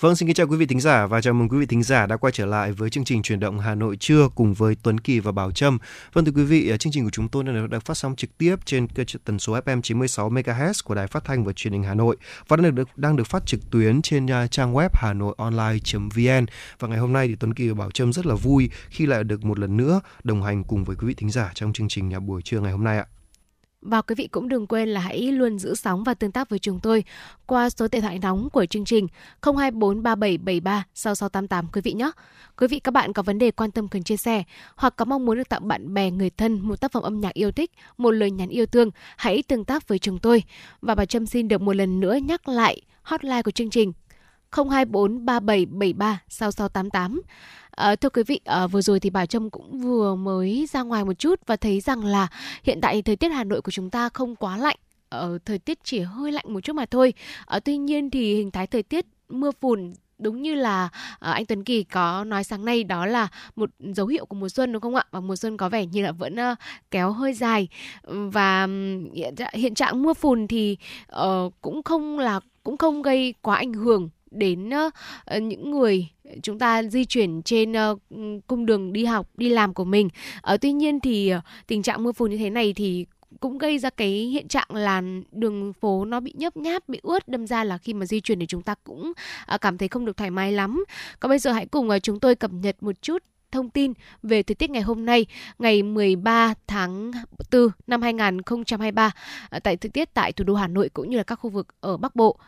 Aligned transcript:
Vâng, 0.00 0.16
xin 0.16 0.26
kính 0.26 0.34
chào 0.34 0.46
quý 0.46 0.56
vị 0.56 0.66
thính 0.66 0.80
giả 0.80 1.06
và 1.06 1.20
chào 1.20 1.34
mừng 1.34 1.48
quý 1.48 1.58
vị 1.58 1.66
thính 1.66 1.82
giả 1.82 2.06
đã 2.06 2.16
quay 2.16 2.32
trở 2.32 2.46
lại 2.46 2.72
với 2.72 2.90
chương 2.90 3.04
trình 3.04 3.22
truyền 3.22 3.40
động 3.40 3.58
Hà 3.58 3.74
Nội 3.74 3.96
trưa 3.96 4.28
cùng 4.34 4.54
với 4.54 4.76
Tuấn 4.82 5.00
Kỳ 5.00 5.20
và 5.20 5.32
Bảo 5.32 5.52
Trâm. 5.52 5.78
Vâng 6.12 6.24
thưa 6.24 6.32
quý 6.32 6.44
vị, 6.44 6.68
ờ, 6.68 6.76
chương 6.76 6.92
trình 6.92 7.04
của 7.04 7.10
chúng 7.10 7.28
tôi 7.28 7.44
đang 7.44 7.70
được 7.70 7.84
phát 7.84 7.96
sóng 7.96 8.16
trực 8.16 8.38
tiếp 8.38 8.56
trên 8.64 8.86
tần 9.24 9.38
số 9.38 9.52
FM 9.52 9.82
96 9.82 10.30
MHz 10.30 10.72
của 10.84 10.94
Đài 10.94 11.06
Phát 11.06 11.24
thanh 11.24 11.44
và 11.44 11.52
Truyền 11.52 11.72
hình 11.72 11.82
Hà 11.82 11.94
Nội 11.94 12.16
và 12.48 12.56
đang 12.56 12.74
được 12.74 12.88
đang 12.96 13.16
được 13.16 13.26
phát 13.26 13.46
trực 13.46 13.70
tuyến 13.70 14.02
trên 14.02 14.26
ờ, 14.26 14.46
trang 14.46 14.74
web 14.74 14.88
hanoionline.vn. 14.92 16.46
Và 16.78 16.88
ngày 16.88 16.98
hôm 16.98 17.12
nay 17.12 17.28
thì 17.28 17.34
Tuấn 17.34 17.54
Kỳ 17.54 17.68
và 17.68 17.74
Bảo 17.74 17.90
Trâm 17.90 18.12
rất 18.12 18.26
là 18.26 18.34
vui 18.34 18.70
khi 18.88 19.06
lại 19.06 19.24
được 19.24 19.44
một 19.44 19.58
lần 19.58 19.76
nữa 19.76 20.00
đồng 20.24 20.42
hành 20.42 20.64
cùng 20.64 20.84
với 20.84 20.96
quý 20.96 21.06
vị 21.06 21.14
thính 21.14 21.30
giả 21.30 21.50
trong 21.54 21.72
chương 21.72 21.88
trình 21.88 22.26
buổi 22.26 22.42
trưa 22.42 22.60
ngày 22.60 22.72
hôm 22.72 22.84
nay 22.84 22.98
ạ. 22.98 23.06
Và 23.82 24.02
quý 24.02 24.14
vị 24.14 24.26
cũng 24.26 24.48
đừng 24.48 24.66
quên 24.66 24.88
là 24.88 25.00
hãy 25.00 25.32
luôn 25.32 25.58
giữ 25.58 25.74
sóng 25.74 26.04
và 26.04 26.14
tương 26.14 26.32
tác 26.32 26.48
với 26.48 26.58
chúng 26.58 26.80
tôi 26.80 27.04
qua 27.46 27.70
số 27.70 27.88
điện 27.92 28.02
thoại 28.02 28.18
nóng 28.18 28.50
của 28.50 28.66
chương 28.66 28.84
trình 28.84 29.06
0243773 29.42 30.82
6688 30.94 31.66
quý 31.72 31.80
vị 31.80 31.92
nhé. 31.92 32.10
Quý 32.58 32.66
vị 32.66 32.80
các 32.80 32.90
bạn 32.90 33.12
có 33.12 33.22
vấn 33.22 33.38
đề 33.38 33.50
quan 33.50 33.70
tâm 33.70 33.88
cần 33.88 34.02
chia 34.02 34.16
sẻ 34.16 34.42
hoặc 34.76 34.96
có 34.96 35.04
mong 35.04 35.26
muốn 35.26 35.36
được 35.36 35.48
tặng 35.48 35.68
bạn 35.68 35.94
bè 35.94 36.10
người 36.10 36.30
thân 36.30 36.60
một 36.60 36.80
tác 36.80 36.92
phẩm 36.92 37.02
âm 37.02 37.20
nhạc 37.20 37.34
yêu 37.34 37.52
thích, 37.52 37.70
một 37.98 38.10
lời 38.10 38.30
nhắn 38.30 38.48
yêu 38.48 38.66
thương, 38.66 38.90
hãy 39.16 39.42
tương 39.42 39.64
tác 39.64 39.88
với 39.88 39.98
chúng 39.98 40.18
tôi. 40.18 40.42
Và 40.82 40.94
bà 40.94 41.04
Trâm 41.04 41.26
xin 41.26 41.48
được 41.48 41.60
một 41.60 41.76
lần 41.76 42.00
nữa 42.00 42.14
nhắc 42.14 42.48
lại 42.48 42.82
hotline 43.02 43.42
của 43.42 43.50
chương 43.50 43.70
trình 43.70 43.92
024 44.52 45.24
3773 45.24 46.22
6688. 46.28 47.22
À, 47.70 47.96
thưa 47.96 48.08
quý 48.08 48.22
vị, 48.22 48.40
à, 48.44 48.66
vừa 48.66 48.80
rồi 48.80 49.00
thì 49.00 49.10
bà 49.10 49.26
Trâm 49.26 49.50
cũng 49.50 49.78
vừa 49.78 50.14
mới 50.14 50.66
ra 50.72 50.82
ngoài 50.82 51.04
một 51.04 51.18
chút 51.18 51.40
và 51.46 51.56
thấy 51.56 51.80
rằng 51.80 52.04
là 52.04 52.28
hiện 52.64 52.80
tại 52.80 53.02
thời 53.02 53.16
tiết 53.16 53.28
Hà 53.28 53.44
Nội 53.44 53.62
của 53.62 53.70
chúng 53.70 53.90
ta 53.90 54.08
không 54.08 54.36
quá 54.36 54.56
lạnh, 54.56 54.76
ở 55.08 55.38
thời 55.44 55.58
tiết 55.58 55.78
chỉ 55.84 56.00
hơi 56.00 56.32
lạnh 56.32 56.44
một 56.48 56.60
chút 56.60 56.72
mà 56.72 56.86
thôi. 56.86 57.14
À, 57.46 57.60
tuy 57.60 57.76
nhiên 57.76 58.10
thì 58.10 58.34
hình 58.34 58.50
thái 58.50 58.66
thời 58.66 58.82
tiết 58.82 59.06
mưa 59.28 59.50
phùn 59.60 59.92
đúng 60.18 60.42
như 60.42 60.54
là 60.54 60.84
uh, 60.84 61.20
anh 61.20 61.46
Tuấn 61.46 61.64
Kỳ 61.64 61.84
có 61.84 62.24
nói 62.24 62.44
sáng 62.44 62.64
nay 62.64 62.84
đó 62.84 63.06
là 63.06 63.28
một 63.56 63.70
dấu 63.78 64.06
hiệu 64.06 64.26
của 64.26 64.36
mùa 64.36 64.48
xuân 64.48 64.72
đúng 64.72 64.82
không 64.82 64.94
ạ? 64.94 65.04
Và 65.10 65.20
mùa 65.20 65.36
xuân 65.36 65.56
có 65.56 65.68
vẻ 65.68 65.86
như 65.86 66.02
là 66.02 66.12
vẫn 66.12 66.34
uh, 66.34 66.58
kéo 66.90 67.12
hơi 67.12 67.32
dài 67.34 67.68
và 68.04 68.68
hiện, 69.14 69.34
hiện 69.52 69.74
trạng 69.74 70.02
mưa 70.02 70.14
phùn 70.14 70.46
thì 70.46 70.76
uh, 71.16 71.54
cũng 71.60 71.82
không 71.82 72.18
là 72.18 72.40
cũng 72.62 72.76
không 72.76 73.02
gây 73.02 73.34
quá 73.42 73.56
ảnh 73.56 73.72
hưởng 73.72 74.08
đến 74.30 74.68
uh, 74.68 75.42
những 75.42 75.70
người 75.70 76.08
chúng 76.42 76.58
ta 76.58 76.82
di 76.82 77.04
chuyển 77.04 77.42
trên 77.42 77.72
uh, 77.72 78.00
cung 78.46 78.66
đường 78.66 78.92
đi 78.92 79.04
học 79.04 79.28
đi 79.36 79.48
làm 79.48 79.74
của 79.74 79.84
mình 79.84 80.08
uh, 80.54 80.60
tuy 80.60 80.72
nhiên 80.72 81.00
thì 81.00 81.32
uh, 81.36 81.42
tình 81.66 81.82
trạng 81.82 82.04
mưa 82.04 82.12
phùn 82.12 82.30
như 82.30 82.36
thế 82.36 82.50
này 82.50 82.72
thì 82.72 83.06
cũng 83.40 83.58
gây 83.58 83.78
ra 83.78 83.90
cái 83.90 84.08
hiện 84.08 84.48
trạng 84.48 84.68
là 84.70 85.02
đường 85.32 85.72
phố 85.72 86.04
nó 86.04 86.20
bị 86.20 86.32
nhấp 86.36 86.56
nháp 86.56 86.88
bị 86.88 87.00
ướt 87.02 87.28
đâm 87.28 87.46
ra 87.46 87.64
là 87.64 87.78
khi 87.78 87.94
mà 87.94 88.06
di 88.06 88.20
chuyển 88.20 88.40
thì 88.40 88.46
chúng 88.46 88.62
ta 88.62 88.74
cũng 88.84 89.12
uh, 89.54 89.60
cảm 89.60 89.78
thấy 89.78 89.88
không 89.88 90.04
được 90.04 90.16
thoải 90.16 90.30
mái 90.30 90.52
lắm 90.52 90.84
còn 91.20 91.28
bây 91.28 91.38
giờ 91.38 91.52
hãy 91.52 91.66
cùng 91.66 91.88
uh, 91.88 92.02
chúng 92.02 92.20
tôi 92.20 92.34
cập 92.34 92.52
nhật 92.52 92.82
một 92.82 93.02
chút 93.02 93.22
thông 93.50 93.70
tin 93.70 93.92
về 94.22 94.42
thời 94.42 94.54
tiết 94.54 94.70
ngày 94.70 94.82
hôm 94.82 95.06
nay, 95.06 95.26
ngày 95.58 95.82
13 95.82 96.54
tháng 96.66 97.10
4 97.52 97.68
năm 97.86 98.02
2023 98.02 99.10
tại 99.62 99.76
thời 99.76 99.90
tiết 99.90 100.14
tại 100.14 100.32
thủ 100.32 100.44
đô 100.44 100.54
Hà 100.54 100.66
Nội 100.66 100.88
cũng 100.88 101.10
như 101.10 101.16
là 101.16 101.22
các 101.22 101.34
khu 101.34 101.50
vực 101.50 101.66
ở 101.80 101.96
Bắc 101.96 102.16
Bộ. 102.16 102.38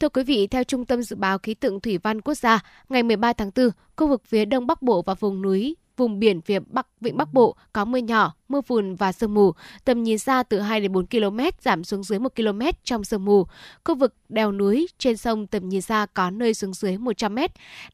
Thưa 0.00 0.08
quý 0.08 0.22
vị, 0.22 0.46
theo 0.46 0.64
Trung 0.64 0.84
tâm 0.84 1.02
Dự 1.02 1.16
báo 1.16 1.38
Khí 1.38 1.54
tượng 1.54 1.80
Thủy 1.80 1.98
văn 1.98 2.20
Quốc 2.20 2.34
gia, 2.34 2.60
ngày 2.88 3.02
13 3.02 3.32
tháng 3.32 3.50
4, 3.56 3.70
khu 3.96 4.08
vực 4.08 4.22
phía 4.26 4.44
Đông 4.44 4.66
Bắc 4.66 4.82
Bộ 4.82 5.02
và 5.02 5.14
vùng 5.14 5.42
núi 5.42 5.76
vùng 5.96 6.18
biển 6.18 6.40
phía 6.40 6.58
Bắc 6.66 6.86
Vịnh 7.00 7.16
Bắc 7.16 7.32
Bộ 7.32 7.56
có 7.72 7.84
mưa 7.84 7.98
nhỏ, 7.98 8.34
mưa 8.48 8.60
phùn 8.60 8.94
và 8.94 9.12
sương 9.12 9.34
mù, 9.34 9.52
tầm 9.84 10.02
nhìn 10.02 10.18
xa 10.18 10.42
từ 10.42 10.60
2 10.60 10.80
đến 10.80 10.92
4 10.92 11.06
km 11.06 11.38
giảm 11.60 11.84
xuống 11.84 12.02
dưới 12.02 12.18
1 12.18 12.32
km 12.36 12.60
trong 12.84 13.04
sương 13.04 13.24
mù. 13.24 13.46
Khu 13.84 13.94
vực 13.94 14.14
đèo 14.28 14.52
núi 14.52 14.88
trên 14.98 15.16
sông 15.16 15.46
tầm 15.46 15.68
nhìn 15.68 15.82
xa 15.82 16.06
có 16.14 16.30
nơi 16.30 16.54
xuống 16.54 16.74
dưới 16.74 16.98
100 16.98 17.34
m. 17.34 17.38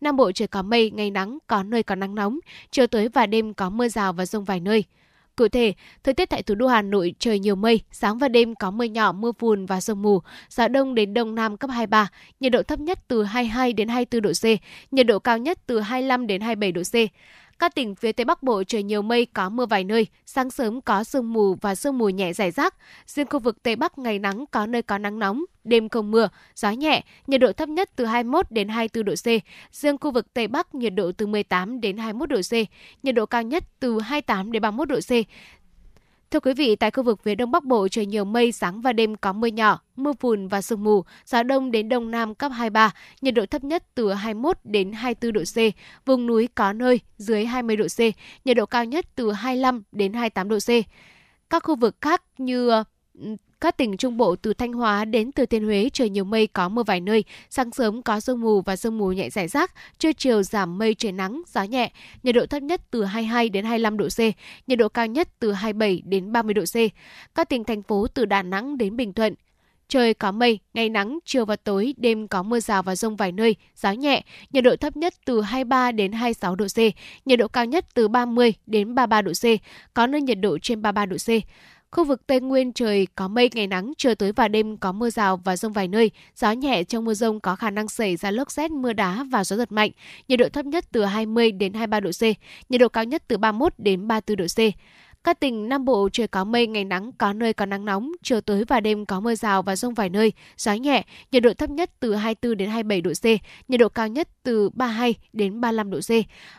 Nam 0.01 0.17
Bộ 0.17 0.33
trời 0.33 0.49
có 0.49 0.63
mây, 0.63 0.91
ngày 0.91 1.11
nắng, 1.11 1.39
có 1.47 1.63
nơi 1.63 1.83
có 1.83 1.95
nắng 1.95 2.15
nóng, 2.15 2.39
chiều 2.71 2.87
tối 2.87 3.09
và 3.09 3.27
đêm 3.27 3.55
có 3.55 3.71
mưa 3.71 3.89
rào 3.89 4.13
và 4.13 4.27
rông 4.27 4.45
vài 4.45 4.61
nơi. 4.61 4.85
Cụ 5.37 5.49
thể, 5.49 5.73
thời 6.05 6.15
tiết 6.15 6.31
tại 6.31 6.43
thủ 6.43 6.55
đô 6.55 6.67
Hà 6.67 6.83
Nội 6.83 7.15
trời 7.19 7.39
nhiều 7.39 7.55
mây, 7.55 7.81
sáng 7.91 8.19
và 8.19 8.29
đêm 8.29 8.55
có 8.55 8.71
mưa 8.71 8.85
nhỏ, 8.85 9.13
mưa 9.13 9.33
phùn 9.39 9.67
và 9.67 9.81
sương 9.81 10.03
mù, 10.03 10.21
gió 10.49 10.69
đông 10.69 10.95
đến 10.95 11.15
đông 11.15 11.35
nam 11.35 11.57
cấp 11.57 11.71
23, 11.71 12.09
nhiệt 12.41 12.53
độ 12.53 12.63
thấp 12.63 12.81
nhất 12.81 12.99
từ 13.09 13.25
22 13.25 13.73
đến 13.73 13.89
24 13.89 14.23
độ 14.23 14.31
C, 14.43 14.45
nhiệt 14.93 15.07
độ 15.07 15.19
cao 15.19 15.39
nhất 15.39 15.59
từ 15.67 15.81
25 15.81 16.27
đến 16.27 16.41
27 16.41 16.73
độ 16.73 16.83
C. 16.83 16.95
Các 17.63 17.75
tỉnh 17.75 17.95
phía 17.95 18.13
Tây 18.13 18.25
Bắc 18.25 18.43
Bộ 18.43 18.65
trời 18.65 18.83
nhiều 18.83 19.03
mây 19.03 19.27
có 19.27 19.49
mưa 19.49 19.67
vài 19.67 19.85
nơi, 19.85 20.07
sáng 20.27 20.51
sớm 20.51 20.81
có 20.81 21.05
sương 21.05 21.33
mù 21.33 21.55
và 21.55 21.75
sương 21.75 21.99
mù 21.99 22.09
nhẹ 22.09 22.33
rải 22.33 22.51
rác. 22.51 22.75
Riêng 23.07 23.27
khu 23.27 23.39
vực 23.39 23.63
Tây 23.63 23.77
Bắc 23.77 23.99
ngày 23.99 24.19
nắng 24.19 24.45
có 24.51 24.67
nơi 24.67 24.83
có 24.83 24.99
nắng 24.99 25.19
nóng, 25.19 25.45
đêm 25.65 25.89
không 25.89 26.11
mưa, 26.11 26.29
gió 26.55 26.71
nhẹ, 26.71 27.05
nhiệt 27.27 27.41
độ 27.41 27.53
thấp 27.53 27.69
nhất 27.69 27.91
từ 27.97 28.05
21 28.05 28.51
đến 28.51 28.69
24 28.69 29.05
độ 29.05 29.15
C. 29.15 29.27
Riêng 29.73 29.99
khu 29.99 30.11
vực 30.11 30.35
Tây 30.35 30.49
Bắc 30.49 30.75
nhiệt 30.75 30.95
độ 30.95 31.13
từ 31.13 31.27
18 31.27 31.81
đến 31.81 31.97
21 31.97 32.29
độ 32.29 32.41
C, 32.51 32.53
nhiệt 33.03 33.15
độ 33.15 33.27
cao 33.27 33.43
nhất 33.43 33.65
từ 33.81 34.01
28 34.01 34.53
đến 34.53 34.63
31 34.63 34.89
độ 34.89 34.99
C. 35.01 35.13
Thưa 36.33 36.41
quý 36.41 36.55
vị, 36.55 36.77
tại 36.77 36.91
khu 36.91 37.03
vực 37.03 37.23
phía 37.23 37.35
Đông 37.35 37.51
Bắc 37.51 37.65
Bộ 37.65 37.89
trời 37.89 38.07
nhiều 38.07 38.25
mây, 38.25 38.53
sáng 38.53 38.81
và 38.81 38.93
đêm 38.93 39.17
có 39.17 39.33
mưa 39.33 39.47
nhỏ, 39.47 39.81
mưa 39.97 40.13
phùn 40.21 40.49
và 40.49 40.63
sương 40.63 40.85
mù, 40.85 41.05
gió 41.27 41.43
đông 41.43 41.71
đến 41.71 41.89
đông 41.89 42.11
nam 42.11 42.35
cấp 42.35 42.53
23, 42.55 42.91
nhiệt 43.21 43.35
độ 43.35 43.47
thấp 43.47 43.65
nhất 43.65 43.85
từ 43.95 44.13
21 44.13 44.59
đến 44.65 44.93
24 44.93 45.33
độ 45.33 45.41
C, 45.41 45.57
vùng 46.07 46.27
núi 46.27 46.49
có 46.55 46.73
nơi 46.73 47.01
dưới 47.17 47.47
20 47.47 47.77
độ 47.77 47.87
C, 47.97 47.99
nhiệt 48.45 48.57
độ 48.57 48.67
cao 48.67 48.85
nhất 48.85 49.07
từ 49.15 49.33
25 49.33 49.83
đến 49.93 50.13
28 50.13 50.49
độ 50.49 50.59
C. 50.59 50.71
Các 51.51 51.65
khu 51.65 51.77
vực 51.77 51.97
khác 52.01 52.23
như 52.39 52.83
các 53.63 53.77
tỉnh 53.77 53.97
Trung 53.97 54.17
Bộ 54.17 54.37
từ 54.37 54.55
Thanh 54.55 54.73
Hóa 54.73 55.05
đến 55.05 55.33
Thừa 55.33 55.47
Thiên 55.47 55.65
Huế 55.65 55.89
trời 55.93 56.11
nhiều 56.11 56.25
mây 56.25 56.47
có 56.47 56.69
mưa 56.69 56.83
vài 56.83 57.01
nơi, 57.01 57.25
sáng 57.51 57.71
sớm 57.71 58.03
có 58.03 58.21
sương 58.21 58.41
mù 58.41 58.61
và 58.61 58.77
sương 58.77 58.99
mù 58.99 59.13
nhẹ 59.13 59.31
rải 59.31 59.49
rác, 59.49 59.73
trưa 59.99 60.13
chiều 60.13 60.43
giảm 60.43 60.79
mây 60.79 60.95
trời 60.95 61.13
nắng, 61.13 61.43
gió 61.55 61.63
nhẹ, 61.63 61.93
nhiệt 62.23 62.35
độ 62.35 62.47
thấp 62.47 62.63
nhất 62.63 62.81
từ 62.91 63.05
22 63.05 63.49
đến 63.49 63.65
25 63.65 63.97
độ 63.97 64.09
C, 64.09 64.19
nhiệt 64.67 64.79
độ 64.79 64.89
cao 64.89 65.07
nhất 65.07 65.29
từ 65.39 65.53
27 65.53 66.03
đến 66.05 66.33
30 66.33 66.55
độ 66.55 66.63
C. 66.63 66.77
Các 67.35 67.49
tỉnh 67.49 67.65
thành 67.65 67.83
phố 67.83 68.07
từ 68.07 68.25
Đà 68.25 68.43
Nẵng 68.43 68.79
đến 68.79 68.97
Bình 68.97 69.13
Thuận, 69.13 69.35
Trời 69.89 70.15
có 70.15 70.33
mây, 70.33 70.59
ngày 70.75 70.89
nắng, 70.89 71.19
chiều 71.25 71.45
và 71.45 71.57
tối, 71.57 71.95
đêm 71.97 72.29
có 72.29 72.43
mưa 72.43 72.61
rào 72.61 72.83
và 72.83 72.97
rông 72.97 73.17
vài 73.17 73.33
nơi, 73.33 73.57
gió 73.77 73.93
nhẹ, 73.93 74.25
nhiệt 74.51 74.65
độ 74.65 74.77
thấp 74.77 74.97
nhất 74.97 75.15
từ 75.25 75.41
23 75.41 75.93
đến 75.93 76.13
26 76.13 76.57
độ 76.57 76.67
C, 76.67 76.79
nhiệt 77.27 77.39
độ 77.39 77.49
cao 77.49 77.65
nhất 77.65 77.87
từ 77.95 78.09
30 78.09 78.55
đến 78.67 78.95
33 78.95 79.23
độ 79.23 79.33
C, 79.33 79.45
có 79.95 80.07
nơi 80.07 80.23
nhiệt 80.23 80.39
độ 80.41 80.59
trên 80.59 80.83
33 80.83 81.07
độ 81.07 81.17
C. 81.17 81.29
Khu 81.93 82.05
vực 82.05 82.27
Tây 82.27 82.41
Nguyên 82.41 82.73
trời 82.73 83.07
có 83.15 83.29
mây 83.29 83.51
ngày 83.55 83.67
nắng, 83.67 83.93
chiều 83.99 84.15
tối 84.15 84.33
và 84.33 84.49
đêm 84.49 84.77
có 84.77 84.93
mưa 84.93 85.11
rào 85.11 85.37
và 85.37 85.57
rông 85.57 85.73
vài 85.73 85.89
nơi. 85.89 86.11
Gió 86.37 86.53
nhẹ 86.53 86.85
trong 86.85 87.05
mưa 87.05 87.15
rông 87.15 87.41
có 87.41 87.57
khả 87.57 87.71
năng 87.71 87.89
xảy 87.89 88.17
ra 88.17 88.31
lốc 88.31 88.51
xét, 88.51 88.71
mưa 88.71 88.93
đá 88.93 89.25
và 89.31 89.45
gió 89.45 89.57
giật 89.57 89.73
mạnh. 89.73 89.91
Nhiệt 90.29 90.39
độ 90.39 90.49
thấp 90.49 90.67
nhất 90.67 90.85
từ 90.93 91.05
20 91.05 91.53
đến 91.53 91.73
23 91.73 92.01
độ 92.01 92.11
C, 92.11 92.23
nhiệt 92.71 92.81
độ 92.81 92.89
cao 92.89 93.05
nhất 93.05 93.23
từ 93.29 93.39
31 93.39 93.73
đến 93.79 94.09
34 94.09 94.37
độ 94.37 94.45
C. 94.45 94.59
Các 95.25 95.41
tỉnh 95.41 95.69
Nam 95.69 95.85
Bộ 95.85 96.09
trời 96.13 96.29
có 96.29 96.45
mây, 96.45 96.67
ngày 96.67 96.85
nắng, 96.85 97.13
có 97.19 97.33
nơi 97.33 97.53
có 97.53 97.67
nắng 97.67 97.85
nóng, 97.85 98.13
chiều 98.23 98.41
tối 98.41 98.65
và 98.69 98.81
đêm 98.81 99.07
có 99.07 99.21
mưa 99.21 99.35
rào 99.35 99.63
và 99.63 99.77
rông 99.77 99.95
vài 99.95 100.09
nơi, 100.09 100.33
gió 100.57 100.73
nhẹ, 100.73 101.05
nhiệt 101.33 101.43
độ 101.43 101.55
thấp 101.55 101.71
nhất 101.71 101.91
từ 102.01 102.15
24 102.15 102.57
đến 102.57 102.69
27 102.69 103.01
độ 103.01 103.11
C, 103.11 103.25
nhiệt 103.69 103.81
độ 103.81 103.89
cao 103.89 104.09
nhất 104.09 104.29
từ 104.43 104.71
32 104.71 105.15
đến 105.33 105.61
35 105.61 105.91
độ 105.91 105.99
C. 105.99 106.11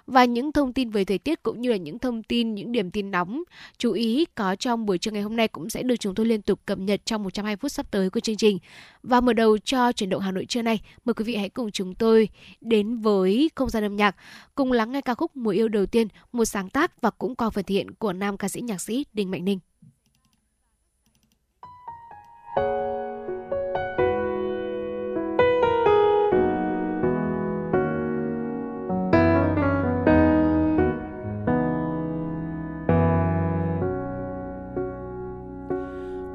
Và 0.07 0.25
những 0.25 0.52
thông 0.52 0.73
tin 0.73 0.90
về 0.90 1.06
thời 1.06 1.18
tiết 1.18 1.44
cũng 1.44 1.62
như 1.62 1.72
là 1.72 1.78
những 1.78 2.00
thông 2.00 2.23
tin, 2.23 2.56
những 2.56 2.72
điểm 2.72 2.91
tin 2.91 3.12
nóng 3.12 3.44
chú 3.78 3.91
ý 3.91 4.25
có 4.35 4.56
trong 4.56 4.85
buổi 4.85 4.97
trưa 4.97 5.12
ngày 5.12 5.22
hôm 5.22 5.35
nay 5.35 5.47
cũng 5.47 5.69
sẽ 5.69 5.84
được 5.84 5.96
chúng 5.96 6.16
tôi 6.16 6.25
liên 6.25 6.41
tục 6.41 6.59
cập 6.66 6.79
nhật 6.79 7.06
trong 7.06 7.23
120 7.23 7.56
phút 7.56 7.72
sắp 7.72 7.91
tới 7.91 8.09
của 8.09 8.19
chương 8.19 8.38
trình. 8.38 8.59
Và 9.03 9.22
mở 9.22 9.34
đầu 9.34 9.58
cho 9.58 9.91
chuyển 9.91 10.09
động 10.09 10.22
Hà 10.22 10.32
Nội 10.32 10.46
trưa 10.46 10.61
nay, 10.61 10.79
mời 11.05 11.14
quý 11.14 11.26
vị 11.26 11.35
hãy 11.35 11.49
cùng 11.49 11.72
chúng 11.72 11.96
tôi 11.96 12.29
đến 12.61 12.97
với 12.97 13.49
không 13.55 13.70
gian 13.70 13.84
âm 13.84 13.96
nhạc, 13.96 14.16
cùng 14.55 14.72
lắng 14.72 14.91
nghe 14.91 15.02
ca 15.02 15.14
khúc 15.14 15.35
Mùa 15.35 15.52
yêu 15.52 15.67
đầu 15.67 15.85
tiên, 15.85 16.08
một 16.32 16.46
sáng 16.46 16.70
tác 16.70 17.02
và 17.02 17.09
cũng 17.09 17.35
có 17.35 17.49
phần 17.49 17.66
thiện 17.66 17.91
của 17.91 18.14
nam 18.14 18.38
ca 18.38 18.49
sĩ 18.49 18.53
nhạc 18.61 18.82
sĩ 18.82 19.05
Đinh 19.14 19.32
Mạnh 19.32 19.46
Ninh. 19.46 19.59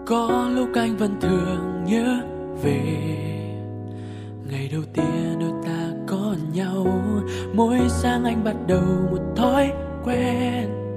Có 0.07 0.49
lúc 0.55 0.69
anh 0.75 0.97
vẫn 0.97 1.21
thường 1.21 1.85
nhớ 1.87 2.23
về 2.63 2.79
Ngày 4.51 4.69
đầu 4.73 4.83
tiên 4.95 5.39
đôi 5.41 5.53
ta 5.65 5.91
có 6.07 6.37
nhau, 6.55 6.87
Mỗi 7.55 7.79
sáng 7.89 8.25
anh 8.25 8.45
bắt 8.45 8.57
đầu 8.67 8.85
một 9.11 9.35
thói 9.37 9.73
quen 10.05 10.88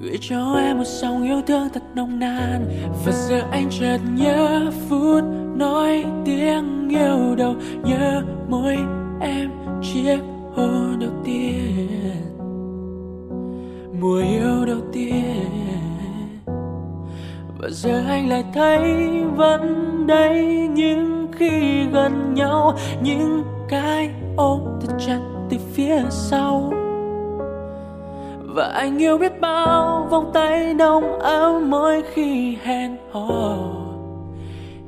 gửi 0.00 0.18
cho 0.20 0.56
em 0.58 0.78
một 0.78 0.86
dòng 0.86 1.22
yêu 1.22 1.42
thương 1.46 1.68
thật 1.74 1.82
nồng 1.94 2.18
nàn. 2.18 2.64
Và 3.04 3.12
giờ 3.12 3.40
anh 3.50 3.68
chợt 3.70 3.98
nhớ 4.14 4.70
phút 4.88 5.24
nói 5.56 6.04
tiếng 6.24 6.88
yêu 6.88 7.34
đầu, 7.36 7.54
nhớ 7.84 8.22
môi 8.48 8.76
em 9.20 9.50
chiếc 9.82 10.18
hôn 10.54 10.98
đầu 11.00 11.10
tiên. 11.24 11.88
Mùa 14.00 14.18
yêu 14.18 14.64
đầu 14.66 14.80
tiên. 14.92 15.44
Và 17.58 17.68
giờ 17.70 18.02
anh 18.08 18.28
lại 18.28 18.44
thấy 18.54 18.80
vẫn 19.36 19.84
đây 20.06 20.68
những 20.74 21.28
khi 21.32 21.84
gần 21.92 22.34
nhau, 22.34 22.78
những 23.02 23.42
cái 23.68 24.10
ôm 24.36 24.60
thật 24.80 24.94
chặt 25.06 25.18
từ 25.50 25.56
phía 25.72 26.02
sau 26.10 26.72
và 28.58 28.66
anh 28.66 28.98
yêu 28.98 29.18
biết 29.18 29.40
bao 29.40 30.06
vòng 30.10 30.30
tay 30.34 30.74
nồng 30.74 31.18
ấm 31.18 31.70
mỗi 31.70 32.02
khi 32.14 32.56
hẹn 32.64 32.96
hò. 33.12 33.56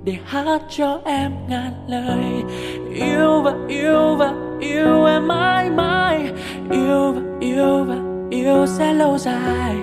Để 0.05 0.17
hát 0.25 0.61
cho 0.69 1.01
em 1.05 1.33
ngàn 1.49 1.73
lời. 1.89 2.43
Yêu 2.95 3.41
và 3.45 3.53
yêu 3.69 4.17
và 4.19 4.33
yêu 4.61 5.05
em 5.05 5.29
mãi 5.29 5.71
mãi. 5.71 6.31
Yêu 6.71 7.13
và 7.13 7.21
yêu 7.41 7.85
và 7.89 7.97
yêu 8.31 8.67
sẽ 8.67 8.93
lâu 8.95 9.19
dài. 9.19 9.75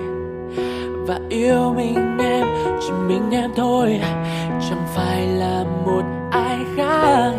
Và 1.06 1.18
yêu 1.28 1.74
mình 1.76 2.18
em, 2.18 2.46
chỉ 2.80 2.92
mình 3.08 3.30
em 3.30 3.50
thôi. 3.56 4.00
Chẳng 4.70 4.82
phải 4.94 5.26
là 5.26 5.64
một 5.86 6.02
ai 6.30 6.58
khác. 6.76 7.32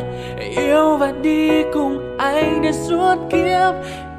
Yêu 0.57 0.98
và 0.98 1.13
đi 1.22 1.63
cùng 1.74 2.18
anh 2.18 2.62
để 2.63 2.72
suốt 2.72 3.16
kiếp 3.31 3.74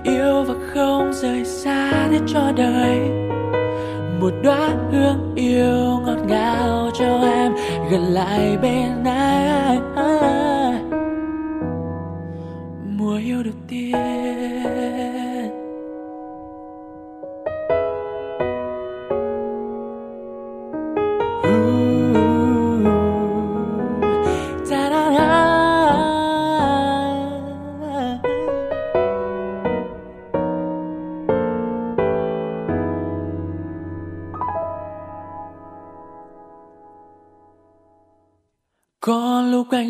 yêu 0.04 0.42
và 0.42 0.54
không 0.74 1.12
rời 1.12 1.44
xa 1.44 2.08
để 2.12 2.18
cho 2.26 2.52
đời. 2.56 2.98
Một 4.20 4.32
đóa 4.42 4.68
hương 4.92 5.32
yêu 5.36 6.00
ngọt 6.06 6.18
ngào 6.28 6.90
cho 6.98 7.20
em, 7.22 7.52
gần 7.90 8.02
lại 8.02 8.56
bên 8.62 9.04
anh 9.04 9.90
mùa 12.98 13.16
yêu 13.16 13.42
đầu 13.42 13.54
tiên 13.68 13.96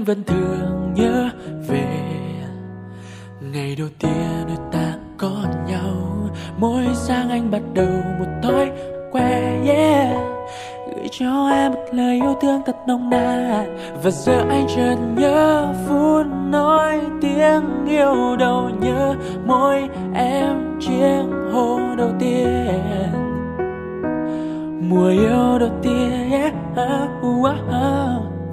anh 0.01 0.05
vẫn 0.05 0.25
thường 0.25 0.95
nhớ 0.95 1.31
về. 1.69 1.85
Ngày 3.53 3.77
đầu 3.79 3.89
tiên 3.99 4.45
đôi 4.49 4.57
ta 4.73 4.95
có 5.19 5.45
nhau 5.69 6.29
mỗi 6.59 6.85
sáng 6.95 7.31
anh 7.31 7.51
bắt 7.51 7.63
đầu 7.75 7.89
một 8.19 8.27
thói 8.43 8.71
quen 9.13 9.67
yeah. 9.67 10.17
Gửi 10.87 11.09
cho 11.11 11.49
em 11.53 11.73
một 11.73 11.85
lời 11.93 12.15
yêu 12.15 12.35
thương 12.41 12.63
thật 12.67 12.77
nồng 12.89 13.11
nàn 13.11 13.77
và 14.03 14.11
giờ 14.11 14.45
anh 14.49 14.67
chợt 14.77 14.97
nhớ 15.17 15.75
phút 15.87 16.27
nói 16.51 17.01
tiếng 17.21 17.87
yêu 17.89 18.37
đầu 18.39 18.71
nhớ 18.81 19.15
môi 19.47 19.89
em 20.15 20.79
chiếc 20.81 21.23
hôn 21.53 21.97
đầu 21.97 22.11
tiên. 22.19 23.13
Mùa 24.89 25.09
yêu 25.09 25.59
đầu 25.61 25.71
tiên 25.83 26.31
yeah. 26.31 26.55
uh, 26.73 27.27
uh, 27.27 27.51
uh 27.69 28.30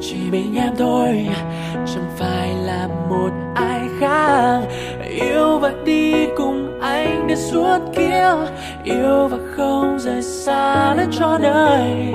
chỉ 0.00 0.16
mình 0.30 0.56
em 0.56 0.72
thôi, 0.78 1.28
chẳng 1.74 2.10
phải 2.16 2.54
là 2.54 2.88
một 3.08 3.30
ai 3.54 3.80
khác. 4.00 4.60
Yêu 5.10 5.58
và 5.58 5.72
đi 5.84 6.26
cùng 6.36 6.80
anh 6.80 7.26
đến 7.26 7.38
suốt 7.38 7.78
kiếp 7.96 8.38
yêu 8.84 9.28
và 9.28 9.38
không 9.56 9.98
rời 9.98 10.22
xa 10.22 10.94
lên 10.94 11.08
cho 11.12 11.38
đời. 11.42 12.14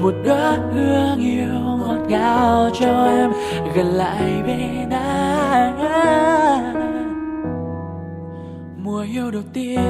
Một 0.00 0.14
đóa 0.24 0.58
hương 0.74 1.18
yêu 1.18 1.60
ngọt 1.80 1.98
ngào 2.08 2.70
cho 2.80 3.06
em, 3.06 3.32
gần 3.74 3.86
lại 3.86 4.42
bên 4.46 4.90
anh. 4.90 5.78
Mùa 8.84 9.04
yêu 9.12 9.30
đầu 9.30 9.42
tiên. 9.52 9.80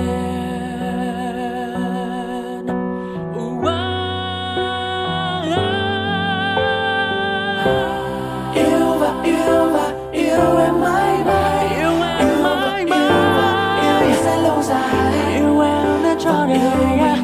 Đầu 16.25 17.18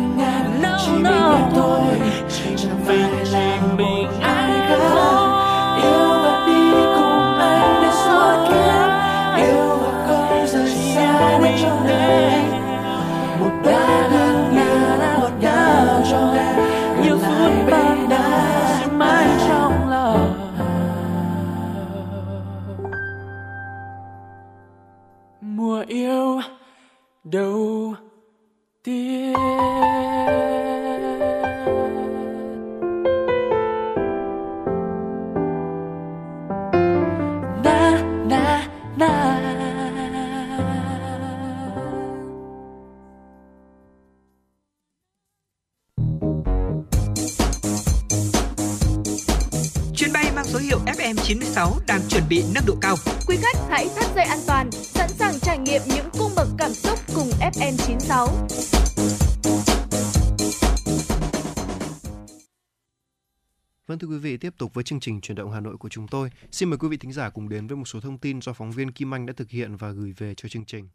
thưa 64.04 64.10
quý 64.10 64.18
vị, 64.18 64.36
tiếp 64.36 64.54
tục 64.58 64.74
với 64.74 64.84
chương 64.84 65.00
trình 65.00 65.20
chuyển 65.20 65.36
động 65.36 65.52
Hà 65.52 65.60
Nội 65.60 65.76
của 65.76 65.88
chúng 65.88 66.08
tôi. 66.08 66.30
Xin 66.50 66.70
mời 66.70 66.78
quý 66.78 66.88
vị 66.88 66.96
thính 66.96 67.12
giả 67.12 67.30
cùng 67.30 67.48
đến 67.48 67.66
với 67.66 67.76
một 67.76 67.84
số 67.84 68.00
thông 68.00 68.18
tin 68.18 68.40
do 68.40 68.52
phóng 68.52 68.72
viên 68.72 68.92
Kim 68.92 69.14
Anh 69.14 69.26
đã 69.26 69.32
thực 69.36 69.50
hiện 69.50 69.76
và 69.76 69.90
gửi 69.90 70.14
về 70.18 70.34
cho 70.34 70.48
chương 70.48 70.64
trình. 70.64 70.88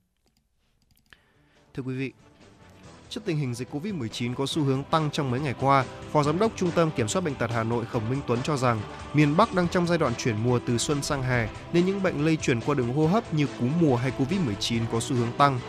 Thưa 1.74 1.84
quý 1.84 1.94
vị, 1.94 2.13
trước 3.10 3.22
tình 3.25 3.38
hình 3.38 3.54
dịch 3.54 3.68
Covid-19 3.72 4.36
có 4.36 4.46
xu 4.46 4.63
hướng 4.63 4.84
tăng 4.84 5.10
trong 5.12 5.32
mấy 5.32 5.39
ngày 5.39 5.56
qua, 5.60 5.86
Phó 6.12 6.24
Giám 6.24 6.39
đốc 6.39 6.51
Trung 6.56 6.72
tâm 6.72 6.92
Kiểm 6.96 7.08
soát 7.08 7.22
Bệnh 7.22 7.36
tật 7.36 7.51
Hà 7.51 7.63
Nội 7.63 7.86
Khổng 7.86 8.10
Minh 8.10 8.22
Tuấn 8.28 8.39
cho 8.44 8.58
rằng 8.58 8.82
miền 9.13 9.38
Bắc 9.38 9.54
đang 9.54 9.68
trong 9.68 9.88
giai 9.88 9.98
đoạn 9.98 10.13
chuyển 10.18 10.44
mùa 10.44 10.60
từ 10.68 10.78
xuân 10.78 11.04
sang 11.04 11.24
hè 11.24 11.50
nên 11.74 11.86
những 11.86 12.04
bệnh 12.04 12.25
lây 12.25 12.38
truyền 12.38 12.62
qua 12.62 12.75
đường 12.75 12.94
hô 12.94 13.08
hấp 13.08 13.34
như 13.34 13.48
cúm 13.60 13.72
mùa 13.82 13.96
hay 13.96 14.12
Covid-19 14.18 14.82
có 14.92 15.00
xu 15.00 15.16
hướng 15.16 15.32
tăng. 15.38 15.60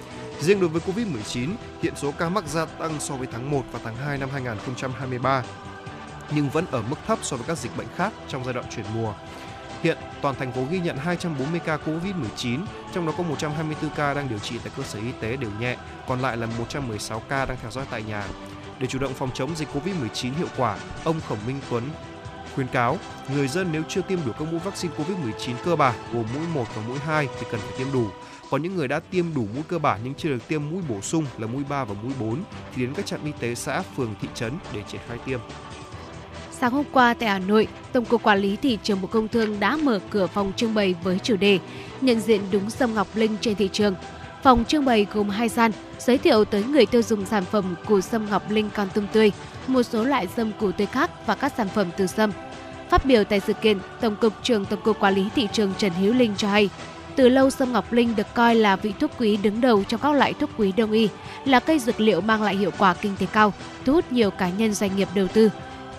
Riêng 0.40 0.60
đối 0.60 0.68
với 0.68 0.80
Covid-19, 0.80 1.48
hiện 1.82 1.94
số 1.96 2.12
ca 2.18 2.28
mắc 2.28 2.48
gia 2.48 2.66
tăng 2.66 3.00
so 3.00 3.16
với 3.16 3.28
tháng 3.32 3.50
1 3.50 3.62
và 3.72 3.80
tháng 3.84 3.96
2 3.96 4.18
năm 4.18 4.28
2023 4.32 5.44
nhưng 6.34 6.50
vẫn 6.50 6.66
ở 6.70 6.82
mức 6.82 6.96
thấp 7.06 7.18
so 7.22 7.36
với 7.36 7.46
các 7.46 7.58
dịch 7.58 7.76
bệnh 7.76 7.86
khác 7.96 8.12
trong 8.28 8.44
giai 8.44 8.54
đoạn 8.54 8.66
chuyển 8.70 8.86
mùa. 8.94 9.14
Hiện 9.82 9.98
toàn 10.22 10.34
thành 10.34 10.52
phố 10.52 10.62
ghi 10.70 10.80
nhận 10.80 10.96
240 10.96 11.60
ca 11.64 11.76
Covid-19, 11.76 12.58
trong 12.94 13.06
đó 13.06 13.12
có 13.18 13.22
124 13.22 13.90
ca 13.90 14.14
đang 14.14 14.28
điều 14.28 14.38
trị 14.38 14.58
tại 14.64 14.72
cơ 14.76 14.82
sở 14.82 14.98
y 14.98 15.12
tế 15.20 15.36
đều 15.36 15.50
nhẹ, 15.60 15.76
còn 16.08 16.20
lại 16.20 16.36
là 16.36 16.46
116 16.58 17.22
ca 17.28 17.46
đang 17.46 17.56
theo 17.62 17.70
dõi 17.70 17.84
tại 17.90 18.02
nhà. 18.02 18.24
Để 18.78 18.86
chủ 18.86 18.98
động 18.98 19.14
phòng 19.14 19.30
chống 19.34 19.56
dịch 19.56 19.68
Covid-19 19.74 20.34
hiệu 20.34 20.48
quả, 20.56 20.78
ông 21.04 21.20
Khổng 21.28 21.38
Minh 21.46 21.60
Tuấn, 21.70 21.82
Khuyến 22.54 22.66
cáo, 22.66 22.98
người 23.34 23.48
dân 23.48 23.68
nếu 23.72 23.82
chưa 23.88 24.02
tiêm 24.02 24.18
đủ 24.26 24.32
các 24.38 24.44
mũi 24.50 24.60
vaccine 24.64 24.94
COVID-19 24.96 25.54
cơ 25.64 25.76
bản 25.76 25.94
gồm 26.12 26.24
mũi 26.34 26.46
1 26.54 26.64
và 26.74 26.82
mũi 26.88 26.98
2 26.98 27.28
thì 27.40 27.46
cần 27.50 27.60
phải 27.60 27.78
tiêm 27.78 27.92
đủ. 27.92 28.06
Còn 28.50 28.62
những 28.62 28.76
người 28.76 28.88
đã 28.88 29.00
tiêm 29.00 29.34
đủ 29.34 29.46
mũi 29.54 29.62
cơ 29.68 29.78
bản 29.78 30.00
nhưng 30.04 30.14
chưa 30.14 30.28
được 30.28 30.48
tiêm 30.48 30.70
mũi 30.70 30.82
bổ 30.88 31.00
sung 31.00 31.26
là 31.38 31.46
mũi 31.46 31.64
3 31.68 31.84
và 31.84 31.94
mũi 32.02 32.12
4 32.20 32.42
thì 32.74 32.82
đến 32.82 32.94
các 32.94 33.06
trạm 33.06 33.24
y 33.24 33.32
tế 33.40 33.54
xã, 33.54 33.82
phường, 33.82 34.14
thị 34.20 34.28
trấn 34.34 34.52
để 34.72 34.82
triển 34.88 35.00
khai 35.08 35.18
tiêm. 35.24 35.40
Sáng 36.60 36.72
hôm 36.72 36.84
qua 36.92 37.14
tại 37.14 37.28
Hà 37.28 37.38
Nội, 37.38 37.68
Tổng 37.92 38.04
cục 38.04 38.22
Quản 38.22 38.38
lý 38.38 38.56
thị 38.56 38.78
trường 38.82 39.00
Bộ 39.00 39.08
Công 39.08 39.28
Thương 39.28 39.60
đã 39.60 39.76
mở 39.76 40.00
cửa 40.10 40.26
phòng 40.26 40.52
trưng 40.56 40.74
bày 40.74 40.94
với 41.02 41.18
chủ 41.18 41.36
đề 41.36 41.58
nhận 42.00 42.20
diện 42.20 42.40
đúng 42.52 42.70
sâm 42.70 42.94
ngọc 42.94 43.06
linh 43.14 43.36
trên 43.40 43.54
thị 43.54 43.68
trường. 43.72 43.94
Phòng 44.42 44.64
trưng 44.64 44.84
bày 44.84 45.06
gồm 45.12 45.28
hai 45.28 45.48
gian, 45.48 45.72
giới 45.98 46.18
thiệu 46.18 46.44
tới 46.44 46.64
người 46.64 46.86
tiêu 46.86 47.02
dùng 47.02 47.26
sản 47.26 47.44
phẩm 47.44 47.74
củ 47.86 48.00
sâm 48.00 48.26
ngọc 48.30 48.50
linh 48.50 48.70
con 48.74 48.88
tum 48.94 49.06
tươi, 49.12 49.32
một 49.66 49.82
số 49.82 50.04
loại 50.04 50.26
sâm 50.36 50.52
củ 50.60 50.72
tươi 50.72 50.86
khác 50.86 51.10
và 51.26 51.34
các 51.34 51.52
sản 51.56 51.68
phẩm 51.68 51.86
từ 51.96 52.06
sâm. 52.06 52.32
Phát 52.90 53.04
biểu 53.04 53.24
tại 53.24 53.40
sự 53.40 53.52
kiện, 53.52 53.78
Tổng 54.00 54.16
cục 54.16 54.32
trưởng 54.42 54.64
Tổng 54.64 54.80
cục 54.84 55.00
Quản 55.00 55.14
lý 55.14 55.28
thị 55.34 55.48
trường 55.52 55.72
Trần 55.78 55.92
Hiếu 55.92 56.12
Linh 56.12 56.34
cho 56.36 56.48
hay, 56.48 56.68
từ 57.16 57.28
lâu 57.28 57.50
sâm 57.50 57.72
ngọc 57.72 57.92
linh 57.92 58.16
được 58.16 58.34
coi 58.34 58.54
là 58.54 58.76
vị 58.76 58.92
thuốc 59.00 59.10
quý 59.18 59.36
đứng 59.36 59.60
đầu 59.60 59.84
trong 59.88 60.00
các 60.00 60.12
loại 60.12 60.32
thuốc 60.32 60.50
quý 60.56 60.72
đông 60.72 60.92
y, 60.92 61.08
là 61.44 61.60
cây 61.60 61.78
dược 61.78 62.00
liệu 62.00 62.20
mang 62.20 62.42
lại 62.42 62.56
hiệu 62.56 62.70
quả 62.78 62.94
kinh 62.94 63.16
tế 63.18 63.26
cao, 63.32 63.52
thu 63.84 63.92
hút 63.92 64.12
nhiều 64.12 64.30
cá 64.30 64.50
nhân 64.50 64.74
doanh 64.74 64.96
nghiệp 64.96 65.08
đầu 65.14 65.26
tư. 65.28 65.50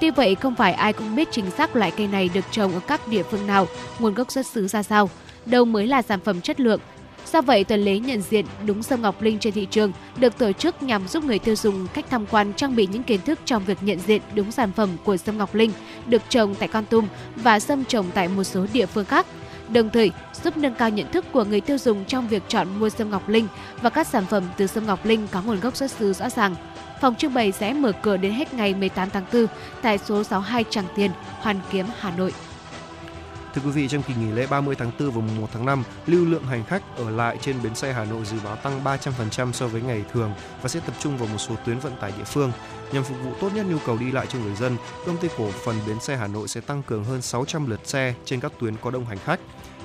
Tuy 0.01 0.09
vậy, 0.11 0.35
không 0.35 0.55
phải 0.55 0.73
ai 0.73 0.93
cũng 0.93 1.15
biết 1.15 1.27
chính 1.31 1.51
xác 1.51 1.75
loại 1.75 1.91
cây 1.91 2.07
này 2.07 2.29
được 2.33 2.45
trồng 2.51 2.73
ở 2.73 2.79
các 2.87 3.07
địa 3.07 3.23
phương 3.23 3.47
nào, 3.47 3.67
nguồn 3.99 4.13
gốc 4.13 4.31
xuất 4.31 4.45
xứ 4.45 4.67
ra 4.67 4.83
sao, 4.83 5.09
đâu 5.45 5.65
mới 5.65 5.87
là 5.87 6.01
sản 6.01 6.19
phẩm 6.19 6.41
chất 6.41 6.59
lượng. 6.59 6.79
Do 7.31 7.41
vậy, 7.41 7.63
tuần 7.63 7.85
lễ 7.85 7.99
nhận 7.99 8.21
diện 8.21 8.45
đúng 8.65 8.83
sâm 8.83 9.01
ngọc 9.01 9.21
linh 9.21 9.39
trên 9.39 9.53
thị 9.53 9.67
trường 9.71 9.91
được 10.17 10.37
tổ 10.37 10.51
chức 10.51 10.83
nhằm 10.83 11.07
giúp 11.07 11.23
người 11.23 11.39
tiêu 11.39 11.55
dùng 11.55 11.87
cách 11.93 12.05
tham 12.09 12.25
quan 12.25 12.53
trang 12.53 12.75
bị 12.75 12.87
những 12.91 13.03
kiến 13.03 13.21
thức 13.21 13.39
trong 13.45 13.65
việc 13.65 13.77
nhận 13.81 13.99
diện 13.99 14.21
đúng 14.35 14.51
sản 14.51 14.71
phẩm 14.71 14.89
của 15.03 15.17
sâm 15.17 15.37
ngọc 15.37 15.55
linh 15.55 15.71
được 16.07 16.21
trồng 16.29 16.55
tại 16.55 16.67
Con 16.67 16.85
Tum 16.85 17.07
và 17.35 17.59
sâm 17.59 17.85
trồng 17.85 18.05
tại 18.13 18.27
một 18.27 18.43
số 18.43 18.65
địa 18.73 18.85
phương 18.85 19.05
khác 19.05 19.25
đồng 19.69 19.89
thời 19.89 20.11
giúp 20.43 20.57
nâng 20.57 20.75
cao 20.75 20.89
nhận 20.89 21.11
thức 21.11 21.25
của 21.31 21.43
người 21.43 21.61
tiêu 21.61 21.77
dùng 21.77 22.05
trong 22.05 22.27
việc 22.27 22.43
chọn 22.47 22.67
mua 22.79 22.89
sâm 22.89 23.09
ngọc 23.09 23.29
linh 23.29 23.47
và 23.81 23.89
các 23.89 24.07
sản 24.07 24.25
phẩm 24.29 24.43
từ 24.57 24.67
sâm 24.67 24.85
ngọc 24.85 25.05
linh 25.05 25.27
có 25.31 25.41
nguồn 25.41 25.59
gốc 25.59 25.75
xuất 25.75 25.91
xứ 25.91 26.13
rõ 26.13 26.29
ràng. 26.29 26.55
Phòng 27.01 27.15
trưng 27.15 27.33
bày 27.33 27.51
sẽ 27.51 27.73
mở 27.73 27.91
cửa 28.01 28.17
đến 28.17 28.33
hết 28.33 28.53
ngày 28.53 28.73
18 28.73 29.09
tháng 29.09 29.25
4 29.33 29.45
tại 29.81 29.97
số 29.97 30.23
62 30.23 30.65
Tràng 30.69 30.85
Tiền, 30.95 31.11
Hoàn 31.39 31.59
Kiếm, 31.71 31.85
Hà 31.99 32.11
Nội. 32.17 32.33
Thưa 33.53 33.61
quý 33.65 33.71
vị, 33.71 33.87
trong 33.87 34.03
kỳ 34.03 34.13
nghỉ 34.13 34.31
lễ 34.31 34.47
30 34.47 34.75
tháng 34.75 34.91
4 34.99 35.11
và 35.11 35.21
1 35.39 35.47
tháng 35.53 35.65
5, 35.65 35.83
lưu 36.05 36.25
lượng 36.25 36.43
hành 36.43 36.63
khách 36.63 36.81
ở 36.97 37.09
lại 37.09 37.37
trên 37.41 37.55
bến 37.63 37.75
xe 37.75 37.93
Hà 37.93 38.05
Nội 38.05 38.25
dự 38.25 38.37
báo 38.43 38.55
tăng 38.55 38.83
300% 38.83 39.51
so 39.51 39.67
với 39.67 39.81
ngày 39.81 40.03
thường 40.13 40.33
và 40.61 40.69
sẽ 40.69 40.79
tập 40.79 40.95
trung 40.99 41.17
vào 41.17 41.27
một 41.27 41.37
số 41.37 41.55
tuyến 41.65 41.79
vận 41.79 41.93
tải 42.01 42.11
địa 42.17 42.23
phương. 42.23 42.51
Nhằm 42.91 43.03
phục 43.03 43.17
vụ 43.23 43.31
tốt 43.41 43.49
nhất 43.55 43.65
nhu 43.69 43.77
cầu 43.85 43.97
đi 43.97 44.11
lại 44.11 44.25
cho 44.29 44.39
người 44.39 44.55
dân, 44.55 44.77
công 45.05 45.17
ty 45.17 45.27
cổ 45.37 45.51
phần 45.65 45.75
bến 45.87 45.99
xe 45.99 46.15
Hà 46.15 46.27
Nội 46.27 46.47
sẽ 46.47 46.61
tăng 46.61 46.83
cường 46.83 47.03
hơn 47.03 47.21
600 47.21 47.69
lượt 47.69 47.79
xe 47.83 48.13
trên 48.25 48.39
các 48.39 48.51
tuyến 48.59 48.75
có 48.77 48.91
đông 48.91 49.05
hành 49.05 49.19
khách. 49.25 49.39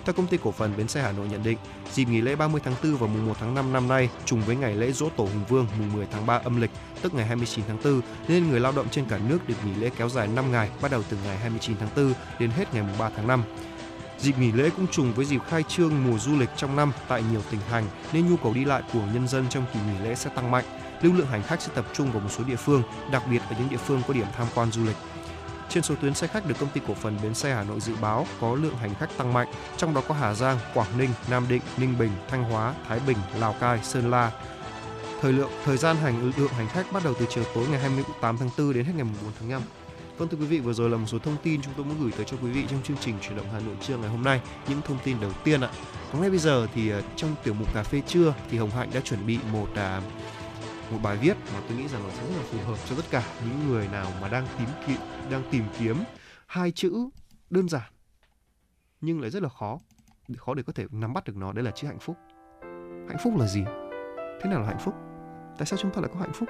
Theo 0.04 0.12
công 0.12 0.26
ty 0.26 0.38
cổ 0.42 0.52
phần 0.52 0.76
bến 0.76 0.88
xe 0.88 1.02
Hà 1.02 1.12
Nội 1.12 1.28
nhận 1.30 1.42
định, 1.42 1.58
dịp 1.92 2.04
nghỉ 2.04 2.20
lễ 2.20 2.36
30 2.36 2.60
tháng 2.64 2.74
4 2.82 2.96
và 2.96 3.06
mùng 3.06 3.26
1 3.26 3.36
tháng 3.40 3.54
5 3.54 3.72
năm 3.72 3.88
nay 3.88 4.10
trùng 4.24 4.42
với 4.42 4.56
ngày 4.56 4.74
lễ 4.74 4.92
Dỗ 4.92 5.08
Tổ 5.16 5.24
Hùng 5.24 5.44
Vương 5.48 5.66
mùng 5.78 5.92
10 5.92 6.06
tháng 6.12 6.26
3 6.26 6.36
âm 6.38 6.60
lịch, 6.60 6.70
tức 7.02 7.14
ngày 7.14 7.26
29 7.26 7.64
tháng 7.68 7.78
4, 7.84 8.00
nên 8.28 8.50
người 8.50 8.60
lao 8.60 8.72
động 8.72 8.88
trên 8.90 9.04
cả 9.04 9.18
nước 9.28 9.48
được 9.48 9.54
nghỉ 9.64 9.74
lễ 9.74 9.90
kéo 9.96 10.08
dài 10.08 10.28
5 10.28 10.52
ngày, 10.52 10.70
bắt 10.82 10.90
đầu 10.90 11.02
từ 11.10 11.16
ngày 11.24 11.36
29 11.36 11.76
tháng 11.76 11.88
4 11.96 12.12
đến 12.38 12.50
hết 12.50 12.74
ngày 12.74 12.82
mùng 12.82 12.98
3 12.98 13.10
tháng 13.16 13.26
5. 13.26 13.42
Dịp 14.18 14.38
nghỉ 14.38 14.52
lễ 14.52 14.70
cũng 14.76 14.86
trùng 14.86 15.12
với 15.12 15.24
dịp 15.24 15.40
khai 15.48 15.62
trương 15.68 16.04
mùa 16.04 16.18
du 16.18 16.38
lịch 16.38 16.48
trong 16.56 16.76
năm 16.76 16.92
tại 17.08 17.22
nhiều 17.32 17.42
tỉnh 17.50 17.60
thành 17.70 17.84
nên 18.12 18.30
nhu 18.30 18.36
cầu 18.36 18.54
đi 18.54 18.64
lại 18.64 18.82
của 18.92 19.02
nhân 19.14 19.28
dân 19.28 19.44
trong 19.50 19.64
kỳ 19.74 19.80
nghỉ 19.80 20.08
lễ 20.08 20.14
sẽ 20.14 20.30
tăng 20.30 20.50
mạnh. 20.50 20.64
Lưu 21.02 21.12
lượng 21.12 21.26
hành 21.26 21.42
khách 21.42 21.62
sẽ 21.62 21.68
tập 21.74 21.86
trung 21.94 22.12
vào 22.12 22.20
một 22.20 22.28
số 22.30 22.44
địa 22.44 22.56
phương, 22.56 22.82
đặc 23.12 23.22
biệt 23.30 23.42
ở 23.50 23.56
những 23.58 23.68
địa 23.68 23.76
phương 23.76 24.02
có 24.08 24.14
điểm 24.14 24.26
tham 24.36 24.46
quan 24.54 24.70
du 24.70 24.84
lịch. 24.84 24.96
Trên 25.68 25.82
số 25.82 25.94
tuyến 26.02 26.14
xe 26.14 26.26
khách 26.26 26.46
được 26.46 26.54
công 26.60 26.68
ty 26.68 26.80
cổ 26.88 26.94
phần 26.94 27.16
bến 27.22 27.34
xe 27.34 27.54
Hà 27.54 27.64
Nội 27.64 27.80
dự 27.80 27.92
báo 28.00 28.26
có 28.40 28.54
lượng 28.54 28.76
hành 28.76 28.94
khách 28.94 29.16
tăng 29.16 29.32
mạnh, 29.32 29.48
trong 29.76 29.94
đó 29.94 30.02
có 30.08 30.14
Hà 30.14 30.34
Giang, 30.34 30.58
Quảng 30.74 30.98
Ninh, 30.98 31.10
Nam 31.30 31.46
Định, 31.48 31.62
Ninh 31.76 31.98
Bình, 31.98 32.10
Thanh 32.28 32.44
Hóa, 32.44 32.74
Thái 32.88 33.00
Bình, 33.06 33.16
Lào 33.40 33.52
Cai, 33.52 33.78
Sơn 33.82 34.10
La. 34.10 34.32
Thời 35.20 35.32
lượng 35.32 35.50
thời 35.64 35.76
gian 35.76 35.96
hành 35.96 36.32
lượng 36.36 36.48
hành 36.48 36.68
khách 36.68 36.92
bắt 36.92 37.04
đầu 37.04 37.14
từ 37.18 37.26
chiều 37.28 37.44
tối 37.54 37.66
ngày 37.70 37.80
28 37.80 38.36
tháng 38.38 38.50
4 38.58 38.72
đến 38.72 38.84
hết 38.84 38.92
ngày 38.96 39.06
4 39.22 39.32
tháng 39.40 39.48
5. 39.48 39.62
Vâng 40.18 40.28
thưa 40.28 40.38
quý 40.38 40.46
vị, 40.46 40.60
vừa 40.60 40.72
rồi 40.72 40.90
là 40.90 40.96
một 40.96 41.06
số 41.06 41.18
thông 41.18 41.36
tin 41.42 41.62
chúng 41.62 41.74
tôi 41.76 41.86
muốn 41.86 41.96
gửi 42.00 42.12
tới 42.16 42.24
cho 42.24 42.36
quý 42.42 42.50
vị 42.50 42.64
trong 42.70 42.82
chương 42.82 42.96
trình 43.00 43.14
chuyển 43.22 43.36
động 43.36 43.46
Hà 43.52 43.60
Nội 43.60 43.74
trưa 43.80 43.96
ngày 43.96 44.10
hôm 44.10 44.22
nay. 44.22 44.40
Những 44.68 44.82
thông 44.82 44.98
tin 45.04 45.20
đầu 45.20 45.32
tiên 45.44 45.60
ạ. 45.60 45.70
Còn 46.12 46.20
ngay 46.20 46.30
bây 46.30 46.38
giờ 46.38 46.66
thì 46.74 46.88
ờ, 46.90 47.02
trong 47.16 47.34
tiểu 47.44 47.54
mục 47.54 47.74
cà 47.74 47.82
phê 47.82 48.02
trưa 48.06 48.34
thì 48.50 48.58
Hồng 48.58 48.70
Hạnh 48.70 48.90
đã 48.94 49.00
chuẩn 49.00 49.26
bị 49.26 49.38
một 49.52 49.68
à, 49.74 50.00
một 50.90 50.98
bài 51.02 51.16
viết 51.16 51.36
mà 51.54 51.60
tôi 51.68 51.78
nghĩ 51.78 51.88
rằng 51.88 52.06
là 52.06 52.14
rất 52.14 52.36
là 52.36 52.42
phù 52.42 52.58
hợp 52.58 52.78
cho 52.88 52.96
tất 52.96 53.04
cả 53.10 53.22
những 53.44 53.68
người 53.68 53.88
nào 53.88 54.12
mà 54.20 54.28
đang 54.28 54.46
tìm 54.58 54.68
kiếm 54.86 54.96
đang 55.30 55.42
tìm 55.50 55.64
kiếm 55.78 55.96
hai 56.46 56.72
chữ 56.72 57.08
đơn 57.50 57.68
giản, 57.68 57.92
nhưng 59.00 59.20
lại 59.20 59.30
rất 59.30 59.42
là 59.42 59.48
khó 59.48 59.78
khó 60.38 60.54
để 60.54 60.62
có 60.62 60.72
thể 60.72 60.86
nắm 60.90 61.12
bắt 61.12 61.24
được 61.24 61.36
nó. 61.36 61.52
Đấy 61.52 61.64
là 61.64 61.70
chữ 61.70 61.86
hạnh 61.86 61.98
phúc. 61.98 62.16
Hạnh 63.08 63.16
phúc 63.24 63.32
là 63.38 63.46
gì? 63.46 63.64
Thế 64.16 64.50
nào 64.50 64.60
là 64.60 64.66
hạnh 64.66 64.78
phúc? 64.78 64.94
Tại 65.58 65.66
sao 65.66 65.78
chúng 65.82 65.90
ta 65.90 66.00
lại 66.00 66.10
có 66.14 66.20
hạnh 66.20 66.32
phúc? 66.32 66.48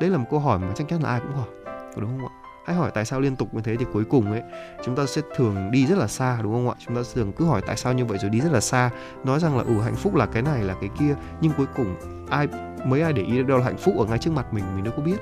Đây 0.00 0.10
là 0.10 0.18
một 0.18 0.26
câu 0.30 0.40
hỏi 0.40 0.58
mà 0.58 0.72
chắc 0.76 0.88
chắn 0.88 1.02
là 1.02 1.08
ai 1.08 1.20
cũng 1.20 1.32
hỏi, 1.32 1.48
có 1.64 2.00
đúng 2.00 2.18
không 2.18 2.28
ạ? 2.28 2.41
Hãy 2.66 2.76
hỏi 2.76 2.90
tại 2.94 3.04
sao 3.04 3.20
liên 3.20 3.36
tục 3.36 3.54
như 3.54 3.60
thế 3.60 3.76
thì 3.76 3.84
cuối 3.92 4.04
cùng 4.04 4.32
ấy, 4.32 4.42
chúng 4.84 4.96
ta 4.96 5.06
sẽ 5.06 5.22
thường 5.36 5.70
đi 5.70 5.86
rất 5.86 5.98
là 5.98 6.06
xa, 6.06 6.38
đúng 6.42 6.52
không 6.52 6.68
ạ? 6.68 6.74
Chúng 6.86 6.96
ta 6.96 7.02
thường 7.14 7.32
cứ 7.32 7.44
hỏi 7.44 7.62
tại 7.66 7.76
sao 7.76 7.92
như 7.92 8.04
vậy 8.04 8.18
rồi 8.18 8.30
đi 8.30 8.40
rất 8.40 8.52
là 8.52 8.60
xa. 8.60 8.90
Nói 9.24 9.40
rằng 9.40 9.56
là 9.56 9.64
ừ 9.64 9.80
hạnh 9.80 9.96
phúc 9.96 10.14
là 10.14 10.26
cái 10.26 10.42
này, 10.42 10.62
là 10.64 10.74
cái 10.80 10.90
kia, 10.98 11.14
nhưng 11.40 11.52
cuối 11.56 11.66
cùng 11.76 11.96
ai, 12.30 12.48
mấy 12.84 13.02
ai 13.02 13.12
để 13.12 13.22
ý 13.22 13.36
được 13.36 13.46
đâu 13.46 13.58
là 13.58 13.64
hạnh 13.64 13.78
phúc 13.78 13.94
ở 13.98 14.04
ngay 14.04 14.18
trước 14.18 14.32
mặt 14.32 14.54
mình 14.54 14.64
mình 14.74 14.84
đâu 14.84 14.94
có 14.96 15.02
biết. 15.02 15.16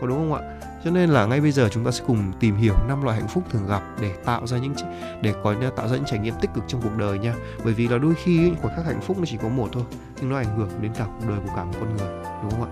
Có 0.00 0.06
đúng 0.06 0.18
không 0.18 0.32
ạ? 0.32 0.54
Cho 0.84 0.90
nên 0.90 1.10
là 1.10 1.26
ngay 1.26 1.40
bây 1.40 1.52
giờ 1.52 1.68
chúng 1.68 1.84
ta 1.84 1.90
sẽ 1.90 2.04
cùng 2.06 2.32
tìm 2.40 2.56
hiểu 2.56 2.74
năm 2.88 3.02
loại 3.02 3.20
hạnh 3.20 3.28
phúc 3.28 3.44
thường 3.50 3.66
gặp 3.68 3.82
để 4.00 4.14
tạo 4.24 4.46
ra 4.46 4.58
những 4.58 4.74
để 5.22 5.34
có 5.44 5.54
tạo 5.76 5.88
ra 5.88 5.96
những 5.96 6.04
trải 6.04 6.18
nghiệm 6.18 6.34
tích 6.40 6.50
cực 6.54 6.64
trong 6.66 6.80
cuộc 6.82 6.96
đời 6.98 7.18
nha. 7.18 7.34
Bởi 7.64 7.74
vì 7.74 7.88
là 7.88 7.98
đôi 7.98 8.14
khi 8.14 8.52
khoảnh 8.62 8.76
khắc 8.76 8.86
hạnh 8.86 9.00
phúc 9.00 9.18
nó 9.18 9.24
chỉ 9.26 9.36
có 9.42 9.48
một 9.48 9.68
thôi, 9.72 9.82
nhưng 10.20 10.30
nó 10.30 10.36
ảnh 10.36 10.56
hưởng 10.56 10.68
đến 10.80 10.92
cả 10.94 11.04
cuộc 11.06 11.28
đời 11.28 11.38
của 11.46 11.52
cả 11.56 11.64
một 11.64 11.72
con 11.80 11.96
người, 11.96 12.22
đúng 12.42 12.50
không 12.50 12.62
ạ? 12.62 12.70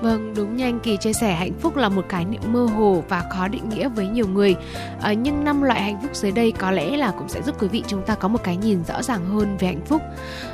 Vâng, 0.00 0.34
đúng 0.36 0.56
như 0.56 0.64
anh 0.64 0.80
Kỳ 0.80 0.96
chia 0.96 1.12
sẻ, 1.12 1.34
hạnh 1.34 1.52
phúc 1.60 1.76
là 1.76 1.88
một 1.88 2.04
khái 2.08 2.24
niệm 2.24 2.40
mơ 2.46 2.64
hồ 2.64 3.04
và 3.08 3.22
khó 3.30 3.48
định 3.48 3.68
nghĩa 3.68 3.88
với 3.88 4.06
nhiều 4.06 4.26
người. 4.28 4.56
À, 5.02 5.12
nhưng 5.12 5.44
năm 5.44 5.62
loại 5.62 5.82
hạnh 5.82 5.98
phúc 6.02 6.10
dưới 6.14 6.32
đây 6.32 6.52
có 6.52 6.70
lẽ 6.70 6.96
là 6.96 7.12
cũng 7.18 7.28
sẽ 7.28 7.42
giúp 7.42 7.62
quý 7.62 7.68
vị 7.68 7.82
chúng 7.86 8.02
ta 8.02 8.14
có 8.14 8.28
một 8.28 8.44
cái 8.44 8.56
nhìn 8.56 8.84
rõ 8.84 9.02
ràng 9.02 9.26
hơn 9.26 9.56
về 9.58 9.68
hạnh 9.68 9.84
phúc. 9.86 10.02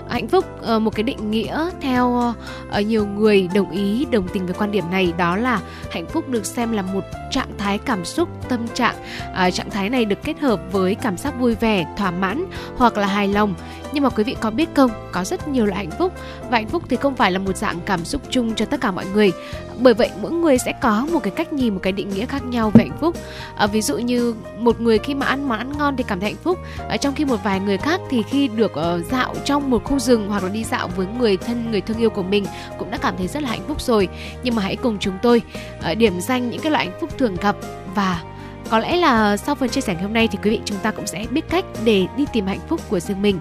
Hạnh 0.08 0.28
phúc 0.28 0.44
ờ, 0.62 0.78
một 0.78 0.94
cái 0.94 1.02
định 1.02 1.30
nghĩa 1.30 1.70
theo 1.80 2.34
ờ, 2.70 2.80
nhiều 2.80 3.06
người 3.06 3.48
đồng 3.54 3.70
ý 3.70 4.06
đồng 4.10 4.28
tình 4.28 4.46
với 4.46 4.54
quan 4.58 4.72
điểm 4.72 4.84
này 4.90 5.12
đó 5.18 5.36
là 5.36 5.60
hạnh 5.90 6.06
phúc 6.06 6.28
được 6.28 6.46
xem 6.46 6.72
là 6.72 6.82
một 6.82 7.04
trạng 7.30 7.58
thái 7.58 7.78
cảm 7.78 8.04
xúc, 8.04 8.28
tâm 8.48 8.68
trạng. 8.74 8.94
À, 9.34 9.50
trạng 9.50 9.70
thái 9.70 9.90
này 9.90 10.04
được 10.04 10.18
kết 10.24 10.38
hợp 10.40 10.60
với 10.72 10.94
cảm 10.94 11.16
giác 11.16 11.40
vui 11.40 11.54
vẻ, 11.54 11.94
thỏa 11.96 12.10
mãn 12.10 12.44
hoặc 12.76 12.96
là 12.96 13.06
hài 13.06 13.28
lòng. 13.28 13.54
Nhưng 13.92 14.02
mà 14.02 14.10
quý 14.10 14.24
vị 14.24 14.36
có 14.40 14.50
biết 14.50 14.68
không, 14.74 14.90
có 15.12 15.24
rất 15.24 15.48
nhiều 15.48 15.66
loại 15.66 15.86
hạnh 15.86 15.98
phúc. 15.98 16.12
Và 16.50 16.58
hạnh 16.58 16.68
phúc 16.68 16.82
thì 16.88 16.96
không 16.96 17.16
phải 17.16 17.32
là 17.32 17.38
một 17.38 17.56
dạng 17.56 17.80
cảm 17.86 18.04
xúc 18.04 18.22
chung 18.30 18.54
cho 18.54 18.64
tất 18.64 18.80
cả 18.80 18.90
mọi 18.90 19.04
người. 19.14 19.32
Bởi 19.78 19.94
vậy 19.94 20.10
mỗi 20.22 20.30
người 20.30 20.58
sẽ 20.58 20.72
có 20.80 21.06
một 21.12 21.20
cái 21.22 21.30
cách 21.30 21.52
nhìn 21.52 21.74
một 21.74 21.80
cái 21.82 21.92
định 21.92 22.08
nghĩa 22.08 22.26
khác 22.26 22.44
nhau 22.44 22.70
về 22.74 22.84
hạnh 22.84 22.98
phúc. 23.00 23.16
À, 23.56 23.66
ví 23.66 23.82
dụ 23.82 23.98
như 23.98 24.34
một 24.58 24.80
người 24.80 24.98
khi 24.98 25.14
mà 25.14 25.26
ăn 25.26 25.48
món 25.48 25.58
ăn 25.58 25.72
ngon 25.78 25.96
thì 25.96 26.04
cảm 26.06 26.20
thấy 26.20 26.30
hạnh 26.30 26.42
phúc. 26.42 26.58
À, 26.88 26.96
trong 26.96 27.14
khi 27.14 27.24
một 27.24 27.44
vài 27.44 27.60
người 27.60 27.78
khác 27.78 28.00
thì 28.10 28.22
khi 28.22 28.48
được 28.48 28.72
uh, 28.72 29.06
dạo 29.10 29.34
trong 29.44 29.70
một 29.70 29.84
khu 29.84 29.98
rừng 29.98 30.28
hoặc 30.28 30.44
là 30.44 30.48
đi 30.48 30.64
dạo 30.64 30.88
với 30.96 31.06
người 31.18 31.36
thân 31.36 31.70
người 31.70 31.80
thương 31.80 31.98
yêu 31.98 32.10
của 32.10 32.22
mình 32.22 32.44
cũng 32.78 32.90
đã 32.90 32.98
cảm 32.98 33.14
thấy 33.18 33.28
rất 33.28 33.42
là 33.42 33.48
hạnh 33.48 33.64
phúc 33.68 33.80
rồi. 33.80 34.08
Nhưng 34.42 34.54
mà 34.54 34.62
hãy 34.62 34.76
cùng 34.76 34.98
chúng 35.00 35.14
tôi 35.22 35.42
uh, 35.90 35.98
điểm 35.98 36.20
danh 36.20 36.50
những 36.50 36.60
cái 36.60 36.72
loại 36.72 36.86
hạnh 36.86 36.98
phúc 37.00 37.10
thường 37.18 37.36
gặp 37.40 37.56
và 37.94 38.22
có 38.70 38.78
lẽ 38.78 38.96
là 38.96 39.36
sau 39.36 39.54
phần 39.54 39.68
chia 39.68 39.80
sẻ 39.80 39.94
ngày 39.94 40.02
hôm 40.02 40.12
nay 40.12 40.28
thì 40.32 40.38
quý 40.42 40.50
vị 40.50 40.60
chúng 40.64 40.78
ta 40.78 40.90
cũng 40.90 41.06
sẽ 41.06 41.26
biết 41.30 41.50
cách 41.50 41.64
để 41.84 42.06
đi 42.16 42.24
tìm 42.32 42.46
hạnh 42.46 42.60
phúc 42.68 42.80
của 42.88 43.00
riêng 43.00 43.22
mình. 43.22 43.38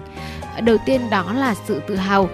Đầu 0.62 0.76
tiên 0.86 1.10
đó 1.10 1.32
là 1.32 1.54
sự 1.66 1.82
tự 1.88 1.96
hào. 1.96 2.28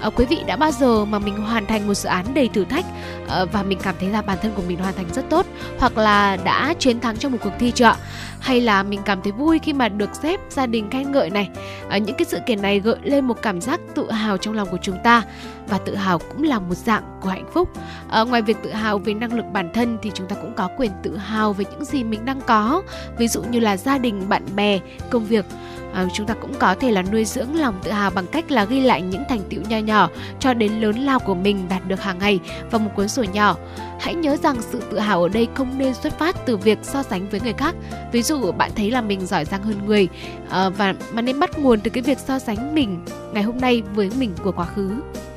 À, 0.00 0.10
quý 0.16 0.24
vị 0.24 0.38
đã 0.46 0.56
bao 0.56 0.70
giờ 0.72 1.04
mà 1.04 1.18
mình 1.18 1.36
hoàn 1.36 1.66
thành 1.66 1.86
một 1.86 1.94
dự 1.94 2.08
án 2.08 2.34
đầy 2.34 2.48
thử 2.48 2.64
thách 2.64 2.84
à, 3.28 3.44
và 3.52 3.62
mình 3.62 3.78
cảm 3.82 3.94
thấy 4.00 4.08
là 4.08 4.22
bản 4.22 4.38
thân 4.42 4.52
của 4.54 4.62
mình 4.68 4.78
hoàn 4.78 4.94
thành 4.94 5.06
rất 5.14 5.30
tốt 5.30 5.46
hoặc 5.78 5.98
là 5.98 6.36
đã 6.36 6.74
chiến 6.78 7.00
thắng 7.00 7.16
trong 7.16 7.32
một 7.32 7.38
cuộc 7.42 7.52
thi 7.58 7.70
chưa 7.74 7.94
hay 8.40 8.60
là 8.60 8.82
mình 8.82 9.00
cảm 9.04 9.22
thấy 9.22 9.32
vui 9.32 9.58
khi 9.58 9.72
mà 9.72 9.88
được 9.88 10.10
sếp 10.22 10.40
gia 10.50 10.66
đình 10.66 10.90
khen 10.90 11.12
ngợi 11.12 11.30
này. 11.30 11.50
À, 11.88 11.98
những 11.98 12.16
cái 12.16 12.24
sự 12.24 12.38
kiện 12.46 12.62
này 12.62 12.80
gợi 12.80 12.96
lên 13.02 13.24
một 13.24 13.42
cảm 13.42 13.60
giác 13.60 13.80
tự 13.94 14.10
hào 14.10 14.36
trong 14.36 14.54
lòng 14.54 14.68
của 14.70 14.78
chúng 14.82 14.98
ta. 15.04 15.22
Và 15.68 15.78
tự 15.78 15.94
hào 15.94 16.18
cũng 16.18 16.42
là 16.42 16.58
một 16.58 16.74
dạng 16.74 17.18
của 17.20 17.28
hạnh 17.28 17.50
phúc. 17.52 17.68
À, 18.10 18.22
ngoài 18.22 18.42
việc 18.42 18.56
tự 18.62 18.72
hào 18.72 18.98
về 18.98 19.14
năng 19.14 19.32
lực 19.32 19.44
bản 19.52 19.70
thân 19.74 19.98
thì 20.02 20.10
chúng 20.14 20.28
ta 20.28 20.36
cũng 20.36 20.54
có 20.54 20.68
quyền 20.76 20.90
tự 21.02 21.16
hào 21.16 21.52
về 21.52 21.64
những 21.70 21.84
gì 21.84 22.04
mình 22.04 22.24
đang 22.24 22.40
có. 22.40 22.82
Ví 23.18 23.28
dụ 23.28 23.42
như 23.42 23.60
là 23.60 23.76
gia 23.76 23.98
đình 23.98 24.28
bạn 24.28 24.42
bè 24.56 24.78
công 25.10 25.24
việc 25.24 25.44
à, 25.92 26.06
chúng 26.12 26.26
ta 26.26 26.34
cũng 26.34 26.54
có 26.58 26.74
thể 26.74 26.90
là 26.90 27.02
nuôi 27.02 27.24
dưỡng 27.24 27.60
lòng 27.60 27.80
tự 27.82 27.90
hào 27.90 28.10
bằng 28.10 28.26
cách 28.26 28.50
là 28.50 28.64
ghi 28.64 28.80
lại 28.80 29.02
những 29.02 29.24
thành 29.28 29.40
tựu 29.50 29.60
nho 29.68 29.78
nhỏ 29.78 30.08
cho 30.40 30.54
đến 30.54 30.72
lớn 30.72 30.98
lao 30.98 31.18
của 31.18 31.34
mình 31.34 31.68
đạt 31.68 31.88
được 31.88 32.02
hàng 32.02 32.18
ngày 32.18 32.40
vào 32.70 32.78
một 32.78 32.90
cuốn 32.96 33.08
sổ 33.08 33.22
nhỏ. 33.22 33.56
Hãy 34.00 34.14
nhớ 34.14 34.36
rằng 34.42 34.56
sự 34.60 34.82
tự 34.90 34.98
hào 34.98 35.22
ở 35.22 35.28
đây 35.28 35.48
không 35.54 35.78
nên 35.78 35.94
xuất 35.94 36.18
phát 36.18 36.36
từ 36.46 36.56
việc 36.56 36.78
so 36.82 37.02
sánh 37.02 37.28
với 37.28 37.40
người 37.40 37.52
khác. 37.52 37.74
Ví 38.12 38.22
dụ 38.22 38.52
bạn 38.52 38.70
thấy 38.76 38.90
là 38.90 39.00
mình 39.00 39.26
giỏi 39.26 39.44
giang 39.44 39.62
hơn 39.62 39.86
người 39.86 40.08
à, 40.50 40.68
và 40.68 40.94
mà 41.12 41.22
nên 41.22 41.40
bắt 41.40 41.58
nguồn 41.58 41.80
từ 41.80 41.90
cái 41.90 42.02
việc 42.02 42.18
so 42.18 42.38
sánh 42.38 42.74
mình 42.74 43.04
ngày 43.32 43.42
hôm 43.42 43.58
nay 43.58 43.82
với 43.94 44.10
mình 44.18 44.34
của 44.42 44.52
quá 44.52 44.66
khứ. 44.66 44.90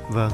Vâng. 0.08 0.30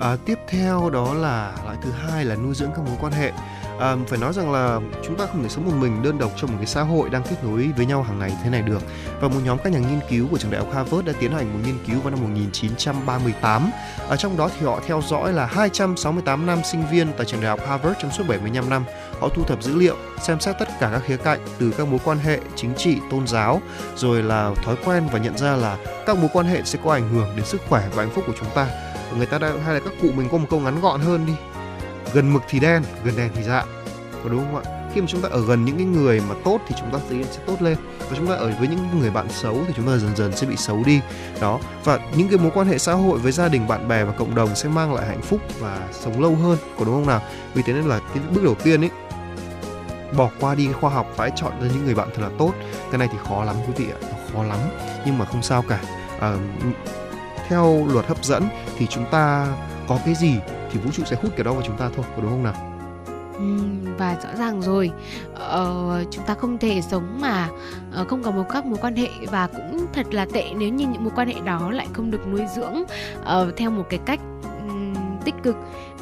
À, 0.00 0.16
tiếp 0.26 0.38
theo 0.48 0.90
đó 0.90 1.14
là 1.14 1.52
loại 1.64 1.76
thứ 1.82 1.90
hai 1.90 2.24
là 2.24 2.34
nuôi 2.34 2.54
dưỡng 2.54 2.70
các 2.76 2.84
mối 2.86 2.96
quan 3.00 3.12
hệ 3.12 3.32
à, 3.82 3.96
phải 4.06 4.18
nói 4.18 4.32
rằng 4.32 4.52
là 4.52 4.80
chúng 5.02 5.16
ta 5.16 5.26
không 5.26 5.42
thể 5.42 5.48
sống 5.48 5.64
một 5.64 5.72
mình 5.78 6.02
đơn 6.02 6.18
độc 6.18 6.32
trong 6.36 6.50
một 6.50 6.56
cái 6.58 6.66
xã 6.66 6.82
hội 6.82 7.10
đang 7.10 7.22
kết 7.22 7.44
nối 7.44 7.70
với 7.76 7.86
nhau 7.86 8.02
hàng 8.02 8.18
ngày 8.18 8.32
thế 8.44 8.50
này 8.50 8.62
được. 8.62 8.82
Và 9.20 9.28
một 9.28 9.40
nhóm 9.44 9.58
các 9.64 9.72
nhà 9.72 9.78
nghiên 9.78 10.00
cứu 10.10 10.28
của 10.30 10.38
trường 10.38 10.50
đại 10.50 10.60
học 10.60 10.74
Harvard 10.74 11.06
đã 11.06 11.12
tiến 11.20 11.32
hành 11.32 11.52
một 11.52 11.58
nghiên 11.64 11.78
cứu 11.86 12.00
vào 12.00 12.10
năm 12.10 12.20
1938 12.22 13.70
ở 14.08 14.16
trong 14.16 14.36
đó 14.36 14.50
thì 14.58 14.66
họ 14.66 14.80
theo 14.86 15.02
dõi 15.08 15.32
là 15.32 15.46
268 15.46 16.46
nam 16.46 16.58
sinh 16.64 16.84
viên 16.90 17.12
tại 17.16 17.26
trường 17.26 17.40
đại 17.40 17.50
học 17.50 17.60
Harvard 17.66 18.00
trong 18.02 18.10
suốt 18.10 18.24
75 18.28 18.70
năm. 18.70 18.84
Họ 19.20 19.28
thu 19.28 19.44
thập 19.44 19.62
dữ 19.62 19.74
liệu 19.74 19.96
xem 20.22 20.40
xét 20.40 20.56
tất 20.58 20.68
cả 20.80 20.90
các 20.92 21.02
khía 21.06 21.16
cạnh 21.16 21.40
từ 21.58 21.74
các 21.78 21.88
mối 21.88 22.00
quan 22.04 22.18
hệ 22.18 22.40
chính 22.56 22.74
trị 22.76 22.96
tôn 23.10 23.26
giáo 23.26 23.60
rồi 23.96 24.22
là 24.22 24.54
thói 24.64 24.76
quen 24.84 25.08
và 25.12 25.18
nhận 25.18 25.38
ra 25.38 25.56
là 25.56 25.76
các 26.06 26.16
mối 26.16 26.30
quan 26.32 26.46
hệ 26.46 26.62
sẽ 26.64 26.78
có 26.84 26.92
ảnh 26.92 27.08
hưởng 27.08 27.36
đến 27.36 27.44
sức 27.44 27.60
khỏe 27.68 27.88
và 27.94 28.02
hạnh 28.02 28.12
phúc 28.14 28.24
của 28.26 28.34
chúng 28.40 28.48
ta. 28.54 28.66
Người 29.16 29.26
ta 29.26 29.38
đã 29.38 29.52
hay 29.64 29.74
là 29.74 29.80
các 29.80 29.92
cụ 30.02 30.08
mình 30.16 30.28
có 30.32 30.38
một 30.38 30.46
câu 30.50 30.60
ngắn 30.60 30.80
gọn 30.80 31.00
hơn 31.00 31.26
đi 31.26 31.32
gần 32.14 32.32
mực 32.32 32.42
thì 32.48 32.60
đen 32.60 32.82
gần 33.04 33.16
đèn 33.16 33.30
thì 33.34 33.42
dạ. 33.42 33.64
Có 34.24 34.28
đúng 34.30 34.40
không 34.40 34.62
ạ? 34.64 34.88
Khi 34.94 35.00
mà 35.00 35.06
chúng 35.10 35.20
ta 35.20 35.28
ở 35.32 35.46
gần 35.46 35.64
những 35.64 35.76
cái 35.76 35.86
người 35.86 36.20
mà 36.28 36.34
tốt 36.44 36.60
thì 36.68 36.74
chúng 36.78 36.90
ta 36.90 36.98
tự 37.08 37.16
nhiên 37.16 37.26
sẽ 37.30 37.40
tốt 37.46 37.62
lên. 37.62 37.76
Và 37.98 38.16
chúng 38.16 38.26
ta 38.26 38.34
ở 38.34 38.52
với 38.58 38.68
những 38.68 39.00
người 39.00 39.10
bạn 39.10 39.26
xấu 39.30 39.58
thì 39.66 39.74
chúng 39.76 39.86
ta 39.86 39.96
dần 39.96 40.16
dần 40.16 40.36
sẽ 40.36 40.46
bị 40.46 40.56
xấu 40.56 40.82
đi. 40.86 41.00
Đó. 41.40 41.60
Và 41.84 41.98
những 42.16 42.28
cái 42.28 42.38
mối 42.38 42.50
quan 42.54 42.66
hệ 42.66 42.78
xã 42.78 42.92
hội 42.92 43.18
với 43.18 43.32
gia 43.32 43.48
đình 43.48 43.68
bạn 43.68 43.88
bè 43.88 44.04
và 44.04 44.12
cộng 44.12 44.34
đồng 44.34 44.54
sẽ 44.54 44.68
mang 44.68 44.94
lại 44.94 45.06
hạnh 45.06 45.22
phúc 45.22 45.40
và 45.58 45.78
sống 45.92 46.22
lâu 46.22 46.34
hơn. 46.34 46.58
Có 46.78 46.84
đúng 46.84 46.94
không 46.94 47.06
nào? 47.06 47.22
Vì 47.54 47.62
thế 47.62 47.72
nên 47.72 47.84
là 47.84 47.98
cái 47.98 48.22
bước 48.34 48.44
đầu 48.44 48.54
tiên 48.54 48.84
ấy 48.84 48.90
bỏ 50.16 50.30
qua 50.40 50.54
đi 50.54 50.64
cái 50.64 50.74
khoa 50.74 50.90
học 50.90 51.06
phải 51.16 51.30
chọn 51.36 51.52
ra 51.60 51.68
những 51.74 51.84
người 51.84 51.94
bạn 51.94 52.08
thật 52.14 52.22
là 52.22 52.30
tốt. 52.38 52.52
Cái 52.90 52.98
này 52.98 53.08
thì 53.12 53.18
khó 53.28 53.44
lắm 53.44 53.56
quý 53.66 53.72
vị 53.76 53.86
ạ 54.02 54.08
khó 54.32 54.42
lắm. 54.42 54.58
Nhưng 55.06 55.18
mà 55.18 55.24
không 55.24 55.42
sao 55.42 55.64
cả. 55.68 55.80
À, 56.20 56.34
theo 57.48 57.86
luật 57.92 58.06
hấp 58.06 58.24
dẫn 58.24 58.48
thì 58.78 58.86
chúng 58.86 59.04
ta 59.10 59.46
có 59.88 59.98
cái 60.04 60.14
gì 60.14 60.34
thì 60.72 60.78
vũ 60.78 60.90
trụ 60.90 61.02
sẽ 61.04 61.16
hút 61.22 61.32
cái 61.36 61.44
đó 61.44 61.52
vào 61.52 61.62
chúng 61.66 61.76
ta 61.76 61.90
thôi 61.96 62.04
có 62.16 62.22
đúng 62.22 62.30
không 62.30 62.42
nào? 62.42 62.68
Và 63.98 64.16
rõ 64.22 64.28
ràng 64.38 64.62
rồi. 64.62 64.90
Ờ, 65.34 66.04
chúng 66.10 66.24
ta 66.26 66.34
không 66.34 66.58
thể 66.58 66.80
sống 66.80 67.18
mà 67.20 67.48
ờ, 67.92 68.04
không 68.04 68.22
có 68.22 68.30
một 68.30 68.44
các 68.52 68.66
mối 68.66 68.78
quan 68.82 68.96
hệ 68.96 69.08
và 69.30 69.46
cũng 69.46 69.86
thật 69.92 70.14
là 70.14 70.26
tệ 70.32 70.44
nếu 70.56 70.68
như 70.68 70.86
những 70.86 71.04
mối 71.04 71.12
quan 71.16 71.28
hệ 71.28 71.34
đó 71.44 71.70
lại 71.70 71.86
không 71.92 72.10
được 72.10 72.26
nuôi 72.26 72.42
dưỡng 72.56 72.82
uh, 73.20 73.56
theo 73.56 73.70
một 73.70 73.84
cái 73.90 74.00
cách 74.04 74.20
um, 74.68 74.94
tích 75.24 75.34
cực. 75.42 75.56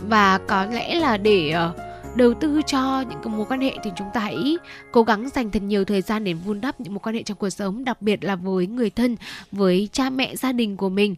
Và 0.08 0.38
có 0.38 0.64
lẽ 0.64 0.94
là 0.94 1.16
để 1.16 1.54
uh, 1.70 1.76
đầu 2.16 2.34
tư 2.34 2.60
cho 2.66 3.04
những 3.08 3.18
cái 3.24 3.34
mối 3.34 3.46
quan 3.48 3.60
hệ 3.60 3.72
thì 3.84 3.90
chúng 3.96 4.08
ta 4.14 4.20
hãy 4.20 4.56
cố 4.92 5.02
gắng 5.02 5.28
dành 5.34 5.50
thật 5.50 5.62
nhiều 5.62 5.84
thời 5.84 6.02
gian 6.02 6.24
để 6.24 6.32
vun 6.32 6.60
đắp 6.60 6.80
những 6.80 6.94
mối 6.94 7.00
quan 7.02 7.14
hệ 7.14 7.22
trong 7.22 7.36
cuộc 7.36 7.50
sống 7.50 7.84
đặc 7.84 8.02
biệt 8.02 8.24
là 8.24 8.36
với 8.36 8.66
người 8.66 8.90
thân 8.90 9.16
với 9.52 9.88
cha 9.92 10.10
mẹ 10.10 10.36
gia 10.36 10.52
đình 10.52 10.76
của 10.76 10.88
mình 10.88 11.14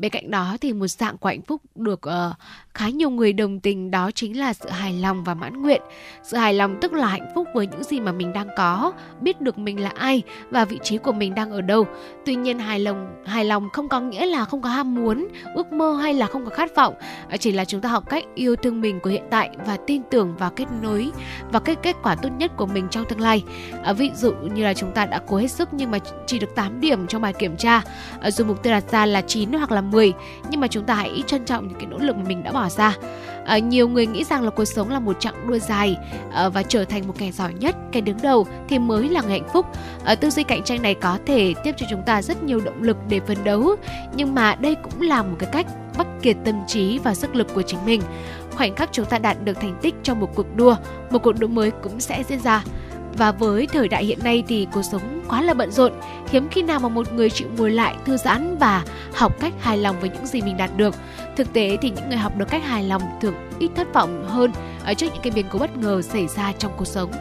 bên 0.00 0.10
cạnh 0.10 0.30
đó 0.30 0.56
thì 0.60 0.72
một 0.72 0.86
dạng 0.86 1.18
của 1.18 1.28
hạnh 1.28 1.42
phúc 1.42 1.62
được 1.74 2.00
uh, 2.08 2.36
khá 2.74 2.88
nhiều 2.88 3.10
người 3.10 3.32
đồng 3.32 3.60
tình 3.60 3.90
đó 3.90 4.10
chính 4.10 4.38
là 4.38 4.52
sự 4.52 4.68
hài 4.68 4.92
lòng 4.92 5.24
và 5.24 5.34
mãn 5.34 5.62
nguyện. 5.62 5.82
Sự 6.22 6.36
hài 6.36 6.54
lòng 6.54 6.78
tức 6.80 6.92
là 6.92 7.06
hạnh 7.06 7.32
phúc 7.34 7.48
với 7.54 7.66
những 7.66 7.84
gì 7.84 8.00
mà 8.00 8.12
mình 8.12 8.32
đang 8.32 8.48
có 8.56 8.92
biết 9.20 9.40
được 9.40 9.58
mình 9.58 9.80
là 9.80 9.90
ai 9.96 10.22
và 10.50 10.64
vị 10.64 10.78
trí 10.82 10.98
của 10.98 11.12
mình 11.12 11.34
đang 11.34 11.50
ở 11.50 11.60
đâu. 11.60 11.86
Tuy 12.26 12.34
nhiên 12.34 12.58
hài 12.58 12.80
lòng 12.80 13.22
hài 13.26 13.44
lòng 13.44 13.68
không 13.72 13.88
có 13.88 14.00
nghĩa 14.00 14.26
là 14.26 14.44
không 14.44 14.62
có 14.62 14.68
ham 14.68 14.94
muốn 14.94 15.28
ước 15.54 15.72
mơ 15.72 15.96
hay 16.02 16.14
là 16.14 16.26
không 16.26 16.44
có 16.44 16.50
khát 16.50 16.76
vọng 16.76 16.94
ờ, 17.30 17.36
chỉ 17.36 17.52
là 17.52 17.64
chúng 17.64 17.80
ta 17.80 17.88
học 17.88 18.10
cách 18.10 18.24
yêu 18.34 18.56
thương 18.56 18.80
mình 18.80 19.00
của 19.00 19.10
hiện 19.10 19.24
tại 19.30 19.50
và 19.66 19.76
tin 19.86 20.02
tưởng 20.10 20.36
vào 20.36 20.50
kết 20.50 20.66
nối 20.82 21.10
và 21.52 21.60
cái 21.60 21.74
kết 21.74 21.96
quả 22.02 22.14
tốt 22.14 22.28
nhất 22.38 22.52
của 22.56 22.66
mình 22.66 22.88
trong 22.90 23.04
tương 23.08 23.20
lai. 23.20 23.44
À, 23.82 23.92
ví 23.92 24.10
dụ 24.16 24.32
như 24.54 24.64
là 24.64 24.74
chúng 24.74 24.92
ta 24.92 25.06
đã 25.06 25.20
cố 25.26 25.36
hết 25.36 25.50
sức 25.50 25.68
nhưng 25.72 25.90
mà 25.90 25.98
chỉ 26.26 26.38
được 26.38 26.54
8 26.54 26.80
điểm 26.80 27.06
trong 27.06 27.22
bài 27.22 27.32
kiểm 27.32 27.56
tra. 27.56 27.82
À, 28.20 28.30
dù 28.30 28.44
mục 28.44 28.62
tiêu 28.62 28.72
đặt 28.72 28.84
ra 28.90 29.06
là 29.06 29.20
9 29.20 29.52
hoặc 29.52 29.72
là 29.72 29.80
10 29.90 30.12
nhưng 30.50 30.60
mà 30.60 30.66
chúng 30.66 30.84
ta 30.84 30.94
hãy 30.94 31.22
trân 31.26 31.44
trọng 31.44 31.68
những 31.68 31.78
cái 31.78 31.86
nỗ 31.86 31.98
lực 31.98 32.16
mà 32.16 32.22
mình 32.26 32.42
đã 32.42 32.52
bỏ 32.52 32.68
ra. 32.68 32.96
À, 33.44 33.58
nhiều 33.58 33.88
người 33.88 34.06
nghĩ 34.06 34.24
rằng 34.24 34.42
là 34.42 34.50
cuộc 34.50 34.64
sống 34.64 34.90
là 34.90 35.00
một 35.00 35.20
chặng 35.20 35.48
đua 35.48 35.58
dài 35.58 35.96
à, 36.32 36.48
và 36.48 36.62
trở 36.62 36.84
thành 36.84 37.06
một 37.06 37.14
kẻ 37.18 37.30
giỏi 37.30 37.54
nhất 37.54 37.76
kẻ 37.92 38.00
đứng 38.00 38.18
đầu 38.22 38.46
thì 38.68 38.78
mới 38.78 39.08
là 39.08 39.22
người 39.22 39.30
hạnh 39.30 39.48
phúc. 39.52 39.66
À, 40.04 40.14
tư 40.14 40.30
duy 40.30 40.42
cạnh 40.42 40.62
tranh 40.62 40.82
này 40.82 40.94
có 40.94 41.18
thể 41.26 41.54
tiếp 41.64 41.74
cho 41.76 41.86
chúng 41.90 42.02
ta 42.06 42.22
rất 42.22 42.42
nhiều 42.42 42.60
động 42.64 42.82
lực 42.82 42.96
để 43.08 43.20
phấn 43.20 43.36
đấu 43.44 43.76
nhưng 44.14 44.34
mà 44.34 44.54
đây 44.54 44.74
cũng 44.74 45.00
là 45.00 45.22
một 45.22 45.36
cái 45.38 45.50
cách 45.52 45.66
bắt 45.98 46.06
kiệt 46.22 46.36
tâm 46.44 46.54
trí 46.66 46.98
và 46.98 47.14
sức 47.14 47.34
lực 47.34 47.54
của 47.54 47.62
chính 47.62 47.84
mình. 47.86 48.02
Khoảnh 48.50 48.74
khắc 48.74 48.88
chúng 48.92 49.06
ta 49.06 49.18
đạt 49.18 49.44
được 49.44 49.60
thành 49.60 49.78
tích 49.82 49.94
trong 50.02 50.20
một 50.20 50.30
cuộc 50.34 50.56
đua 50.56 50.76
một 51.10 51.18
cuộc 51.22 51.38
đua 51.38 51.48
mới 51.48 51.70
cũng 51.70 52.00
sẽ 52.00 52.22
diễn 52.28 52.40
ra 52.40 52.64
và 53.16 53.32
với 53.32 53.66
thời 53.72 53.88
đại 53.88 54.04
hiện 54.04 54.18
nay 54.24 54.44
thì 54.48 54.66
cuộc 54.72 54.82
sống 54.82 55.22
quá 55.28 55.42
là 55.42 55.54
bận 55.54 55.70
rộn. 55.70 55.92
Hiếm 56.30 56.48
khi 56.50 56.62
nào 56.62 56.80
mà 56.80 56.88
một 56.88 57.12
người 57.12 57.30
chịu 57.30 57.48
ngồi 57.56 57.70
lại 57.70 57.96
thư 58.04 58.16
giãn 58.16 58.56
và 58.58 58.84
học 59.14 59.32
cách 59.40 59.52
hài 59.60 59.78
lòng 59.78 60.00
với 60.00 60.10
những 60.10 60.26
gì 60.26 60.42
mình 60.42 60.56
đạt 60.56 60.70
được. 60.76 60.94
Thực 61.36 61.52
tế 61.52 61.78
thì 61.82 61.90
những 61.90 62.08
người 62.08 62.18
học 62.18 62.36
được 62.36 62.48
cách 62.50 62.64
hài 62.64 62.84
lòng 62.84 63.02
thường 63.20 63.34
ít 63.58 63.70
thất 63.76 63.94
vọng 63.94 64.24
hơn 64.28 64.52
ở 64.84 64.94
trước 64.94 65.06
những 65.12 65.22
cái 65.22 65.30
biến 65.30 65.46
cố 65.50 65.58
bất 65.58 65.76
ngờ 65.76 66.02
xảy 66.02 66.26
ra 66.26 66.52
trong 66.58 66.72
cuộc 66.76 66.84
sống. 66.84 67.12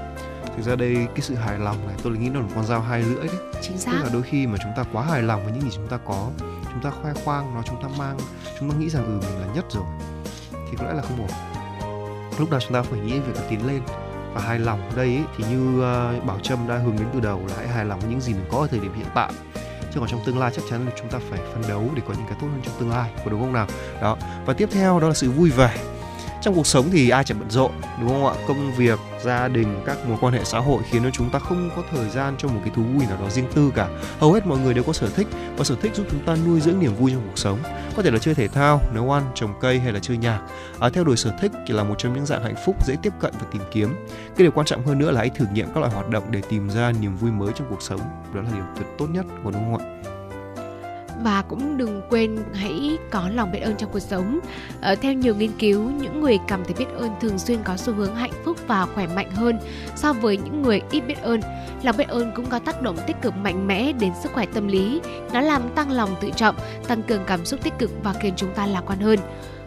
Thực 0.58 0.66
ra 0.66 0.76
đây 0.76 0.96
cái 1.16 1.22
sự 1.22 1.36
hài 1.36 1.60
lòng 1.60 1.88
này 1.88 1.96
tôi 2.04 2.18
nghĩ 2.18 2.30
nó 2.30 2.40
là 2.40 2.46
một 2.46 2.52
con 2.56 2.66
dao 2.66 2.82
hai 2.82 3.02
lưỡi 3.02 3.28
đấy. 3.28 3.36
Chính 3.62 3.78
xác. 3.78 3.92
tức 3.92 4.04
là 4.04 4.10
đôi 4.14 4.22
khi 4.22 4.48
mà 4.48 4.58
chúng 4.64 4.72
ta 4.78 4.84
quá 4.94 5.04
hài 5.04 5.22
lòng 5.22 5.44
với 5.44 5.54
những 5.54 5.62
gì 5.62 5.70
chúng 5.76 5.88
ta 5.88 5.98
có 5.98 6.30
chúng 6.74 6.82
ta 6.84 6.90
khoe 7.02 7.14
khoang 7.26 7.56
nó 7.56 7.62
chúng 7.66 7.82
ta 7.82 7.88
mang 7.98 8.18
chúng 8.60 8.72
ta 8.72 8.78
nghĩ 8.78 8.90
rằng 8.90 9.06
ừ 9.06 9.28
mình 9.28 9.42
là 9.42 9.54
nhất 9.56 9.66
rồi 9.70 9.84
thì 10.54 10.78
có 10.78 10.86
lẽ 10.86 10.94
là 10.94 11.02
không 11.02 11.20
ổn. 11.20 11.30
Lúc 12.40 12.52
nào 12.52 12.60
chúng 12.60 12.74
ta 12.74 12.82
phải 12.82 13.00
nghĩ 13.00 13.20
về 13.20 13.32
việc 13.32 13.42
tiến 13.50 13.68
lên 13.68 13.82
và 14.34 14.42
hài 14.42 14.60
lòng 14.60 14.90
ở 14.90 14.96
đây 14.96 15.08
ý, 15.08 15.20
thì 15.38 15.44
như 15.50 15.80
uh, 15.80 16.26
bảo 16.26 16.40
trâm 16.40 16.68
đã 16.68 16.78
hướng 16.78 16.96
đến 16.96 17.08
từ 17.14 17.20
đầu 17.20 17.42
là 17.48 17.54
hãy 17.58 17.68
hài 17.68 17.86
lòng 17.86 18.00
với 18.00 18.10
những 18.10 18.22
gì 18.22 18.34
mình 18.34 18.46
có 18.52 18.58
ở 18.58 18.68
thời 18.68 18.80
điểm 18.80 18.94
hiện 18.96 19.08
tại. 19.16 19.32
Chứ 19.94 20.00
còn 20.00 20.10
trong 20.10 20.22
tương 20.26 20.40
lai 20.40 20.52
chắc 20.56 20.62
chắn 20.70 20.86
là 20.86 20.92
chúng 21.00 21.10
ta 21.10 21.20
phải 21.30 21.40
phấn 21.54 21.62
đấu 21.68 21.90
để 21.96 22.02
có 22.08 22.14
những 22.14 22.28
cái 22.30 22.38
tốt 22.42 22.48
hơn 22.52 22.62
trong 22.64 22.74
tương 22.80 22.90
lai 22.90 23.12
có 23.26 23.32
đúng 23.32 23.42
không 23.42 23.54
nào? 23.54 23.68
Đó 24.02 24.18
và 24.46 24.54
tiếp 24.54 24.70
theo 24.72 25.00
đó 25.00 25.08
là 25.08 25.14
sự 25.14 25.32
vui 25.32 25.50
vẻ 25.50 25.78
trong 26.42 26.56
cuộc 26.56 26.68
sống 26.68 26.90
thì 26.92 27.10
ai 27.10 27.24
chẳng 27.24 27.40
bận 27.40 27.50
rộn 27.50 27.72
đúng 28.00 28.10
không 28.10 28.26
ạ? 28.26 28.34
Công 28.48 28.72
việc 28.76 29.00
gia 29.24 29.48
đình 29.48 29.82
các 29.86 29.98
mối 30.08 30.18
quan 30.22 30.34
hệ 30.34 30.44
xã 30.44 30.60
hội 30.60 30.82
khiến 30.90 31.04
cho 31.04 31.10
chúng 31.10 31.30
ta 31.30 31.40
không 31.40 31.70
có 31.76 31.84
thời 31.92 32.10
gian 32.10 32.36
cho 32.38 32.48
một 32.48 32.60
cái 32.64 32.74
thú 32.76 32.84
vui 32.84 33.06
nào 33.06 33.18
đó 33.22 33.30
riêng 33.30 33.46
tư 33.56 33.72
cả. 33.76 33.88
Hầu 34.20 34.34
hết 34.34 34.46
mọi 34.46 34.60
người 34.60 34.74
đều 34.74 34.84
có 34.84 34.94
sở 34.94 35.10
thích 35.10 35.28
và 35.58 35.64
sở 35.64 35.76
thích 35.82 35.96
giúp 35.96 36.06
chúng 36.12 36.26
ta 36.26 36.36
nuôi 36.46 36.62
dưỡng 36.62 36.80
niềm 36.80 36.96
vui 36.96 37.12
trong 37.12 37.22
cuộc 37.28 37.38
sống. 37.38 37.60
Có 37.96 38.04
thể 38.04 38.12
là 38.12 38.20
chơi 38.20 38.36
thể 38.36 38.48
thao 38.48 38.82
nấu 38.94 39.12
ăn 39.12 39.24
trồng 39.36 39.54
cây 39.62 39.80
hay 39.80 39.94
là 39.94 40.00
chơi 40.00 40.18
nhạc. 40.18 40.42
À, 40.80 40.90
theo 40.90 41.04
đuổi 41.04 41.18
sở 41.18 41.32
thích 41.42 41.52
thì 41.68 41.74
là 41.74 41.84
một 41.84 41.96
trong 41.98 42.14
những 42.14 42.26
dạng 42.26 42.44
hạnh 42.44 42.56
phúc 42.66 42.76
dễ 42.88 42.96
tiếp 43.02 43.14
cận 43.20 43.34
và 43.40 43.46
tìm 43.52 43.62
kiếm. 43.72 43.96
Cái 44.08 44.44
điều 44.44 44.52
quan 44.52 44.66
trọng 44.66 44.86
hơn 44.86 45.00
nữa 45.00 45.12
là 45.12 45.20
hãy 45.20 45.30
thử 45.30 45.46
nghiệm 45.54 45.68
các 45.68 45.78
loại 45.78 45.92
hoạt 45.92 46.10
động 46.10 46.24
để 46.32 46.42
tìm 46.50 46.70
ra 46.70 46.92
niềm 46.92 47.18
vui 47.18 47.32
mới 47.32 47.52
trong 47.56 47.68
cuộc 47.70 47.82
sống. 47.82 48.00
Đó 48.34 48.42
là 48.42 48.50
điều 48.54 48.64
tuyệt 48.76 48.88
tốt 48.98 49.08
nhất 49.10 49.26
của 49.44 49.52
đúng 49.52 49.74
không 49.74 49.78
ạ? 49.78 49.99
Và 51.24 51.42
cũng 51.42 51.78
đừng 51.78 52.02
quên 52.10 52.38
hãy 52.54 52.98
có 53.12 53.30
lòng 53.34 53.52
biết 53.52 53.60
ơn 53.60 53.76
trong 53.76 53.92
cuộc 53.92 54.00
sống. 54.00 54.40
Ờ, 54.82 54.96
theo 54.96 55.14
nhiều 55.14 55.36
nghiên 55.36 55.52
cứu, 55.60 55.92
những 55.92 56.22
người 56.22 56.38
cảm 56.48 56.64
thấy 56.66 56.74
biết 56.74 56.94
ơn 56.98 57.10
thường 57.22 57.40
xuyên 57.40 57.60
có 57.64 57.78
xu 57.78 57.94
hướng 57.94 58.16
hạnh 58.16 58.32
phúc 58.46 58.58
và 58.68 58.86
khỏe 58.86 59.08
mạnh 59.08 59.32
hơn 59.32 59.60
so 59.96 60.14
với 60.14 60.38
những 60.38 60.62
người 60.62 60.82
ít 60.92 61.02
biết 61.08 61.22
ơn. 61.22 61.42
Lòng 61.84 61.98
biết 61.98 62.08
ơn 62.08 62.32
cũng 62.36 62.46
có 62.46 62.60
tác 62.60 62.82
động 62.82 62.98
tích 63.08 63.22
cực 63.22 63.36
mạnh 63.36 63.68
mẽ 63.68 63.92
đến 63.92 64.12
sức 64.24 64.32
khỏe 64.34 64.46
tâm 64.54 64.68
lý. 64.68 65.02
Nó 65.34 65.42
làm 65.42 65.70
tăng 65.76 65.92
lòng 65.92 66.16
tự 66.22 66.30
trọng, 66.36 66.56
tăng 66.88 67.04
cường 67.04 67.24
cảm 67.28 67.46
xúc 67.46 67.60
tích 67.64 67.74
cực 67.80 67.92
và 68.04 68.14
khiến 68.14 68.34
chúng 68.38 68.54
ta 68.54 68.66
lạc 68.66 68.82
quan 68.86 69.00
hơn. 69.00 69.20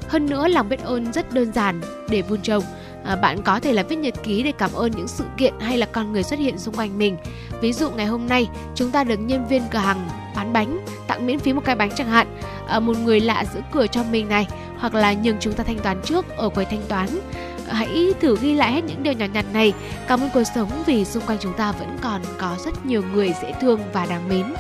Hơn 0.09 0.27
nữa, 0.27 0.49
lòng 0.49 0.69
biết 0.69 0.85
ơn 0.85 1.13
rất 1.13 1.33
đơn 1.33 1.53
giản 1.53 1.81
để 2.11 2.23
vun 2.23 2.41
trồng 2.43 2.63
à, 3.05 3.17
bạn 3.17 3.43
có 3.43 3.61
thể 3.61 3.73
là 3.73 3.83
viết 3.83 3.97
nhật 3.97 4.15
ký 4.23 4.43
để 4.43 4.53
cảm 4.53 4.73
ơn 4.73 4.91
những 4.91 5.09
sự 5.09 5.25
kiện 5.37 5.55
hay 5.61 5.79
là 5.79 5.87
con 5.87 6.13
người 6.13 6.23
xuất 6.23 6.39
hiện 6.39 6.59
xung 6.59 6.75
quanh 6.75 6.99
mình 6.99 7.17
ví 7.61 7.73
dụ 7.73 7.91
ngày 7.91 8.07
hôm 8.07 8.27
nay 8.27 8.49
chúng 8.75 8.91
ta 8.91 9.05
được 9.05 9.17
nhân 9.17 9.47
viên 9.47 9.63
cửa 9.71 9.79
hàng 9.79 10.09
bán 10.35 10.53
bánh 10.53 10.85
tặng 11.07 11.27
miễn 11.27 11.39
phí 11.39 11.53
một 11.53 11.65
cái 11.65 11.75
bánh 11.75 11.91
chẳng 11.97 12.09
hạn. 12.09 12.27
À, 12.69 12.81
một 12.81 12.97
người 12.99 13.21
lạ 13.21 13.45
giữ 13.55 13.61
cửa 13.73 13.87
cho 13.87 14.03
mình 14.11 14.29
này 14.29 14.47
hoặc 14.79 14.95
là 14.95 15.13
nhường 15.13 15.37
chúng 15.41 15.53
ta 15.53 15.65
thanh 15.65 15.79
toán 15.79 16.01
trước 16.05 16.37
ở 16.37 16.49
quầy 16.49 16.67
thanh 16.67 16.83
toán. 16.89 17.09
Ờ, 17.69 17.75
hãy 17.75 18.13
thử 18.21 18.37
ghi 18.41 18.55
lại 18.55 18.73
hết 18.73 18.85
những 18.85 19.03
điều 19.03 19.13
nhỏ 19.13 19.27
nhặt 19.33 19.45
này. 19.53 19.73
Cảm 20.09 20.21
ơn 20.21 20.31
cuộc 20.35 20.45
sống 20.55 20.71
vì 20.87 21.05
xung 21.05 21.23
quanh 21.27 21.39
chúng 21.41 21.53
ta 21.53 21.73
vẫn 21.73 21.99
còn 22.01 22.21
có 22.39 22.57
rất 22.65 22.87
nhiều 22.87 23.03
người 23.13 23.35
dễ 23.43 23.53
thương 23.61 23.81
và 23.93 24.07
đáng 24.07 24.29
mến. 24.29 24.55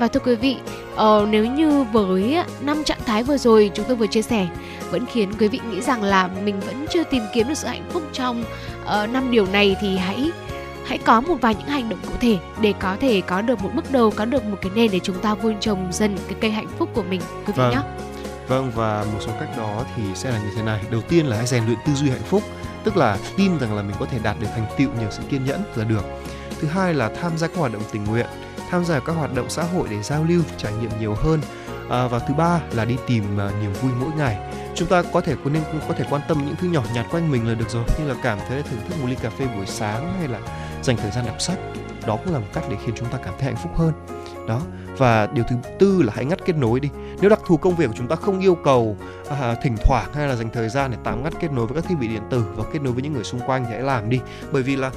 Và 0.00 0.08
thưa 0.08 0.20
quý 0.20 0.34
vị, 0.34 0.56
ờ, 0.96 1.26
nếu 1.30 1.46
như 1.46 1.82
với 1.82 2.36
năm 2.60 2.84
trạng 2.84 3.00
thái 3.06 3.22
vừa 3.22 3.36
rồi 3.36 3.70
chúng 3.74 3.86
tôi 3.88 3.96
vừa 3.96 4.06
chia 4.06 4.22
sẻ 4.22 4.46
vẫn 4.92 5.06
khiến 5.06 5.32
quý 5.38 5.48
vị 5.48 5.60
nghĩ 5.70 5.80
rằng 5.80 6.02
là 6.02 6.28
mình 6.44 6.60
vẫn 6.60 6.86
chưa 6.90 7.04
tìm 7.04 7.22
kiếm 7.34 7.48
được 7.48 7.54
sự 7.54 7.68
hạnh 7.68 7.84
phúc 7.90 8.02
trong 8.12 8.44
uh, 8.82 9.10
năm 9.10 9.30
điều 9.30 9.46
này 9.46 9.76
thì 9.80 9.96
hãy 9.96 10.30
hãy 10.86 10.98
có 10.98 11.20
một 11.20 11.36
vài 11.40 11.54
những 11.54 11.68
hành 11.68 11.88
động 11.88 11.98
cụ 12.06 12.12
thể 12.20 12.38
để 12.60 12.74
có 12.80 12.96
thể 13.00 13.20
có 13.20 13.42
được 13.42 13.62
một 13.62 13.70
bước 13.74 13.92
đầu 13.92 14.12
có 14.16 14.24
được 14.24 14.44
một 14.44 14.56
cái 14.62 14.72
nền 14.74 14.90
để 14.90 14.98
chúng 14.98 15.18
ta 15.18 15.34
vun 15.34 15.60
trồng 15.60 15.92
dần 15.92 16.16
cái 16.26 16.36
cây 16.40 16.50
hạnh 16.50 16.68
phúc 16.78 16.88
của 16.94 17.02
mình 17.02 17.20
quý 17.20 17.52
vị 17.56 17.62
vâng. 17.62 17.70
nhé 17.70 17.80
vâng 18.48 18.72
và 18.74 19.04
một 19.12 19.18
số 19.20 19.32
cách 19.40 19.48
đó 19.56 19.84
thì 19.96 20.02
sẽ 20.14 20.30
là 20.30 20.38
như 20.38 20.50
thế 20.56 20.62
này. 20.62 20.84
Đầu 20.90 21.00
tiên 21.00 21.26
là 21.26 21.36
hãy 21.36 21.46
rèn 21.46 21.66
luyện 21.66 21.78
tư 21.86 21.92
duy 21.92 22.10
hạnh 22.10 22.22
phúc 22.22 22.42
tức 22.84 22.96
là 22.96 23.18
tin 23.36 23.58
rằng 23.58 23.76
là 23.76 23.82
mình 23.82 23.96
có 24.00 24.06
thể 24.06 24.18
đạt 24.22 24.36
được 24.40 24.46
thành 24.54 24.66
tựu 24.78 24.88
nhờ 25.00 25.06
sự 25.10 25.22
kiên 25.28 25.44
nhẫn 25.44 25.62
là 25.76 25.84
được. 25.84 26.04
Thứ 26.60 26.68
hai 26.68 26.94
là 26.94 27.10
tham 27.20 27.38
gia 27.38 27.46
các 27.46 27.56
hoạt 27.56 27.72
động 27.72 27.82
tình 27.92 28.04
nguyện 28.04 28.26
tham 28.70 28.84
gia 28.84 29.00
các 29.00 29.12
hoạt 29.12 29.34
động 29.34 29.50
xã 29.50 29.62
hội 29.62 29.88
để 29.90 30.02
giao 30.02 30.24
lưu 30.24 30.42
trải 30.56 30.72
nghiệm 30.72 30.90
nhiều 31.00 31.14
hơn. 31.14 31.40
À, 31.90 32.06
và 32.06 32.18
thứ 32.18 32.34
ba 32.34 32.60
là 32.72 32.84
đi 32.84 32.96
tìm 33.06 33.24
uh, 33.24 33.52
niềm 33.62 33.72
vui 33.72 33.92
mỗi 34.00 34.10
ngày. 34.16 34.38
Chúng 34.74 34.88
ta 34.88 35.02
có 35.12 35.20
thể 35.20 35.34
có 35.44 35.50
nên 35.50 35.62
có 35.88 35.94
thể 35.98 36.04
quan 36.10 36.22
tâm 36.28 36.46
những 36.46 36.56
thứ 36.60 36.68
nhỏ 36.68 36.82
nhặt 36.94 37.06
quanh 37.10 37.30
mình 37.30 37.48
là 37.48 37.54
được 37.54 37.70
rồi 37.70 37.84
như 37.98 38.08
là 38.08 38.14
cảm 38.22 38.38
thấy 38.48 38.62
thưởng 38.62 38.80
thức 38.88 38.94
một 39.00 39.06
ly 39.08 39.16
cà 39.22 39.30
phê 39.30 39.46
buổi 39.56 39.66
sáng 39.66 40.14
hay 40.18 40.28
là 40.28 40.40
dành 40.82 40.96
thời 40.96 41.10
gian 41.10 41.26
đọc 41.26 41.40
sách 41.40 41.58
đó 42.06 42.18
cũng 42.24 42.32
là 42.32 42.38
một 42.38 42.46
cách 42.52 42.64
để 42.70 42.76
khiến 42.84 42.94
chúng 42.98 43.08
ta 43.08 43.18
cảm 43.18 43.34
thấy 43.38 43.52
hạnh 43.52 43.62
phúc 43.62 43.72
hơn. 43.76 43.92
Đó 44.48 44.60
và 44.98 45.26
điều 45.26 45.44
thứ 45.48 45.56
tư 45.78 46.02
là 46.02 46.12
hãy 46.16 46.24
ngắt 46.24 46.44
kết 46.44 46.56
nối 46.56 46.80
đi. 46.80 46.88
Nếu 47.20 47.30
đặc 47.30 47.40
thù 47.46 47.56
công 47.56 47.76
việc 47.76 47.86
của 47.86 47.94
chúng 47.96 48.08
ta 48.08 48.16
không 48.16 48.40
yêu 48.40 48.54
cầu 48.54 48.96
à, 49.28 49.54
thỉnh 49.62 49.76
thoảng 49.84 50.12
hay 50.14 50.28
là 50.28 50.36
dành 50.36 50.50
thời 50.52 50.68
gian 50.68 50.90
để 50.90 50.96
tạm 51.04 51.22
ngắt 51.24 51.32
kết 51.40 51.52
nối 51.52 51.66
với 51.66 51.82
các 51.82 51.88
thiết 51.88 51.94
bị 52.00 52.08
điện 52.08 52.22
tử 52.30 52.44
và 52.56 52.64
kết 52.72 52.82
nối 52.82 52.92
với 52.92 53.02
những 53.02 53.12
người 53.12 53.24
xung 53.24 53.40
quanh 53.40 53.64
thì 53.64 53.70
hãy 53.72 53.82
làm 53.82 54.10
đi. 54.10 54.20
Bởi 54.52 54.62
vì 54.62 54.76
là 54.76 54.90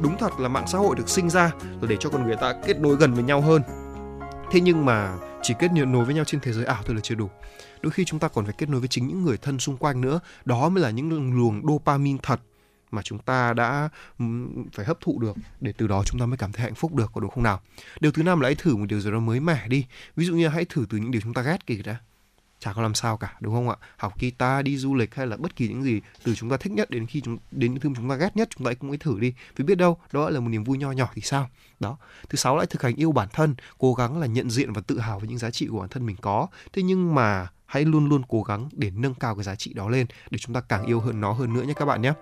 đúng 0.00 0.18
thật 0.18 0.32
là 0.38 0.48
mạng 0.48 0.66
xã 0.66 0.78
hội 0.78 0.96
được 0.96 1.08
sinh 1.08 1.30
ra 1.30 1.52
là 1.80 1.88
để 1.88 1.96
cho 2.00 2.10
con 2.10 2.26
người 2.26 2.36
ta 2.36 2.54
kết 2.66 2.80
nối 2.80 2.96
gần 2.96 3.14
với 3.14 3.24
nhau 3.24 3.40
hơn. 3.40 3.62
Thế 4.50 4.60
nhưng 4.60 4.84
mà 4.84 5.14
chỉ 5.42 5.54
kết 5.58 5.72
nối 5.72 6.04
với 6.04 6.14
nhau 6.14 6.24
trên 6.24 6.40
thế 6.40 6.52
giới 6.52 6.64
ảo 6.64 6.82
thôi 6.86 6.94
là 6.94 7.00
chưa 7.00 7.14
đủ. 7.14 7.28
Đôi 7.82 7.90
khi 7.90 8.04
chúng 8.04 8.20
ta 8.20 8.28
còn 8.28 8.44
phải 8.44 8.54
kết 8.58 8.68
nối 8.68 8.80
với 8.80 8.88
chính 8.88 9.06
những 9.06 9.24
người 9.24 9.36
thân 9.36 9.58
xung 9.58 9.76
quanh 9.76 10.00
nữa. 10.00 10.20
Đó 10.44 10.68
mới 10.68 10.82
là 10.82 10.90
những 10.90 11.34
luồng 11.36 11.62
dopamine 11.66 12.18
thật 12.22 12.40
mà 12.92 13.02
chúng 13.02 13.18
ta 13.18 13.52
đã 13.52 13.88
phải 14.72 14.86
hấp 14.86 15.00
thụ 15.00 15.18
được 15.18 15.36
để 15.60 15.72
từ 15.76 15.86
đó 15.86 16.02
chúng 16.06 16.20
ta 16.20 16.26
mới 16.26 16.36
cảm 16.36 16.52
thấy 16.52 16.62
hạnh 16.62 16.74
phúc 16.74 16.94
được, 16.94 17.10
có 17.14 17.20
đúng 17.20 17.30
không 17.30 17.42
nào? 17.44 17.60
Điều 18.00 18.12
thứ 18.12 18.22
năm 18.22 18.40
là 18.40 18.48
hãy 18.48 18.54
thử 18.54 18.76
một 18.76 18.86
điều 18.88 19.00
gì 19.00 19.10
đó 19.10 19.18
mới 19.18 19.40
mẻ 19.40 19.68
đi. 19.68 19.86
Ví 20.16 20.24
dụ 20.24 20.34
như 20.34 20.48
hãy 20.48 20.64
thử 20.64 20.86
từ 20.90 20.98
những 20.98 21.10
điều 21.10 21.20
chúng 21.20 21.34
ta 21.34 21.42
ghét 21.42 21.66
kì 21.66 21.82
đã. 21.82 21.96
Chả 22.58 22.72
có 22.72 22.82
làm 22.82 22.94
sao 22.94 23.16
cả, 23.16 23.36
đúng 23.40 23.54
không 23.54 23.68
ạ? 23.68 23.76
Học 23.96 24.20
guitar, 24.20 24.64
đi 24.64 24.76
du 24.76 24.94
lịch 24.94 25.14
hay 25.14 25.26
là 25.26 25.36
bất 25.36 25.56
kỳ 25.56 25.68
những 25.68 25.82
gì 25.82 26.00
từ 26.24 26.34
chúng 26.34 26.50
ta 26.50 26.56
thích 26.56 26.72
nhất, 26.72 26.90
đến 26.90 27.06
khi 27.06 27.20
chúng, 27.20 27.38
đến 27.50 27.72
những 27.74 27.80
thứ 27.80 27.90
chúng 27.96 28.08
ta 28.08 28.14
ghét 28.14 28.36
nhất, 28.36 28.48
chúng 28.56 28.66
ta 28.66 28.74
cũng 28.74 28.90
hãy 28.90 28.98
thử 28.98 29.20
đi. 29.20 29.34
Vì 29.56 29.64
biết 29.64 29.74
đâu, 29.74 29.98
đó 30.12 30.30
là 30.30 30.40
một 30.40 30.48
niềm 30.48 30.64
vui 30.64 30.78
nho 30.78 30.92
nhỏ 30.92 31.08
thì 31.14 31.22
sao? 31.22 31.50
Đó. 31.80 31.96
Thứ 32.28 32.36
sáu 32.36 32.56
lại 32.56 32.66
thực 32.66 32.82
hành 32.82 32.94
yêu 32.94 33.12
bản 33.12 33.28
thân, 33.32 33.54
cố 33.78 33.94
gắng 33.94 34.20
là 34.20 34.26
nhận 34.26 34.50
diện 34.50 34.72
và 34.72 34.80
tự 34.80 34.98
hào 34.98 35.18
với 35.18 35.28
những 35.28 35.38
giá 35.38 35.50
trị 35.50 35.66
của 35.70 35.80
bản 35.80 35.88
thân 35.88 36.06
mình 36.06 36.16
có. 36.20 36.46
Thế 36.72 36.82
nhưng 36.82 37.14
mà 37.14 37.48
hãy 37.72 37.84
luôn 37.84 38.08
luôn 38.08 38.22
cố 38.28 38.42
gắng 38.42 38.68
để 38.72 38.90
nâng 38.90 39.14
cao 39.14 39.34
cái 39.34 39.44
giá 39.44 39.54
trị 39.54 39.72
đó 39.74 39.88
lên 39.88 40.06
để 40.30 40.38
chúng 40.38 40.54
ta 40.54 40.60
càng 40.60 40.86
yêu 40.86 41.00
hơn 41.00 41.20
nó 41.20 41.32
hơn 41.32 41.54
nữa 41.54 41.62
nhé 41.62 41.72
các 41.76 41.84
bạn 41.84 42.02
nhé. 42.02 42.12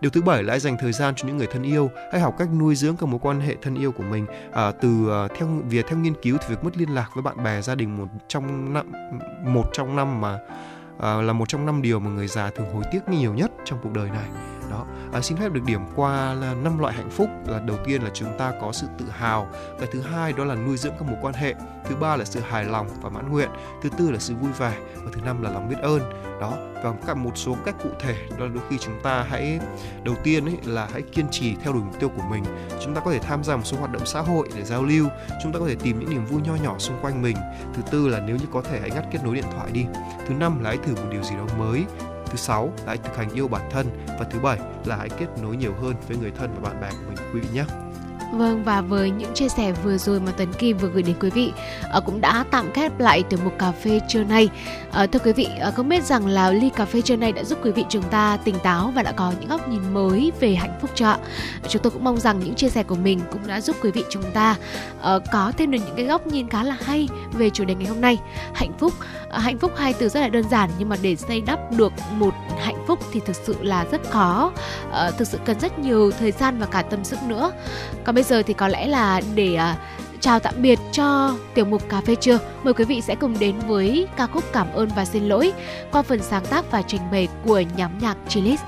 Điều 0.00 0.10
thứ 0.10 0.22
bảy 0.22 0.42
là 0.42 0.52
hãy 0.52 0.60
dành 0.60 0.76
thời 0.80 0.92
gian 0.92 1.14
cho 1.14 1.28
những 1.28 1.36
người 1.36 1.46
thân 1.46 1.62
yêu. 1.62 1.90
Hãy 2.12 2.20
học 2.20 2.34
cách 2.38 2.48
nuôi 2.58 2.74
dưỡng 2.74 2.96
các 2.96 3.06
mối 3.06 3.20
quan 3.22 3.40
hệ 3.40 3.56
thân 3.62 3.74
yêu 3.74 3.92
của 3.92 4.02
mình 4.02 4.26
à, 4.52 4.70
từ 4.70 5.10
à, 5.10 5.28
theo 5.36 5.48
việc 5.68 5.86
theo 5.88 5.98
nghiên 5.98 6.14
cứu 6.22 6.38
thì 6.40 6.46
việc 6.48 6.64
mất 6.64 6.76
liên 6.76 6.94
lạc 6.94 7.10
với 7.14 7.22
bạn 7.22 7.42
bè 7.44 7.62
gia 7.62 7.74
đình 7.74 7.96
một 7.96 8.06
trong 8.28 8.74
năm 8.74 8.92
một 9.44 9.70
trong 9.72 9.96
năm 9.96 10.20
mà 10.20 10.38
à, 11.00 11.22
là 11.22 11.32
một 11.32 11.48
trong 11.48 11.66
năm 11.66 11.82
điều 11.82 12.00
mà 12.00 12.10
người 12.10 12.28
già 12.28 12.50
thường 12.50 12.74
hối 12.74 12.84
tiếc 12.92 13.08
nhiều 13.08 13.34
nhất 13.34 13.50
trong 13.64 13.78
cuộc 13.82 13.92
đời 13.92 14.10
này 14.10 14.28
đó. 14.70 14.86
À, 15.12 15.20
xin 15.20 15.38
phép 15.38 15.52
được 15.52 15.64
điểm 15.64 15.80
qua 15.96 16.34
là 16.34 16.54
năm 16.54 16.78
loại 16.78 16.94
hạnh 16.94 17.10
phúc 17.10 17.28
là 17.46 17.60
đầu 17.60 17.76
tiên 17.84 18.02
là 18.02 18.10
chúng 18.14 18.38
ta 18.38 18.52
có 18.60 18.72
sự 18.72 18.86
tự 18.98 19.06
hào. 19.10 19.48
Cái 19.78 19.88
thứ 19.92 20.00
hai 20.00 20.32
đó 20.32 20.44
là 20.44 20.54
nuôi 20.54 20.76
dưỡng 20.76 20.92
các 20.98 21.08
mối 21.08 21.16
quan 21.22 21.34
hệ. 21.34 21.54
Thứ 21.84 21.96
ba 21.96 22.16
là 22.16 22.24
sự 22.24 22.40
hài 22.40 22.64
lòng 22.64 22.88
và 23.02 23.10
mãn 23.10 23.32
nguyện. 23.32 23.48
Thứ 23.82 23.88
tư 23.98 24.10
là 24.10 24.18
sự 24.18 24.34
vui 24.34 24.52
vẻ. 24.58 24.78
Và 24.94 25.10
thứ 25.12 25.20
năm 25.20 25.42
là 25.42 25.50
lòng 25.50 25.68
biết 25.68 25.78
ơn. 25.82 26.00
Đó 26.40 26.52
và 26.82 26.92
cả 27.06 27.14
một 27.14 27.38
số 27.38 27.56
cách 27.64 27.74
cụ 27.82 27.88
thể 28.00 28.14
đó 28.30 28.44
là 28.44 28.50
đôi 28.54 28.62
khi 28.70 28.78
chúng 28.78 29.00
ta 29.02 29.26
hãy 29.28 29.60
đầu 30.04 30.14
tiên 30.24 30.44
ấy 30.44 30.56
là 30.64 30.88
hãy 30.92 31.02
kiên 31.02 31.26
trì 31.30 31.54
theo 31.54 31.72
đuổi 31.72 31.82
mục 31.82 32.00
tiêu 32.00 32.08
của 32.08 32.22
mình. 32.30 32.44
Chúng 32.80 32.94
ta 32.94 33.00
có 33.00 33.12
thể 33.12 33.18
tham 33.18 33.44
gia 33.44 33.56
một 33.56 33.62
số 33.64 33.76
hoạt 33.76 33.92
động 33.92 34.06
xã 34.06 34.20
hội 34.20 34.48
để 34.56 34.64
giao 34.64 34.82
lưu. 34.82 35.08
Chúng 35.42 35.52
ta 35.52 35.58
có 35.58 35.66
thể 35.68 35.74
tìm 35.74 36.00
những 36.00 36.10
niềm 36.10 36.24
vui 36.24 36.42
nho 36.42 36.54
nhỏ 36.54 36.78
xung 36.78 36.96
quanh 37.02 37.22
mình. 37.22 37.36
Thứ 37.74 37.82
tư 37.90 38.08
là 38.08 38.20
nếu 38.20 38.36
như 38.36 38.44
có 38.52 38.62
thể 38.62 38.80
hãy 38.80 38.90
ngắt 38.90 39.04
kết 39.12 39.18
nối 39.24 39.34
điện 39.34 39.44
thoại 39.52 39.70
đi. 39.72 39.86
Thứ 40.26 40.34
năm 40.34 40.62
là 40.62 40.70
hãy 40.70 40.78
thử 40.78 40.94
một 40.94 41.08
điều 41.10 41.22
gì 41.22 41.36
đó 41.36 41.46
mới 41.58 41.84
thứ 42.30 42.36
sáu 42.36 42.72
là 42.76 42.84
hãy 42.86 42.96
thực 42.96 43.16
hành 43.16 43.30
yêu 43.30 43.48
bản 43.48 43.70
thân 43.70 43.86
và 44.06 44.24
thứ 44.30 44.38
bảy 44.40 44.58
là 44.84 44.96
hãy 44.96 45.08
kết 45.08 45.26
nối 45.42 45.56
nhiều 45.56 45.74
hơn 45.80 45.94
với 46.08 46.16
người 46.16 46.30
thân 46.30 46.54
và 46.54 46.70
bạn 46.70 46.80
bè 46.80 46.90
của 46.90 47.04
mình, 47.08 47.16
quý 47.34 47.40
vị 47.40 47.48
nhé. 47.52 47.64
Vâng 48.32 48.64
và 48.64 48.80
với 48.80 49.10
những 49.10 49.34
chia 49.34 49.48
sẻ 49.48 49.72
vừa 49.72 49.98
rồi 49.98 50.20
mà 50.20 50.32
Tuấn 50.36 50.52
Kim 50.52 50.78
vừa 50.78 50.88
gửi 50.88 51.02
đến 51.02 51.16
quý 51.20 51.30
vị 51.30 51.52
uh, 51.96 52.04
cũng 52.04 52.20
đã 52.20 52.44
tạm 52.50 52.72
khép 52.72 53.00
lại 53.00 53.22
tiểu 53.22 53.38
mục 53.44 53.52
cà 53.58 53.72
phê 53.72 54.00
trưa 54.08 54.24
nay. 54.24 54.48
Uh, 54.88 55.12
thưa 55.12 55.18
quý 55.24 55.32
vị, 55.32 55.48
uh, 55.68 55.74
không 55.74 55.88
biết 55.88 56.04
rằng 56.04 56.26
là 56.26 56.50
ly 56.50 56.70
cà 56.76 56.84
phê 56.84 57.00
trưa 57.00 57.16
nay 57.16 57.32
đã 57.32 57.44
giúp 57.44 57.58
quý 57.62 57.70
vị 57.70 57.84
chúng 57.88 58.02
ta 58.02 58.38
tỉnh 58.44 58.58
táo 58.62 58.92
và 58.94 59.02
đã 59.02 59.12
có 59.12 59.32
những 59.40 59.48
góc 59.48 59.68
nhìn 59.68 59.94
mới 59.94 60.32
về 60.40 60.54
hạnh 60.54 60.78
phúc 60.80 60.90
chưa 60.94 61.04
ạ? 61.04 61.18
Chúng 61.68 61.82
tôi 61.82 61.90
cũng 61.90 62.04
mong 62.04 62.16
rằng 62.16 62.38
những 62.38 62.54
chia 62.54 62.68
sẻ 62.68 62.82
của 62.82 62.94
mình 62.94 63.20
cũng 63.32 63.46
đã 63.46 63.60
giúp 63.60 63.76
quý 63.82 63.90
vị 63.90 64.04
chúng 64.10 64.24
ta 64.34 64.56
uh, 64.98 65.22
có 65.32 65.52
thêm 65.56 65.70
được 65.70 65.78
những 65.86 65.96
cái 65.96 66.04
góc 66.04 66.26
nhìn 66.26 66.48
khá 66.48 66.62
là 66.62 66.76
hay 66.84 67.08
về 67.32 67.50
chủ 67.50 67.64
đề 67.64 67.74
ngày 67.74 67.86
hôm 67.86 68.00
nay. 68.00 68.18
Hạnh 68.54 68.72
phúc, 68.78 68.92
uh, 69.28 69.34
hạnh 69.34 69.58
phúc 69.58 69.72
hai 69.76 69.92
từ 69.92 70.08
rất 70.08 70.20
là 70.20 70.28
đơn 70.28 70.48
giản 70.50 70.70
nhưng 70.78 70.88
mà 70.88 70.96
để 71.02 71.16
xây 71.16 71.40
đắp 71.40 71.72
được 71.72 71.92
một 72.12 72.34
hạnh 72.58 72.84
phúc 72.86 72.98
thì 73.12 73.20
thực 73.26 73.36
sự 73.36 73.56
là 73.62 73.84
rất 73.92 74.10
khó. 74.10 74.52
Uh, 74.88 75.18
thực 75.18 75.28
sự 75.28 75.38
cần 75.44 75.60
rất 75.60 75.78
nhiều 75.78 76.10
thời 76.18 76.32
gian 76.32 76.58
và 76.58 76.66
cả 76.66 76.82
tâm 76.82 77.04
sức 77.04 77.22
nữa. 77.22 77.52
Còn 78.04 78.14
bây 78.18 78.22
giờ 78.22 78.42
thì 78.42 78.54
có 78.54 78.68
lẽ 78.68 78.86
là 78.86 79.20
để 79.34 79.58
uh, 79.72 79.78
chào 80.20 80.40
tạm 80.40 80.54
biệt 80.62 80.78
cho 80.92 81.36
tiểu 81.54 81.64
mục 81.64 81.88
cà 81.88 82.00
phê 82.00 82.14
trưa 82.14 82.38
mời 82.64 82.74
quý 82.74 82.84
vị 82.84 83.00
sẽ 83.00 83.14
cùng 83.14 83.38
đến 83.38 83.54
với 83.66 84.06
ca 84.16 84.26
khúc 84.26 84.44
cảm 84.52 84.72
ơn 84.72 84.88
và 84.96 85.04
xin 85.04 85.28
lỗi 85.28 85.52
qua 85.92 86.02
phần 86.02 86.22
sáng 86.22 86.46
tác 86.46 86.70
và 86.70 86.82
trình 86.82 87.00
bày 87.12 87.28
của 87.44 87.62
nhóm 87.76 87.98
nhạc 87.98 88.16
Chilis. 88.28 88.60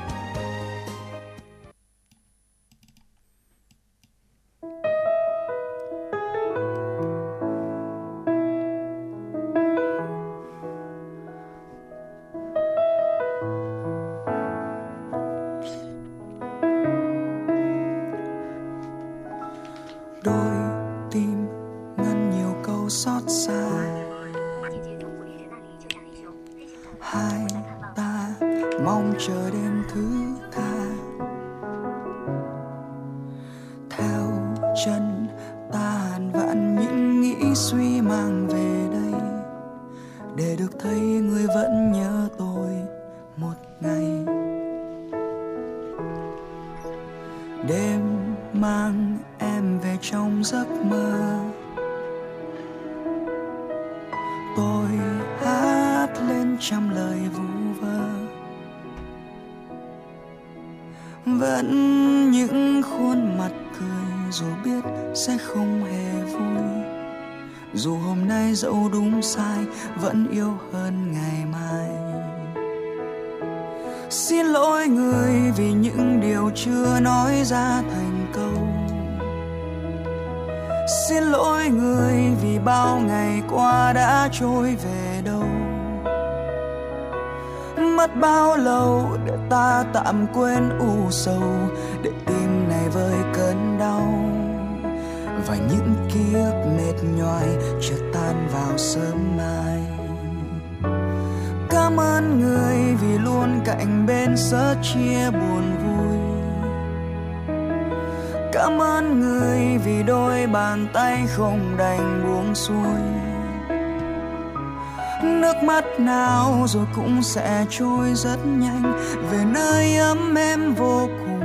Mắt 115.63 115.85
nào 115.99 116.65
rồi 116.69 116.87
cũng 116.95 117.23
sẽ 117.23 117.67
trôi 117.71 118.15
rất 118.15 118.39
nhanh. 118.47 118.93
Về 119.31 119.45
nơi 119.45 119.97
ấm 119.97 120.35
em 120.35 120.75
vô 120.75 121.09
cùng, 121.19 121.41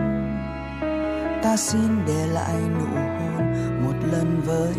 ta 1.43 1.58
xin 1.58 2.06
để 2.08 2.28
lại 2.28 2.56
nụ 2.80 2.86
hôn 2.86 3.54
một 3.86 4.08
lần 4.12 4.41
với 4.45 4.73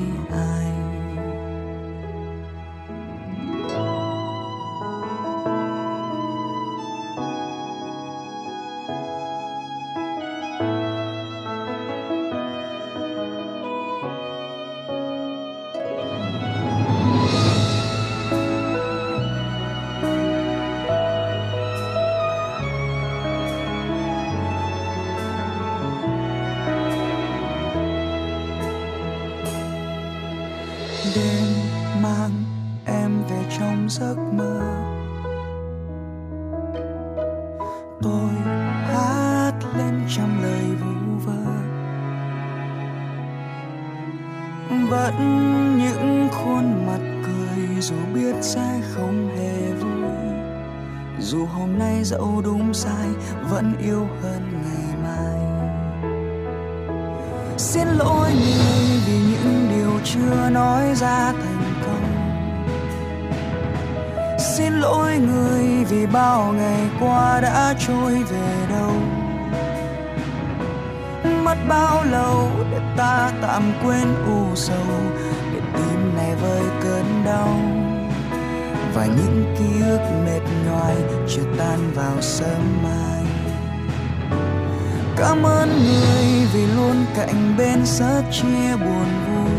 cạnh 87.99 88.23
sớt 88.23 88.23
chia 88.33 88.77
buồn 88.77 89.07
vui. 89.27 89.51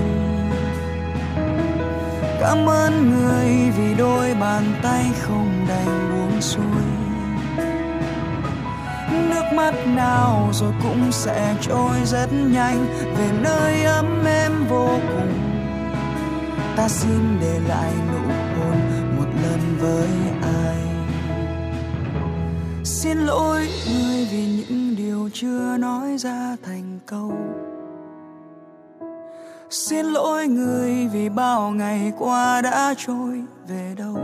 Cảm 2.39 2.69
ơn 2.69 3.09
người 3.09 3.71
vì 3.77 3.95
đôi 3.95 4.33
bàn 4.39 4.63
tay 4.83 5.05
không 5.21 5.65
đành 5.69 6.11
buông 6.11 6.41
xuôi. 6.41 6.63
Nước 9.29 9.43
mắt 9.55 9.73
nào 9.87 10.49
rồi 10.53 10.73
cũng 10.83 11.11
sẽ 11.11 11.55
trôi 11.61 11.97
rất 12.05 12.27
nhanh, 12.33 12.85
về 13.17 13.29
nơi 13.41 13.83
ấm 13.83 14.25
êm 14.25 14.51
vô 14.69 14.89
cùng. 14.89 15.33
Ta 16.75 16.87
xin 16.87 17.39
để 17.41 17.59
lại 17.67 17.93
nụ 18.11 18.33
hôn 18.57 18.77
một 19.17 19.27
lần 19.43 19.77
với 19.79 20.07
ai. 20.41 20.77
Xin 22.83 23.17
lỗi 23.17 23.67
người 23.87 24.27
vì 24.31 24.45
những 24.45 24.95
điều 24.95 25.29
chưa 25.33 25.77
nói 25.77 26.17
ra 26.17 26.55
thành 26.65 26.99
câu 27.05 27.33
xin 29.69 30.05
lỗi 30.05 30.47
người 30.47 31.07
vì 31.13 31.29
bao 31.29 31.69
ngày 31.69 32.11
qua 32.19 32.61
đã 32.61 32.93
trôi 32.97 33.41
về 33.67 33.93
đâu. 33.97 34.17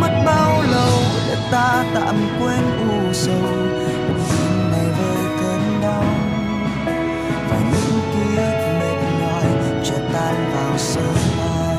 Mất 0.00 0.22
bao 0.26 0.62
lâu 0.62 0.92
để 1.28 1.36
ta 1.50 1.84
tạm 1.94 2.14
quên 2.40 2.88
u 2.88 3.12
sầu? 3.12 3.34
Tim 4.30 4.70
này 4.72 4.86
vơi 4.98 5.24
cơn 5.40 5.80
đau. 5.82 6.04
Và 7.50 7.58
những 7.58 8.00
ký 8.12 8.36
ức 8.36 8.56
mệt 8.80 8.98
nhòi 9.20 9.44
chợt 9.84 10.08
tan 10.12 10.34
vào 10.54 10.78
sớm 10.78 11.14
mai. 11.38 11.76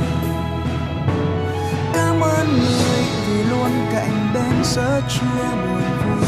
Cảm 1.93 2.21
ơn 2.21 2.47
người 2.47 3.03
vì 3.27 3.43
luôn 3.43 3.71
cạnh 3.93 4.31
bên 4.33 4.63
sớt 4.63 5.01
chia 5.09 5.47
buồn 5.51 5.83
vui. 6.05 6.27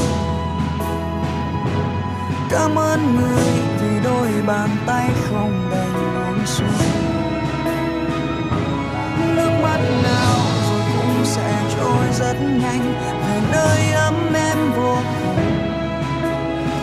Cảm 2.51 2.75
ơn 2.75 3.15
người 3.15 3.78
đôi 4.03 4.29
bàn 4.47 4.69
tay 4.85 5.09
không 5.29 5.69
đành 5.71 5.93
buông 5.93 6.45
xuống. 6.45 6.79
Nước 9.35 9.51
mắt 9.63 9.79
nào 10.03 10.39
rồi 10.69 10.81
cũng 10.93 11.25
sẽ 11.25 11.63
trôi 11.77 12.05
rất 12.13 12.35
nhanh, 12.41 12.93
về 13.21 13.41
nơi 13.51 13.91
ấm 13.91 14.33
em 14.33 14.71
vô 14.71 14.95
cùng. 14.95 15.37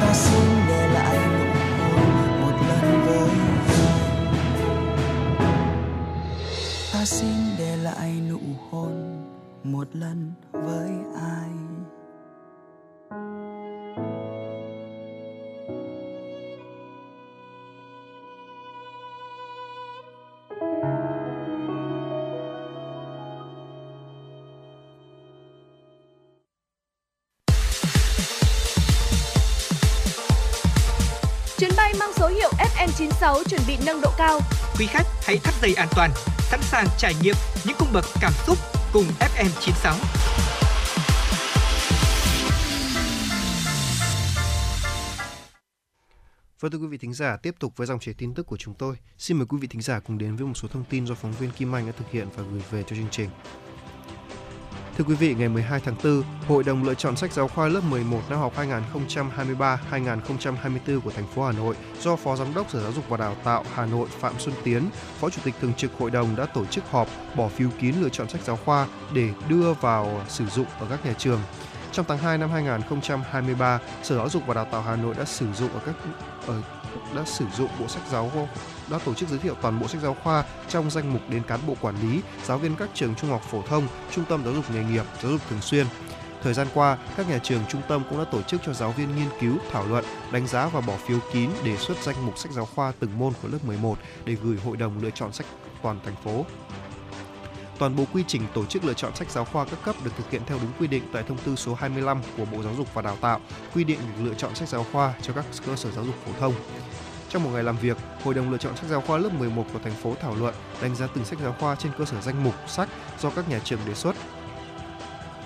Ta 0.01 0.13
xin 0.15 0.49
để 0.69 0.89
lại 0.95 1.19
nụ 1.29 1.45
hôn 1.93 2.41
một 2.41 2.55
lần 2.69 3.05
với 3.07 3.29
ta 6.93 7.05
xin 7.05 7.57
để 7.59 7.77
lại 7.77 8.13
nụ 8.31 8.41
hôn 8.71 9.25
một 9.65 9.89
lần 9.93 10.33
với 10.53 10.91
ai. 11.23 11.66
Bị 33.79 33.85
nâng 33.87 34.01
độ 34.01 34.11
cao. 34.19 34.41
Quý 34.79 34.87
khách 34.87 35.07
hãy 35.23 35.39
thắt 35.39 35.55
dây 35.63 35.75
an 35.75 35.89
toàn, 35.97 36.11
sẵn 36.39 36.61
sàng 36.63 36.87
trải 36.99 37.15
nghiệm 37.23 37.35
những 37.65 37.77
cung 37.79 37.89
bậc 37.93 38.05
cảm 38.21 38.33
xúc 38.47 38.59
cùng 38.93 39.05
FM96. 39.21 39.95
Vâng 46.61 46.73
thưa 46.73 46.79
quý 46.79 46.87
vị 46.87 46.99
thính 46.99 47.15
giả, 47.15 47.37
tiếp 47.37 47.55
tục 47.61 47.73
với 47.77 47.87
dòng 47.87 48.01
chảy 48.01 48.15
tin 48.15 48.35
tức 48.35 48.47
của 48.47 48.57
chúng 48.57 48.75
tôi. 48.75 48.97
Xin 49.19 49.37
mời 49.37 49.47
quý 49.47 49.59
vị 49.61 49.69
thính 49.69 49.83
giả 49.83 50.01
cùng 50.01 50.19
đến 50.19 50.37
với 50.37 50.47
một 50.47 50.55
số 50.55 50.69
thông 50.69 50.85
tin 50.85 51.07
do 51.07 51.15
phóng 51.15 51.33
viên 51.33 51.51
Kim 51.51 51.75
Anh 51.75 51.87
đã 51.87 51.93
thực 51.93 52.11
hiện 52.11 52.29
và 52.37 52.43
gửi 52.53 52.63
về 52.71 52.83
cho 52.83 52.97
chương 52.97 53.11
trình. 53.11 53.31
Thưa 54.99 55.05
quý 55.05 55.15
vị, 55.15 55.35
ngày 55.39 55.49
12 55.49 55.81
tháng 55.81 55.95
4, 56.05 56.23
Hội 56.49 56.65
đồng 56.65 56.85
lựa 56.85 56.95
chọn 56.95 57.17
sách 57.17 57.33
giáo 57.33 57.49
khoa 57.49 57.69
lớp 57.69 57.81
11 57.91 58.21
năm 58.31 58.39
học 58.39 58.53
2023-2024 58.57 61.01
của 61.01 61.11
thành 61.11 61.27
phố 61.27 61.45
Hà 61.45 61.53
Nội 61.53 61.75
do 62.01 62.17
Phó 62.17 62.37
Giám 62.37 62.55
đốc 62.55 62.71
Sở 62.71 62.83
Giáo 62.83 62.93
dục 62.93 63.05
và 63.09 63.17
Đào 63.17 63.37
tạo 63.45 63.65
Hà 63.75 63.87
Nội 63.87 64.09
Phạm 64.21 64.33
Xuân 64.39 64.55
Tiến, 64.65 64.83
Phó 65.21 65.31
Chủ 65.31 65.41
tịch 65.45 65.55
Thường 65.61 65.75
trực 65.75 65.91
Hội 65.99 66.11
đồng 66.11 66.37
đã 66.37 66.47
tổ 66.47 66.65
chức 66.65 66.85
họp 66.91 67.09
bỏ 67.37 67.49
phiếu 67.49 67.69
kín 67.81 67.95
lựa 68.01 68.09
chọn 68.09 68.29
sách 68.29 68.41
giáo 68.45 68.59
khoa 68.65 68.87
để 69.15 69.31
đưa 69.49 69.73
vào 69.73 70.21
sử 70.29 70.47
dụng 70.47 70.67
ở 70.81 70.87
các 70.91 71.07
nhà 71.07 71.13
trường. 71.19 71.41
Trong 71.93 72.07
tháng 72.09 72.19
2 72.19 72.39
năm 72.39 72.51
2023, 72.51 73.81
Sở 74.03 74.17
Giáo 74.17 74.29
dục 74.29 74.43
và 74.47 74.55
Đào 74.55 74.65
tạo 74.65 74.83
Hà 74.83 74.97
Nội 74.97 75.15
đã 75.19 75.25
sử 75.25 75.53
dụng 75.53 75.73
ở 75.73 75.81
các 75.87 75.95
ở 76.47 76.63
đã 77.17 77.25
sử 77.25 77.45
dụng 77.57 77.71
bộ 77.81 77.89
sách 77.89 78.03
giáo 78.11 78.31
khoa 78.35 78.47
đã 78.91 78.99
tổ 78.99 79.15
chức 79.15 79.29
giới 79.29 79.39
thiệu 79.39 79.55
toàn 79.63 79.81
bộ 79.81 79.89
sách 79.89 80.03
giáo 80.03 80.17
khoa 80.23 80.45
trong 80.69 80.91
danh 80.91 81.13
mục 81.13 81.23
đến 81.29 81.43
cán 81.43 81.61
bộ 81.67 81.75
quản 81.81 81.95
lý, 82.03 82.21
giáo 82.45 82.59
viên 82.59 82.77
các 82.77 82.89
trường 82.95 83.15
trung 83.15 83.31
học 83.31 83.43
phổ 83.51 83.63
thông, 83.63 83.89
trung 84.11 84.25
tâm 84.29 84.45
giáo 84.45 84.55
dục 84.55 84.65
nghề 84.71 84.85
nghiệp, 84.85 85.05
giáo 85.23 85.33
dục 85.33 85.41
thường 85.51 85.61
xuyên. 85.61 85.87
Thời 86.43 86.55
gian 86.55 86.67
qua, 86.75 86.99
các 87.17 87.29
nhà 87.29 87.39
trường 87.39 87.61
trung 87.69 87.83
tâm 87.89 88.03
cũng 88.11 88.19
đã 88.19 88.25
tổ 88.25 88.43
chức 88.43 88.61
cho 88.67 88.73
giáo 88.73 88.93
viên 88.93 89.17
nghiên 89.17 89.29
cứu, 89.41 89.59
thảo 89.73 89.87
luận, 89.87 90.05
đánh 90.33 90.47
giá 90.47 90.69
và 90.69 90.81
bỏ 90.81 90.97
phiếu 90.97 91.19
kín 91.33 91.51
đề 91.65 91.77
xuất 91.77 92.03
danh 92.03 92.27
mục 92.27 92.39
sách 92.39 92.53
giáo 92.53 92.69
khoa 92.75 92.93
từng 93.01 93.19
môn 93.19 93.33
của 93.43 93.49
lớp 93.49 93.59
11 93.65 93.99
để 94.25 94.37
gửi 94.43 94.59
Hội 94.65 94.77
đồng 94.77 95.03
lựa 95.03 95.11
chọn 95.11 95.33
sách 95.33 95.47
toàn 95.83 96.01
thành 96.05 96.17
phố. 96.25 96.45
Toàn 97.79 97.97
bộ 97.97 98.05
quy 98.13 98.25
trình 98.27 98.43
tổ 98.55 98.65
chức 98.65 98.85
lựa 98.85 98.93
chọn 98.93 99.17
sách 99.17 99.31
giáo 99.31 99.45
khoa 99.45 99.65
các 99.65 99.79
cấp 99.85 99.97
được 100.05 100.11
thực 100.17 100.31
hiện 100.31 100.43
theo 100.47 100.59
đúng 100.63 100.73
quy 100.79 100.87
định 100.87 101.03
tại 101.13 101.23
thông 101.29 101.39
tư 101.39 101.57
số 101.57 101.75
25 101.75 102.21
của 102.37 102.45
Bộ 102.45 102.63
Giáo 102.63 102.75
dục 102.75 102.95
và 102.95 103.03
Đào 103.03 103.17
tạo, 103.21 103.41
quy 103.75 103.85
định 103.85 103.99
việc 103.99 104.25
lựa 104.25 104.35
chọn 104.35 104.55
sách 104.55 104.69
giáo 104.69 104.87
khoa 104.93 105.15
cho 105.23 105.33
các 105.33 105.45
cơ 105.67 105.77
sở 105.77 105.91
giáo 105.91 106.05
dục 106.05 106.15
phổ 106.27 106.33
thông. 106.41 106.55
Trong 107.37 107.45
một 107.45 107.51
ngày 107.55 107.63
làm 107.63 107.77
việc, 107.77 107.97
Hội 108.25 108.35
đồng 108.35 108.51
lựa 108.51 108.59
chọn 108.59 108.77
sách 108.77 108.91
giáo 108.91 109.01
khoa 109.01 109.19
lớp 109.19 109.29
11 109.39 109.65
của 109.73 109.79
thành 109.85 109.93
phố 109.93 110.15
thảo 110.21 110.37
luận, 110.37 110.55
đánh 110.83 110.95
giá 110.95 111.07
từng 111.15 111.25
sách 111.25 111.39
giáo 111.43 111.57
khoa 111.61 111.75
trên 111.75 111.93
cơ 111.99 112.05
sở 112.05 112.21
danh 112.21 112.45
mục 112.45 112.55
sách 112.67 112.89
do 113.21 113.31
các 113.31 113.49
nhà 113.49 113.61
trường 113.65 113.79
đề 113.87 113.95
xuất. 113.95 114.17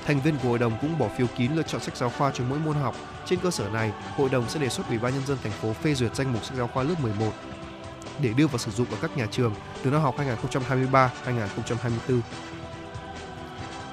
Thành 0.05 0.21
viên 0.21 0.37
của 0.43 0.49
hội 0.49 0.59
đồng 0.59 0.73
cũng 0.81 0.99
bỏ 0.99 1.09
phiếu 1.09 1.27
kín 1.37 1.53
lựa 1.55 1.63
chọn 1.63 1.81
sách 1.81 1.97
giáo 1.97 2.11
khoa 2.19 2.31
cho 2.35 2.45
mỗi 2.45 2.59
môn 2.59 2.77
học. 2.77 2.97
Trên 3.27 3.39
cơ 3.43 3.51
sở 3.51 3.69
này, 3.69 3.93
hội 4.17 4.31
đồng 4.31 4.49
sẽ 4.49 4.61
đề 4.61 4.69
xuất 4.69 4.89
Ủy 4.89 4.99
ban 4.99 5.15
nhân 5.15 5.27
dân 5.27 5.39
thành 5.43 5.53
phố 5.53 5.73
phê 5.73 5.95
duyệt 5.95 6.17
danh 6.17 6.33
mục 6.33 6.45
sách 6.45 6.57
giáo 6.57 6.67
khoa 6.67 6.83
lớp 6.83 6.95
11 7.03 7.33
để 8.23 8.33
đưa 8.37 8.47
vào 8.47 8.59
sử 8.59 8.71
dụng 8.71 8.87
ở 8.91 8.97
các 9.03 9.17
nhà 9.17 9.27
trường 9.31 9.55
từ 9.83 9.91
năm 9.91 10.01
học 10.01 10.17
2023-2024. 10.19 11.11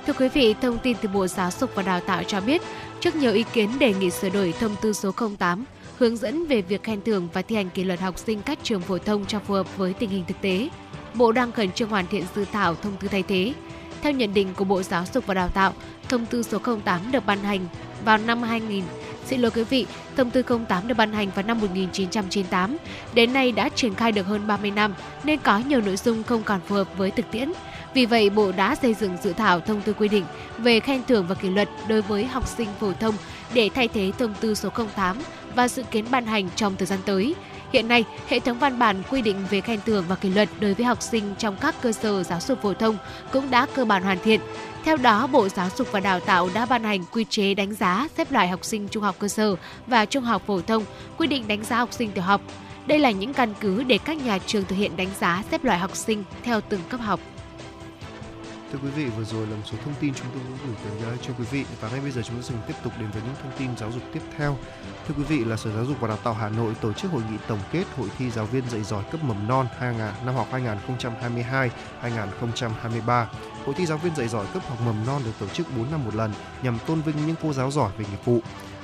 Thưa 0.07 0.13
quý 0.19 0.29
vị, 0.29 0.55
thông 0.62 0.79
tin 0.79 0.97
từ 1.01 1.10
Bộ 1.10 1.27
Giáo 1.27 1.51
dục 1.60 1.69
và 1.75 1.83
Đào 1.83 1.99
tạo 1.99 2.23
cho 2.23 2.41
biết, 2.41 2.62
trước 2.99 3.15
nhiều 3.15 3.33
ý 3.33 3.43
kiến 3.53 3.79
đề 3.79 3.93
nghị 3.93 4.10
sửa 4.10 4.29
đổi 4.29 4.53
thông 4.60 4.75
tư 4.81 4.93
số 4.93 5.12
08 5.39 5.65
hướng 5.97 6.17
dẫn 6.17 6.47
về 6.47 6.62
việc 6.62 6.83
khen 6.83 7.01
thưởng 7.01 7.27
và 7.33 7.41
thi 7.41 7.55
hành 7.55 7.69
kỷ 7.69 7.83
luật 7.83 7.99
học 7.99 8.17
sinh 8.17 8.41
các 8.41 8.60
trường 8.63 8.81
phổ 8.81 8.97
thông 8.97 9.25
cho 9.25 9.39
phù 9.39 9.53
hợp 9.53 9.77
với 9.77 9.93
tình 9.93 10.10
hình 10.10 10.23
thực 10.27 10.41
tế. 10.41 10.69
Bộ 11.13 11.31
đang 11.31 11.51
khẩn 11.51 11.71
trương 11.71 11.89
hoàn 11.89 12.07
thiện 12.07 12.23
dự 12.36 12.45
thảo 12.51 12.75
thông 12.75 12.97
tư 12.99 13.07
thay 13.07 13.23
thế. 13.23 13.53
Theo 14.01 14.12
nhận 14.12 14.33
định 14.33 14.53
của 14.55 14.65
Bộ 14.65 14.83
Giáo 14.83 15.03
dục 15.13 15.25
và 15.25 15.33
Đào 15.33 15.49
tạo, 15.49 15.73
thông 16.10 16.25
tư 16.25 16.43
số 16.43 16.60
08 16.83 17.12
được 17.12 17.25
ban 17.25 17.39
hành 17.39 17.67
vào 18.05 18.17
năm 18.17 18.43
2000. 18.43 18.83
Xin 19.25 19.41
lỗi 19.41 19.51
quý 19.51 19.63
vị, 19.63 19.86
thông 20.17 20.29
tư 20.29 20.41
08 20.67 20.88
được 20.88 20.97
ban 20.97 21.13
hành 21.13 21.29
vào 21.36 21.45
năm 21.45 21.60
1998. 21.60 22.77
Đến 23.13 23.33
nay 23.33 23.51
đã 23.51 23.69
triển 23.69 23.95
khai 23.95 24.12
được 24.12 24.25
hơn 24.25 24.47
30 24.47 24.71
năm 24.71 24.93
nên 25.23 25.39
có 25.39 25.60
nhiều 25.60 25.81
nội 25.81 25.97
dung 25.97 26.23
không 26.23 26.43
còn 26.43 26.60
phù 26.67 26.75
hợp 26.75 26.97
với 26.97 27.12
thực 27.12 27.31
tiễn. 27.31 27.51
Vì 27.93 28.05
vậy, 28.05 28.29
Bộ 28.29 28.51
đã 28.51 28.75
xây 28.75 28.93
dựng 28.93 29.17
dự 29.23 29.33
thảo 29.33 29.60
thông 29.60 29.81
tư 29.81 29.93
quy 29.93 30.07
định 30.07 30.25
về 30.57 30.79
khen 30.79 31.01
thưởng 31.07 31.25
và 31.29 31.36
kỷ 31.36 31.49
luật 31.49 31.69
đối 31.88 32.01
với 32.01 32.25
học 32.25 32.47
sinh 32.47 32.69
phổ 32.79 32.93
thông 32.93 33.15
để 33.53 33.69
thay 33.75 33.88
thế 33.88 34.12
thông 34.17 34.33
tư 34.41 34.55
số 34.55 34.69
08 34.95 35.17
và 35.58 35.67
dự 35.67 35.84
kiến 35.91 36.06
ban 36.12 36.26
hành 36.26 36.50
trong 36.56 36.76
thời 36.76 36.86
gian 36.86 37.00
tới. 37.06 37.36
Hiện 37.74 37.88
nay, 37.88 38.04
hệ 38.28 38.39
thống 38.39 38.60
văn 38.60 38.80
bản 38.80 39.04
quy 39.12 39.22
định 39.22 39.46
về 39.50 39.62
khen 39.62 39.80
thưởng 39.86 40.06
và 40.08 40.15
kỷ 40.15 40.30
luật 40.30 40.50
đối 40.60 40.74
với 40.74 40.86
học 40.86 41.02
sinh 41.02 41.36
trong 41.38 41.56
các 41.62 41.76
cơ 41.82 41.91
sở 41.91 42.24
giáo 42.24 42.39
dục 42.39 42.62
phổ 42.62 42.74
thông 42.74 42.98
cũng 43.32 43.52
đã 43.52 43.67
cơ 43.76 43.86
bản 43.86 44.04
hoàn 44.04 44.20
thiện. 44.24 44.41
Theo 44.84 44.98
đó, 44.98 45.28
Bộ 45.28 45.50
Giáo 45.50 45.70
dục 45.78 45.88
và 45.91 46.00
Đào 46.00 46.20
tạo 46.20 46.50
đã 46.54 46.65
ban 46.65 46.84
hành 46.84 47.06
quy 47.12 47.26
chế 47.30 47.54
đánh 47.54 47.74
giá 47.74 48.08
xếp 48.17 48.32
loại 48.32 48.48
học 48.48 48.65
sinh 48.65 48.88
trung 48.88 49.04
học 49.04 49.15
cơ 49.20 49.28
sở 49.28 49.56
và 49.88 50.06
trung 50.06 50.24
học 50.24 50.43
phổ 50.48 50.62
thông, 50.62 50.84
quy 51.17 51.28
định 51.28 51.48
đánh 51.48 51.63
giá 51.63 51.78
học 51.78 51.93
sinh 51.93 52.12
tiểu 52.12 52.24
học. 52.24 52.41
Đây 52.88 53.00
là 53.00 53.12
những 53.12 53.34
căn 53.34 53.54
cứ 53.60 53.84
để 53.84 53.98
các 53.98 54.17
nhà 54.17 54.38
trường 54.46 54.63
thực 54.63 54.76
hiện 54.76 54.98
đánh 54.98 55.10
giá 55.20 55.43
xếp 55.52 55.63
loại 55.63 55.80
học 55.80 55.96
sinh 55.96 56.24
theo 56.43 56.62
từng 56.62 56.82
cấp 56.89 57.00
học. 57.02 57.20
Thưa 58.71 58.80
quý 58.84 58.89
vị, 58.89 59.06
vừa 59.06 59.23
rồi 59.23 59.47
là 59.47 59.56
một 59.56 59.62
số 59.65 59.77
thông 59.84 59.93
tin 59.99 60.13
chúng 60.13 60.27
tôi 60.34 60.41
cũng 60.47 60.58
gửi 60.65 60.75
tới 60.84 60.91
à, 61.10 61.12
cho 61.21 61.34
quý 61.39 61.45
vị 61.51 61.65
và 61.82 61.89
ngay 61.89 61.99
bây 61.99 62.12
giờ 62.12 62.21
chúng 62.21 62.36
tôi 62.36 62.43
sẽ 62.43 62.56
tiếp 62.67 62.73
tục 62.84 62.93
đến 62.99 63.12
với 63.12 63.21
những 63.25 63.36
thông 63.43 63.51
tin 63.60 63.77
giáo 63.77 63.91
dục 63.91 64.03
tiếp 64.13 64.21
theo. 64.38 64.58
Thưa 65.08 65.13
quý 65.17 65.23
vị, 65.23 65.45
là 65.45 65.58
Sở 65.58 65.71
Giáo 65.71 65.86
dục 65.86 65.97
và 65.99 66.08
Đào 66.08 66.17
tạo 66.17 66.34
Hà 66.34 66.49
Nội 66.49 66.73
tổ 66.82 66.93
chức 66.93 67.12
hội 67.12 67.21
nghị 67.32 67.38
tổng 67.47 67.60
kết 67.71 67.84
hội 67.97 68.10
thi 68.17 68.30
giáo 68.30 68.45
viên 68.45 68.69
dạy 68.69 68.84
giỏi 68.84 69.03
cấp 69.12 69.23
mầm 69.23 69.47
non 69.47 69.67
năm 70.25 70.36
học 70.36 70.47
2022-2023. 70.51 73.25
Hội 73.65 73.75
thi 73.75 73.86
giáo 73.86 73.97
viên 73.97 74.15
dạy 74.15 74.27
giỏi 74.27 74.45
cấp 74.53 74.63
học 74.67 74.77
mầm 74.86 75.06
non 75.06 75.21
được 75.25 75.32
tổ 75.39 75.47
chức 75.47 75.67
4 75.77 75.91
năm 75.91 76.06
một 76.06 76.15
lần 76.15 76.32
nhằm 76.63 76.77
tôn 76.88 77.01
vinh 77.01 77.27
những 77.27 77.36
cô 77.43 77.53
giáo 77.53 77.71
giỏi 77.71 77.91
về 77.97 78.06
nghiệp 78.12 78.25
vụ. 78.25 78.39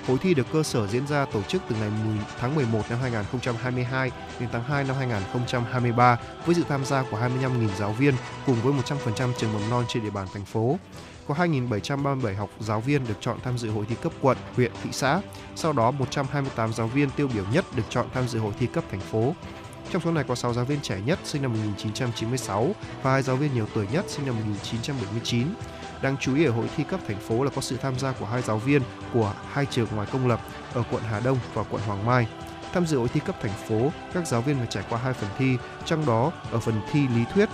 Hội 0.08 0.18
thi 0.22 0.34
được 0.34 0.48
cơ 0.54 0.64
sở 0.64 0.88
diễn 0.88 1.08
ra 1.08 1.26
tổ 1.26 1.42
chức 1.42 1.62
từ 1.70 1.76
ngày 1.76 1.90
10 2.06 2.18
tháng 2.40 2.56
11 2.56 2.82
năm 2.90 3.00
2022 3.02 4.12
đến 4.40 4.50
tháng 4.52 4.64
2 4.64 4.84
năm 4.84 4.96
2023 4.96 6.20
với 6.46 6.56
sự 6.56 6.64
tham 6.70 6.86
gia 6.86 7.04
của 7.04 7.18
25.000 7.18 7.68
giáo 7.80 7.92
viên 7.92 8.14
cùng 8.46 8.56
với 8.64 8.74
100% 9.18 9.34
trường 9.38 9.54
mầm 9.54 9.70
non 9.70 9.86
trên 9.88 10.04
địa 10.04 10.10
bàn 10.10 10.28
thành 10.34 10.46
phố. 10.46 10.78
Có 11.28 11.34
2.737 11.34 12.36
học 12.36 12.50
giáo 12.60 12.82
viên 12.82 13.08
được 13.08 13.14
chọn 13.20 13.38
tham 13.44 13.58
dự 13.58 13.70
hội 13.70 13.86
thi 13.90 13.96
cấp 14.02 14.12
quận, 14.22 14.38
huyện, 14.56 14.72
thị 14.84 14.90
xã. 14.92 15.22
Sau 15.56 15.74
đó 15.74 15.92
128 15.92 16.74
giáo 16.74 16.88
viên 16.88 17.10
tiêu 17.10 17.30
biểu 17.34 17.44
nhất 17.54 17.66
được 17.76 17.84
chọn 17.90 18.08
tham 18.14 18.28
dự 18.28 18.40
hội 18.40 18.54
thi 18.60 18.68
cấp 18.68 18.84
thành 18.92 19.00
phố. 19.00 19.36
Trong 19.92 20.02
số 20.02 20.12
này 20.12 20.24
có 20.28 20.36
6 20.36 20.54
giáo 20.54 20.66
viên 20.66 20.82
trẻ 20.82 21.02
nhất 21.06 21.20
sinh 21.24 21.42
năm 21.42 21.54
1996 21.54 22.76
và 23.04 23.12
2 23.12 23.22
giáo 23.22 23.36
viên 23.36 23.54
nhiều 23.54 23.66
tuổi 23.74 23.88
nhất 23.92 24.06
sinh 24.08 24.26
năm 24.26 24.36
1979. 24.36 25.48
Đáng 26.04 26.18
chú 26.20 26.36
ý 26.36 26.46
ở 26.46 26.52
hội 26.52 26.66
thi 26.76 26.84
cấp 26.84 27.00
thành 27.08 27.20
phố 27.20 27.44
là 27.44 27.50
có 27.56 27.62
sự 27.62 27.78
tham 27.78 28.00
gia 28.00 28.12
của 28.12 28.26
hai 28.26 28.42
giáo 28.42 28.58
viên 28.58 28.82
của 29.14 29.34
hai 29.52 29.66
trường 29.66 29.88
ngoài 29.96 30.08
công 30.12 30.28
lập 30.28 30.40
ở 30.74 30.84
quận 30.92 31.04
Hà 31.04 31.20
Đông 31.20 31.38
và 31.54 31.64
quận 31.64 31.82
Hoàng 31.82 32.06
Mai. 32.06 32.28
Tham 32.74 32.86
dự 32.86 32.98
hội 32.98 33.08
thi 33.08 33.20
cấp 33.26 33.36
thành 33.42 33.52
phố, 33.68 33.92
các 34.14 34.28
giáo 34.28 34.42
viên 34.42 34.58
phải 34.58 34.68
trải 34.70 34.84
qua 34.90 35.00
hai 35.00 35.14
phần 35.14 35.30
thi, 35.38 35.58
trong 35.86 36.06
đó 36.06 36.32
ở 36.52 36.60
phần 36.60 36.82
thi 36.92 37.08
lý 37.08 37.24
thuyết, 37.34 37.50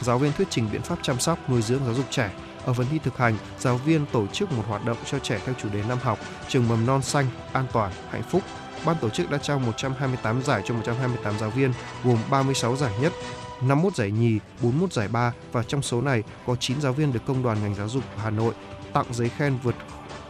giáo 0.00 0.18
viên 0.18 0.32
thuyết 0.32 0.50
trình 0.50 0.68
biện 0.72 0.82
pháp 0.82 0.98
chăm 1.02 1.18
sóc, 1.18 1.50
nuôi 1.50 1.62
dưỡng 1.62 1.84
giáo 1.84 1.94
dục 1.94 2.06
trẻ. 2.10 2.30
Ở 2.64 2.72
phần 2.72 2.86
thi 2.90 2.98
thực 2.98 3.18
hành, 3.18 3.36
giáo 3.58 3.76
viên 3.76 4.06
tổ 4.06 4.26
chức 4.26 4.52
một 4.52 4.62
hoạt 4.68 4.84
động 4.84 4.96
cho 5.04 5.18
trẻ 5.18 5.40
theo 5.44 5.54
chủ 5.62 5.68
đề 5.68 5.82
năm 5.88 5.98
học, 6.02 6.18
trường 6.48 6.68
mầm 6.68 6.86
non 6.86 7.02
xanh, 7.02 7.26
an 7.52 7.66
toàn, 7.72 7.92
hạnh 8.10 8.22
phúc. 8.22 8.42
Ban 8.84 8.96
tổ 9.00 9.08
chức 9.08 9.30
đã 9.30 9.38
trao 9.38 9.58
128 9.58 10.42
giải 10.42 10.62
cho 10.64 10.74
128 10.74 11.38
giáo 11.38 11.50
viên, 11.50 11.72
gồm 12.04 12.18
36 12.30 12.76
giải 12.76 12.92
nhất, 13.00 13.12
51 13.62 13.94
giải 13.94 14.10
nhì, 14.10 14.38
41 14.62 14.92
giải 14.92 15.08
ba 15.08 15.32
và 15.52 15.62
trong 15.62 15.82
số 15.82 16.00
này 16.00 16.22
có 16.46 16.56
9 16.56 16.80
giáo 16.80 16.92
viên 16.92 17.12
được 17.12 17.20
công 17.26 17.42
đoàn 17.42 17.58
ngành 17.62 17.74
giáo 17.74 17.88
dục 17.88 18.04
Hà 18.16 18.30
Nội 18.30 18.54
tặng 18.92 19.06
giấy 19.10 19.28
khen 19.28 19.58
vượt 19.62 19.74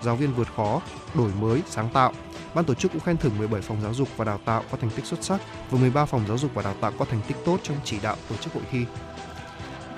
giáo 0.02 0.16
viên 0.16 0.34
vượt 0.34 0.48
khó, 0.56 0.80
đổi 1.14 1.30
mới, 1.40 1.62
sáng 1.66 1.88
tạo. 1.92 2.12
Ban 2.54 2.64
tổ 2.64 2.74
chức 2.74 2.92
cũng 2.92 3.00
khen 3.00 3.16
thưởng 3.16 3.38
17 3.38 3.62
phòng 3.62 3.80
giáo 3.82 3.94
dục 3.94 4.08
và 4.16 4.24
đào 4.24 4.40
tạo 4.44 4.64
có 4.70 4.78
thành 4.80 4.90
tích 4.90 5.04
xuất 5.04 5.24
sắc 5.24 5.40
và 5.70 5.78
13 5.78 6.04
phòng 6.04 6.24
giáo 6.28 6.38
dục 6.38 6.50
và 6.54 6.62
đào 6.62 6.74
tạo 6.80 6.92
có 6.98 7.04
thành 7.04 7.20
tích 7.28 7.36
tốt 7.44 7.58
trong 7.62 7.76
chỉ 7.84 7.96
đạo 8.02 8.16
tổ 8.28 8.36
chức 8.36 8.52
hội 8.52 8.62
thi. 8.70 8.84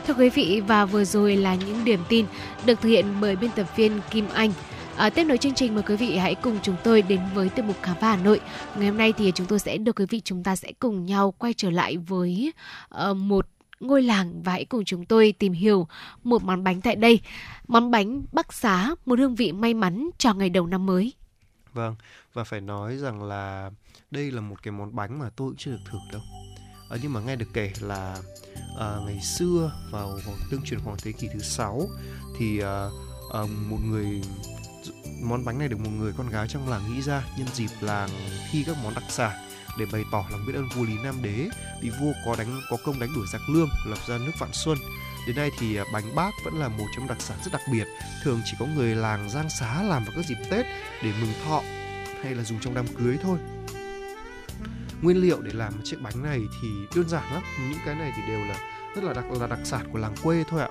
Thưa 0.07 0.15
quý 0.15 0.31
vị 0.31 0.63
và 0.67 0.85
vừa 0.85 1.05
rồi 1.05 1.37
là 1.37 1.55
những 1.55 1.85
điểm 1.85 2.01
tin 2.09 2.27
được 2.65 2.81
thực 2.81 2.89
hiện 2.89 3.07
bởi 3.21 3.37
biên 3.37 3.51
tập 3.51 3.67
viên 3.77 4.01
Kim 4.11 4.29
Anh. 4.35 4.53
À, 5.03 5.11
tiếp 5.11 5.25
nối 5.25 5.39
chương 5.39 5.55
trình 5.55 5.75
mời 5.75 5.83
quý 5.87 5.97
vị 5.97 6.17
hãy 6.17 6.35
cùng 6.35 6.59
chúng 6.63 6.77
tôi 6.85 7.03
đến 7.03 7.21
với 7.35 7.49
tiêu 7.49 7.65
mục 7.65 7.77
khám 7.83 7.97
phá 8.01 8.11
Hà 8.11 8.23
Nội. 8.23 8.41
Ngày 8.77 8.89
hôm 8.89 8.99
nay 8.99 9.13
thì 9.13 9.33
chúng 9.35 9.47
tôi 9.47 9.59
sẽ 9.59 9.77
được 9.77 9.97
quý 9.97 10.07
vị 10.11 10.21
chúng 10.25 10.43
ta 10.43 10.57
sẽ 10.57 10.73
cùng 10.79 11.07
nhau 11.07 11.35
quay 11.39 11.55
trở 11.57 11.71
lại 11.71 11.97
với 11.97 12.53
uh, 13.11 13.17
một 13.17 13.49
ngôi 13.81 14.03
làng 14.03 14.43
và 14.43 14.53
hãy 14.53 14.65
cùng 14.65 14.85
chúng 14.85 15.05
tôi 15.05 15.35
tìm 15.39 15.53
hiểu 15.53 15.87
một 16.25 16.43
món 16.45 16.65
bánh 16.65 16.81
tại 16.81 16.97
đây. 16.97 17.21
Món 17.69 17.91
bánh 17.91 18.23
Bắc 18.33 18.53
Xá, 18.53 18.91
một 19.07 19.19
hương 19.19 19.35
vị 19.35 19.53
may 19.53 19.75
mắn 19.75 20.11
cho 20.19 20.35
ngày 20.35 20.51
đầu 20.51 20.67
năm 20.67 20.87
mới. 20.87 21.13
Vâng, 21.73 21.95
và 22.33 22.45
phải 22.45 22.61
nói 22.61 22.97
rằng 22.97 23.23
là 23.23 23.71
đây 24.11 24.31
là 24.31 24.41
một 24.41 24.63
cái 24.63 24.73
món 24.73 24.97
bánh 24.97 25.19
mà 25.19 25.31
tôi 25.37 25.49
cũng 25.49 25.57
chưa 25.57 25.71
được 25.71 25.83
thử 25.91 25.99
đâu. 26.13 26.23
À, 26.91 26.97
nhưng 27.03 27.13
mà 27.13 27.21
nghe 27.21 27.37
được 27.37 27.49
kể 27.55 27.73
là 27.81 28.17
à, 28.79 28.97
ngày 29.07 29.21
xưa 29.21 29.73
vào 29.91 30.19
tương 30.51 30.63
truyền 30.63 30.81
khoảng 30.81 30.97
thế 31.03 31.13
kỷ 31.13 31.29
thứ 31.33 31.41
sáu 31.41 31.89
thì 32.39 32.59
à, 32.59 32.89
à, 33.33 33.41
một 33.71 33.79
người 33.91 34.23
món 35.23 35.45
bánh 35.45 35.59
này 35.59 35.69
được 35.69 35.81
một 35.81 35.91
người 35.91 36.13
con 36.19 36.29
gái 36.29 36.49
trong 36.49 36.69
làng 36.69 36.83
nghĩ 36.93 37.03
ra 37.03 37.23
nhân 37.39 37.49
dịp 37.55 37.71
làng 37.81 38.11
thi 38.51 38.65
các 38.67 38.77
món 38.83 38.95
đặc 38.95 39.05
sản 39.09 39.33
để 39.79 39.87
bày 39.93 40.05
tỏ 40.13 40.25
lòng 40.31 40.47
biết 40.47 40.53
ơn 40.57 40.69
vua 40.69 40.85
Lý 40.85 40.95
Nam 41.05 41.23
Đế 41.23 41.49
vì 41.83 41.91
vua 41.91 42.13
có 42.27 42.37
đánh 42.39 42.61
có 42.71 42.77
công 42.85 43.01
đánh 43.01 43.15
đuổi 43.15 43.27
giặc 43.33 43.41
lương 43.49 43.69
lập 43.87 43.99
ra 44.09 44.19
nước 44.19 44.33
Vạn 44.41 44.51
Xuân. 44.53 44.79
Đến 45.27 45.37
nay 45.37 45.51
thì 45.59 45.77
à, 45.77 45.85
bánh 45.93 46.15
bác 46.15 46.31
vẫn 46.45 46.61
là 46.61 46.69
một 46.69 46.87
trong 46.97 47.09
đặc 47.09 47.21
sản 47.21 47.39
rất 47.45 47.53
đặc 47.53 47.63
biệt, 47.73 47.87
thường 48.25 48.41
chỉ 48.45 48.53
có 48.59 48.67
người 48.67 48.95
làng 48.95 49.31
Giang 49.31 49.51
Xá 49.51 49.83
làm 49.83 50.05
vào 50.05 50.13
các 50.17 50.27
dịp 50.27 50.39
Tết 50.51 50.67
để 51.03 51.13
mừng 51.21 51.33
thọ 51.45 51.63
hay 52.23 52.35
là 52.35 52.43
dùng 52.43 52.61
trong 52.61 52.75
đám 52.75 52.87
cưới 52.87 53.19
thôi. 53.23 53.39
Nguyên 55.03 55.17
liệu 55.17 55.43
để 55.43 55.53
làm 55.55 55.73
chiếc 55.85 56.01
bánh 56.03 56.23
này 56.23 56.41
thì 56.63 56.69
đơn 56.97 57.09
giản 57.09 57.35
lắm, 57.35 57.43
những 57.69 57.79
cái 57.87 57.95
này 57.95 58.13
thì 58.17 58.23
đều 58.29 58.41
là 58.41 58.55
rất 58.95 59.05
là 59.05 59.13
đặc 59.13 59.25
là 59.41 59.47
đặc 59.47 59.59
sản 59.65 59.89
của 59.93 59.99
làng 59.99 60.15
quê 60.23 60.45
thôi 60.49 60.61
ạ. 60.61 60.69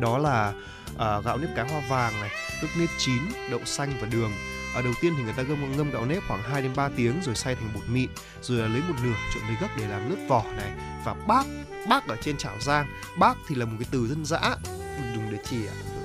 Đó 0.00 0.18
là 0.18 0.52
à, 0.98 1.20
gạo 1.20 1.38
nếp 1.38 1.50
cái 1.56 1.68
hoa 1.68 1.80
vàng 1.88 2.20
này, 2.20 2.30
nước 2.62 2.68
nếp 2.78 2.88
chín, 2.98 3.22
đậu 3.50 3.64
xanh 3.64 3.92
và 4.00 4.06
đường. 4.06 4.32
ở 4.74 4.82
đầu 4.82 4.92
tiên 5.00 5.14
thì 5.16 5.22
người 5.22 5.32
ta 5.36 5.42
ngâm 5.42 5.76
ngâm 5.76 5.90
gạo 5.90 6.06
nếp 6.06 6.22
khoảng 6.28 6.42
2 6.42 6.62
đến 6.62 6.72
3 6.76 6.88
tiếng 6.96 7.20
rồi 7.22 7.34
xay 7.34 7.54
thành 7.54 7.70
bột 7.74 7.82
mịn, 7.88 8.10
rồi 8.42 8.68
lấy 8.68 8.82
một 8.88 8.94
nửa 9.02 9.14
trộn 9.34 9.42
lấy 9.46 9.56
gấc 9.60 9.70
để 9.76 9.88
làm 9.88 10.10
lớp 10.10 10.16
vỏ 10.28 10.44
này 10.56 10.72
và 11.04 11.14
bác 11.14 11.46
bác 11.88 12.06
ở 12.08 12.16
trên 12.22 12.36
chảo 12.36 12.56
rang. 12.60 12.86
Bác 13.18 13.34
thì 13.48 13.54
là 13.54 13.64
một 13.64 13.76
cái 13.80 13.88
từ 13.90 14.08
dân 14.08 14.24
dã 14.24 14.56
dùng 15.14 15.30
để 15.30 15.38
chỉ 15.50 15.56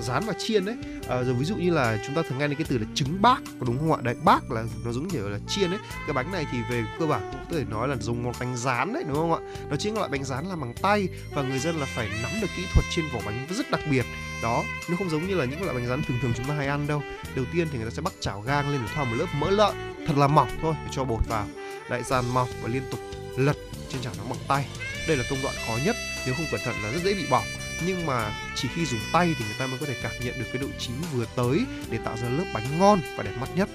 rán 0.05 0.23
và 0.25 0.33
chiên 0.33 0.65
đấy 0.65 0.75
à, 1.09 1.23
rồi 1.23 1.33
ví 1.33 1.45
dụ 1.45 1.55
như 1.55 1.71
là 1.71 1.97
chúng 2.05 2.15
ta 2.15 2.21
thường 2.21 2.37
nghe 2.37 2.47
đến 2.47 2.57
cái 2.57 2.65
từ 2.69 2.77
là 2.77 2.85
trứng 2.95 3.21
bác 3.21 3.37
có 3.59 3.65
đúng 3.65 3.79
không 3.79 3.93
ạ? 3.93 3.99
Đấy 4.03 4.15
bác 4.23 4.51
là 4.51 4.63
nó 4.85 4.91
giống 4.91 5.09
kiểu 5.09 5.29
là 5.29 5.39
chiên 5.47 5.71
đấy 5.71 5.79
cái 6.07 6.13
bánh 6.13 6.31
này 6.31 6.45
thì 6.51 6.57
về 6.69 6.83
cơ 6.99 7.05
bản 7.05 7.29
cũng 7.31 7.45
có 7.49 7.57
thể 7.57 7.63
nói 7.69 7.87
là 7.87 7.95
dùng 7.99 8.23
một 8.23 8.31
bánh 8.39 8.57
rán 8.57 8.93
đấy 8.93 9.03
đúng 9.07 9.15
không 9.15 9.33
ạ? 9.33 9.39
Nó 9.69 9.75
chính 9.75 9.93
là 9.93 9.99
loại 9.99 10.09
bánh 10.09 10.23
rán 10.23 10.45
làm 10.45 10.61
bằng 10.61 10.73
tay 10.81 11.07
và 11.33 11.41
người 11.41 11.59
dân 11.59 11.75
là 11.75 11.85
phải 11.85 12.09
nắm 12.23 12.31
được 12.41 12.47
kỹ 12.57 12.63
thuật 12.73 12.85
trên 12.95 13.05
vỏ 13.13 13.19
bánh 13.25 13.47
rất 13.49 13.71
đặc 13.71 13.81
biệt. 13.91 14.05
Đó 14.43 14.63
nó 14.89 14.97
không 14.97 15.09
giống 15.09 15.27
như 15.27 15.35
là 15.35 15.45
những 15.45 15.63
loại 15.63 15.75
bánh 15.75 15.87
rán 15.87 16.03
thường 16.03 16.17
thường 16.21 16.33
chúng 16.37 16.45
ta 16.45 16.53
hay 16.53 16.67
ăn 16.67 16.87
đâu. 16.87 17.01
Đầu 17.35 17.45
tiên 17.53 17.67
thì 17.71 17.77
người 17.77 17.87
ta 17.89 17.95
sẽ 17.95 18.01
bắt 18.01 18.13
chảo 18.19 18.41
gang 18.41 18.69
lên 18.69 18.81
để 18.83 18.87
thoa 18.95 19.03
một 19.03 19.15
lớp 19.15 19.27
mỡ 19.39 19.49
lợn 19.49 19.75
thật 20.07 20.17
là 20.17 20.27
mỏng 20.27 20.49
thôi 20.61 20.75
để 20.85 20.91
cho 20.91 21.03
bột 21.03 21.27
vào. 21.29 21.47
Lại 21.89 22.03
dàn 22.03 22.23
mỏng 22.33 22.49
và 22.61 22.69
liên 22.69 22.83
tục 22.91 22.99
lật 23.37 23.57
trên 23.89 24.01
chảo 24.01 24.13
nóng 24.17 24.29
bằng 24.29 24.39
tay. 24.47 24.65
Đây 25.07 25.17
là 25.17 25.23
công 25.29 25.39
đoạn 25.43 25.55
khó 25.67 25.77
nhất 25.85 25.95
nếu 26.25 26.35
không 26.35 26.45
cẩn 26.51 26.61
thận 26.63 26.75
là 26.83 26.91
rất 26.91 27.03
dễ 27.03 27.13
bị 27.13 27.25
bỏng 27.29 27.45
nhưng 27.85 28.05
mà 28.05 28.31
chỉ 28.55 28.67
khi 28.75 28.85
dùng 28.85 28.99
tay 29.13 29.35
thì 29.39 29.45
người 29.45 29.55
ta 29.59 29.67
mới 29.67 29.77
có 29.79 29.85
thể 29.85 29.95
cảm 30.03 30.11
nhận 30.23 30.39
được 30.39 30.45
cái 30.53 30.61
độ 30.61 30.67
chín 30.79 30.95
vừa 31.13 31.25
tới 31.35 31.59
để 31.89 31.97
tạo 32.05 32.17
ra 32.17 32.29
lớp 32.29 32.45
bánh 32.53 32.79
ngon 32.79 32.99
và 33.15 33.23
đẹp 33.23 33.33
mắt 33.39 33.49
nhất. 33.55 33.69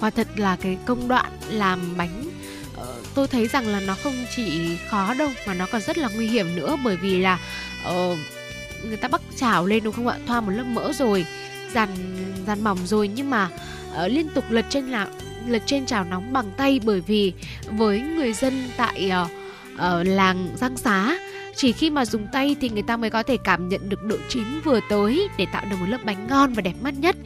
Quả 0.00 0.10
thật 0.10 0.28
là 0.36 0.56
cái 0.56 0.78
công 0.86 1.08
đoạn 1.08 1.32
làm 1.48 1.96
bánh 1.96 2.22
ờ, 2.76 3.02
tôi 3.14 3.28
thấy 3.28 3.48
rằng 3.48 3.66
là 3.66 3.80
nó 3.80 3.96
không 4.02 4.14
chỉ 4.36 4.76
khó 4.90 5.14
đâu 5.14 5.30
mà 5.46 5.54
nó 5.54 5.66
còn 5.72 5.80
rất 5.80 5.98
là 5.98 6.08
nguy 6.14 6.26
hiểm 6.26 6.56
nữa. 6.56 6.76
Bởi 6.84 6.96
vì 6.96 7.18
là 7.18 7.38
uh, 7.88 8.18
người 8.84 8.96
ta 8.96 9.08
bắt 9.08 9.20
chảo 9.36 9.66
lên 9.66 9.84
đúng 9.84 9.94
không 9.94 10.08
ạ? 10.08 10.18
Thoa 10.26 10.40
một 10.40 10.50
lớp 10.50 10.64
mỡ 10.64 10.92
rồi 10.92 11.26
dàn 11.72 11.88
dàn 12.46 12.64
mỏng 12.64 12.78
rồi. 12.86 13.08
Nhưng 13.08 13.30
mà 13.30 13.48
uh, 14.04 14.10
liên 14.10 14.28
tục 14.34 14.44
lật 14.50 14.66
trên 14.70 14.86
là 14.86 15.08
lật 15.46 15.62
trên 15.66 15.86
chảo 15.86 16.04
nóng 16.04 16.32
bằng 16.32 16.50
tay. 16.56 16.80
Bởi 16.84 17.00
vì 17.00 17.32
với 17.66 18.00
người 18.00 18.32
dân 18.32 18.68
tại 18.76 19.12
uh, 19.24 19.30
uh, 19.74 20.06
làng 20.06 20.48
Giang 20.56 20.76
Xá 20.76 21.18
chỉ 21.58 21.72
khi 21.72 21.90
mà 21.90 22.04
dùng 22.04 22.26
tay 22.32 22.56
thì 22.60 22.68
người 22.68 22.82
ta 22.82 22.96
mới 22.96 23.10
có 23.10 23.22
thể 23.22 23.36
cảm 23.44 23.68
nhận 23.68 23.88
được 23.88 24.04
độ 24.04 24.16
chín 24.28 24.44
vừa 24.64 24.80
tới 24.88 25.28
để 25.38 25.46
tạo 25.52 25.64
được 25.70 25.76
một 25.80 25.86
lớp 25.88 25.98
bánh 26.04 26.26
ngon 26.28 26.52
và 26.52 26.62
đẹp 26.62 26.74
mắt 26.80 26.94
nhất. 26.98 27.16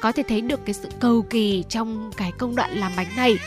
Có 0.00 0.12
thể 0.12 0.22
thấy 0.28 0.40
được 0.40 0.60
cái 0.66 0.74
sự 0.74 0.88
cầu 1.00 1.22
kỳ 1.30 1.64
trong 1.68 2.10
cái 2.16 2.32
công 2.38 2.56
đoạn 2.56 2.70
làm 2.70 2.92
bánh 2.96 3.06
này. 3.16 3.38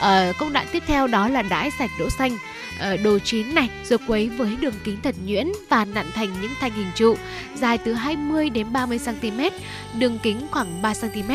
À, 0.00 0.32
công 0.38 0.52
đoạn 0.52 0.66
tiếp 0.72 0.82
theo 0.86 1.06
đó 1.06 1.28
là 1.28 1.42
đãi 1.42 1.70
sạch 1.70 1.90
đỗ 1.98 2.10
xanh. 2.10 2.38
Ờ, 2.80 2.96
đồ 2.96 3.18
chín 3.18 3.54
này 3.54 3.68
rồi 3.84 3.98
quấy 4.06 4.28
với 4.28 4.56
đường 4.56 4.74
kính 4.84 4.96
thật 5.02 5.14
nhuyễn 5.24 5.52
và 5.68 5.84
nặn 5.84 6.06
thành 6.14 6.28
những 6.42 6.52
thanh 6.60 6.72
hình 6.72 6.90
trụ 6.94 7.16
dài 7.56 7.78
từ 7.78 7.92
20 7.92 8.50
đến 8.50 8.72
30 8.72 8.98
cm, 8.98 9.40
đường 9.98 10.18
kính 10.22 10.46
khoảng 10.50 10.82
3 10.82 10.94
cm. 10.94 11.32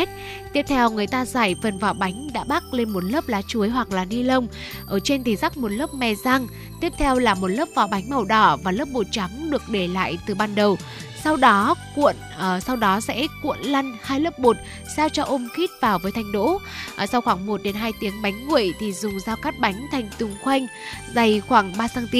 Tiếp 0.53 0.65
theo 0.67 0.89
người 0.89 1.07
ta 1.07 1.25
giải 1.25 1.55
phần 1.61 1.77
vỏ 1.77 1.93
bánh 1.93 2.29
đã 2.33 2.43
bắc 2.43 2.73
lên 2.73 2.89
một 2.89 3.03
lớp 3.03 3.27
lá 3.27 3.41
chuối 3.41 3.69
hoặc 3.69 3.91
là 3.91 4.05
ni 4.05 4.23
lông. 4.23 4.47
Ở 4.87 4.99
trên 4.99 5.23
thì 5.23 5.35
rắc 5.35 5.57
một 5.57 5.71
lớp 5.71 5.93
mè 5.93 6.15
rang. 6.15 6.47
Tiếp 6.81 6.93
theo 6.97 7.19
là 7.19 7.33
một 7.33 7.47
lớp 7.47 7.67
vỏ 7.75 7.87
bánh 7.87 8.09
màu 8.09 8.25
đỏ 8.25 8.57
và 8.63 8.71
lớp 8.71 8.87
bột 8.93 9.05
trắng 9.11 9.49
được 9.49 9.61
để 9.71 9.87
lại 9.87 10.17
từ 10.25 10.35
ban 10.35 10.55
đầu 10.55 10.77
sau 11.23 11.35
đó 11.35 11.75
cuộn 11.95 12.15
uh, 12.15 12.63
sau 12.63 12.75
đó 12.75 12.99
sẽ 12.99 13.27
cuộn 13.43 13.59
lăn 13.59 13.97
hai 14.01 14.19
lớp 14.19 14.39
bột 14.39 14.57
sao 14.95 15.09
cho 15.09 15.23
ôm 15.23 15.47
khít 15.53 15.69
vào 15.81 15.99
với 15.99 16.11
thanh 16.11 16.31
đỗ 16.31 16.59
uh, 17.03 17.09
sau 17.09 17.21
khoảng 17.21 17.45
1 17.45 17.63
đến 17.63 17.75
2 17.75 17.91
tiếng 17.99 18.21
bánh 18.21 18.47
nguội 18.47 18.73
thì 18.79 18.93
dùng 18.93 19.19
dao 19.19 19.35
cắt 19.35 19.59
bánh 19.59 19.87
thành 19.91 20.09
từng 20.17 20.35
khoanh 20.41 20.67
dày 21.15 21.41
khoảng 21.47 21.77
3 21.77 21.87
cm 21.87 22.17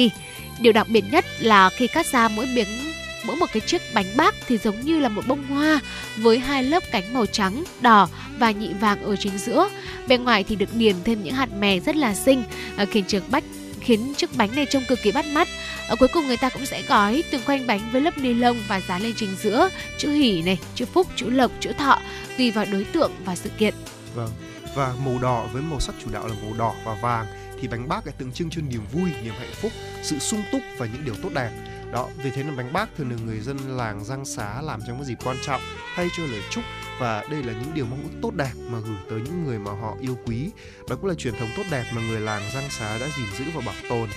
điều 0.60 0.72
đặc 0.72 0.86
biệt 0.90 1.04
nhất 1.12 1.24
là 1.40 1.70
khi 1.70 1.86
cắt 1.86 2.06
ra 2.06 2.28
mỗi 2.28 2.46
miếng 2.46 2.90
mỗi 3.26 3.36
một 3.36 3.46
cái 3.52 3.60
chiếc 3.60 3.82
bánh 3.94 4.06
bác 4.16 4.34
thì 4.46 4.58
giống 4.58 4.80
như 4.80 4.98
là 4.98 5.08
một 5.08 5.26
bông 5.26 5.46
hoa 5.46 5.80
với 6.16 6.38
hai 6.38 6.62
lớp 6.62 6.82
cánh 6.92 7.14
màu 7.14 7.26
trắng, 7.26 7.64
đỏ 7.80 8.08
và 8.38 8.50
nhị 8.50 8.72
vàng 8.80 9.02
ở 9.02 9.16
chính 9.16 9.38
giữa. 9.38 9.68
Bên 10.08 10.24
ngoài 10.24 10.44
thì 10.44 10.56
được 10.56 10.74
điền 10.74 10.96
thêm 11.04 11.24
những 11.24 11.34
hạt 11.34 11.48
mè 11.58 11.80
rất 11.80 11.96
là 11.96 12.14
xinh, 12.14 12.42
ờ, 12.76 12.86
khiến 12.90 13.04
chiếc 13.04 13.30
bách 13.30 13.44
khiến 13.90 14.14
chiếc 14.16 14.36
bánh 14.36 14.54
này 14.54 14.66
trông 14.70 14.84
cực 14.88 15.02
kỳ 15.02 15.12
bắt 15.12 15.26
mắt. 15.26 15.48
Ở 15.88 15.96
cuối 15.96 16.08
cùng 16.12 16.26
người 16.26 16.36
ta 16.36 16.48
cũng 16.48 16.66
sẽ 16.66 16.82
gói 16.82 17.24
từng 17.30 17.42
khoanh 17.46 17.66
bánh 17.66 17.80
với 17.92 18.00
lớp 18.00 18.18
ni 18.18 18.34
lông 18.34 18.56
và 18.68 18.80
dán 18.80 19.02
lên 19.02 19.12
trình 19.16 19.36
giữa 19.42 19.68
chữ 19.98 20.10
hỷ 20.10 20.42
này, 20.42 20.58
chữ 20.74 20.84
phúc, 20.84 21.06
chữ 21.16 21.30
lộc, 21.30 21.50
chữ 21.60 21.72
thọ 21.72 21.98
tùy 22.38 22.50
vào 22.50 22.64
đối 22.72 22.84
tượng 22.84 23.12
và 23.24 23.36
sự 23.36 23.50
kiện. 23.58 23.74
Vâng. 24.14 24.30
Và 24.74 24.94
màu 25.04 25.18
đỏ 25.18 25.46
với 25.52 25.62
màu 25.62 25.80
sắc 25.80 25.94
chủ 26.04 26.10
đạo 26.12 26.26
là 26.26 26.34
màu 26.42 26.52
đỏ 26.58 26.74
và 26.84 26.94
vàng 26.94 27.26
thì 27.60 27.68
bánh 27.68 27.88
bác 27.88 28.06
lại 28.06 28.14
tượng 28.18 28.32
trưng 28.32 28.50
cho 28.50 28.60
niềm 28.68 28.80
vui, 28.92 29.10
niềm 29.24 29.34
hạnh 29.38 29.52
phúc, 29.62 29.72
sự 30.02 30.18
sung 30.18 30.42
túc 30.52 30.60
và 30.78 30.86
những 30.86 31.04
điều 31.04 31.14
tốt 31.22 31.28
đẹp. 31.34 31.50
Đó, 31.92 32.08
vì 32.22 32.30
thế 32.30 32.42
là 32.42 32.52
bánh 32.56 32.72
bác 32.72 32.96
thường 32.96 33.08
được 33.08 33.16
người 33.26 33.40
dân 33.40 33.56
làng 33.76 34.04
Giang 34.04 34.24
Xá 34.24 34.62
làm 34.62 34.80
trong 34.86 34.98
các 34.98 35.04
dịp 35.04 35.18
quan 35.24 35.36
trọng 35.42 35.60
thay 35.94 36.08
cho 36.16 36.22
lời 36.22 36.42
chúc 36.50 36.64
và 37.00 37.24
đây 37.30 37.42
là 37.42 37.52
những 37.52 37.74
điều 37.74 37.86
mong 37.86 38.02
ước 38.02 38.18
tốt 38.22 38.34
đẹp 38.34 38.52
mà 38.68 38.78
gửi 38.78 38.96
tới 39.10 39.20
những 39.20 39.44
người 39.44 39.58
mà 39.58 39.70
họ 39.70 39.96
yêu 40.00 40.18
quý. 40.26 40.50
Đó 40.88 40.96
cũng 40.96 41.06
là 41.06 41.14
truyền 41.14 41.34
thống 41.34 41.48
tốt 41.56 41.62
đẹp 41.70 41.84
mà 41.94 42.02
người 42.08 42.20
làng 42.20 42.42
Giang 42.54 42.70
Xá 42.70 42.98
đã 42.98 43.06
gìn 43.16 43.26
giữ 43.38 43.44
và 43.54 43.62
bảo 43.66 43.74
tồn 43.88 44.08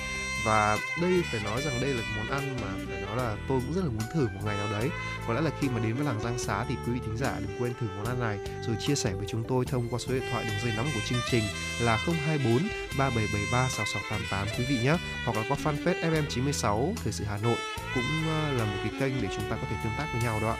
và 0.45 0.77
đây 1.01 1.23
phải 1.31 1.41
nói 1.43 1.61
rằng 1.61 1.81
đây 1.81 1.93
là 1.93 2.03
món 2.17 2.27
ăn 2.27 2.57
mà 2.61 2.67
phải 2.87 3.01
nói 3.01 3.17
là 3.17 3.35
tôi 3.49 3.61
cũng 3.65 3.73
rất 3.73 3.81
là 3.83 3.89
muốn 3.89 4.03
thử 4.13 4.27
một 4.33 4.41
ngày 4.45 4.57
nào 4.57 4.67
đấy. 4.71 4.89
Có 5.27 5.33
lẽ 5.33 5.41
là 5.41 5.51
khi 5.61 5.69
mà 5.69 5.79
đến 5.79 5.95
với 5.95 6.05
làng 6.05 6.19
Giang 6.23 6.39
Xá 6.39 6.65
thì 6.69 6.75
quý 6.85 6.93
vị 6.93 6.99
thính 7.05 7.17
giả 7.17 7.35
đừng 7.39 7.57
quên 7.59 7.73
thử 7.81 7.87
món 7.97 8.05
ăn 8.05 8.19
này. 8.19 8.37
Rồi 8.67 8.75
chia 8.79 8.95
sẻ 8.95 9.13
với 9.13 9.25
chúng 9.29 9.43
tôi 9.47 9.65
thông 9.65 9.87
qua 9.89 9.99
số 9.99 10.13
điện 10.13 10.23
thoại 10.31 10.45
đường 10.45 10.59
dây 10.63 10.73
nóng 10.77 10.87
của 10.93 10.99
chương 11.09 11.21
trình 11.31 11.43
là 11.81 11.95
024 11.95 12.67
3773 12.97 13.69
6688 13.69 14.47
quý 14.57 14.65
vị 14.69 14.83
nhé. 14.83 14.97
Hoặc 15.25 15.37
là 15.37 15.43
qua 15.49 15.57
fanpage 15.63 16.11
FM96 16.11 16.93
Thời 17.03 17.13
sự 17.13 17.23
Hà 17.29 17.37
Nội 17.37 17.57
cũng 17.95 18.03
ờ, 18.27 18.51
là 18.51 18.65
một 18.65 18.77
cái 18.83 18.91
kênh 18.99 19.21
để 19.21 19.27
chúng 19.35 19.49
ta 19.49 19.55
có 19.55 19.67
thể 19.69 19.75
tương 19.83 19.93
tác 19.97 20.05
với 20.13 20.23
nhau 20.23 20.39
đó 20.41 20.49
ạ. 20.49 20.57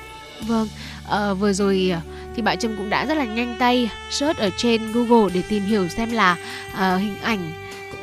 Vâng, 0.47 0.67
à, 1.09 1.33
vừa 1.33 1.53
rồi 1.53 1.91
ờ, 1.93 1.99
thì 2.35 2.41
bạn 2.41 2.59
Trâm 2.59 2.77
cũng 2.77 2.89
đã 2.89 3.05
rất 3.05 3.13
là 3.13 3.25
nhanh 3.25 3.55
tay 3.59 3.91
search 4.09 4.39
ở 4.39 4.49
trên 4.57 4.91
Google 4.91 5.33
để 5.33 5.41
tìm 5.49 5.63
hiểu 5.63 5.87
xem 5.87 6.11
là 6.11 6.37
à, 6.75 6.95
hình 6.95 7.19
ảnh 7.21 7.51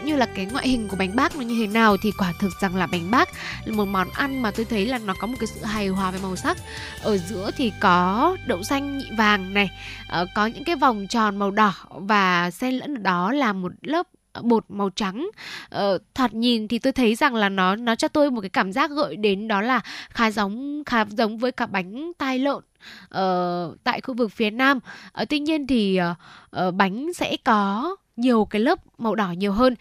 như 0.05 0.17
là 0.17 0.27
cái 0.27 0.47
ngoại 0.47 0.69
hình 0.69 0.89
của 0.89 0.97
bánh 0.97 1.17
bác 1.17 1.37
nó 1.37 1.43
như 1.43 1.57
thế 1.61 1.67
nào 1.67 1.97
thì 2.03 2.13
quả 2.19 2.33
thực 2.41 2.53
rằng 2.61 2.77
là 2.77 2.87
bánh 2.87 3.11
bác 3.11 3.29
là 3.65 3.77
một 3.77 3.85
món 3.85 4.09
ăn 4.11 4.43
mà 4.43 4.51
tôi 4.51 4.65
thấy 4.65 4.87
là 4.87 4.99
nó 4.99 5.15
có 5.21 5.27
một 5.27 5.37
cái 5.41 5.47
sự 5.47 5.65
hài 5.65 5.89
hòa 5.89 6.11
về 6.11 6.19
màu 6.23 6.37
sắc. 6.37 6.57
Ở 7.03 7.19
giữa 7.19 7.51
thì 7.57 7.73
có 7.81 8.37
đậu 8.47 8.63
xanh 8.63 8.99
nhị 8.99 9.07
vàng 9.19 9.55
này 9.55 9.71
ờ, 10.09 10.27
có 10.35 10.47
những 10.47 10.65
cái 10.65 10.77
vòng 10.77 11.07
tròn 11.07 11.37
màu 11.37 11.51
đỏ 11.51 11.75
và 11.91 12.51
xen 12.51 12.75
lẫn 12.75 12.95
ở 12.95 13.03
đó 13.03 13.33
là 13.33 13.53
một 13.53 13.73
lớp 13.83 14.07
bột 14.43 14.65
màu 14.69 14.91
trắng. 14.91 15.31
Ờ, 15.69 15.99
thoạt 16.15 16.35
nhìn 16.35 16.69
thì 16.69 16.79
tôi 16.79 16.93
thấy 16.93 17.15
rằng 17.15 17.35
là 17.35 17.49
nó 17.49 17.77
nó 17.77 17.95
cho 17.95 18.09
tôi 18.09 18.31
một 18.31 18.41
cái 18.41 18.51
cảm 18.51 18.73
giác 18.73 18.91
gợi 18.91 19.17
đến 19.17 19.49
đó 19.49 19.61
là 19.61 19.81
khá 20.11 20.31
giống 20.31 20.83
khá 20.87 21.05
giống 21.09 21.39
với 21.39 21.53
cả 21.53 21.67
bánh 21.67 22.13
tai 22.19 22.39
lợn 22.39 22.61
ờ, 23.09 23.75
tại 23.85 24.01
khu 24.01 24.15
vực 24.15 24.33
phía 24.33 24.51
nam. 24.51 24.79
Ờ, 25.13 25.25
tuy 25.25 25.39
nhiên 25.39 25.67
thì 25.67 25.97
ờ, 25.97 26.15
ờ 26.51 26.71
bánh 26.71 27.13
sẽ 27.13 27.37
có 27.45 27.97
nhiều 28.21 28.45
cái 28.45 28.61
lớp 28.61 28.79
màu 28.99 29.15
đỏ 29.15 29.33
nhiều 29.33 29.53
hơn. 29.53 29.75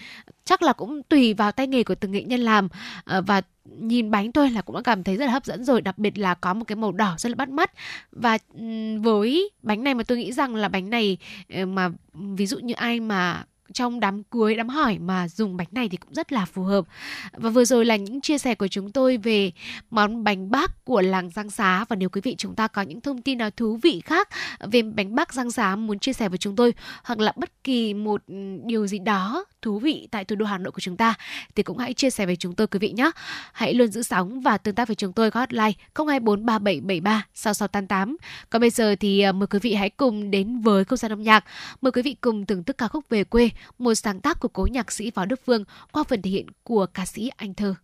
Chắc 0.46 0.62
là 0.62 0.74
cũng 0.74 1.04
tùy 1.04 1.34
vào 1.34 1.52
tay 1.52 1.68
nghề 1.68 1.84
của 1.84 1.96
từng 1.96 2.12
nghệ 2.12 2.24
nhân 2.24 2.40
làm. 2.40 2.68
Ờ, 3.04 3.22
và 3.22 3.42
nhìn 3.66 4.12
bánh 4.12 4.32
thôi 4.32 4.50
là 4.50 4.62
cũng 4.62 4.76
đã 4.76 4.82
cảm 4.82 5.04
thấy 5.04 5.18
rất 5.18 5.26
là 5.26 5.32
hấp 5.32 5.46
dẫn 5.46 5.64
rồi. 5.64 5.82
Đặc 5.82 5.98
biệt 5.98 6.18
là 6.18 6.34
có 6.34 6.54
một 6.54 6.66
cái 6.68 6.76
màu 6.76 6.92
đỏ 6.92 7.16
rất 7.18 7.30
là 7.30 7.36
bắt 7.36 7.50
mắt. 7.50 7.72
Và 8.12 8.38
với 9.02 9.52
bánh 9.62 9.84
này 9.84 9.94
mà 9.94 10.04
tôi 10.04 10.18
nghĩ 10.18 10.32
rằng 10.32 10.56
là 10.56 10.68
bánh 10.68 10.90
này 10.90 11.18
ờ, 11.54 11.66
mà 11.66 11.90
ví 12.14 12.46
dụ 12.46 12.60
như 12.60 12.74
ai 12.74 13.00
mà 13.00 13.44
trong 13.74 14.00
đám 14.00 14.24
cưới 14.24 14.56
đám 14.56 14.70
hỏi 14.70 14.98
mà 15.00 15.28
dùng 15.28 15.58
bánh 15.58 15.68
này 15.72 15.90
thì 15.90 15.98
cũng 15.98 16.14
rất 16.14 16.32
là 16.32 16.46
phù 16.46 16.64
hợp 16.64 16.86
và 17.34 17.50
vừa 17.50 17.66
rồi 17.66 17.86
là 17.86 17.96
những 17.96 18.22
chia 18.22 18.38
sẻ 18.38 18.56
của 18.56 18.68
chúng 18.68 18.92
tôi 18.92 19.18
về 19.18 19.52
món 19.92 20.24
bánh 20.24 20.52
bác 20.52 20.86
của 20.86 21.02
làng 21.02 21.30
Giang 21.30 21.50
Xá 21.50 21.86
và 21.90 21.96
nếu 21.96 22.10
quý 22.10 22.22
vị 22.22 22.36
chúng 22.38 22.56
ta 22.56 22.68
có 22.68 22.82
những 22.82 23.02
thông 23.02 23.22
tin 23.22 23.38
nào 23.38 23.50
thú 23.50 23.80
vị 23.84 24.02
khác 24.06 24.30
về 24.60 24.82
bánh 24.82 25.16
bác 25.16 25.34
Giang 25.34 25.52
Xá 25.52 25.76
muốn 25.76 26.00
chia 26.00 26.14
sẻ 26.14 26.30
với 26.30 26.38
chúng 26.38 26.56
tôi 26.56 26.74
hoặc 27.04 27.20
là 27.20 27.34
bất 27.36 27.64
kỳ 27.64 27.94
một 27.94 28.22
ừ, 28.28 28.36
điều 28.66 28.88
gì 28.88 29.00
đó 29.00 29.46
thú 29.62 29.80
vị 29.80 30.08
tại 30.12 30.26
thủ 30.26 30.36
đô 30.36 30.46
Hà 30.46 30.58
Nội 30.58 30.72
của 30.72 30.80
chúng 30.80 30.98
ta 30.98 31.14
thì 31.56 31.64
cũng 31.64 31.78
hãy 31.78 31.94
chia 31.94 32.10
sẻ 32.10 32.26
với 32.26 32.36
chúng 32.36 32.56
tôi 32.56 32.68
quý 32.68 32.80
vị 32.80 32.92
nhé. 32.92 33.12
Hãy 33.54 33.74
luôn 33.74 33.88
giữ 33.88 34.04
sóng 34.04 34.42
và 34.42 34.58
tương 34.58 34.76
tác 34.76 34.88
với 34.88 34.96
chúng 34.96 35.14
tôi 35.14 35.32
có 35.32 35.40
hotline 35.40 35.72
0243773 35.96 37.22
6688. 37.34 38.18
Còn 38.50 38.60
bây 38.62 38.70
giờ 38.70 38.96
thì 39.00 39.22
ờ, 39.22 39.32
mời 39.32 39.48
quý 39.48 39.60
vị 39.60 39.74
hãy 39.74 39.90
cùng 39.90 40.32
đến 40.32 40.62
với 40.62 40.86
không 40.86 40.98
gian 40.98 41.12
âm 41.12 41.24
nhạc. 41.24 41.46
Mời 41.82 41.92
quý 41.92 42.02
vị 42.02 42.16
cùng 42.22 42.46
thưởng 42.46 42.64
thức 42.64 42.78
ca 42.78 42.88
khúc 42.88 43.06
về 43.10 43.24
quê, 43.24 43.50
một 43.78 43.94
sáng 43.94 44.22
tác 44.22 44.40
của 44.40 44.48
cố 44.48 44.68
nhạc 44.72 44.92
sĩ 44.92 45.12
Võ 45.12 45.26
Đức 45.26 45.40
Phương 45.46 45.64
qua 45.92 46.04
phần 46.04 46.22
thể 46.22 46.32
hiện 46.32 46.48
của 46.64 46.86
ca 46.86 47.06
sĩ 47.06 47.30
Anh 47.36 47.54
Thơ. 47.54 47.76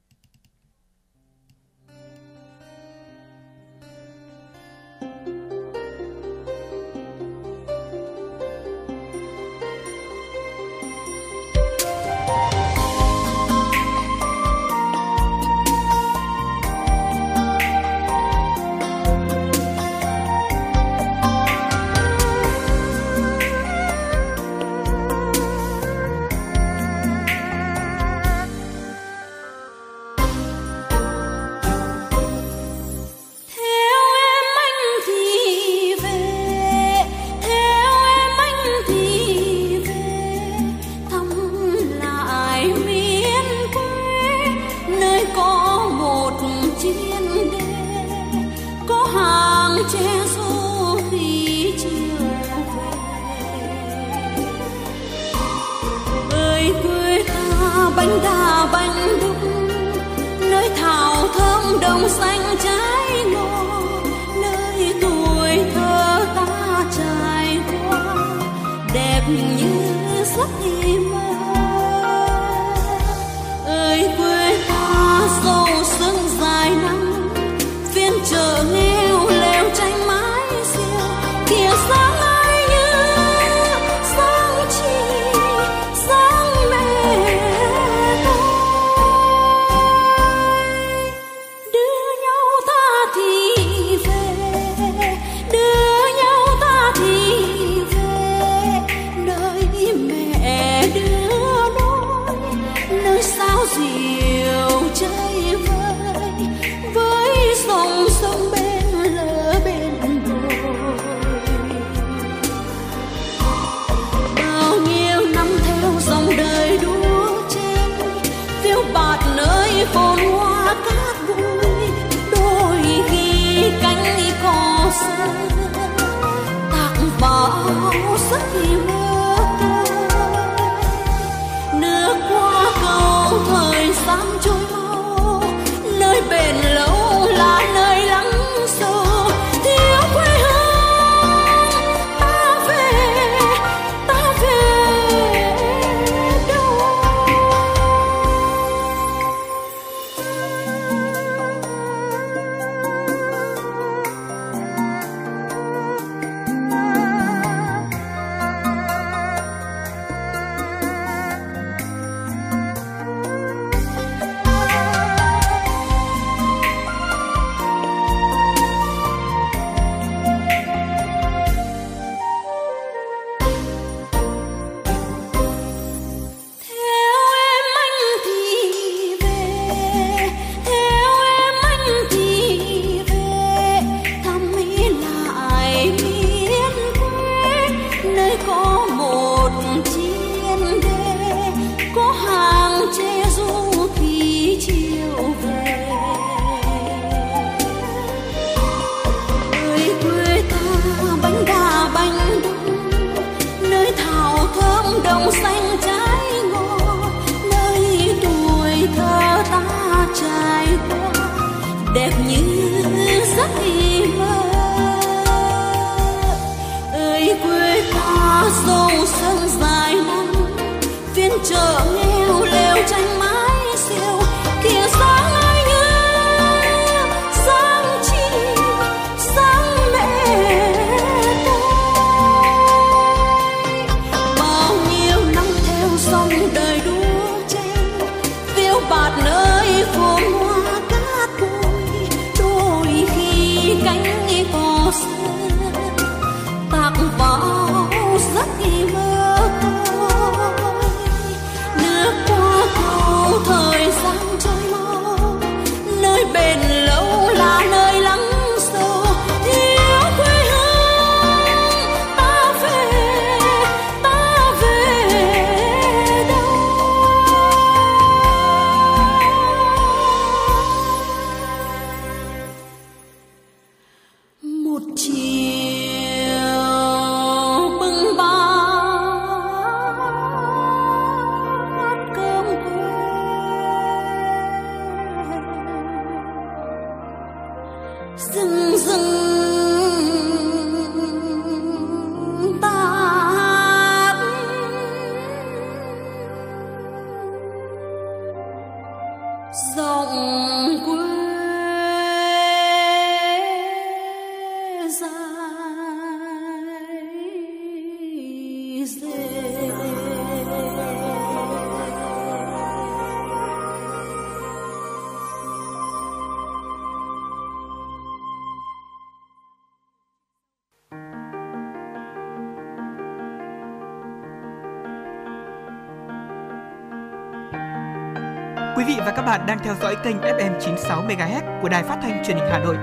Bạn 329.26 329.46
đang 329.48 329.60
theo 329.64 329.76
dõi 329.82 329.96
kênh 330.04 330.18
FM 330.18 330.60
96 330.60 331.04
MHz 331.04 331.62
của 331.62 331.70
đài 331.70 331.84
phát 331.84 332.00
thanh 332.02 332.24
truyền 332.26 332.38
hình 332.38 332.48
Hà 332.52 332.60
Nội. 332.60 332.76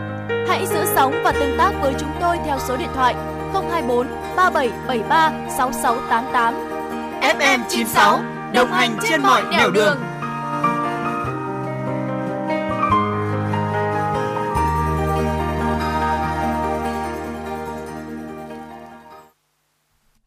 Hãy 0.48 0.66
giữ 0.66 0.84
sóng 0.94 1.14
và 1.24 1.32
tương 1.32 1.58
tác 1.58 1.72
với 1.82 1.94
chúng 2.00 2.10
tôi 2.20 2.36
theo 2.46 2.58
số 2.68 2.76
điện 2.76 2.88
thoại 2.94 3.14
024 3.52 4.06
3773 4.36 5.48
6688. 5.58 6.54
FM 7.20 7.60
96 7.68 8.20
đồng 8.54 8.68
hành 8.68 8.96
trên 9.08 9.22
mọi 9.22 9.42
nẻo 9.50 9.70
đường. 9.70 9.98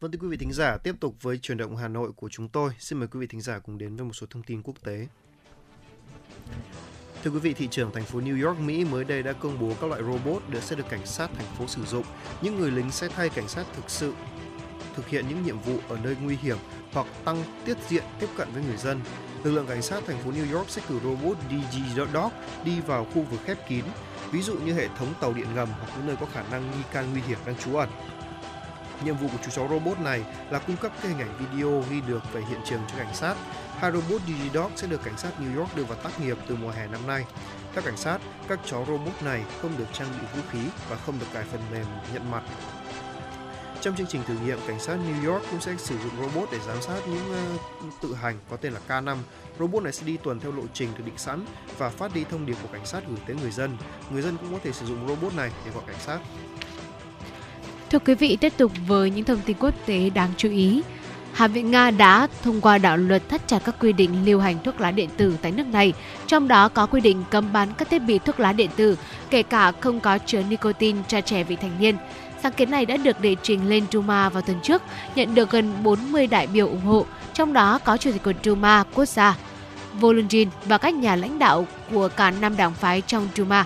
Vâng 0.00 0.12
thưa 0.12 0.18
quý 0.20 0.28
vị 0.28 0.36
thính 0.36 0.52
giả, 0.52 0.76
tiếp 0.76 0.94
tục 1.00 1.14
với 1.22 1.38
truyền 1.38 1.58
động 1.58 1.76
Hà 1.76 1.88
Nội 1.88 2.12
của 2.16 2.28
chúng 2.28 2.48
tôi. 2.48 2.70
Xin 2.78 2.98
mời 2.98 3.08
quý 3.08 3.20
vị 3.20 3.26
thính 3.26 3.40
giả 3.40 3.58
cùng 3.58 3.78
đến 3.78 3.96
với 3.96 4.04
một 4.04 4.12
số 4.12 4.26
thông 4.30 4.42
tin 4.42 4.62
quốc 4.62 4.74
tế. 4.84 5.06
Thưa 7.26 7.32
quý 7.32 7.38
vị, 7.38 7.54
thị 7.54 7.68
trưởng 7.70 7.90
thành 7.92 8.04
phố 8.04 8.20
New 8.20 8.46
York, 8.46 8.60
Mỹ 8.60 8.84
mới 8.84 9.04
đây 9.04 9.22
đã 9.22 9.32
công 9.32 9.58
bố 9.60 9.72
các 9.80 9.86
loại 9.86 10.02
robot 10.02 10.42
được 10.48 10.62
sẽ 10.62 10.76
được 10.76 10.88
cảnh 10.90 11.06
sát 11.06 11.30
thành 11.36 11.46
phố 11.58 11.66
sử 11.66 11.84
dụng. 11.84 12.04
Những 12.42 12.60
người 12.60 12.70
lính 12.70 12.90
sẽ 12.90 13.08
thay 13.08 13.28
cảnh 13.28 13.48
sát 13.48 13.66
thực 13.76 13.90
sự 13.90 14.12
thực 14.96 15.08
hiện 15.08 15.24
những 15.28 15.42
nhiệm 15.42 15.58
vụ 15.58 15.78
ở 15.88 15.98
nơi 16.04 16.16
nguy 16.22 16.36
hiểm 16.36 16.56
hoặc 16.92 17.06
tăng 17.24 17.44
tiết 17.64 17.76
diện 17.88 18.04
tiếp 18.20 18.26
cận 18.36 18.48
với 18.52 18.62
người 18.62 18.76
dân. 18.76 19.00
Lực 19.44 19.50
lượng 19.50 19.66
cảnh 19.66 19.82
sát 19.82 20.02
thành 20.06 20.18
phố 20.18 20.30
New 20.30 20.56
York 20.56 20.70
sẽ 20.70 20.82
cử 20.88 21.00
robot 21.04 21.36
DG 21.50 21.96
Dog 22.14 22.32
đi 22.64 22.80
vào 22.80 23.04
khu 23.04 23.22
vực 23.22 23.40
khép 23.44 23.68
kín, 23.68 23.84
ví 24.30 24.42
dụ 24.42 24.54
như 24.54 24.72
hệ 24.72 24.88
thống 24.98 25.14
tàu 25.20 25.32
điện 25.32 25.46
ngầm 25.54 25.68
hoặc 25.80 25.92
những 25.96 26.06
nơi 26.06 26.16
có 26.20 26.26
khả 26.32 26.42
năng 26.50 26.70
nghi 26.70 26.82
can 26.92 27.12
nguy 27.12 27.20
hiểm 27.28 27.38
đang 27.46 27.56
trú 27.56 27.76
ẩn. 27.76 27.88
Nhiệm 29.04 29.16
vụ 29.16 29.28
của 29.28 29.38
chú 29.44 29.50
chó 29.50 29.68
robot 29.68 30.00
này 30.00 30.24
là 30.50 30.58
cung 30.58 30.76
cấp 30.76 30.92
các 31.02 31.08
hình 31.08 31.18
ảnh 31.18 31.38
video 31.38 31.84
ghi 31.90 32.00
được 32.08 32.32
về 32.32 32.42
hiện 32.48 32.60
trường 32.64 32.80
cho 32.88 32.98
cảnh 32.98 33.14
sát. 33.14 33.34
Hai 33.78 33.92
robot 33.92 34.20
DigiDog 34.26 34.70
sẽ 34.76 34.86
được 34.86 35.02
cảnh 35.04 35.18
sát 35.18 35.30
New 35.40 35.58
York 35.58 35.76
đưa 35.76 35.84
vào 35.84 35.98
tác 35.98 36.20
nghiệp 36.20 36.38
từ 36.48 36.56
mùa 36.56 36.70
hè 36.70 36.86
năm 36.86 37.06
nay. 37.06 37.24
Theo 37.72 37.82
cảnh 37.82 37.96
sát, 37.96 38.18
các 38.48 38.60
chó 38.66 38.84
robot 38.88 39.22
này 39.24 39.42
không 39.62 39.70
được 39.78 39.84
trang 39.92 40.08
bị 40.20 40.26
vũ 40.36 40.42
khí 40.50 40.58
và 40.88 40.96
không 40.96 41.18
được 41.18 41.26
cài 41.32 41.44
phần 41.44 41.60
mềm 41.72 41.86
nhận 42.14 42.30
mặt. 42.30 42.42
Trong 43.80 43.96
chương 43.96 44.06
trình 44.06 44.22
thử 44.26 44.34
nghiệm, 44.44 44.58
cảnh 44.66 44.80
sát 44.80 44.96
New 44.96 45.32
York 45.32 45.44
cũng 45.50 45.60
sẽ 45.60 45.76
sử 45.78 45.98
dụng 45.98 46.12
robot 46.20 46.48
để 46.52 46.58
giám 46.66 46.82
sát 46.82 47.00
những 47.08 47.54
uh, 47.86 47.92
tự 48.02 48.14
hành 48.14 48.38
có 48.50 48.56
tên 48.56 48.72
là 48.72 48.80
K5. 48.88 49.16
Robot 49.58 49.82
này 49.82 49.92
sẽ 49.92 50.06
đi 50.06 50.16
tuần 50.16 50.40
theo 50.40 50.52
lộ 50.52 50.62
trình 50.72 50.88
được 50.98 51.04
định 51.06 51.18
sẵn 51.18 51.44
và 51.78 51.88
phát 51.90 52.14
đi 52.14 52.24
thông 52.24 52.46
điệp 52.46 52.56
của 52.62 52.68
cảnh 52.72 52.86
sát 52.86 53.02
gửi 53.08 53.18
tới 53.26 53.36
người 53.36 53.50
dân. 53.50 53.76
Người 54.10 54.22
dân 54.22 54.36
cũng 54.36 54.52
có 54.52 54.58
thể 54.64 54.72
sử 54.72 54.86
dụng 54.86 55.08
robot 55.08 55.34
này 55.34 55.50
để 55.64 55.70
gọi 55.70 55.82
cảnh 55.86 56.00
sát. 56.00 56.18
Thưa 57.90 57.98
quý 57.98 58.14
vị, 58.14 58.38
tiếp 58.40 58.52
tục 58.56 58.72
với 58.86 59.10
những 59.10 59.24
thông 59.24 59.40
tin 59.46 59.56
quốc 59.60 59.74
tế 59.86 60.10
đáng 60.10 60.30
chú 60.36 60.48
ý. 60.50 60.82
Hạ 61.36 61.48
viện 61.48 61.70
Nga 61.70 61.90
đã 61.90 62.28
thông 62.42 62.60
qua 62.60 62.78
đạo 62.78 62.96
luật 62.96 63.28
thắt 63.28 63.48
chặt 63.48 63.58
các 63.64 63.74
quy 63.80 63.92
định 63.92 64.24
lưu 64.24 64.40
hành 64.40 64.56
thuốc 64.64 64.80
lá 64.80 64.90
điện 64.90 65.08
tử 65.16 65.36
tại 65.42 65.52
nước 65.52 65.66
này, 65.66 65.92
trong 66.26 66.48
đó 66.48 66.68
có 66.68 66.86
quy 66.86 67.00
định 67.00 67.24
cấm 67.30 67.52
bán 67.52 67.68
các 67.78 67.90
thiết 67.90 67.98
bị 67.98 68.18
thuốc 68.18 68.40
lá 68.40 68.52
điện 68.52 68.70
tử, 68.76 68.98
kể 69.30 69.42
cả 69.42 69.72
không 69.80 70.00
có 70.00 70.18
chứa 70.18 70.42
nicotine 70.48 70.98
cho 71.08 71.20
trẻ 71.20 71.44
vị 71.44 71.56
thành 71.56 71.76
niên. 71.78 71.96
Sáng 72.42 72.52
kiến 72.52 72.70
này 72.70 72.86
đã 72.86 72.96
được 72.96 73.20
đệ 73.20 73.36
trình 73.42 73.68
lên 73.68 73.84
Duma 73.92 74.28
vào 74.28 74.42
tuần 74.42 74.60
trước, 74.62 74.82
nhận 75.14 75.34
được 75.34 75.50
gần 75.50 75.72
40 75.82 76.26
đại 76.26 76.46
biểu 76.46 76.68
ủng 76.68 76.84
hộ, 76.84 77.06
trong 77.34 77.52
đó 77.52 77.78
có 77.84 77.96
Chủ 77.96 78.12
tịch 78.12 78.22
của 78.22 78.32
Duma 78.44 78.84
quốc 78.94 79.08
gia 79.08 79.36
Volodin 80.00 80.48
và 80.64 80.78
các 80.78 80.94
nhà 80.94 81.16
lãnh 81.16 81.38
đạo 81.38 81.66
của 81.92 82.08
cả 82.08 82.30
năm 82.30 82.56
đảng 82.56 82.74
phái 82.74 83.00
trong 83.00 83.28
Duma. 83.36 83.64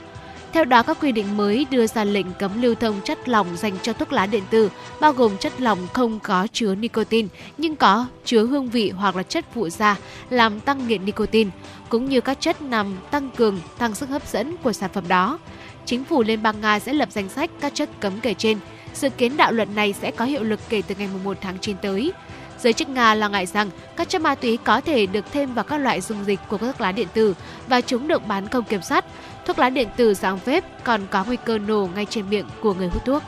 Theo 0.53 0.65
đó, 0.65 0.83
các 0.83 0.97
quy 1.01 1.13
định 1.13 1.37
mới 1.37 1.67
đưa 1.71 1.87
ra 1.87 2.05
lệnh 2.05 2.27
cấm 2.39 2.63
lưu 2.63 2.75
thông 2.75 3.01
chất 3.05 3.29
lỏng 3.29 3.57
dành 3.57 3.73
cho 3.83 3.93
thuốc 3.93 4.13
lá 4.13 4.27
điện 4.27 4.43
tử, 4.51 4.71
bao 5.01 5.13
gồm 5.13 5.37
chất 5.39 5.61
lỏng 5.61 5.79
không 5.93 6.21
có 6.21 6.47
chứa 6.53 6.75
nicotine 6.75 7.29
nhưng 7.59 7.77
có 7.77 8.07
chứa 8.25 8.45
hương 8.45 8.71
vị 8.71 8.91
hoặc 8.91 9.17
là 9.17 9.23
chất 9.23 9.45
phụ 9.55 9.69
gia 9.69 9.97
làm 10.31 10.61
tăng 10.61 10.89
nghiện 10.89 11.05
nicotine, 11.05 11.51
cũng 11.89 12.09
như 12.09 12.21
các 12.21 12.41
chất 12.41 12.63
nằm 12.63 12.97
tăng 13.11 13.31
cường, 13.37 13.61
tăng 13.79 13.95
sức 13.95 14.09
hấp 14.09 14.29
dẫn 14.29 14.57
của 14.57 14.73
sản 14.73 14.91
phẩm 14.93 15.09
đó. 15.09 15.39
Chính 15.85 16.05
phủ 16.05 16.23
Liên 16.23 16.43
bang 16.43 16.61
Nga 16.61 16.79
sẽ 16.79 16.93
lập 16.93 17.09
danh 17.13 17.29
sách 17.29 17.51
các 17.61 17.75
chất 17.75 17.89
cấm 18.01 18.21
kể 18.21 18.35
trên. 18.35 18.59
Dự 18.95 19.11
kiến 19.11 19.37
đạo 19.37 19.53
luật 19.53 19.69
này 19.75 19.93
sẽ 19.93 20.11
có 20.11 20.25
hiệu 20.25 20.43
lực 20.43 20.61
kể 20.69 20.83
từ 20.87 20.95
ngày 20.99 21.09
1 21.25 21.37
tháng 21.41 21.59
9 21.59 21.77
tới. 21.83 22.13
Giới 22.59 22.73
chức 22.73 22.89
Nga 22.89 23.15
lo 23.15 23.29
ngại 23.29 23.47
rằng 23.47 23.71
các 23.97 24.09
chất 24.09 24.23
ma 24.23 24.35
túy 24.35 24.57
có 24.57 24.81
thể 24.81 25.07
được 25.07 25.25
thêm 25.33 25.55
vào 25.55 25.65
các 25.65 25.79
loại 25.79 26.01
dung 26.01 26.25
dịch 26.25 26.41
của 26.49 26.59
các 26.59 26.67
thuốc 26.67 26.81
lá 26.81 26.93
điện 26.93 27.09
tử 27.15 27.35
và 27.69 27.81
chúng 27.81 28.09
được 28.09 28.27
bán 28.27 28.49
không 28.49 28.65
kiểm 28.65 28.83
soát. 28.83 29.05
Thuốc 29.47 29.59
lá 29.59 29.71
điện 29.71 29.89
tử 29.97 30.15
dạng 30.15 30.37
vape 30.37 30.69
còn 30.85 31.07
có 31.11 31.25
nguy 31.25 31.37
cơ 31.45 31.59
nổ 31.59 31.89
ngay 31.95 32.07
trên 32.11 32.31
miệng 32.31 32.47
của 32.63 32.75
người 32.75 32.89
hút 32.89 33.05
thuốc. 33.05 33.23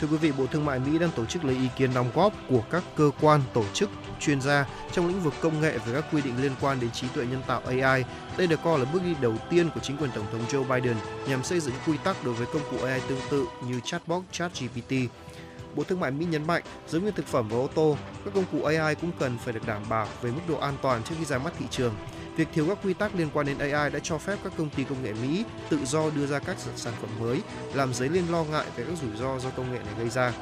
Thưa 0.00 0.08
quý 0.10 0.16
vị, 0.16 0.32
Bộ 0.38 0.46
Thương 0.46 0.64
mại 0.64 0.78
Mỹ 0.78 0.98
đang 0.98 1.10
tổ 1.10 1.24
chức 1.24 1.44
lấy 1.44 1.56
ý 1.56 1.68
kiến 1.76 1.90
đóng 1.94 2.10
góp 2.14 2.32
của 2.48 2.62
các 2.70 2.82
cơ 2.96 3.10
quan, 3.20 3.40
tổ 3.54 3.64
chức, 3.74 3.90
chuyên 4.20 4.40
gia 4.40 4.66
trong 4.92 5.08
lĩnh 5.08 5.20
vực 5.20 5.34
công 5.40 5.60
nghệ 5.60 5.78
về 5.78 5.94
các 5.94 6.04
quy 6.12 6.22
định 6.22 6.42
liên 6.42 6.52
quan 6.60 6.80
đến 6.80 6.90
trí 6.90 7.08
tuệ 7.08 7.26
nhân 7.26 7.42
tạo 7.46 7.62
AI. 7.66 8.04
Đây 8.36 8.46
được 8.46 8.60
coi 8.64 8.78
là 8.78 8.84
bước 8.92 9.02
đi 9.04 9.14
đầu 9.20 9.34
tiên 9.50 9.70
của 9.74 9.80
chính 9.80 9.96
quyền 9.96 10.10
Tổng 10.10 10.26
thống 10.32 10.44
Joe 10.48 10.68
Biden 10.68 10.96
nhằm 11.28 11.44
xây 11.44 11.60
dựng 11.60 11.74
quy 11.86 11.96
tắc 12.04 12.24
đối 12.24 12.34
với 12.34 12.46
công 12.52 12.62
cụ 12.70 12.86
AI 12.86 13.00
tương 13.08 13.20
tự 13.30 13.46
như 13.68 13.80
chatbot 13.84 14.22
ChatGPT. 14.32 14.92
Bộ 15.74 15.84
Thương 15.84 16.00
mại 16.00 16.10
Mỹ 16.10 16.26
nhấn 16.30 16.46
mạnh, 16.46 16.62
giống 16.88 17.04
như 17.04 17.10
thực 17.10 17.26
phẩm 17.26 17.48
và 17.48 17.56
ô 17.56 17.68
tô, 17.74 17.96
các 18.24 18.34
công 18.34 18.44
cụ 18.52 18.64
AI 18.64 18.94
cũng 18.94 19.10
cần 19.18 19.38
phải 19.44 19.52
được 19.52 19.66
đảm 19.66 19.82
bảo 19.88 20.06
về 20.22 20.30
mức 20.30 20.40
độ 20.48 20.58
an 20.58 20.74
toàn 20.82 21.02
trước 21.02 21.14
khi 21.18 21.24
ra 21.24 21.38
mắt 21.38 21.52
thị 21.58 21.64
trường. 21.70 21.94
Việc 22.38 22.48
thiếu 22.52 22.66
các 22.68 22.78
quy 22.84 22.94
tắc 22.94 23.14
liên 23.14 23.28
quan 23.34 23.46
đến 23.46 23.58
AI 23.58 23.90
đã 23.90 23.98
cho 24.02 24.18
phép 24.18 24.38
các 24.44 24.52
công 24.58 24.70
ty 24.70 24.84
công 24.84 25.02
nghệ 25.02 25.12
Mỹ 25.12 25.44
tự 25.68 25.78
do 25.84 26.10
đưa 26.10 26.26
ra 26.26 26.38
các 26.38 26.56
sản 26.76 26.92
phẩm 27.00 27.10
mới, 27.20 27.42
làm 27.74 27.94
dấy 27.94 28.08
lên 28.08 28.24
lo 28.30 28.44
ngại 28.44 28.66
về 28.76 28.84
các 28.84 28.98
rủi 29.02 29.16
ro 29.16 29.38
do 29.38 29.50
công 29.50 29.72
nghệ 29.72 29.78
này 29.78 29.94
gây 29.98 30.08
ra. 30.08 30.32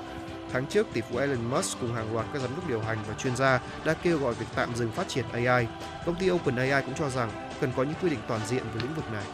Tháng 0.53 0.67
trước, 0.67 0.87
tỷ 0.93 1.01
phú 1.01 1.17
Elon 1.17 1.51
Musk 1.51 1.81
cùng 1.81 1.95
hàng 1.95 2.15
loạt 2.15 2.27
các 2.33 2.43
giám 2.43 2.51
đốc 2.57 2.69
điều 2.69 2.81
hành 2.81 2.99
và 3.09 3.15
chuyên 3.15 3.37
gia 3.37 3.61
đã 3.85 3.95
kêu 3.95 4.19
gọi 4.19 4.35
việc 4.35 4.47
tạm 4.55 4.75
dừng 4.75 4.93
phát 4.93 5.09
triển 5.09 5.25
AI. 5.33 5.67
Công 6.07 6.15
ty 6.15 6.31
OpenAI 6.31 6.83
cũng 6.83 6.95
cho 6.95 7.11
rằng 7.11 7.31
cần 7.61 7.73
có 7.77 7.83
những 7.83 7.95
quy 8.03 8.11
định 8.11 8.21
toàn 8.29 8.41
diện 8.47 8.63
về 8.75 8.81
lĩnh 8.83 8.95
vực 8.95 9.13
này. 9.13 9.25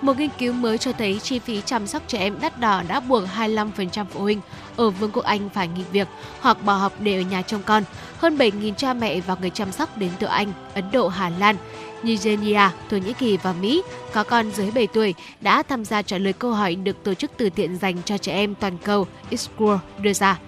Một 0.00 0.18
nghiên 0.18 0.30
cứu 0.38 0.52
mới 0.52 0.78
cho 0.78 0.92
thấy 0.92 1.20
chi 1.22 1.38
phí 1.38 1.60
chăm 1.60 1.86
sóc 1.86 2.02
trẻ 2.06 2.18
em 2.18 2.40
đắt 2.40 2.60
đỏ 2.60 2.82
đã 2.88 3.00
buộc 3.00 3.22
25% 3.36 4.04
phụ 4.10 4.20
huynh 4.20 4.40
ở 4.76 4.90
Vương 4.90 5.10
quốc 5.10 5.24
Anh 5.24 5.48
phải 5.48 5.68
nghỉ 5.68 5.82
việc 5.92 6.08
hoặc 6.40 6.64
bỏ 6.64 6.74
học 6.74 6.92
để 6.98 7.16
ở 7.16 7.20
nhà 7.20 7.42
trông 7.42 7.62
con. 7.62 7.82
Hơn 8.18 8.36
7.000 8.36 8.74
cha 8.74 8.94
mẹ 8.94 9.20
và 9.20 9.36
người 9.40 9.50
chăm 9.50 9.72
sóc 9.72 9.98
đến 9.98 10.10
từ 10.18 10.26
Anh, 10.26 10.52
Ấn 10.74 10.84
Độ, 10.92 11.08
Hà 11.08 11.28
Lan, 11.38 11.56
Nigeria, 12.02 12.60
Thổ 12.90 12.96
Nhĩ 12.96 13.12
Kỳ 13.12 13.36
và 13.36 13.52
Mỹ 13.52 13.82
có 14.12 14.24
con 14.24 14.50
dưới 14.50 14.70
7 14.70 14.86
tuổi 14.86 15.14
đã 15.40 15.62
tham 15.62 15.84
gia 15.84 16.02
trả 16.02 16.18
lời 16.18 16.32
câu 16.32 16.52
hỏi 16.52 16.74
được 16.74 17.04
tổ 17.04 17.14
chức 17.14 17.30
từ 17.36 17.50
thiện 17.50 17.76
dành 17.76 17.96
cho 18.04 18.18
trẻ 18.18 18.32
em 18.32 18.54
toàn 18.54 18.78
cầu 18.78 19.06
Xcroll 19.36 19.78
đưa 19.98 20.12
ra. 20.12 20.38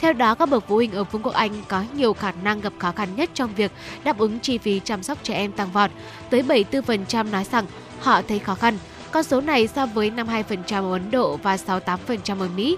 Theo 0.00 0.12
đó, 0.12 0.34
các 0.34 0.48
bậc 0.48 0.64
phụ 0.68 0.74
huynh 0.74 0.92
ở 0.92 1.04
Vương 1.04 1.22
quốc 1.22 1.34
Anh 1.34 1.52
có 1.68 1.84
nhiều 1.94 2.14
khả 2.14 2.32
năng 2.42 2.60
gặp 2.60 2.72
khó 2.78 2.92
khăn 2.92 3.08
nhất 3.16 3.30
trong 3.34 3.54
việc 3.54 3.72
đáp 4.04 4.18
ứng 4.18 4.40
chi 4.40 4.58
phí 4.58 4.80
chăm 4.84 5.02
sóc 5.02 5.18
trẻ 5.22 5.34
em 5.34 5.52
tăng 5.52 5.72
vọt. 5.72 5.90
Tới 6.30 6.42
74% 6.42 7.30
nói 7.30 7.44
rằng 7.44 7.64
họ 8.00 8.22
thấy 8.22 8.38
khó 8.38 8.54
khăn. 8.54 8.78
Con 9.14 9.22
số 9.22 9.40
này 9.40 9.66
so 9.66 9.86
với 9.86 10.10
52% 10.10 10.90
ở 10.90 10.92
Ấn 10.92 11.10
Độ 11.10 11.36
và 11.36 11.56
68% 11.56 12.40
ở 12.40 12.48
Mỹ. 12.56 12.76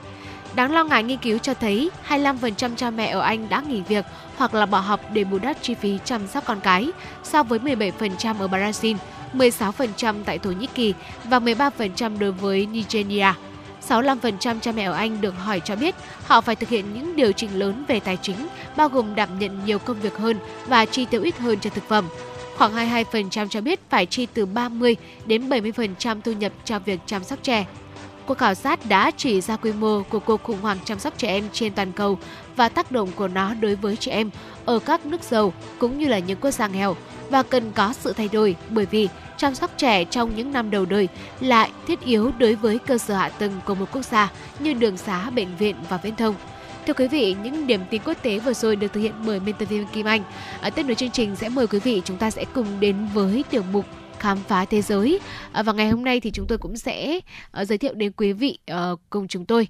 Đáng 0.54 0.72
lo 0.72 0.84
ngại 0.84 1.02
nghiên 1.02 1.18
cứu 1.18 1.38
cho 1.38 1.54
thấy 1.54 1.90
25% 2.08 2.76
cha 2.76 2.90
mẹ 2.90 3.06
ở 3.06 3.20
Anh 3.20 3.48
đã 3.48 3.62
nghỉ 3.68 3.80
việc 3.80 4.04
hoặc 4.36 4.54
là 4.54 4.66
bỏ 4.66 4.78
học 4.78 5.00
để 5.12 5.24
bù 5.24 5.38
đắp 5.38 5.56
chi 5.62 5.74
phí 5.74 5.98
chăm 6.04 6.26
sóc 6.26 6.44
con 6.46 6.60
cái, 6.60 6.90
so 7.24 7.42
với 7.42 7.58
17% 7.58 8.38
ở 8.38 8.46
Brazil, 8.46 8.96
16% 9.34 10.14
tại 10.24 10.38
Thổ 10.38 10.50
Nhĩ 10.50 10.66
Kỳ 10.74 10.94
và 11.24 11.38
13% 11.38 12.18
đối 12.18 12.32
với 12.32 12.66
Nigeria. 12.66 13.32
65% 13.88 14.60
cha 14.60 14.72
mẹ 14.72 14.84
ở 14.84 14.92
Anh 14.92 15.20
được 15.20 15.34
hỏi 15.38 15.60
cho 15.64 15.76
biết 15.76 15.94
họ 16.24 16.40
phải 16.40 16.56
thực 16.56 16.68
hiện 16.68 16.94
những 16.94 17.16
điều 17.16 17.32
chỉnh 17.32 17.58
lớn 17.58 17.84
về 17.88 18.00
tài 18.00 18.18
chính, 18.22 18.48
bao 18.76 18.88
gồm 18.88 19.14
đảm 19.14 19.38
nhận 19.38 19.64
nhiều 19.64 19.78
công 19.78 20.00
việc 20.00 20.16
hơn 20.16 20.38
và 20.66 20.84
chi 20.84 21.04
tiêu 21.04 21.22
ít 21.22 21.38
hơn 21.38 21.58
cho 21.60 21.70
thực 21.70 21.88
phẩm. 21.88 22.04
Khoảng 22.56 23.04
22% 23.12 23.48
cho 23.48 23.60
biết 23.60 23.80
phải 23.90 24.06
chi 24.06 24.26
từ 24.34 24.46
30 24.46 24.96
đến 25.26 25.48
70% 25.48 26.20
thu 26.20 26.32
nhập 26.32 26.52
cho 26.64 26.78
việc 26.78 27.00
chăm 27.06 27.24
sóc 27.24 27.38
trẻ. 27.42 27.66
Cuộc 28.26 28.38
khảo 28.38 28.54
sát 28.54 28.88
đã 28.88 29.10
chỉ 29.16 29.40
ra 29.40 29.56
quy 29.56 29.72
mô 29.72 30.02
của 30.02 30.18
cuộc 30.18 30.42
khủng 30.42 30.60
hoảng 30.60 30.78
chăm 30.84 30.98
sóc 30.98 31.14
trẻ 31.16 31.28
em 31.28 31.44
trên 31.52 31.72
toàn 31.72 31.92
cầu 31.92 32.18
và 32.56 32.68
tác 32.68 32.92
động 32.92 33.08
của 33.16 33.28
nó 33.28 33.54
đối 33.54 33.74
với 33.76 33.96
trẻ 33.96 34.12
em 34.12 34.30
ở 34.64 34.78
các 34.78 35.06
nước 35.06 35.22
giàu 35.22 35.52
cũng 35.78 35.98
như 35.98 36.08
là 36.08 36.18
những 36.18 36.38
quốc 36.40 36.50
gia 36.50 36.68
nghèo 36.68 36.96
và 37.30 37.42
cần 37.42 37.72
có 37.74 37.92
sự 37.92 38.12
thay 38.12 38.28
đổi 38.32 38.56
bởi 38.70 38.86
vì 38.86 39.08
chăm 39.36 39.54
sóc 39.54 39.70
trẻ 39.76 40.04
trong 40.04 40.36
những 40.36 40.52
năm 40.52 40.70
đầu 40.70 40.84
đời 40.84 41.08
lại 41.40 41.70
thiết 41.86 42.00
yếu 42.00 42.32
đối 42.38 42.54
với 42.54 42.78
cơ 42.78 42.98
sở 42.98 43.14
hạ 43.14 43.28
tầng 43.28 43.60
của 43.64 43.74
một 43.74 43.86
quốc 43.92 44.04
gia 44.04 44.32
như 44.58 44.72
đường 44.72 44.96
xá, 44.96 45.30
bệnh 45.30 45.56
viện 45.56 45.76
và 45.88 45.96
viễn 45.96 46.16
thông. 46.16 46.34
Thưa 46.86 46.94
quý 46.94 47.08
vị, 47.08 47.36
những 47.42 47.66
điểm 47.66 47.80
tin 47.90 48.02
quốc 48.04 48.22
tế 48.22 48.38
vừa 48.38 48.52
rồi 48.52 48.76
được 48.76 48.92
thực 48.92 49.00
hiện 49.00 49.14
bởi 49.26 49.40
biên 49.40 49.56
tập 49.58 49.64
viên 49.64 49.86
Kim 49.86 50.06
Anh. 50.06 50.24
Ở 50.60 50.70
tiếp 50.70 50.82
nối 50.82 50.94
chương 50.94 51.10
trình 51.10 51.36
sẽ 51.36 51.48
mời 51.48 51.66
quý 51.66 51.78
vị 51.78 52.02
chúng 52.04 52.18
ta 52.18 52.30
sẽ 52.30 52.44
cùng 52.54 52.80
đến 52.80 53.08
với 53.14 53.44
tiểu 53.50 53.62
mục 53.72 53.84
khám 54.18 54.38
phá 54.38 54.64
thế 54.64 54.82
giới 54.82 55.20
à, 55.52 55.62
và 55.62 55.72
ngày 55.72 55.90
hôm 55.90 56.04
nay 56.04 56.20
thì 56.20 56.30
chúng 56.30 56.46
tôi 56.46 56.58
cũng 56.58 56.76
sẽ 56.76 57.20
uh, 57.60 57.68
giới 57.68 57.78
thiệu 57.78 57.94
đến 57.94 58.12
quý 58.12 58.32
vị 58.32 58.58
uh, 58.72 59.00
cùng 59.10 59.28
chúng 59.28 59.46
tôi 59.46 59.68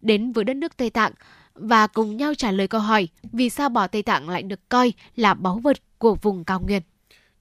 đến 0.00 0.32
với 0.32 0.44
đất 0.44 0.54
nước 0.54 0.76
Tây 0.76 0.90
Tạng 0.90 1.12
và 1.54 1.86
cùng 1.86 2.16
nhau 2.16 2.34
trả 2.34 2.50
lời 2.50 2.68
câu 2.68 2.80
hỏi 2.80 3.08
vì 3.32 3.50
sao 3.50 3.68
bò 3.68 3.86
Tây 3.86 4.02
Tạng 4.02 4.28
lại 4.28 4.42
được 4.42 4.68
coi 4.68 4.92
là 5.16 5.34
báu 5.34 5.58
vật 5.58 5.76
của 5.98 6.14
vùng 6.14 6.44
cao 6.44 6.60
nguyên. 6.60 6.82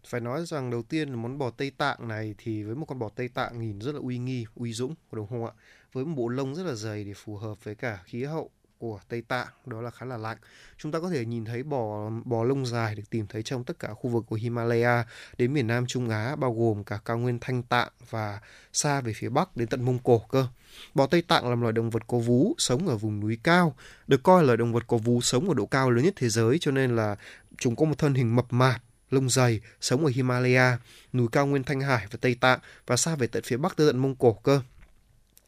Phải 0.06 0.22
nói 0.22 0.46
rằng 0.46 0.70
đầu 0.70 0.84
tiên 0.84 1.10
là 1.10 1.16
món 1.16 1.38
bò 1.38 1.50
Tây 1.50 1.72
Tạng 1.78 2.08
này 2.08 2.36
thì 2.38 2.64
với 2.64 2.76
một 2.76 2.86
con 2.86 3.00
bò 3.00 3.10
Tây 3.10 3.28
Tạng 3.28 3.60
nhìn 3.60 3.80
rất 3.80 3.96
là 3.96 4.02
uy 4.04 4.18
nghi, 4.18 4.46
uy 4.56 4.74
dũng, 4.74 4.96
đúng 5.12 5.28
không 5.28 5.46
ạ? 5.46 5.52
Với 5.94 6.06
một 6.06 6.14
bộ 6.18 6.28
lông 6.28 6.56
rất 6.56 6.64
là 6.64 6.74
dày 6.74 7.04
để 7.04 7.14
phù 7.14 7.38
hợp 7.38 7.64
với 7.64 7.76
cả 7.76 8.00
khí 8.06 8.24
hậu 8.24 8.52
của 8.86 9.00
Tây 9.10 9.22
Tạng 9.22 9.48
đó 9.66 9.82
là 9.82 9.92
khá 9.92 10.06
là 10.06 10.18
lạnh. 10.18 10.38
Chúng 10.78 10.92
ta 10.92 11.00
có 11.00 11.10
thể 11.10 11.26
nhìn 11.26 11.46
thấy 11.46 11.64
bò 11.64 12.10
bò 12.26 12.44
lông 12.44 12.66
dài 12.66 12.96
được 12.96 13.04
tìm 13.10 13.28
thấy 13.28 13.44
trong 13.44 13.64
tất 13.64 13.80
cả 13.80 13.94
khu 13.94 14.10
vực 14.10 14.24
của 14.28 14.36
Himalaya 14.36 15.06
đến 15.38 15.54
miền 15.54 15.68
Nam 15.68 15.86
Trung 15.88 16.10
Á 16.10 16.36
bao 16.36 16.54
gồm 16.54 16.84
cả 16.84 17.00
cao 17.06 17.18
nguyên 17.18 17.40
Thanh 17.40 17.64
Tạng 17.64 17.90
và 18.10 18.40
xa 18.74 19.02
về 19.02 19.14
phía 19.16 19.30
Bắc 19.30 19.58
đến 19.58 19.68
tận 19.68 19.86
Mông 19.86 20.00
Cổ 20.00 20.20
cơ. 20.20 20.48
Bò 20.94 21.08
Tây 21.08 21.22
Tạng 21.22 21.50
là 21.50 21.56
một 21.56 21.62
loài 21.62 21.74
động 21.74 21.90
vật 21.90 22.04
có 22.08 22.18
vú 22.18 22.56
sống 22.58 22.88
ở 22.88 22.98
vùng 22.98 23.20
núi 23.20 23.38
cao, 23.44 23.76
được 24.08 24.24
coi 24.24 24.44
là 24.44 24.56
động 24.56 24.74
vật 24.74 24.84
có 24.88 24.98
vú 24.98 25.22
sống 25.22 25.50
ở 25.50 25.54
độ 25.54 25.66
cao 25.66 25.92
lớn 25.92 26.06
nhất 26.06 26.14
thế 26.18 26.30
giới 26.30 26.58
cho 26.62 26.72
nên 26.72 26.96
là 26.96 27.16
chúng 27.58 27.76
có 27.76 27.86
một 27.86 27.98
thân 27.98 28.14
hình 28.14 28.36
mập 28.36 28.54
mạp 28.54 28.82
lông 29.10 29.30
dày, 29.30 29.62
sống 29.82 30.06
ở 30.06 30.12
Himalaya, 30.16 30.78
núi 31.14 31.28
cao 31.32 31.46
nguyên 31.46 31.64
Thanh 31.64 31.82
Hải 31.82 32.08
và 32.12 32.18
Tây 32.22 32.36
Tạng 32.36 32.60
và 32.88 32.98
xa 32.98 33.16
về 33.16 33.28
tận 33.28 33.44
phía 33.44 33.58
Bắc 33.58 33.78
tới 33.78 33.88
tận 33.88 33.98
Mông 33.98 34.16
Cổ 34.16 34.34
cơ. 34.34 34.62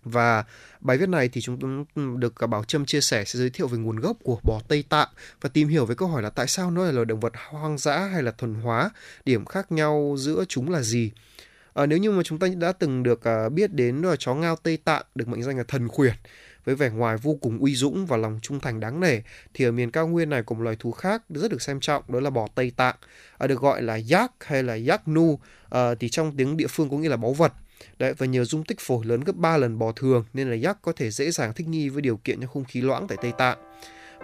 Và 0.03 0.45
bài 0.79 0.97
viết 0.97 1.09
này 1.09 1.29
thì 1.29 1.41
chúng 1.41 1.85
được 2.19 2.35
cả 2.35 2.47
Bảo 2.47 2.63
Trâm 2.63 2.85
chia 2.85 3.01
sẻ 3.01 3.23
sẽ 3.25 3.39
giới 3.39 3.49
thiệu 3.49 3.67
về 3.67 3.77
nguồn 3.77 3.95
gốc 3.95 4.17
của 4.23 4.39
bò 4.43 4.61
Tây 4.67 4.83
Tạng 4.89 5.09
và 5.41 5.49
tìm 5.49 5.67
hiểu 5.67 5.85
về 5.85 5.95
câu 5.95 6.07
hỏi 6.07 6.21
là 6.21 6.29
tại 6.29 6.47
sao 6.47 6.71
nó 6.71 6.85
là 6.85 6.91
loài 6.91 7.05
động 7.05 7.19
vật 7.19 7.33
hoang 7.49 7.77
dã 7.77 7.97
hay 7.97 8.23
là 8.23 8.31
thuần 8.31 8.53
hóa, 8.53 8.89
điểm 9.25 9.45
khác 9.45 9.71
nhau 9.71 10.15
giữa 10.17 10.45
chúng 10.47 10.69
là 10.69 10.81
gì. 10.81 11.11
À, 11.73 11.85
nếu 11.85 11.97
như 11.97 12.11
mà 12.11 12.23
chúng 12.23 12.39
ta 12.39 12.47
đã 12.47 12.71
từng 12.71 13.03
được 13.03 13.23
à, 13.23 13.49
biết 13.49 13.73
đến 13.73 14.01
là 14.01 14.15
chó 14.19 14.35
ngao 14.35 14.55
Tây 14.55 14.77
Tạng 14.77 15.03
được 15.15 15.27
mệnh 15.27 15.43
danh 15.43 15.57
là 15.57 15.63
thần 15.67 15.87
khuyển 15.87 16.13
với 16.67 16.75
vẻ 16.75 16.89
ngoài 16.89 17.17
vô 17.17 17.37
cùng 17.41 17.59
uy 17.59 17.75
dũng 17.75 18.05
và 18.05 18.17
lòng 18.17 18.39
trung 18.41 18.59
thành 18.59 18.79
đáng 18.79 18.99
nể 18.99 19.21
thì 19.53 19.65
ở 19.65 19.71
miền 19.71 19.91
cao 19.91 20.07
nguyên 20.07 20.29
này 20.29 20.43
cùng 20.43 20.61
loài 20.61 20.75
thú 20.79 20.91
khác 20.91 21.23
rất 21.29 21.51
được 21.51 21.61
xem 21.61 21.79
trọng 21.79 22.03
đó 22.07 22.19
là 22.19 22.29
bò 22.29 22.47
Tây 22.55 22.71
Tạng 22.77 22.95
à, 23.37 23.47
được 23.47 23.59
gọi 23.59 23.81
là 23.81 23.99
yak 24.11 24.31
hay 24.39 24.63
là 24.63 24.77
yak 24.87 25.07
nu 25.07 25.39
à, 25.69 25.95
thì 25.99 26.09
trong 26.09 26.37
tiếng 26.37 26.57
địa 26.57 26.67
phương 26.67 26.89
có 26.89 26.97
nghĩa 26.97 27.09
là 27.09 27.17
báu 27.17 27.33
vật 27.33 27.53
Đấy, 27.99 28.13
và 28.13 28.25
nhờ 28.25 28.43
dung 28.43 28.63
tích 28.63 28.79
phổi 28.79 29.05
lớn 29.05 29.21
gấp 29.21 29.35
3 29.35 29.57
lần 29.57 29.79
bò 29.79 29.91
thường 29.91 30.25
nên 30.33 30.49
là 30.49 30.69
yak 30.69 30.77
có 30.81 30.91
thể 30.91 31.11
dễ 31.11 31.31
dàng 31.31 31.53
thích 31.53 31.67
nghi 31.67 31.89
với 31.89 32.01
điều 32.01 32.17
kiện 32.17 32.39
trong 32.39 32.49
không 32.53 32.65
khí 32.65 32.81
loãng 32.81 33.07
tại 33.07 33.17
Tây 33.21 33.31
Tạng. 33.37 33.57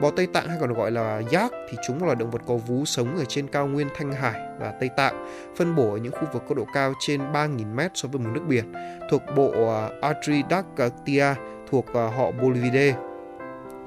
Bò 0.01 0.11
Tây 0.11 0.27
Tạng 0.27 0.47
hay 0.47 0.57
còn 0.61 0.73
gọi 0.73 0.91
là 0.91 1.21
yak 1.31 1.51
thì 1.69 1.77
chúng 1.87 2.07
là 2.07 2.15
động 2.15 2.31
vật 2.31 2.41
có 2.47 2.55
vú 2.55 2.85
sống 2.85 3.17
ở 3.17 3.25
trên 3.25 3.47
cao 3.47 3.67
nguyên 3.67 3.87
Thanh 3.95 4.13
Hải 4.13 4.41
và 4.59 4.73
Tây 4.79 4.89
Tạng, 4.97 5.25
phân 5.57 5.75
bổ 5.75 5.91
ở 5.91 5.97
những 5.97 6.13
khu 6.13 6.27
vực 6.33 6.43
có 6.49 6.55
độ 6.55 6.65
cao 6.73 6.93
trên 6.99 7.21
3.000 7.21 7.75
mét 7.75 7.91
so 7.95 8.09
với 8.09 8.21
mực 8.21 8.33
nước 8.33 8.43
biển, 8.47 8.73
thuộc 9.09 9.21
bộ 9.35 9.73
à, 9.73 9.89
Atridactia 10.01 11.35
thuộc 11.69 11.85
à, 11.93 12.07
họ 12.17 12.31
Bolividae 12.31 13.12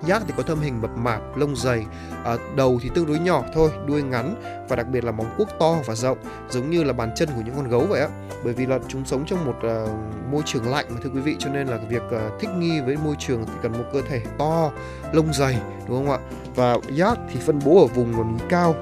giác 0.03 0.23
thì 0.27 0.35
có 0.37 0.43
thâm 0.43 0.61
hình 0.61 0.83
mập 0.83 0.97
mạp, 0.97 1.37
lông 1.37 1.57
dày, 1.57 1.87
à, 2.25 2.37
đầu 2.57 2.79
thì 2.83 2.91
tương 2.95 3.07
đối 3.07 3.19
nhỏ 3.19 3.43
thôi, 3.55 3.71
đuôi 3.87 4.03
ngắn 4.03 4.35
và 4.69 4.77
đặc 4.77 4.87
biệt 4.89 5.05
là 5.05 5.13
móng 5.13 5.35
cuốc 5.39 5.49
to 5.59 5.77
và 5.87 5.95
rộng, 5.95 6.19
giống 6.51 6.71
như 6.71 6.85
là 6.85 6.93
bàn 6.93 7.11
chân 7.17 7.29
của 7.29 7.43
những 7.45 7.55
con 7.57 7.69
gấu 7.69 7.81
vậy 7.81 8.01
á. 8.01 8.09
Bởi 8.45 8.53
vì 8.53 8.67
là 8.67 8.79
chúng 8.89 9.05
sống 9.05 9.25
trong 9.27 9.45
một 9.45 9.57
à, 9.63 9.87
môi 10.31 10.43
trường 10.45 10.69
lạnh 10.69 10.87
mà 10.89 11.01
thưa 11.03 11.11
quý 11.11 11.21
vị, 11.21 11.37
cho 11.39 11.49
nên 11.49 11.67
là 11.67 11.79
việc 11.89 12.03
à, 12.11 12.31
thích 12.41 12.51
nghi 12.59 12.81
với 12.81 12.97
môi 13.05 13.15
trường 13.19 13.45
thì 13.47 13.53
cần 13.63 13.73
một 13.73 13.85
cơ 13.93 14.03
thể 14.09 14.23
to, 14.39 14.71
lông 15.13 15.33
dày, 15.33 15.59
đúng 15.89 16.07
không 16.07 16.11
ạ? 16.11 16.19
Và 16.55 16.77
giác 16.91 17.19
thì 17.33 17.41
phân 17.41 17.61
bố 17.65 17.81
ở 17.81 17.87
vùng 17.87 18.13
núi 18.13 18.39
cao 18.49 18.75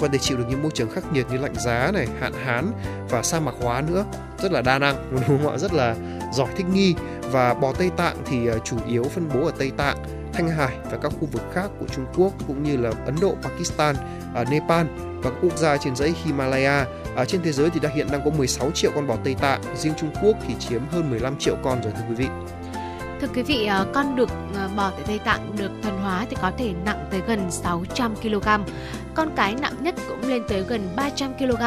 và 0.00 0.08
để 0.08 0.18
chịu 0.18 0.38
được 0.38 0.44
những 0.48 0.62
môi 0.62 0.70
trường 0.70 0.90
khắc 0.90 1.12
nghiệt 1.12 1.26
như 1.30 1.38
lạnh 1.38 1.54
giá 1.54 1.90
này, 1.94 2.06
hạn 2.20 2.32
hán 2.32 2.72
và 3.10 3.22
sa 3.22 3.40
mạc 3.40 3.54
hóa 3.62 3.82
nữa, 3.88 4.04
rất 4.42 4.52
là 4.52 4.62
đa 4.62 4.78
năng, 4.78 5.10
đúng 5.10 5.24
không 5.24 5.48
ạ? 5.48 5.58
Rất 5.58 5.74
là 5.74 5.96
giỏi 6.32 6.48
thích 6.56 6.66
nghi 6.72 6.94
và 7.30 7.54
bò 7.54 7.72
Tây 7.72 7.90
Tạng 7.96 8.16
thì 8.24 8.48
à, 8.48 8.54
chủ 8.64 8.76
yếu 8.86 9.04
phân 9.04 9.28
bố 9.34 9.46
ở 9.46 9.52
Tây 9.58 9.70
Tạng 9.76 10.17
Thanh 10.38 10.48
Hải 10.48 10.78
và 10.90 10.98
các 11.02 11.12
khu 11.20 11.28
vực 11.32 11.42
khác 11.52 11.70
của 11.80 11.86
Trung 11.94 12.06
Quốc 12.16 12.32
cũng 12.46 12.62
như 12.62 12.76
là 12.76 12.90
Ấn 13.04 13.14
Độ, 13.20 13.34
Pakistan, 13.42 13.96
à, 14.34 14.44
Nepal 14.50 14.86
và 14.96 15.30
các 15.30 15.38
quốc 15.42 15.56
gia 15.56 15.76
trên 15.76 15.96
dãy 15.96 16.14
Himalaya. 16.24 16.86
À, 17.16 17.24
trên 17.24 17.42
thế 17.42 17.52
giới 17.52 17.70
thì 17.70 17.80
đã 17.80 17.88
hiện 17.94 18.06
đang 18.12 18.24
có 18.24 18.30
16 18.30 18.70
triệu 18.70 18.90
con 18.94 19.06
bò 19.06 19.16
Tây 19.24 19.36
Tạng, 19.40 19.60
riêng 19.76 19.94
Trung 19.96 20.10
Quốc 20.22 20.36
thì 20.48 20.54
chiếm 20.58 20.82
hơn 20.90 21.10
15 21.10 21.38
triệu 21.38 21.56
con 21.62 21.82
rồi 21.82 21.92
thưa 21.96 22.04
quý 22.08 22.14
vị. 22.14 22.26
Thưa 23.20 23.28
quý 23.34 23.42
vị, 23.42 23.66
à, 23.66 23.84
con 23.94 24.16
đực 24.16 24.28
à, 24.56 24.68
bò 24.76 24.90
tại 24.90 25.02
Tây 25.06 25.18
Tạng 25.18 25.56
được 25.56 25.70
thuần 25.82 25.94
hóa 25.96 26.26
thì 26.30 26.36
có 26.42 26.52
thể 26.58 26.72
nặng 26.84 27.06
tới 27.10 27.20
gần 27.26 27.50
600 27.50 28.16
kg. 28.16 28.48
Con 29.14 29.30
cái 29.36 29.54
nặng 29.54 29.74
nhất 29.80 29.94
cũng 30.08 30.28
lên 30.28 30.42
tới 30.48 30.64
gần 30.68 30.88
300 30.96 31.34
kg. 31.38 31.62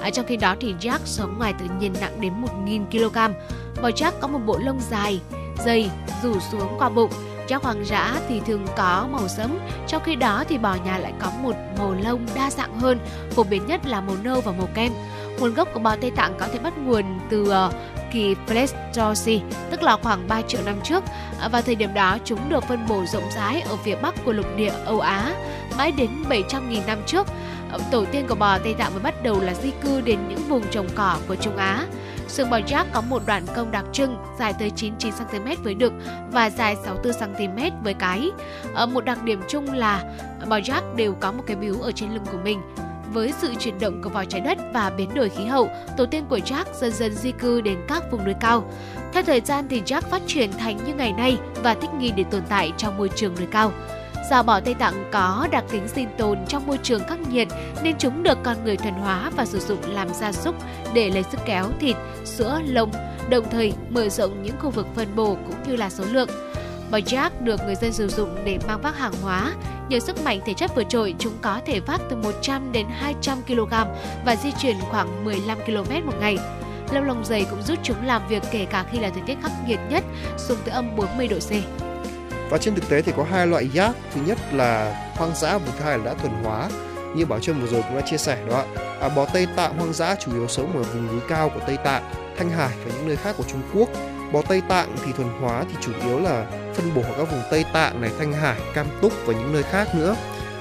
À, 0.00 0.10
trong 0.12 0.26
khi 0.26 0.36
đó 0.36 0.56
thì 0.60 0.74
Jack 0.80 0.98
sống 1.04 1.38
ngoài 1.38 1.54
tự 1.58 1.66
nhiên 1.80 1.94
nặng 2.00 2.20
đến 2.20 2.32
1.000 2.66 2.84
kg. 2.90 3.34
Bò 3.82 3.88
Jack 3.88 4.12
có 4.20 4.28
một 4.28 4.40
bộ 4.46 4.58
lông 4.58 4.80
dài, 4.90 5.20
dày, 5.64 5.90
rủ 6.22 6.40
xuống 6.40 6.76
qua 6.78 6.88
bụng 6.88 7.10
Chó 7.48 7.58
hoang 7.62 7.86
dã 7.86 8.20
thì 8.28 8.40
thường 8.46 8.66
có 8.76 9.08
màu 9.12 9.28
sẫm, 9.28 9.58
trong 9.86 10.02
khi 10.04 10.16
đó 10.16 10.44
thì 10.48 10.58
bò 10.58 10.74
nhà 10.84 10.98
lại 10.98 11.12
có 11.20 11.30
một 11.42 11.54
màu 11.78 11.94
lông 12.04 12.26
đa 12.34 12.50
dạng 12.50 12.80
hơn, 12.80 12.98
phổ 13.30 13.42
biến 13.42 13.66
nhất 13.66 13.86
là 13.86 14.00
màu 14.00 14.16
nâu 14.22 14.40
và 14.40 14.52
màu 14.52 14.68
kem. 14.74 14.92
Nguồn 15.38 15.54
gốc 15.54 15.68
của 15.74 15.80
bò 15.80 15.96
Tây 15.96 16.10
Tạng 16.10 16.34
có 16.40 16.48
thể 16.52 16.58
bắt 16.58 16.78
nguồn 16.78 17.04
từ 17.30 17.50
ờ, 17.50 17.72
kỳ 18.12 18.34
Pleistocene, 18.46 19.44
tức 19.70 19.82
là 19.82 19.96
khoảng 20.02 20.28
3 20.28 20.42
triệu 20.42 20.60
năm 20.64 20.76
trước. 20.84 21.04
và 21.40 21.48
vào 21.48 21.62
thời 21.62 21.74
điểm 21.74 21.94
đó, 21.94 22.18
chúng 22.24 22.48
được 22.48 22.64
phân 22.64 22.86
bổ 22.88 23.04
rộng 23.06 23.30
rãi 23.36 23.60
ở 23.60 23.76
phía 23.76 23.96
bắc 23.96 24.14
của 24.24 24.32
lục 24.32 24.46
địa 24.56 24.72
Âu 24.84 25.00
Á. 25.00 25.34
Mãi 25.78 25.92
đến 25.92 26.10
700.000 26.28 26.86
năm 26.86 26.98
trước, 27.06 27.26
tổ 27.90 28.04
tiên 28.04 28.26
của 28.28 28.34
bò 28.34 28.58
Tây 28.58 28.74
Tạng 28.74 28.92
mới 28.92 29.02
bắt 29.02 29.22
đầu 29.22 29.40
là 29.40 29.54
di 29.54 29.70
cư 29.82 30.00
đến 30.00 30.18
những 30.28 30.48
vùng 30.48 30.62
trồng 30.70 30.88
cỏ 30.94 31.16
của 31.28 31.36
Trung 31.36 31.56
Á. 31.56 31.86
Sừng 32.32 32.50
bò 32.50 32.58
Jack 32.58 32.84
có 32.92 33.00
một 33.00 33.22
đoạn 33.26 33.42
cong 33.54 33.70
đặc 33.70 33.84
trưng 33.92 34.16
dài 34.38 34.54
tới 34.58 34.70
99 34.70 35.12
cm 35.12 35.62
với 35.62 35.74
đực 35.74 35.92
và 36.30 36.50
dài 36.50 36.76
64 36.84 37.34
cm 37.36 37.84
với 37.84 37.94
cái. 37.94 38.30
Ở 38.74 38.86
một 38.86 39.04
đặc 39.04 39.22
điểm 39.22 39.40
chung 39.48 39.72
là 39.72 40.04
bò 40.48 40.58
Jack 40.58 40.96
đều 40.96 41.14
có 41.20 41.32
một 41.32 41.42
cái 41.46 41.56
biếu 41.56 41.74
ở 41.80 41.92
trên 41.92 42.14
lưng 42.14 42.24
của 42.32 42.38
mình. 42.44 42.60
Với 43.12 43.32
sự 43.40 43.54
chuyển 43.58 43.78
động 43.78 44.02
của 44.02 44.10
vỏ 44.10 44.24
trái 44.24 44.40
đất 44.40 44.58
và 44.74 44.90
biến 44.90 45.14
đổi 45.14 45.28
khí 45.28 45.44
hậu, 45.44 45.68
tổ 45.96 46.06
tiên 46.06 46.24
của 46.28 46.38
Jack 46.38 46.64
dần 46.80 46.92
dần 46.92 47.14
di 47.14 47.32
cư 47.32 47.60
đến 47.60 47.78
các 47.88 48.02
vùng 48.10 48.24
núi 48.24 48.34
cao. 48.40 48.70
Theo 49.12 49.22
thời 49.22 49.40
gian 49.40 49.68
thì 49.68 49.82
Jack 49.82 50.00
phát 50.00 50.22
triển 50.26 50.52
thành 50.52 50.78
như 50.86 50.94
ngày 50.94 51.12
nay 51.12 51.38
và 51.62 51.74
thích 51.74 51.90
nghi 51.98 52.12
để 52.16 52.24
tồn 52.30 52.42
tại 52.48 52.72
trong 52.76 52.98
môi 52.98 53.10
trường 53.16 53.34
núi 53.34 53.46
cao. 53.50 53.72
Do 54.32 54.42
bò 54.42 54.60
Tây 54.60 54.74
Tạng 54.74 55.04
có 55.12 55.48
đặc 55.50 55.64
tính 55.70 55.88
sinh 55.88 56.08
tồn 56.18 56.38
trong 56.48 56.66
môi 56.66 56.78
trường 56.82 57.04
khắc 57.04 57.18
nghiệt 57.20 57.48
nên 57.82 57.94
chúng 57.98 58.22
được 58.22 58.38
con 58.42 58.64
người 58.64 58.76
thuần 58.76 58.94
hóa 58.94 59.30
và 59.36 59.44
sử 59.44 59.58
dụng 59.58 59.78
làm 59.86 60.08
gia 60.08 60.32
súc 60.32 60.54
để 60.94 61.10
lấy 61.10 61.22
sức 61.22 61.40
kéo 61.44 61.64
thịt, 61.80 61.96
sữa, 62.24 62.60
lông, 62.64 62.92
đồng 63.30 63.50
thời 63.50 63.72
mở 63.90 64.08
rộng 64.08 64.42
những 64.42 64.54
khu 64.60 64.70
vực 64.70 64.86
phân 64.94 65.16
bổ 65.16 65.34
cũng 65.34 65.56
như 65.66 65.76
là 65.76 65.90
số 65.90 66.04
lượng. 66.12 66.28
Bò 66.90 66.98
Jack 66.98 67.30
được 67.40 67.60
người 67.66 67.74
dân 67.74 67.92
sử 67.92 68.08
dụng 68.08 68.36
để 68.44 68.58
mang 68.68 68.80
vác 68.82 68.98
hàng 68.98 69.12
hóa. 69.22 69.52
Nhờ 69.88 70.00
sức 70.00 70.24
mạnh 70.24 70.40
thể 70.46 70.54
chất 70.54 70.70
vượt 70.76 70.86
trội, 70.88 71.14
chúng 71.18 71.34
có 71.42 71.60
thể 71.66 71.80
vác 71.80 72.00
từ 72.10 72.16
100 72.16 72.72
đến 72.72 72.86
200 72.90 73.38
kg 73.46 73.72
và 74.24 74.36
di 74.36 74.50
chuyển 74.58 74.76
khoảng 74.90 75.24
15 75.24 75.58
km 75.66 76.06
một 76.06 76.14
ngày. 76.20 76.38
Lông 76.92 77.04
lông 77.04 77.24
dày 77.24 77.46
cũng 77.50 77.62
giúp 77.62 77.78
chúng 77.82 78.06
làm 78.06 78.28
việc 78.28 78.42
kể 78.52 78.64
cả 78.64 78.84
khi 78.92 78.98
là 78.98 79.10
thời 79.10 79.22
tiết 79.26 79.38
khắc 79.42 79.52
nghiệt 79.66 79.80
nhất, 79.90 80.04
xuống 80.36 80.58
tới 80.64 80.74
âm 80.74 80.96
40 80.96 81.28
độ 81.28 81.38
C. 81.38 81.82
Và 82.52 82.58
trên 82.58 82.74
thực 82.74 82.88
tế 82.88 83.02
thì 83.02 83.12
có 83.16 83.24
hai 83.30 83.46
loại 83.46 83.68
giác, 83.68 83.96
thứ 84.14 84.20
nhất 84.26 84.38
là 84.52 84.94
hoang 85.16 85.34
dã 85.34 85.58
và 85.58 85.72
thứ 85.78 85.84
hai 85.84 85.98
là 85.98 86.04
đã 86.04 86.14
thuần 86.14 86.32
hóa. 86.44 86.68
Như 87.16 87.26
Bảo 87.26 87.40
Trâm 87.40 87.60
vừa 87.60 87.66
rồi 87.66 87.82
cũng 87.82 87.96
đã 87.96 88.06
chia 88.06 88.16
sẻ 88.16 88.38
đó 88.48 88.64
À, 89.00 89.08
bò 89.08 89.26
Tây 89.32 89.46
Tạng 89.56 89.78
hoang 89.78 89.92
dã 89.92 90.14
chủ 90.14 90.32
yếu 90.32 90.48
sống 90.48 90.76
ở 90.76 90.82
vùng 90.82 91.06
núi 91.06 91.20
cao 91.28 91.48
của 91.48 91.60
Tây 91.66 91.76
Tạng, 91.84 92.02
Thanh 92.36 92.50
Hải 92.50 92.76
và 92.84 92.92
những 92.94 93.08
nơi 93.08 93.16
khác 93.16 93.34
của 93.38 93.44
Trung 93.48 93.62
Quốc. 93.74 93.88
Bò 94.32 94.42
Tây 94.42 94.62
Tạng 94.68 94.96
thì 95.04 95.12
thuần 95.12 95.28
hóa 95.40 95.64
thì 95.68 95.76
chủ 95.80 95.92
yếu 96.06 96.20
là 96.20 96.46
phân 96.74 96.94
bổ 96.94 97.02
ở 97.02 97.14
các 97.18 97.30
vùng 97.30 97.42
Tây 97.50 97.64
Tạng 97.72 98.00
này, 98.00 98.10
Thanh 98.18 98.32
Hải, 98.32 98.60
Cam 98.74 98.86
Túc 99.02 99.12
và 99.26 99.34
những 99.34 99.52
nơi 99.52 99.62
khác 99.62 99.94
nữa. 99.94 100.16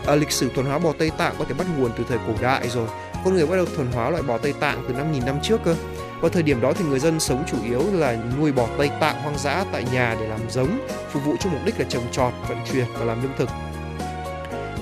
À, 0.08 0.16
lịch 0.16 0.32
sử 0.32 0.50
thuần 0.56 0.66
hóa 0.66 0.80
bò 0.80 0.94
Tây 1.00 1.12
Tạng 1.18 1.36
có 1.40 1.46
thể 1.46 1.54
bắt 1.54 1.68
nguồn 1.78 1.92
từ 1.98 2.04
thời 2.10 2.18
cổ 2.28 2.34
đại 2.42 2.70
rồi. 2.70 2.88
Con 3.26 3.34
người 3.34 3.48
bắt 3.48 3.56
đầu 3.56 3.66
thuần 3.76 3.92
hóa 3.92 4.10
loại 4.10 4.24
bò 4.24 4.38
Tây 4.38 4.54
Tạng 4.60 4.84
từ 4.88 4.94
5.000 4.94 5.26
năm 5.26 5.40
trước 5.44 5.64
cơ. 5.64 5.76
Vào 6.22 6.30
thời 6.30 6.44
điểm 6.44 6.62
đó 6.62 6.74
thì 6.74 6.86
người 6.86 7.00
dân 7.00 7.20
sống 7.20 7.44
chủ 7.52 7.58
yếu 7.66 7.84
là 7.94 8.18
nuôi 8.40 8.52
bò 8.52 8.68
Tây 8.78 8.90
Tạng 9.00 9.22
hoang 9.22 9.38
dã 9.38 9.66
tại 9.72 9.86
nhà 9.94 10.16
để 10.20 10.28
làm 10.28 10.40
giống, 10.50 10.80
phục 11.12 11.24
vụ 11.26 11.36
cho 11.40 11.50
mục 11.50 11.62
đích 11.66 11.80
là 11.80 11.86
trồng 11.90 12.12
trọt, 12.12 12.34
vận 12.50 12.58
chuyển 12.72 12.86
và 12.94 13.06
làm 13.06 13.24
lương 13.24 13.32
thực. 13.38 13.50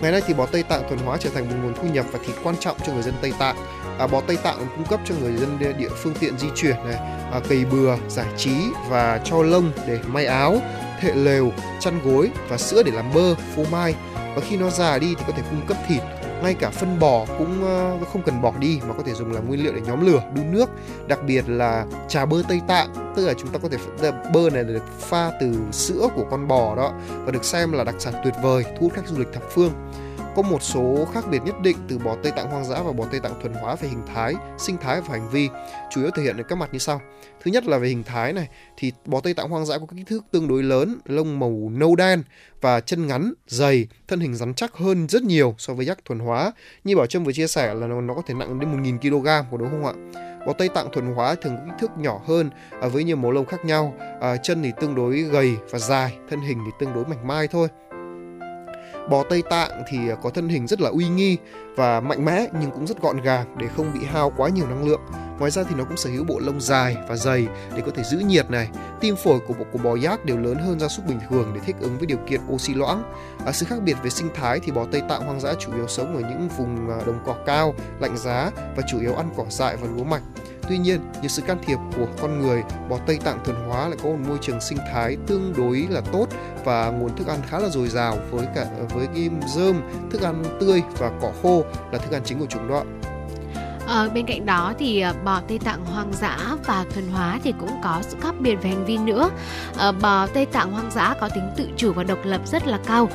Ngày 0.01 0.11
nay 0.11 0.21
thì 0.27 0.33
bò 0.33 0.45
Tây 0.45 0.63
Tạng 0.63 0.89
thuần 0.89 0.99
hóa 0.99 1.17
trở 1.17 1.29
thành 1.29 1.49
một 1.49 1.55
nguồn 1.63 1.73
thu 1.73 1.93
nhập 1.93 2.05
và 2.11 2.19
thịt 2.25 2.35
quan 2.43 2.55
trọng 2.59 2.77
cho 2.85 2.93
người 2.93 3.03
dân 3.03 3.13
Tây 3.21 3.33
Tạng. 3.39 3.55
À, 3.99 4.07
bò 4.07 4.21
Tây 4.21 4.37
Tạng 4.43 4.57
cung 4.75 4.85
cấp 4.85 4.99
cho 5.05 5.15
người 5.21 5.37
dân 5.37 5.59
địa 5.77 5.89
phương 6.03 6.13
tiện 6.19 6.37
di 6.37 6.47
chuyển 6.55 6.75
này, 6.75 6.95
à, 7.31 7.39
cày 7.49 7.65
bừa, 7.65 7.95
giải 8.07 8.27
trí 8.37 8.55
và 8.89 9.21
cho 9.23 9.43
lông 9.43 9.71
để 9.87 9.99
may 10.07 10.25
áo, 10.25 10.57
thệ 11.01 11.15
lều, 11.15 11.51
chăn 11.79 11.99
gối 12.03 12.29
và 12.49 12.57
sữa 12.57 12.83
để 12.83 12.91
làm 12.91 13.13
bơ, 13.13 13.35
phô 13.55 13.63
mai. 13.71 13.95
Và 14.35 14.41
khi 14.49 14.57
nó 14.57 14.69
già 14.69 14.97
đi 14.97 15.15
thì 15.17 15.23
có 15.27 15.33
thể 15.37 15.43
cung 15.49 15.61
cấp 15.67 15.77
thịt, 15.87 16.01
ngay 16.43 16.53
cả 16.53 16.69
phân 16.69 16.99
bò 16.99 17.25
cũng 17.37 17.63
ờ, 17.63 17.97
không 18.13 18.21
cần 18.21 18.41
bỏ 18.41 18.53
đi 18.59 18.79
mà 18.87 18.93
có 18.93 19.03
thể 19.05 19.13
dùng 19.13 19.31
làm 19.31 19.47
nguyên 19.47 19.63
liệu 19.63 19.73
để 19.73 19.81
nhóm 19.81 20.05
lửa, 20.05 20.21
đun 20.35 20.51
nước. 20.51 20.69
Đặc 21.07 21.19
biệt 21.23 21.49
là 21.49 21.85
trà 22.07 22.25
bơ 22.25 22.41
tây 22.49 22.61
tạng, 22.67 23.13
tức 23.15 23.25
là 23.25 23.33
chúng 23.33 23.49
ta 23.49 23.59
có 23.59 23.69
thể 23.69 23.77
bơ 24.33 24.49
này 24.49 24.63
được 24.63 24.83
pha 24.99 25.31
từ 25.41 25.53
sữa 25.71 26.07
của 26.15 26.25
con 26.31 26.47
bò 26.47 26.75
đó 26.75 26.93
và 27.25 27.31
được 27.31 27.45
xem 27.45 27.71
là 27.71 27.83
đặc 27.83 27.95
sản 27.99 28.13
tuyệt 28.23 28.33
vời, 28.43 28.63
thu 28.63 28.77
hút 28.79 28.93
khách 28.93 29.07
du 29.07 29.17
lịch 29.17 29.33
thập 29.33 29.43
phương 29.49 29.71
có 30.35 30.41
một 30.41 30.63
số 30.63 31.07
khác 31.13 31.23
biệt 31.31 31.39
nhất 31.45 31.55
định 31.61 31.77
từ 31.87 31.97
bò 31.97 32.15
Tây 32.23 32.31
Tạng 32.35 32.49
hoang 32.51 32.65
dã 32.65 32.81
và 32.81 32.91
bò 32.91 33.05
Tây 33.11 33.19
Tạng 33.19 33.41
thuần 33.41 33.53
hóa 33.53 33.75
về 33.75 33.87
hình 33.87 34.01
thái, 34.13 34.33
sinh 34.57 34.77
thái 34.77 35.01
và 35.01 35.07
hành 35.09 35.29
vi, 35.29 35.49
chủ 35.91 36.01
yếu 36.01 36.11
thể 36.11 36.23
hiện 36.23 36.37
ở 36.37 36.43
các 36.43 36.55
mặt 36.55 36.69
như 36.71 36.79
sau. 36.79 37.01
Thứ 37.43 37.51
nhất 37.51 37.65
là 37.65 37.77
về 37.77 37.87
hình 37.87 38.03
thái 38.03 38.33
này, 38.33 38.47
thì 38.77 38.91
bò 39.05 39.21
Tây 39.21 39.33
Tạng 39.33 39.49
hoang 39.49 39.65
dã 39.65 39.77
có 39.77 39.85
kích 39.95 40.07
thước 40.07 40.23
tương 40.31 40.47
đối 40.47 40.63
lớn, 40.63 40.99
lông 41.05 41.39
màu 41.39 41.69
nâu 41.71 41.95
đen 41.95 42.23
và 42.61 42.79
chân 42.79 43.07
ngắn, 43.07 43.33
dày, 43.47 43.87
thân 44.07 44.19
hình 44.19 44.35
rắn 44.35 44.53
chắc 44.53 44.73
hơn 44.73 45.09
rất 45.09 45.23
nhiều 45.23 45.55
so 45.57 45.73
với 45.73 45.85
yak 45.85 46.05
thuần 46.05 46.19
hóa. 46.19 46.51
Như 46.83 46.95
Bảo 46.95 47.05
Trâm 47.05 47.23
vừa 47.23 47.31
chia 47.31 47.47
sẻ 47.47 47.73
là 47.73 47.87
nó, 47.87 48.01
nó 48.01 48.13
có 48.13 48.21
thể 48.25 48.33
nặng 48.33 48.59
đến 48.59 48.83
1.000 48.83 48.97
kg, 48.99 49.51
có 49.51 49.57
đúng 49.57 49.69
không 49.69 49.85
ạ? 49.85 49.93
Bò 50.47 50.53
Tây 50.53 50.69
Tạng 50.69 50.91
thuần 50.91 51.05
hóa 51.05 51.35
thường 51.35 51.55
có 51.57 51.63
kích 51.65 51.75
thước 51.79 51.97
nhỏ 51.97 52.21
hơn 52.27 52.49
à, 52.81 52.87
với 52.87 53.03
nhiều 53.03 53.15
màu 53.15 53.31
lông 53.31 53.45
khác 53.45 53.65
nhau, 53.65 53.93
à, 54.21 54.37
chân 54.37 54.63
thì 54.63 54.71
tương 54.81 54.95
đối 54.95 55.21
gầy 55.21 55.55
và 55.69 55.79
dài, 55.79 56.17
thân 56.29 56.41
hình 56.41 56.57
thì 56.65 56.71
tương 56.79 56.93
đối 56.93 57.05
mảnh 57.05 57.27
mai 57.27 57.47
thôi. 57.47 57.67
Bò 59.09 59.23
Tây 59.23 59.43
Tạng 59.49 59.83
thì 59.89 59.97
có 60.23 60.29
thân 60.29 60.49
hình 60.49 60.67
rất 60.67 60.81
là 60.81 60.89
uy 60.89 61.07
nghi 61.07 61.37
và 61.75 61.99
mạnh 61.99 62.25
mẽ 62.25 62.47
nhưng 62.61 62.71
cũng 62.71 62.87
rất 62.87 63.01
gọn 63.01 63.21
gàng 63.21 63.55
để 63.57 63.67
không 63.67 63.91
bị 63.93 64.05
hao 64.05 64.33
quá 64.37 64.49
nhiều 64.49 64.67
năng 64.67 64.87
lượng. 64.87 65.01
Ngoài 65.39 65.51
ra 65.51 65.63
thì 65.63 65.75
nó 65.75 65.83
cũng 65.83 65.97
sở 65.97 66.09
hữu 66.09 66.23
bộ 66.23 66.39
lông 66.39 66.61
dài 66.61 66.97
và 67.07 67.15
dày 67.15 67.47
để 67.75 67.81
có 67.85 67.91
thể 67.95 68.03
giữ 68.03 68.19
nhiệt 68.19 68.49
này. 68.49 68.69
Tim 68.99 69.15
phổi 69.15 69.39
của 69.47 69.53
bộ 69.53 69.65
của 69.71 69.79
bò 69.83 69.95
giác 69.95 70.25
đều 70.25 70.37
lớn 70.37 70.55
hơn 70.55 70.79
gia 70.79 70.87
súc 70.87 71.07
bình 71.07 71.19
thường 71.29 71.51
để 71.55 71.61
thích 71.65 71.75
ứng 71.79 71.97
với 71.97 72.07
điều 72.07 72.17
kiện 72.27 72.41
oxy 72.53 72.73
loãng. 72.73 73.03
À, 73.45 73.51
sự 73.51 73.65
khác 73.65 73.79
biệt 73.83 73.95
về 74.03 74.09
sinh 74.09 74.29
thái 74.35 74.59
thì 74.59 74.71
bò 74.71 74.85
Tây 74.91 75.01
Tạng 75.09 75.25
hoang 75.25 75.39
dã 75.39 75.53
chủ 75.59 75.73
yếu 75.75 75.87
sống 75.87 76.15
ở 76.15 76.21
những 76.21 76.49
vùng 76.57 76.89
à, 76.89 76.97
đồng 77.05 77.19
cỏ 77.25 77.35
cao, 77.45 77.73
lạnh 77.99 78.17
giá 78.17 78.51
và 78.75 78.83
chủ 78.87 78.99
yếu 78.99 79.15
ăn 79.15 79.29
cỏ 79.37 79.45
dại 79.49 79.77
và 79.81 79.87
lúa 79.95 80.03
mạch. 80.03 80.23
Tuy 80.69 80.77
nhiên, 80.77 80.99
nhờ 81.21 81.27
sự 81.27 81.41
can 81.41 81.57
thiệp 81.65 81.77
của 81.97 82.07
con 82.21 82.41
người, 82.41 82.63
bò 82.89 82.97
Tây 83.07 83.19
Tạng 83.23 83.43
thuần 83.45 83.57
hóa 83.67 83.87
lại 83.87 83.97
có 84.03 84.09
một 84.09 84.17
môi 84.27 84.37
trường 84.41 84.61
sinh 84.61 84.77
thái 84.93 85.17
tương 85.27 85.53
đối 85.57 85.87
là 85.89 86.01
tốt 86.01 86.27
và 86.65 86.89
nguồn 86.89 87.15
thức 87.15 87.27
ăn 87.27 87.39
khá 87.47 87.59
là 87.59 87.69
dồi 87.69 87.87
dào 87.87 88.17
với 88.31 88.47
cả 88.55 88.65
với 88.89 89.07
cái 89.07 89.29
rơm, 89.47 89.81
thức 90.11 90.21
ăn 90.21 90.43
tươi 90.59 90.81
và 90.97 91.11
cỏ 91.21 91.31
khô 91.43 91.63
là 91.91 91.99
thức 91.99 92.11
ăn 92.13 92.21
chính 92.25 92.39
của 92.39 92.45
chúng 92.49 92.67
đó. 92.67 92.83
Ở 93.87 94.03
ờ, 94.03 94.09
bên 94.09 94.25
cạnh 94.25 94.45
đó 94.45 94.73
thì 94.79 95.01
ờ, 95.01 95.13
bò 95.23 95.41
Tây 95.47 95.59
Tạng 95.59 95.85
hoang 95.85 96.13
dã 96.13 96.37
và 96.65 96.85
thuần 96.93 97.07
hóa 97.07 97.39
thì 97.43 97.53
cũng 97.59 97.81
có 97.83 97.99
sự 98.01 98.17
khác 98.21 98.35
biệt 98.39 98.55
về 98.55 98.69
hành 98.69 98.85
vi 98.85 98.97
nữa. 98.97 99.29
Ờ, 99.77 99.91
bò 99.91 100.27
Tây 100.27 100.45
Tạng 100.45 100.71
hoang 100.71 100.91
dã 100.91 101.15
có 101.21 101.29
tính 101.29 101.49
tự 101.57 101.69
chủ 101.77 101.93
và 101.93 102.03
độc 102.03 102.19
lập 102.23 102.41
rất 102.45 102.67
là 102.67 102.79
cao, 102.85 103.09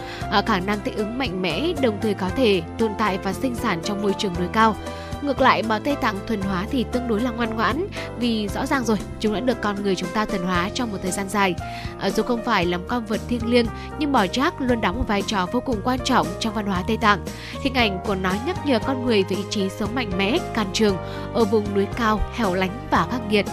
khả 0.46 0.61
năng 0.61 0.80
thích 0.84 0.96
ứng 0.96 1.18
mạnh 1.18 1.42
mẽ, 1.42 1.72
đồng 1.82 1.98
thời 2.02 2.14
có 2.14 2.28
thể 2.36 2.62
tồn 2.78 2.90
tại 2.98 3.18
và 3.18 3.32
sinh 3.32 3.55
sản 3.55 3.80
trong 3.84 4.02
môi 4.02 4.14
trường 4.18 4.34
núi 4.38 4.48
cao. 4.52 4.76
Ngược 5.25 5.41
lại, 5.41 5.62
bò 5.62 5.79
Tây 5.79 5.97
Tạng 5.97 6.16
thuần 6.27 6.41
hóa 6.41 6.66
thì 6.70 6.85
tương 6.93 7.09
đối 7.09 7.20
là 7.20 7.31
ngoan 7.31 7.57
ngoãn 7.57 7.87
vì 8.18 8.49
rõ 8.49 8.66
ràng 8.66 8.85
rồi, 8.85 8.97
chúng 9.20 9.35
đã 9.35 9.41
được 9.41 9.61
con 9.62 9.83
người 9.83 9.95
chúng 9.95 10.09
ta 10.14 10.25
thuần 10.25 10.43
hóa 10.43 10.70
trong 10.75 10.93
một 10.93 10.99
thời 11.03 11.11
gian 11.11 11.29
dài. 11.29 11.55
À, 12.01 12.11
dù 12.11 12.22
không 12.22 12.45
phải 12.45 12.66
là 12.66 12.79
con 12.89 13.05
vật 13.05 13.20
thiêng 13.29 13.47
liêng, 13.47 13.66
nhưng 13.99 14.12
bò 14.12 14.25
Jack 14.25 14.51
luôn 14.59 14.81
đóng 14.81 14.97
một 14.97 15.05
vai 15.09 15.22
trò 15.22 15.47
vô 15.53 15.61
cùng 15.61 15.81
quan 15.85 15.99
trọng 16.05 16.27
trong 16.41 16.55
văn 16.55 16.66
hóa 16.66 16.83
Tây 16.87 16.97
Tạng. 16.97 17.25
Hình 17.62 17.75
ảnh 17.75 17.99
của 18.07 18.14
nó 18.14 18.33
nhắc 18.47 18.66
nhở 18.66 18.79
con 18.79 19.07
người 19.07 19.25
về 19.29 19.37
ý 19.37 19.43
chí 19.51 19.68
sống 19.68 19.95
mạnh 19.95 20.11
mẽ, 20.16 20.39
can 20.55 20.66
trường 20.72 20.97
ở 21.35 21.45
vùng 21.45 21.75
núi 21.75 21.87
cao, 21.97 22.20
hẻo 22.35 22.55
lánh 22.55 22.87
và 22.91 23.07
khắc 23.11 23.20
nghiệt. 23.29 23.47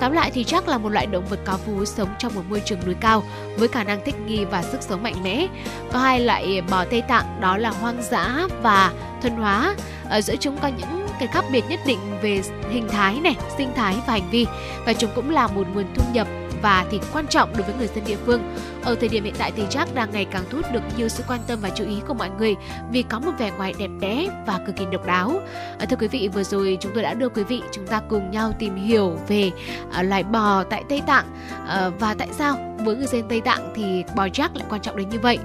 Tóm 0.00 0.12
lại 0.12 0.30
thì 0.34 0.44
chắc 0.44 0.68
là 0.68 0.78
một 0.78 0.88
loại 0.88 1.06
động 1.06 1.24
vật 1.26 1.40
có 1.44 1.58
vú 1.66 1.84
sống 1.84 2.08
trong 2.18 2.34
một 2.34 2.42
môi 2.48 2.62
trường 2.64 2.78
núi 2.86 2.94
cao 3.00 3.22
với 3.56 3.68
khả 3.68 3.84
năng 3.84 4.04
thích 4.04 4.14
nghi 4.26 4.44
và 4.44 4.62
sức 4.62 4.82
sống 4.82 5.02
mạnh 5.02 5.22
mẽ. 5.22 5.46
Có 5.92 5.98
hai 5.98 6.20
loại 6.20 6.62
bò 6.70 6.84
Tây 6.84 7.02
Tạng 7.02 7.40
đó 7.40 7.56
là 7.56 7.70
hoang 7.70 8.02
dã 8.02 8.48
và 8.62 8.92
thuần 9.22 9.36
hóa. 9.36 9.74
Ở 10.08 10.20
giữa 10.20 10.36
chúng 10.36 10.58
có 10.58 10.68
những 10.68 11.01
cái 11.18 11.28
khác 11.28 11.44
biệt 11.52 11.64
nhất 11.68 11.80
định 11.86 11.98
về 12.22 12.40
hình 12.70 12.88
thái 12.88 13.20
này, 13.20 13.36
sinh 13.56 13.72
thái 13.76 13.96
và 14.06 14.12
hành 14.12 14.30
vi 14.30 14.46
và 14.86 14.92
chúng 14.92 15.10
cũng 15.14 15.30
là 15.30 15.46
một 15.46 15.66
nguồn 15.74 15.84
thu 15.94 16.04
nhập 16.12 16.26
và 16.62 16.86
thì 16.90 17.00
quan 17.12 17.26
trọng 17.26 17.52
đối 17.52 17.62
với 17.62 17.74
người 17.78 17.88
dân 17.94 18.04
địa 18.06 18.16
phương. 18.26 18.54
Ở 18.84 18.94
thời 18.94 19.08
điểm 19.08 19.24
hiện 19.24 19.34
tại 19.38 19.52
thì 19.56 19.62
Jack 19.70 19.86
đang 19.94 20.10
ngày 20.12 20.24
càng 20.24 20.44
thu 20.50 20.56
hút 20.56 20.72
được 20.72 20.82
nhiều 20.96 21.08
sự 21.08 21.24
quan 21.28 21.40
tâm 21.46 21.58
và 21.62 21.70
chú 21.70 21.84
ý 21.84 21.96
của 22.08 22.14
mọi 22.14 22.30
người 22.38 22.54
vì 22.90 23.02
có 23.02 23.18
một 23.18 23.32
vẻ 23.38 23.50
ngoài 23.56 23.74
đẹp 23.78 23.90
đẽ 24.00 24.42
và 24.46 24.58
cực 24.66 24.76
kỳ 24.76 24.84
độc 24.92 25.06
đáo. 25.06 25.40
À, 25.78 25.86
thưa 25.86 25.96
quý 25.96 26.08
vị, 26.08 26.28
vừa 26.28 26.42
rồi 26.42 26.78
chúng 26.80 26.92
tôi 26.94 27.02
đã 27.02 27.14
đưa 27.14 27.28
quý 27.28 27.42
vị 27.44 27.62
chúng 27.72 27.86
ta 27.86 28.00
cùng 28.08 28.30
nhau 28.30 28.52
tìm 28.58 28.76
hiểu 28.76 29.18
về 29.28 29.50
à, 29.92 30.02
loài 30.02 30.22
bò 30.22 30.64
tại 30.64 30.84
Tây 30.88 31.02
Tạng 31.06 31.24
à, 31.68 31.88
và 31.98 32.14
tại 32.14 32.28
sao 32.32 32.56
với 32.84 32.96
người 32.96 33.06
dân 33.06 33.22
Tây 33.28 33.40
Tạng 33.40 33.72
thì 33.76 34.04
bò 34.16 34.26
Jack 34.26 34.48
lại 34.54 34.66
quan 34.68 34.80
trọng 34.80 34.96
đến 34.96 35.08
như 35.08 35.18
vậy. 35.18 35.38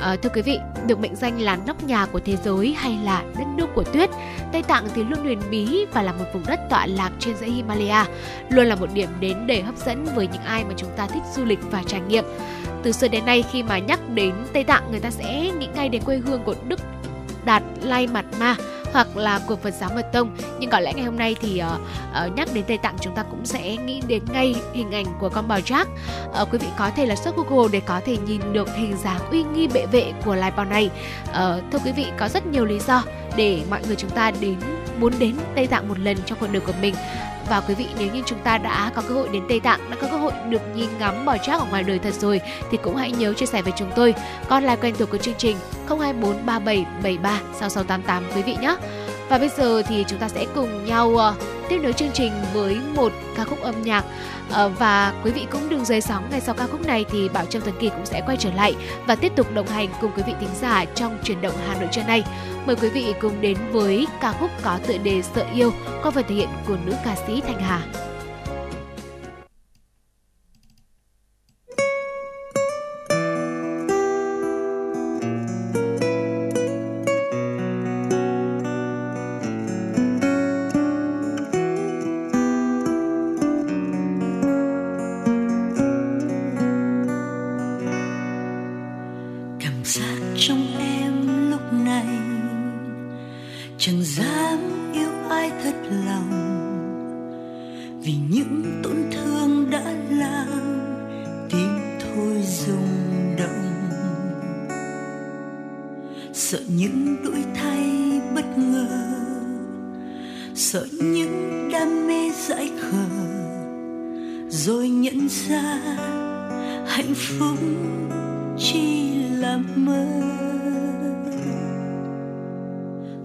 À, 0.00 0.16
thưa 0.22 0.30
quý 0.34 0.42
vị, 0.42 0.58
được 0.86 1.00
mệnh 1.00 1.16
danh 1.16 1.40
là 1.40 1.58
nóc 1.66 1.84
nhà 1.84 2.06
của 2.06 2.20
thế 2.24 2.36
giới 2.44 2.74
hay 2.78 2.98
là 3.04 3.22
đất 3.38 3.46
nước 3.56 3.66
của 3.74 3.84
tuyết, 3.84 4.10
Tây 4.52 4.62
Tạng 4.62 4.84
thì 4.94 5.04
luôn 5.04 5.20
huyền 5.22 5.40
bí 5.50 5.86
và 5.92 6.02
là 6.02 6.12
một 6.12 6.24
vùng 6.32 6.46
đất 6.46 6.60
tọa 6.70 6.86
lạc 6.86 7.10
trên 7.18 7.36
dãy 7.36 7.50
Himalaya, 7.50 8.06
luôn 8.48 8.66
là 8.66 8.74
một 8.74 8.88
điểm 8.94 9.08
đến 9.20 9.46
để 9.46 9.62
hấp 9.62 9.76
dẫn 9.76 10.06
với 10.14 10.28
những 10.32 10.42
ai 10.42 10.64
mà 10.64 10.74
chúng 10.76 10.90
ta 10.96 11.06
thích 11.06 11.22
du 11.34 11.44
lịch 11.44 11.58
và 11.70 11.82
trải 11.86 12.00
nghiệm. 12.00 12.24
Từ 12.82 12.92
xưa 12.92 13.08
đến 13.08 13.26
nay 13.26 13.44
khi 13.52 13.62
mà 13.62 13.78
nhắc 13.78 14.00
đến 14.14 14.34
Tây 14.52 14.64
Tạng 14.64 14.90
người 14.90 15.00
ta 15.00 15.10
sẽ 15.10 15.50
nghĩ 15.58 15.68
ngay 15.74 15.88
đến 15.88 16.02
quê 16.02 16.16
hương 16.16 16.42
của 16.44 16.54
Đức 16.68 16.80
Đạt 17.44 17.62
Lai 17.82 18.06
Mạt 18.06 18.24
Ma 18.38 18.56
hoặc 18.92 19.16
là 19.16 19.40
của 19.48 19.56
Phật 19.56 19.74
giáo 19.74 19.90
Mật 19.94 20.12
Tông. 20.12 20.36
Nhưng 20.58 20.70
có 20.70 20.80
lẽ 20.80 20.92
ngày 20.92 21.04
hôm 21.04 21.16
nay 21.16 21.36
thì 21.40 21.62
uh, 21.62 21.80
uh, 22.26 22.36
nhắc 22.36 22.48
đến 22.54 22.64
Tây 22.68 22.78
Tạng 22.78 22.96
chúng 23.00 23.14
ta 23.14 23.22
cũng 23.22 23.46
sẽ 23.46 23.76
nghĩ 23.76 24.02
đến 24.08 24.22
ngay 24.32 24.54
hình 24.72 24.92
ảnh 24.92 25.06
của 25.20 25.28
con 25.28 25.48
bò 25.48 25.58
Jack. 25.58 25.86
Uh, 26.42 26.48
quý 26.52 26.58
vị 26.58 26.66
có 26.78 26.90
thể 26.96 27.06
là 27.06 27.16
search 27.16 27.36
Google 27.36 27.68
để 27.72 27.80
có 27.80 28.00
thể 28.06 28.16
nhìn 28.26 28.52
được 28.52 28.68
hình 28.76 28.96
dáng 29.04 29.20
uy 29.30 29.42
nghi 29.42 29.68
bệ 29.68 29.86
vệ 29.86 30.12
của 30.24 30.34
loài 30.34 30.52
bò 30.56 30.64
này. 30.64 30.90
Uh, 31.30 31.36
thưa 31.72 31.78
quý 31.84 31.92
vị 31.92 32.06
có 32.18 32.28
rất 32.28 32.46
nhiều 32.46 32.64
lý 32.64 32.78
do 32.78 33.04
để 33.36 33.62
mọi 33.70 33.80
người 33.86 33.96
chúng 33.96 34.10
ta 34.10 34.30
đến 34.30 34.56
muốn 34.98 35.12
đến 35.18 35.34
Tây 35.54 35.66
Tạng 35.66 35.88
một 35.88 35.98
lần 35.98 36.16
trong 36.26 36.38
cuộc 36.40 36.52
đời 36.52 36.60
của 36.60 36.72
mình 36.80 36.94
và 37.52 37.60
quý 37.60 37.74
vị, 37.74 37.86
nếu 37.98 38.08
như 38.12 38.22
chúng 38.26 38.38
ta 38.38 38.58
đã 38.58 38.90
có 38.94 39.02
cơ 39.08 39.14
hội 39.14 39.28
đến 39.32 39.42
Tây 39.48 39.60
Tạng, 39.60 39.90
đã 39.90 39.96
có 40.00 40.08
cơ 40.10 40.16
hội 40.16 40.32
được 40.48 40.62
nhìn 40.74 40.88
ngắm 40.98 41.24
bò 41.24 41.36
trác 41.38 41.60
ở 41.60 41.66
ngoài 41.70 41.82
đời 41.82 41.98
thật 41.98 42.14
rồi, 42.14 42.40
thì 42.70 42.78
cũng 42.82 42.96
hãy 42.96 43.12
nhớ 43.12 43.32
chia 43.32 43.46
sẻ 43.46 43.62
với 43.62 43.72
chúng 43.76 43.90
tôi. 43.96 44.14
Con 44.48 44.64
là 44.64 44.76
quen 44.76 44.94
thuộc 44.98 45.10
của 45.10 45.18
chương 45.18 45.34
trình 45.38 45.56
0243773 45.88 47.40
6688 47.54 48.24
quý 48.34 48.42
vị 48.42 48.56
nhé 48.60 48.76
và 49.32 49.38
bây 49.38 49.48
giờ 49.48 49.82
thì 49.82 50.04
chúng 50.08 50.18
ta 50.18 50.28
sẽ 50.28 50.46
cùng 50.54 50.84
nhau 50.84 51.16
ờ, 51.16 51.34
tiếp 51.68 51.78
nối 51.78 51.92
chương 51.92 52.10
trình 52.14 52.32
với 52.52 52.78
một 52.94 53.12
ca 53.36 53.44
khúc 53.44 53.60
âm 53.60 53.82
nhạc 53.82 54.04
ờ, 54.50 54.68
và 54.68 55.14
quý 55.24 55.30
vị 55.30 55.46
cũng 55.50 55.68
đừng 55.68 55.84
rời 55.84 56.00
sóng, 56.00 56.28
ngay 56.30 56.40
sau 56.40 56.54
ca 56.54 56.66
khúc 56.66 56.86
này 56.86 57.04
thì 57.10 57.28
Bảo 57.28 57.44
Trâm 57.44 57.62
Tuấn 57.62 57.74
Kỳ 57.80 57.88
cũng 57.88 58.06
sẽ 58.06 58.22
quay 58.26 58.36
trở 58.36 58.50
lại 58.52 58.74
và 59.06 59.14
tiếp 59.14 59.32
tục 59.36 59.54
đồng 59.54 59.66
hành 59.66 59.88
cùng 60.00 60.10
quý 60.16 60.22
vị 60.26 60.32
thính 60.40 60.54
giả 60.60 60.84
trong 60.84 61.18
chuyển 61.24 61.40
động 61.40 61.54
Hà 61.68 61.74
Nội 61.74 61.88
trưa 61.92 62.02
nay. 62.02 62.24
Mời 62.66 62.76
quý 62.76 62.88
vị 62.88 63.14
cùng 63.20 63.40
đến 63.40 63.56
với 63.70 64.06
ca 64.20 64.32
khúc 64.32 64.50
có 64.62 64.78
tựa 64.86 64.98
đề 64.98 65.22
Sợ 65.22 65.44
yêu 65.54 65.72
qua 66.02 66.10
phần 66.10 66.24
thể 66.28 66.34
hiện 66.34 66.48
của 66.66 66.76
nữ 66.86 66.92
ca 67.04 67.16
sĩ 67.26 67.40
Thanh 67.40 67.60
Hà. 67.60 67.82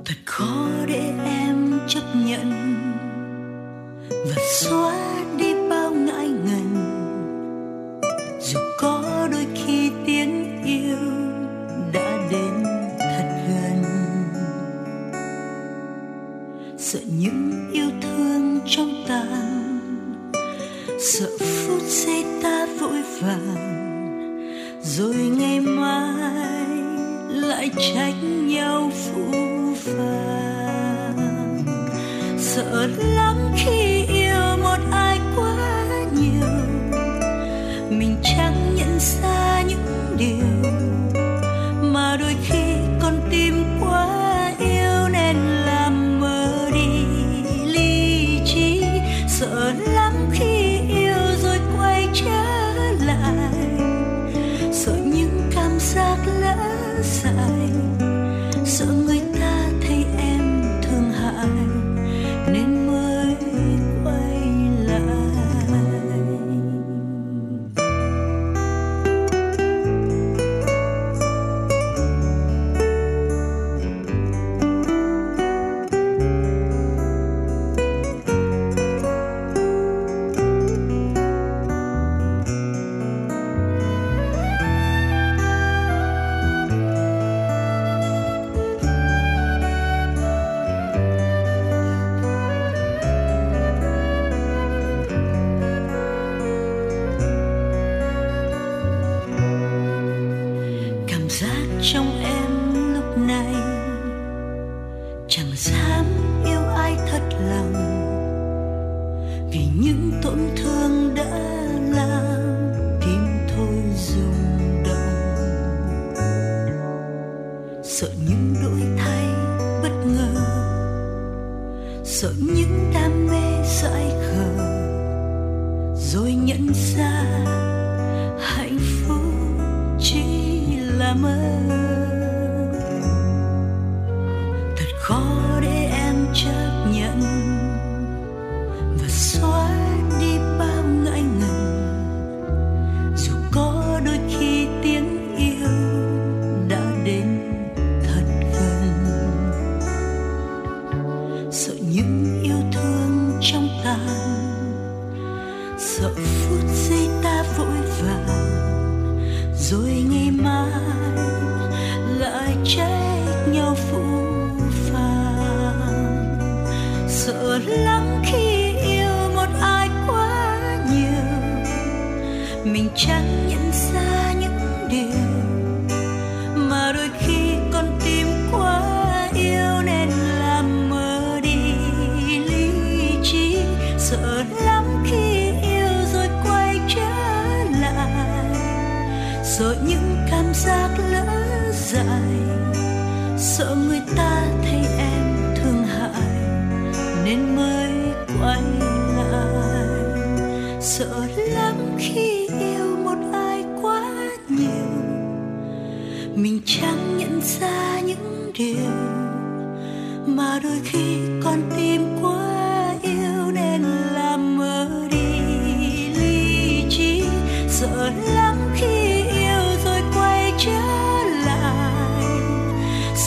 thật 0.08 0.16
khó 0.26 0.68
để 0.88 1.14
em 1.26 1.80
chấp 1.88 2.02
nhận. 2.16 2.76
Và 4.10 4.36
xóa 4.62 5.07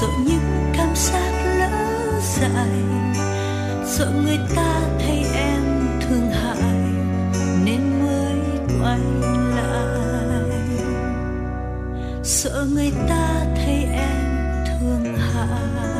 sợ 0.01 0.09
những 0.27 0.73
cảm 0.77 0.89
giác 0.95 1.33
lỡ 1.59 2.21
dài 2.21 3.01
sợ 3.85 4.13
người 4.25 4.39
ta 4.57 4.81
thấy 4.99 5.25
em 5.35 5.63
thương 6.01 6.31
hại, 6.31 6.75
nên 7.65 7.81
mới 8.01 8.39
quay 8.83 9.01
lại. 9.57 10.51
Sợ 12.23 12.67
người 12.75 12.93
ta 13.09 13.47
thấy 13.57 13.85
em 13.93 14.65
thương 14.67 15.17
hại. 15.17 16.00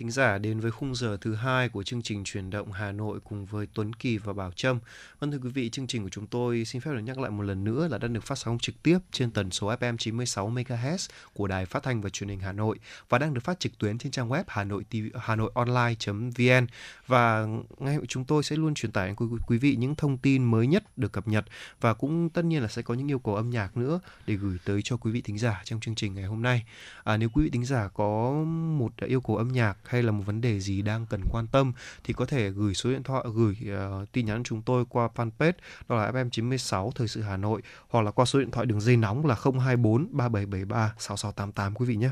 Thính 0.00 0.10
giả, 0.10 0.38
đến 0.38 0.60
với 0.60 0.70
khung 0.70 0.94
giờ 0.94 1.16
thứ 1.20 1.34
hai 1.34 1.68
của 1.68 1.82
chương 1.82 2.02
trình 2.02 2.24
truyền 2.24 2.50
động 2.50 2.72
Hà 2.72 2.92
Nội 2.92 3.20
cùng 3.24 3.46
với 3.46 3.66
Tuấn 3.74 3.92
Kỳ 3.92 4.18
và 4.18 4.32
Bảo 4.32 4.52
Trâm. 4.52 4.78
Vâng 5.18 5.32
thưa 5.32 5.38
quý 5.38 5.50
vị, 5.50 5.70
chương 5.70 5.86
trình 5.86 6.02
của 6.02 6.08
chúng 6.08 6.26
tôi 6.26 6.64
xin 6.64 6.82
phép 6.82 6.90
được 6.90 7.00
nhắc 7.00 7.18
lại 7.18 7.30
một 7.30 7.42
lần 7.42 7.64
nữa 7.64 7.88
là 7.90 7.98
đang 7.98 8.12
được 8.12 8.24
phát 8.24 8.38
sóng 8.38 8.58
trực 8.58 8.82
tiếp 8.82 8.98
trên 9.12 9.30
tần 9.30 9.50
số 9.50 9.72
FM 9.74 9.96
96 9.96 10.50
MHz 10.50 11.08
của 11.34 11.46
Đài 11.46 11.66
Phát 11.66 11.82
thanh 11.82 12.00
và 12.00 12.10
Truyền 12.10 12.28
hình 12.28 12.40
Hà 12.40 12.52
Nội 12.52 12.78
và 13.08 13.18
đang 13.18 13.34
được 13.34 13.40
phát 13.44 13.60
trực 13.60 13.78
tuyến 13.78 13.98
trên 13.98 14.12
trang 14.12 14.28
web 14.28 14.44
Hà 14.46 14.64
nội 14.64 14.84
hà 15.14 15.36
nội 15.36 15.50
online.vn 15.54 16.66
và 17.06 17.46
ngay 17.78 17.98
chúng 18.08 18.24
tôi 18.24 18.42
sẽ 18.42 18.56
luôn 18.56 18.74
truyền 18.74 18.92
tải 18.92 19.06
đến 19.06 19.16
quý, 19.16 19.26
quý 19.46 19.58
vị 19.58 19.76
những 19.76 19.94
thông 19.94 20.18
tin 20.18 20.44
mới 20.44 20.66
nhất 20.66 20.98
được 20.98 21.12
cập 21.12 21.28
nhật 21.28 21.44
và 21.80 21.94
cũng 21.94 22.30
tất 22.30 22.44
nhiên 22.44 22.62
là 22.62 22.68
sẽ 22.68 22.82
có 22.82 22.94
những 22.94 23.10
yêu 23.10 23.18
cầu 23.18 23.36
âm 23.36 23.50
nhạc 23.50 23.76
nữa 23.76 24.00
để 24.26 24.34
gửi 24.34 24.58
tới 24.64 24.80
cho 24.84 24.96
quý 24.96 25.12
vị 25.12 25.20
thính 25.20 25.38
giả 25.38 25.62
trong 25.64 25.80
chương 25.80 25.94
trình 25.94 26.14
ngày 26.14 26.24
hôm 26.24 26.42
nay. 26.42 26.64
À, 27.04 27.16
nếu 27.16 27.28
quý 27.28 27.44
vị 27.44 27.50
thính 27.50 27.64
giả 27.64 27.88
có 27.94 28.32
một 28.78 28.92
yêu 28.96 29.20
cầu 29.20 29.36
âm 29.36 29.52
nhạc 29.52 29.76
hay 29.90 30.02
là 30.02 30.12
một 30.12 30.22
vấn 30.26 30.40
đề 30.40 30.60
gì 30.60 30.82
đang 30.82 31.06
cần 31.06 31.20
quan 31.30 31.46
tâm 31.46 31.72
thì 32.04 32.14
có 32.14 32.26
thể 32.26 32.50
gửi 32.50 32.74
số 32.74 32.90
điện 32.90 33.02
thoại 33.02 33.24
gửi 33.34 33.56
uh, 34.02 34.12
tin 34.12 34.26
nhắn 34.26 34.42
chúng 34.44 34.62
tôi 34.62 34.84
qua 34.88 35.08
fanpage 35.14 35.52
đó 35.88 35.96
là 35.96 36.10
FM96 36.10 36.90
Thời 36.90 37.08
sự 37.08 37.22
Hà 37.22 37.36
Nội 37.36 37.62
hoặc 37.88 38.02
là 38.02 38.10
qua 38.10 38.24
số 38.24 38.38
điện 38.38 38.50
thoại 38.50 38.66
đường 38.66 38.80
dây 38.80 38.96
nóng 38.96 39.26
là 39.26 39.34
024 39.34 40.08
3773 40.10 40.94
6688 40.98 41.74
quý 41.74 41.86
vị 41.86 41.96
nhé. 41.96 42.10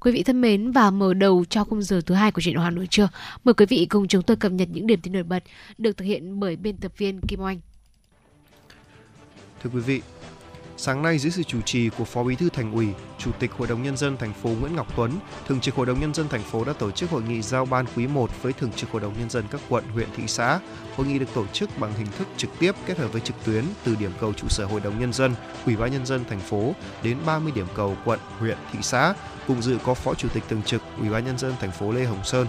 Quý 0.00 0.12
vị 0.12 0.22
thân 0.22 0.40
mến 0.40 0.72
và 0.72 0.90
mở 0.90 1.14
đầu 1.14 1.44
cho 1.50 1.64
khung 1.64 1.82
giờ 1.82 2.00
thứ 2.06 2.14
hai 2.14 2.32
của 2.32 2.40
chuyện 2.40 2.56
Hà 2.56 2.70
Nội 2.70 2.86
trưa, 2.90 3.08
mời 3.44 3.54
quý 3.54 3.66
vị 3.66 3.86
cùng 3.90 4.08
chúng 4.08 4.22
tôi 4.22 4.36
cập 4.36 4.52
nhật 4.52 4.68
những 4.72 4.86
điểm 4.86 5.00
tin 5.00 5.12
nổi 5.12 5.22
bật 5.22 5.44
được 5.78 5.96
thực 5.96 6.04
hiện 6.04 6.40
bởi 6.40 6.56
biên 6.56 6.76
tập 6.76 6.92
viên 6.96 7.20
Kim 7.20 7.40
Oanh. 7.40 7.60
Thưa 9.62 9.70
quý 9.70 9.80
vị, 9.80 10.02
Sáng 10.76 11.02
nay 11.02 11.18
dưới 11.18 11.32
sự 11.32 11.42
chủ 11.42 11.60
trì 11.60 11.88
của 11.88 12.04
Phó 12.04 12.22
Bí 12.22 12.36
thư 12.36 12.48
Thành 12.48 12.72
ủy, 12.72 12.88
Chủ 13.18 13.30
tịch 13.38 13.52
Hội 13.52 13.68
đồng 13.68 13.82
nhân 13.82 13.96
dân 13.96 14.16
thành 14.16 14.32
phố 14.32 14.50
Nguyễn 14.60 14.76
Ngọc 14.76 14.96
Tuấn, 14.96 15.12
Thường 15.48 15.60
trực 15.60 15.74
Hội 15.74 15.86
đồng 15.86 16.00
nhân 16.00 16.14
dân 16.14 16.28
thành 16.28 16.42
phố 16.42 16.64
đã 16.64 16.72
tổ 16.72 16.90
chức 16.90 17.10
hội 17.10 17.22
nghị 17.22 17.42
giao 17.42 17.64
ban 17.64 17.86
quý 17.96 18.06
1 18.06 18.42
với 18.42 18.52
Thường 18.52 18.72
trực 18.76 18.90
Hội 18.90 19.00
đồng 19.00 19.14
nhân 19.18 19.30
dân 19.30 19.44
các 19.50 19.60
quận, 19.68 19.84
huyện, 19.92 20.08
thị 20.16 20.22
xã. 20.26 20.60
Hội 20.96 21.06
nghị 21.06 21.18
được 21.18 21.34
tổ 21.34 21.46
chức 21.46 21.78
bằng 21.78 21.92
hình 21.98 22.06
thức 22.18 22.28
trực 22.36 22.50
tiếp 22.58 22.74
kết 22.86 22.98
hợp 22.98 23.12
với 23.12 23.20
trực 23.20 23.36
tuyến 23.44 23.64
từ 23.84 23.94
điểm 23.94 24.10
cầu 24.20 24.32
trụ 24.32 24.48
sở 24.48 24.64
Hội 24.64 24.80
đồng 24.80 25.00
nhân 25.00 25.12
dân, 25.12 25.34
Ủy 25.66 25.76
ban 25.76 25.92
nhân 25.92 26.06
dân 26.06 26.24
thành 26.28 26.40
phố 26.40 26.74
đến 27.02 27.18
30 27.26 27.52
điểm 27.54 27.66
cầu 27.74 27.96
quận, 28.04 28.18
huyện, 28.38 28.58
thị 28.72 28.78
xã. 28.82 29.14
Cùng 29.46 29.62
dự 29.62 29.78
có 29.84 29.94
Phó 29.94 30.14
Chủ 30.14 30.28
tịch 30.28 30.44
Thường 30.48 30.62
trực 30.62 30.82
Ủy 31.00 31.08
ban 31.10 31.24
nhân 31.24 31.38
dân 31.38 31.52
thành 31.60 31.72
phố 31.72 31.92
Lê 31.92 32.04
Hồng 32.04 32.24
Sơn. 32.24 32.46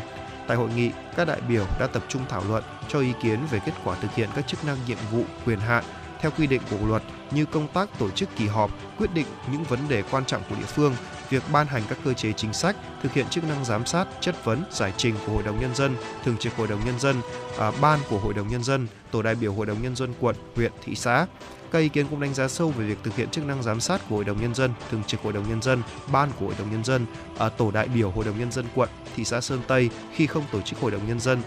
Tại 0.48 0.58
hội 0.58 0.70
nghị, 0.76 0.92
các 1.16 1.28
đại 1.28 1.42
biểu 1.42 1.66
đã 1.80 1.88
tập 1.88 2.04
trung 2.08 2.22
thảo 2.30 2.44
luận 2.48 2.64
cho 2.90 3.00
ý 3.00 3.12
kiến 3.24 3.40
về 3.52 3.60
kết 3.66 3.74
quả 3.84 3.96
thực 3.96 4.16
hiện 4.16 4.30
các 4.36 4.48
chức 4.48 4.66
năng 4.66 4.78
nhiệm 4.88 4.98
vụ, 5.12 5.24
quyền 5.46 5.60
hạn 5.60 5.84
theo 6.20 6.32
quy 6.38 6.48
định 6.48 6.62
của 6.70 6.88
luật 6.88 7.04
như 7.32 7.46
công 7.46 7.68
tác 7.68 8.00
tổ 8.00 8.10
chức 8.10 8.30
kỳ 8.36 8.48
họp, 8.48 8.72
quyết 8.98 9.14
định 9.14 9.26
những 9.52 9.64
vấn 9.64 9.80
đề 9.90 10.04
quan 10.12 10.26
trọng 10.26 10.42
của 10.50 10.56
địa 10.56 10.66
phương, 10.66 10.96
việc 11.30 11.44
ban 11.52 11.68
hành 11.68 11.82
các 11.90 11.98
cơ 12.06 12.14
chế 12.14 12.32
chính 12.34 12.54
sách, 12.54 12.76
thực 13.04 13.14
hiện 13.14 13.26
chức 13.30 13.44
năng 13.44 13.66
giám 13.66 13.86
sát, 13.86 14.08
chất 14.22 14.46
vấn, 14.46 14.64
giải 14.72 14.94
trình 14.98 15.16
của 15.26 15.34
Hội 15.34 15.44
đồng 15.44 15.60
Nhân 15.60 15.76
dân, 15.76 15.96
Thường 16.24 16.38
trực 16.38 16.56
Hội 16.56 16.68
đồng 16.68 16.86
Nhân 16.86 17.00
dân, 17.00 17.16
à, 17.60 17.72
Ban 17.82 18.00
của 18.10 18.20
Hội 18.20 18.34
đồng 18.34 18.48
Nhân 18.48 18.64
dân, 18.64 18.88
Tổ 19.12 19.22
đại 19.22 19.36
biểu 19.36 19.54
Hội 19.54 19.66
đồng 19.66 19.82
Nhân 19.82 19.96
dân 19.96 20.14
quận, 20.20 20.36
huyện, 20.56 20.72
thị 20.84 20.96
xã. 20.96 21.26
Các 21.72 21.80
ý 21.80 21.90
kiến 21.90 22.08
cũng 22.10 22.20
đánh 22.20 22.34
giá 22.34 22.48
sâu 22.48 22.70
về 22.70 22.86
việc 22.86 22.98
thực 23.04 23.16
hiện 23.16 23.30
chức 23.30 23.46
năng 23.46 23.64
giám 23.64 23.80
sát 23.80 24.02
của 24.10 24.16
Hội 24.16 24.26
đồng 24.26 24.42
Nhân 24.42 24.56
dân, 24.56 24.74
Thường 24.92 25.04
trực 25.04 25.22
Hội 25.22 25.34
đồng 25.34 25.50
Nhân 25.50 25.62
dân, 25.62 25.82
Ban 26.12 26.30
của 26.40 26.46
Hội 26.46 26.56
đồng 26.60 26.72
Nhân 26.72 26.84
dân, 26.84 27.06
à, 27.38 27.50
Tổ 27.50 27.72
đại 27.72 27.88
biểu 27.88 28.12
Hội 28.12 28.26
đồng 28.26 28.40
Nhân 28.40 28.52
dân 28.52 28.66
quận, 28.76 28.90
thị 29.16 29.26
xã 29.26 29.42
Sơn 29.42 29.62
Tây 29.68 29.90
khi 30.14 30.28
không 30.28 30.44
tổ 30.52 30.62
chức 30.62 30.80
Hội 30.80 30.92
đồng 30.92 31.08
Nhân 31.08 31.20
dân 31.20 31.42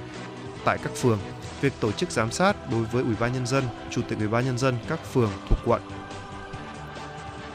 tại 0.64 0.78
các 0.82 0.92
phường 0.96 1.18
việc 1.60 1.72
tổ 1.80 1.92
chức 1.92 2.10
giám 2.10 2.30
sát 2.30 2.56
đối 2.70 2.82
với 2.82 3.02
Ủy 3.02 3.14
ban 3.20 3.32
nhân 3.32 3.46
dân, 3.46 3.64
Chủ 3.90 4.02
tịch 4.08 4.18
Ủy 4.18 4.28
ban 4.28 4.44
nhân 4.44 4.58
dân 4.58 4.74
các 4.88 5.00
phường 5.12 5.30
thuộc 5.48 5.58
quận. 5.64 5.82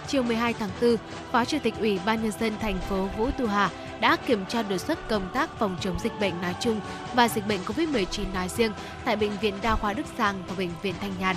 Chiều 0.08 0.24
12 0.24 0.54
tháng 0.54 0.70
4, 0.82 0.96
Phó 1.32 1.46
Chủ 1.46 1.58
tịch 1.64 1.74
Ủy 1.80 2.00
ban 2.06 2.24
nhân 2.24 2.32
dân 2.40 2.54
thành 2.62 2.80
phố 2.90 3.08
Vũ 3.18 3.30
Tu 3.38 3.48
Hà 3.48 3.70
đã 4.02 4.16
kiểm 4.16 4.46
tra 4.46 4.62
đột 4.64 4.78
xuất 4.78 5.10
công 5.10 5.30
tác 5.34 5.60
phòng 5.60 5.78
chống 5.82 6.00
dịch 6.00 6.20
bệnh 6.20 6.42
nói 6.42 6.56
chung 6.60 6.82
và 7.14 7.30
dịch 7.30 7.48
bệnh 7.48 7.60
COVID-19 7.66 8.34
nói 8.34 8.50
riêng 8.50 8.72
tại 9.06 9.16
bệnh 9.16 9.38
viện 9.42 9.54
Đa 9.62 9.76
khoa 9.76 9.94
Đức 9.94 10.06
Giang 10.18 10.44
và 10.48 10.56
bệnh 10.58 10.70
viện 10.82 10.94
Thanh 11.02 11.14
Nhàn. 11.20 11.36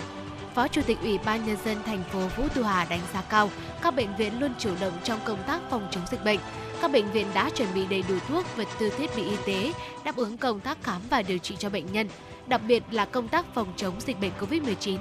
Phó 0.55 0.69
Chủ 0.69 0.83
tịch 0.87 0.99
Ủy 1.01 1.19
ban 1.19 1.47
nhân 1.47 1.57
dân 1.65 1.77
thành 1.87 2.05
phố 2.13 2.21
Vũ 2.37 2.49
Tu 2.55 2.63
Hà 2.63 2.85
đánh 2.85 3.01
giá 3.13 3.23
cao 3.23 3.51
các 3.83 3.95
bệnh 3.95 4.17
viện 4.17 4.41
luôn 4.41 4.53
chủ 4.59 4.71
động 4.81 4.93
trong 5.05 5.21
công 5.25 5.43
tác 5.47 5.61
phòng 5.71 5.89
chống 5.91 6.03
dịch 6.11 6.25
bệnh. 6.25 6.39
Các 6.83 6.93
bệnh 6.93 7.13
viện 7.13 7.27
đã 7.35 7.51
chuẩn 7.51 7.69
bị 7.75 7.87
đầy 7.87 8.05
đủ 8.09 8.15
thuốc, 8.29 8.57
vật 8.57 8.69
tư 8.79 8.91
thiết 8.99 9.11
bị 9.17 9.23
y 9.23 9.37
tế 9.47 9.73
đáp 10.05 10.17
ứng 10.17 10.37
công 10.37 10.61
tác 10.61 10.83
khám 10.83 11.03
và 11.11 11.23
điều 11.23 11.39
trị 11.39 11.57
cho 11.59 11.71
bệnh 11.71 11.93
nhân, 11.93 12.09
đặc 12.47 12.61
biệt 12.69 12.83
là 12.91 13.05
công 13.05 13.29
tác 13.29 13.55
phòng 13.55 13.73
chống 13.77 14.01
dịch 14.01 14.21
bệnh 14.21 14.33
COVID-19. 14.41 14.99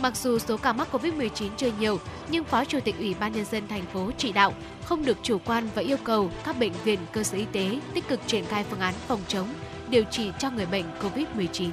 Mặc 0.00 0.16
dù 0.16 0.38
số 0.38 0.56
ca 0.56 0.72
mắc 0.72 0.88
COVID-19 0.92 1.48
chưa 1.56 1.70
nhiều, 1.80 2.00
nhưng 2.28 2.44
Phó 2.44 2.64
Chủ 2.64 2.80
tịch 2.80 2.98
Ủy 2.98 3.14
ban 3.20 3.32
nhân 3.32 3.44
dân 3.44 3.68
thành 3.68 3.86
phố 3.92 4.10
chỉ 4.18 4.32
đạo 4.32 4.54
không 4.84 5.04
được 5.04 5.16
chủ 5.22 5.38
quan 5.44 5.68
và 5.74 5.82
yêu 5.82 5.96
cầu 6.04 6.30
các 6.44 6.58
bệnh 6.58 6.72
viện, 6.84 6.98
cơ 7.12 7.22
sở 7.22 7.38
y 7.38 7.44
tế 7.52 7.80
tích 7.94 8.08
cực 8.08 8.20
triển 8.26 8.44
khai 8.44 8.64
phương 8.70 8.80
án 8.80 8.94
phòng 9.08 9.20
chống, 9.28 9.48
điều 9.90 10.04
trị 10.04 10.30
cho 10.38 10.50
người 10.50 10.66
bệnh 10.66 10.84
COVID-19. 11.00 11.70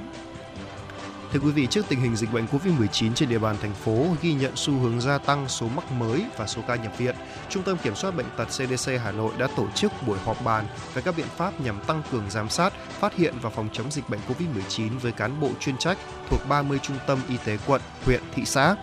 Thưa 1.32 1.40
quý 1.40 1.50
vị, 1.50 1.66
trước 1.66 1.86
tình 1.88 2.00
hình 2.00 2.16
dịch 2.16 2.32
bệnh 2.32 2.46
COVID-19 2.46 3.14
trên 3.14 3.28
địa 3.28 3.38
bàn 3.38 3.56
thành 3.62 3.74
phố 3.74 4.06
ghi 4.22 4.32
nhận 4.32 4.52
xu 4.56 4.72
hướng 4.72 5.00
gia 5.00 5.18
tăng 5.18 5.48
số 5.48 5.68
mắc 5.68 5.92
mới 5.92 6.24
và 6.36 6.46
số 6.46 6.62
ca 6.68 6.76
nhập 6.76 6.98
viện, 6.98 7.14
Trung 7.48 7.62
tâm 7.62 7.76
Kiểm 7.82 7.94
soát 7.94 8.16
Bệnh 8.16 8.26
tật 8.36 8.44
CDC 8.44 8.90
Hà 9.04 9.12
Nội 9.12 9.32
đã 9.38 9.48
tổ 9.56 9.66
chức 9.74 9.92
buổi 10.06 10.18
họp 10.18 10.44
bàn 10.44 10.66
về 10.94 11.02
các 11.02 11.16
biện 11.16 11.26
pháp 11.36 11.60
nhằm 11.60 11.80
tăng 11.86 12.02
cường 12.12 12.30
giám 12.30 12.48
sát, 12.48 12.72
phát 13.00 13.14
hiện 13.14 13.34
và 13.42 13.50
phòng 13.50 13.68
chống 13.72 13.90
dịch 13.90 14.08
bệnh 14.08 14.20
COVID-19 14.28 14.98
với 14.98 15.12
cán 15.12 15.40
bộ 15.40 15.50
chuyên 15.60 15.78
trách 15.78 15.98
thuộc 16.30 16.40
30 16.48 16.78
trung 16.82 16.96
tâm 17.06 17.18
y 17.28 17.36
tế 17.44 17.58
quận, 17.66 17.80
huyện, 18.04 18.22
thị 18.34 18.44
xã. 18.44 18.76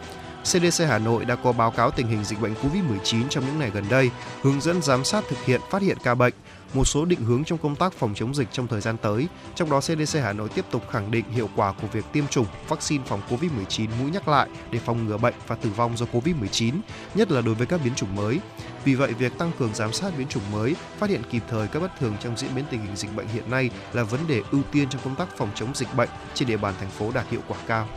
CDC 0.46 0.84
Hà 0.88 1.00
Nội 1.00 1.26
đã 1.26 1.36
có 1.36 1.52
báo 1.52 1.72
cáo 1.72 1.92
tình 1.92 2.08
hình 2.08 2.24
dịch 2.24 2.42
bệnh 2.42 2.54
COVID-19 2.54 3.28
trong 3.30 3.46
những 3.46 3.60
ngày 3.60 3.72
gần 3.74 3.86
đây, 3.90 4.12
hướng 4.42 4.62
dẫn 4.62 4.82
giám 4.82 5.04
sát 5.04 5.24
thực 5.30 5.46
hiện 5.46 5.62
phát 5.70 5.82
hiện 5.82 5.98
ca 6.04 6.16
bệnh, 6.16 6.34
một 6.74 6.86
số 6.86 7.06
định 7.06 7.22
hướng 7.22 7.44
trong 7.44 7.58
công 7.58 7.76
tác 7.76 7.94
phòng 7.94 8.14
chống 8.16 8.36
dịch 8.36 8.48
trong 8.52 8.68
thời 8.68 8.82
gian 8.82 8.98
tới. 8.98 9.28
Trong 9.56 9.70
đó 9.70 9.80
CDC 9.80 10.20
Hà 10.24 10.34
Nội 10.34 10.50
tiếp 10.50 10.66
tục 10.72 10.84
khẳng 10.92 11.12
định 11.12 11.26
hiệu 11.32 11.50
quả 11.56 11.74
của 11.82 11.88
việc 11.88 12.06
tiêm 12.12 12.28
chủng 12.28 12.46
vaccine 12.68 13.04
phòng 13.08 13.22
COVID-19 13.30 13.88
mũi 14.00 14.12
nhắc 14.12 14.28
lại 14.28 14.48
để 14.72 14.80
phòng 14.80 15.08
ngừa 15.08 15.18
bệnh 15.18 15.34
và 15.48 15.56
tử 15.56 15.70
vong 15.76 15.98
do 15.98 16.06
COVID-19, 16.14 16.74
nhất 17.16 17.32
là 17.32 17.42
đối 17.42 17.56
với 17.56 17.68
các 17.68 17.80
biến 17.84 17.96
chủng 17.96 18.16
mới. 18.16 18.40
Vì 18.86 18.96
vậy, 18.96 19.14
việc 19.14 19.38
tăng 19.38 19.52
cường 19.60 19.76
giám 19.76 19.94
sát 19.94 20.14
biến 20.18 20.28
chủng 20.28 20.52
mới, 20.52 20.76
phát 20.98 21.10
hiện 21.10 21.22
kịp 21.32 21.44
thời 21.50 21.68
các 21.68 21.80
bất 21.80 22.00
thường 22.00 22.14
trong 22.20 22.38
diễn 22.38 22.56
biến 22.56 22.66
tình 22.72 22.86
hình 22.86 22.96
dịch 22.96 23.16
bệnh 23.16 23.28
hiện 23.28 23.52
nay 23.52 23.70
là 23.94 24.04
vấn 24.04 24.20
đề 24.28 24.42
ưu 24.52 24.62
tiên 24.72 24.90
trong 24.90 25.02
công 25.04 25.16
tác 25.16 25.38
phòng 25.38 25.50
chống 25.56 25.76
dịch 25.76 25.96
bệnh 25.96 26.10
trên 26.34 26.48
địa 26.48 26.58
bàn 26.58 26.74
thành 26.80 26.90
phố 26.90 27.12
đạt 27.12 27.26
hiệu 27.30 27.42
quả 27.48 27.58
cao. 27.68 27.88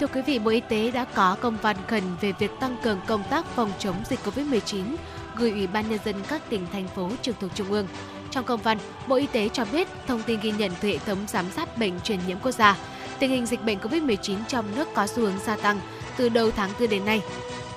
Thưa 0.00 0.06
quý 0.06 0.22
vị, 0.22 0.38
Bộ 0.38 0.50
Y 0.50 0.60
tế 0.60 0.90
đã 0.90 1.04
có 1.04 1.36
công 1.40 1.56
văn 1.62 1.76
khẩn 1.88 2.02
về 2.20 2.32
việc 2.38 2.50
tăng 2.60 2.76
cường 2.82 3.00
công 3.06 3.22
tác 3.30 3.46
phòng 3.46 3.72
chống 3.78 3.96
dịch 4.08 4.18
COVID-19 4.24 4.82
gửi 5.36 5.50
Ủy 5.50 5.66
ban 5.66 5.90
Nhân 5.90 5.98
dân 6.04 6.14
các 6.28 6.50
tỉnh, 6.50 6.66
thành 6.72 6.88
phố 6.88 7.10
trực 7.22 7.40
thuộc 7.40 7.50
Trung 7.54 7.72
ương. 7.72 7.86
Trong 8.30 8.44
công 8.44 8.60
văn, 8.60 8.78
Bộ 9.06 9.16
Y 9.16 9.26
tế 9.26 9.48
cho 9.48 9.64
biết 9.72 9.88
thông 10.06 10.22
tin 10.22 10.40
ghi 10.40 10.52
nhận 10.58 10.70
từ 10.80 10.88
hệ 10.88 10.98
thống 10.98 11.18
giám 11.28 11.50
sát 11.50 11.78
bệnh 11.78 12.00
truyền 12.00 12.18
nhiễm 12.26 12.38
quốc 12.42 12.52
gia, 12.52 12.76
tình 13.18 13.30
hình 13.30 13.46
dịch 13.46 13.64
bệnh 13.64 13.78
COVID-19 13.78 14.36
trong 14.48 14.76
nước 14.76 14.88
có 14.94 15.06
xu 15.06 15.22
hướng 15.22 15.38
gia 15.46 15.56
tăng 15.56 15.80
từ 16.16 16.28
đầu 16.28 16.50
tháng 16.50 16.70
4 16.80 16.88
đến 16.88 17.04
nay. 17.04 17.22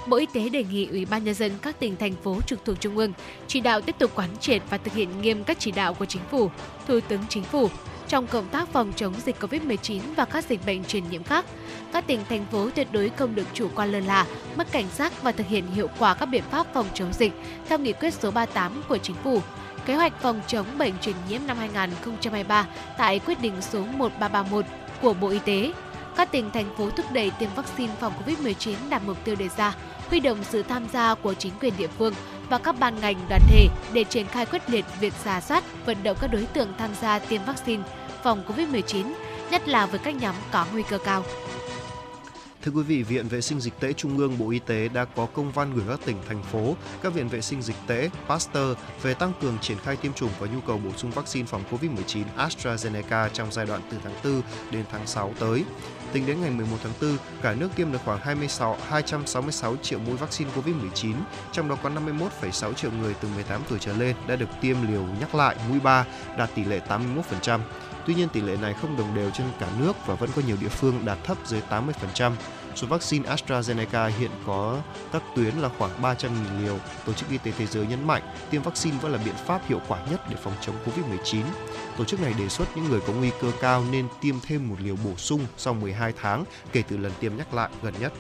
Bộ 0.07 0.18
Y 0.18 0.26
tế 0.26 0.49
đề 0.49 0.63
nghị 0.63 0.88
Ủy 0.88 1.05
ban 1.05 1.24
Nhân 1.24 1.34
dân 1.36 1.51
các 1.61 1.80
tỉnh, 1.80 1.95
thành 1.95 2.15
phố 2.24 2.41
trực 2.47 2.65
thuộc 2.65 2.80
Trung 2.80 2.97
ương 2.97 3.13
chỉ 3.47 3.59
đạo 3.59 3.82
tiếp 3.82 3.95
tục 3.99 4.11
quán 4.15 4.30
triệt 4.39 4.61
và 4.70 4.78
thực 4.78 4.93
hiện 4.93 5.22
nghiêm 5.22 5.43
các 5.43 5.59
chỉ 5.59 5.72
đạo 5.72 5.93
của 5.93 6.05
Chính 6.05 6.22
phủ, 6.32 6.49
Thủ 6.88 6.99
tướng 7.07 7.22
Chính 7.30 7.43
phủ 7.43 7.70
trong 8.08 8.28
công 8.28 8.47
tác 8.47 8.68
phòng 8.68 8.93
chống 8.95 9.14
dịch 9.26 9.36
COVID-19 9.39 10.01
và 10.16 10.26
các 10.26 10.45
dịch 10.45 10.66
bệnh 10.66 10.84
truyền 10.84 11.10
nhiễm 11.10 11.24
khác. 11.24 11.45
Các 11.93 12.08
tỉnh, 12.08 12.20
thành 12.30 12.45
phố 12.51 12.70
tuyệt 12.70 12.88
đối 12.91 13.10
không 13.10 13.36
được 13.36 13.47
chủ 13.53 13.70
quan 13.76 13.91
lơ 13.91 13.99
là, 13.99 14.26
mất 14.55 14.72
cảnh 14.72 14.88
giác 14.95 15.24
và 15.24 15.32
thực 15.32 15.47
hiện 15.47 15.68
hiệu 15.68 15.89
quả 15.99 16.14
các 16.14 16.26
biện 16.26 16.43
pháp 16.51 16.68
phòng 16.74 16.86
chống 16.93 17.14
dịch 17.14 17.32
theo 17.70 17.80
nghị 17.80 17.93
quyết 17.93 18.14
số 18.14 18.32
38 18.32 18.84
của 18.89 18.97
Chính 18.97 19.16
phủ. 19.16 19.41
Kế 19.86 19.95
hoạch 19.95 20.22
phòng 20.22 20.41
chống 20.47 20.66
bệnh 20.78 20.93
truyền 21.01 21.16
nhiễm 21.30 21.41
năm 21.47 21.58
2023 21.58 22.68
tại 22.97 23.20
quyết 23.20 23.41
định 23.41 23.53
số 23.62 23.80
1331 23.80 24.66
của 25.01 25.14
Bộ 25.14 25.30
Y 25.30 25.39
tế. 25.39 25.72
Các 26.16 26.32
tỉnh, 26.32 26.51
thành 26.51 26.76
phố 26.78 26.89
thúc 26.89 27.05
đẩy 27.12 27.32
tiêm 27.39 27.49
vaccine 27.55 27.93
phòng 27.99 28.14
COVID-19 28.20 28.76
đạt 28.89 29.01
mục 29.05 29.18
tiêu 29.24 29.36
đề 29.36 29.49
ra, 29.58 29.76
huy 30.10 30.20
động 30.20 30.38
sự 30.43 30.64
tham 30.64 30.88
gia 30.93 31.16
của 31.16 31.34
chính 31.34 31.53
quyền 31.62 31.74
địa 31.78 31.88
phương 31.88 32.14
và 32.49 32.58
các 32.58 32.76
ban 32.80 32.99
ngành 33.01 33.16
đoàn 33.30 33.41
thể 33.47 33.68
để 33.93 34.03
triển 34.03 34.28
khai 34.28 34.45
quyết 34.45 34.70
liệt 34.70 34.86
việc 34.99 35.14
giả 35.26 35.41
soát, 35.41 35.64
vận 35.86 35.97
động 36.03 36.18
các 36.22 36.32
đối 36.32 36.45
tượng 36.45 36.74
tham 36.78 36.89
gia 37.01 37.20
tiêm 37.20 37.41
vaccine 37.45 37.84
phòng 38.24 38.43
COVID-19, 38.47 39.13
nhất 39.51 39.68
là 39.68 39.86
với 39.86 39.99
các 39.99 40.15
nhóm 40.15 40.36
có 40.51 40.65
nguy 40.74 40.84
cơ 40.89 40.97
cao. 40.97 41.24
Thưa 42.68 42.72
quý 42.72 42.84
vị, 42.84 43.03
Viện 43.03 43.28
Vệ 43.28 43.41
sinh 43.41 43.59
Dịch 43.59 43.80
tễ 43.80 43.93
Trung 43.93 44.18
ương 44.18 44.38
Bộ 44.38 44.49
Y 44.49 44.59
tế 44.59 44.88
đã 44.88 45.05
có 45.05 45.26
công 45.26 45.51
văn 45.51 45.74
gửi 45.76 45.86
các 45.89 45.99
tỉnh, 46.05 46.18
thành 46.28 46.43
phố, 46.43 46.76
các 47.01 47.13
viện 47.13 47.28
vệ 47.28 47.41
sinh 47.41 47.61
dịch 47.61 47.76
tễ, 47.88 48.09
Pasteur 48.28 48.78
về 49.01 49.13
tăng 49.13 49.34
cường 49.41 49.57
triển 49.61 49.78
khai 49.78 49.95
tiêm 49.95 50.13
chủng 50.13 50.30
và 50.39 50.47
nhu 50.47 50.61
cầu 50.61 50.78
bổ 50.78 50.89
sung 50.97 51.11
vaccine 51.11 51.45
phòng 51.45 51.63
COVID-19 51.72 52.24
AstraZeneca 52.38 53.30
trong 53.30 53.51
giai 53.51 53.65
đoạn 53.65 53.82
từ 53.91 53.97
tháng 54.03 54.13
4 54.24 54.41
đến 54.72 54.86
tháng 54.91 55.07
6 55.07 55.34
tới. 55.39 55.63
Tính 56.13 56.26
đến 56.26 56.41
ngày 56.41 56.51
11 56.51 56.78
tháng 56.84 56.93
4, 57.01 57.18
cả 57.41 57.53
nước 57.53 57.70
tiêm 57.76 57.91
được 57.91 57.99
khoảng 58.05 58.20
26 58.20 58.78
266 58.88 59.76
triệu 59.76 59.99
mũi 59.99 60.18
vaccine 60.18 60.51
COVID-19, 60.55 61.13
trong 61.51 61.70
đó 61.70 61.78
có 61.84 61.89
51,6 61.89 62.74
triệu 62.74 62.91
người 62.91 63.15
từ 63.22 63.28
18 63.36 63.61
tuổi 63.70 63.80
trở 63.80 63.93
lên 63.97 64.15
đã 64.28 64.36
được 64.36 64.49
tiêm 64.61 64.88
liều 64.88 65.05
nhắc 65.20 65.36
lại 65.36 65.55
mũi 65.70 65.80
3, 65.80 66.05
đạt 66.38 66.49
tỷ 66.55 66.63
lệ 66.63 66.82
81%. 67.41 67.59
Tuy 68.08 68.16
nhiên, 68.16 68.30
tỷ 68.30 68.41
lệ 68.41 68.58
này 68.62 68.74
không 68.74 68.97
đồng 68.97 69.16
đều 69.16 69.32
trên 69.32 69.47
cả 69.60 69.68
nước 69.80 69.93
và 70.05 70.16
vẫn 70.16 70.30
có 70.36 70.41
nhiều 70.47 70.58
địa 70.62 70.68
phương 70.68 71.05
đạt 71.05 71.18
thấp 71.24 71.38
dưới 71.45 71.62
80%. 71.70 72.32
Số 72.76 72.88
vaccine 72.88 73.30
AstraZeneca 73.30 74.08
hiện 74.20 74.32
có 74.45 74.82
các 75.14 75.24
tuyến 75.36 75.55
là 75.55 75.70
khoảng 75.78 76.01
300.000 76.01 76.30
liều. 76.64 76.78
Tổ 77.05 77.14
chức 77.14 77.30
Y 77.30 77.38
tế 77.38 77.51
Thế 77.58 77.66
giới 77.66 77.88
nhấn 77.88 78.08
mạnh 78.08 78.22
tiêm 78.49 78.62
vaccine 78.62 78.97
vẫn 79.01 79.12
là 79.12 79.20
biện 79.26 79.34
pháp 79.45 79.62
hiệu 79.68 79.82
quả 79.88 79.99
nhất 80.12 80.22
để 80.30 80.36
phòng 80.43 80.53
chống 80.62 80.76
COVID-19. 80.86 81.41
Tổ 81.97 82.05
chức 82.05 82.22
này 82.22 82.34
đề 82.39 82.49
xuất 82.49 82.66
những 82.76 82.89
người 82.89 82.99
có 83.08 83.14
nguy 83.14 83.32
cơ 83.41 83.51
cao 83.62 83.84
nên 83.91 84.08
tiêm 84.22 84.36
thêm 84.47 84.70
một 84.70 84.76
liều 84.80 84.95
bổ 85.05 85.16
sung 85.18 85.41
sau 85.58 85.74
12 85.74 86.14
tháng 86.22 86.43
kể 86.72 86.84
từ 86.88 86.97
lần 86.97 87.12
tiêm 87.20 87.38
nhắc 87.38 87.53
lại 87.53 87.70
gần 87.82 87.93
nhất. 87.99 88.14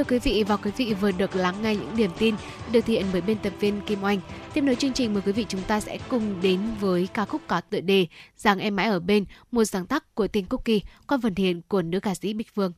Thưa 0.00 0.04
quý 0.04 0.18
vị 0.18 0.44
và 0.48 0.56
quý 0.56 0.70
vị 0.76 0.94
vừa 1.00 1.12
được 1.12 1.36
lắng 1.36 1.54
nghe 1.62 1.76
những 1.76 1.96
điểm 1.96 2.10
tin 2.18 2.34
được 2.72 2.80
thực 2.80 2.92
hiện 2.92 3.06
bởi 3.12 3.20
biên 3.20 3.38
tập 3.38 3.52
viên 3.60 3.80
Kim 3.80 4.02
Oanh. 4.02 4.20
Tiếp 4.52 4.60
nối 4.60 4.74
chương 4.74 4.92
trình 4.92 5.14
mời 5.14 5.22
quý 5.26 5.32
vị 5.32 5.46
chúng 5.48 5.62
ta 5.62 5.80
sẽ 5.80 5.98
cùng 6.08 6.40
đến 6.42 6.60
với 6.80 7.08
ca 7.14 7.24
khúc 7.24 7.42
có 7.46 7.60
tựa 7.60 7.80
đề 7.80 8.06
Rằng 8.36 8.58
em 8.58 8.76
mãi 8.76 8.86
ở 8.86 9.00
bên, 9.00 9.24
một 9.50 9.64
sáng 9.64 9.86
tác 9.86 10.14
của 10.14 10.28
Tinh 10.28 10.46
Cookie 10.46 10.80
qua 11.06 11.18
phần 11.22 11.34
thiền 11.34 11.60
của 11.68 11.82
nữ 11.82 12.00
ca 12.00 12.14
sĩ 12.14 12.34
Bích 12.34 12.54
Phương. 12.54 12.72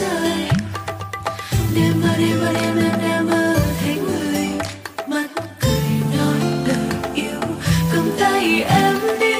rơi 0.00 0.48
đêm 1.74 2.00
mơ 2.02 2.08
đêm 2.18 2.40
mơ, 2.40 2.52
đêm 2.52 2.78
em 2.78 3.00
đêm 3.02 3.26
mơ, 3.30 3.56
thấy 3.80 3.94
người 3.94 4.48
mắt 5.06 5.28
cười 5.60 5.80
nói 6.16 6.40
lời 6.66 7.12
yêu. 7.14 7.40
Cầm 7.92 8.10
tay 8.20 8.64
em 8.68 8.94
đi, 9.20 9.34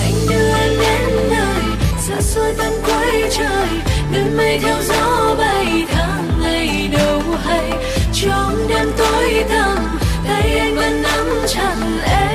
anh 0.00 0.14
đưa 0.28 0.48
em 0.54 0.72
đến 0.80 1.28
nơi 1.30 1.62
xa 2.00 2.20
xôi 2.20 2.54
tận 2.58 2.72
cuối 2.86 3.30
trời. 3.30 3.68
Đơn 4.12 4.36
mây 4.36 4.58
theo 4.58 4.76
gió 4.82 5.34
bay, 5.38 5.84
tháng 5.90 6.42
ngày 6.42 6.90
đâu 6.92 7.22
hay. 7.44 7.70
Trong 8.14 8.68
đêm 8.68 8.92
tối 8.98 9.44
thầm 9.48 9.98
tay 10.28 10.58
anh 10.58 10.76
vẫn 10.76 11.02
nắm 11.02 11.26
chặt 11.48 11.76
em. 12.04 12.29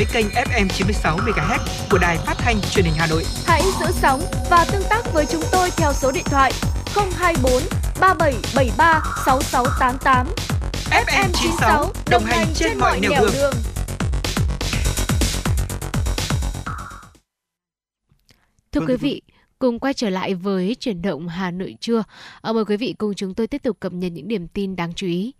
Dõi 0.00 0.06
kênh 0.12 0.26
FM 0.28 0.68
96 0.68 1.16
MHz 1.16 1.58
của 1.90 1.98
đài 1.98 2.18
phát 2.18 2.34
thanh 2.38 2.60
truyền 2.60 2.84
hình 2.84 2.94
Hà 2.96 3.06
Nội. 3.06 3.24
Hãy 3.46 3.62
giữ 3.80 3.86
sóng 3.92 4.20
và 4.50 4.64
tương 4.72 4.82
tác 4.90 5.12
với 5.12 5.26
chúng 5.26 5.42
tôi 5.52 5.70
theo 5.76 5.92
số 5.92 6.12
điện 6.12 6.24
thoại 6.24 6.52
024 7.16 7.52
3773 8.00 9.02
6688. 9.26 10.26
FM 10.90 11.28
96 11.32 11.92
đồng 12.10 12.24
hành 12.24 12.46
trên 12.54 12.78
mọi 12.78 13.00
nẻo 13.00 13.10
đường. 13.20 13.30
đường. 13.32 13.54
Thưa 18.72 18.80
quý 18.88 18.96
vị, 18.96 19.22
cùng 19.58 19.78
quay 19.78 19.94
trở 19.94 20.10
lại 20.10 20.34
với 20.34 20.76
chuyển 20.80 21.02
động 21.02 21.28
Hà 21.28 21.50
Nội 21.50 21.76
trưa. 21.80 22.02
Ờ, 22.40 22.52
mời 22.52 22.64
quý 22.64 22.76
vị 22.76 22.94
cùng 22.98 23.14
chúng 23.14 23.34
tôi 23.34 23.46
tiếp 23.46 23.62
tục 23.62 23.80
cập 23.80 23.92
nhật 23.92 24.12
những 24.12 24.28
điểm 24.28 24.48
tin 24.48 24.76
đáng 24.76 24.92
chú 24.94 25.06
ý. 25.06 25.34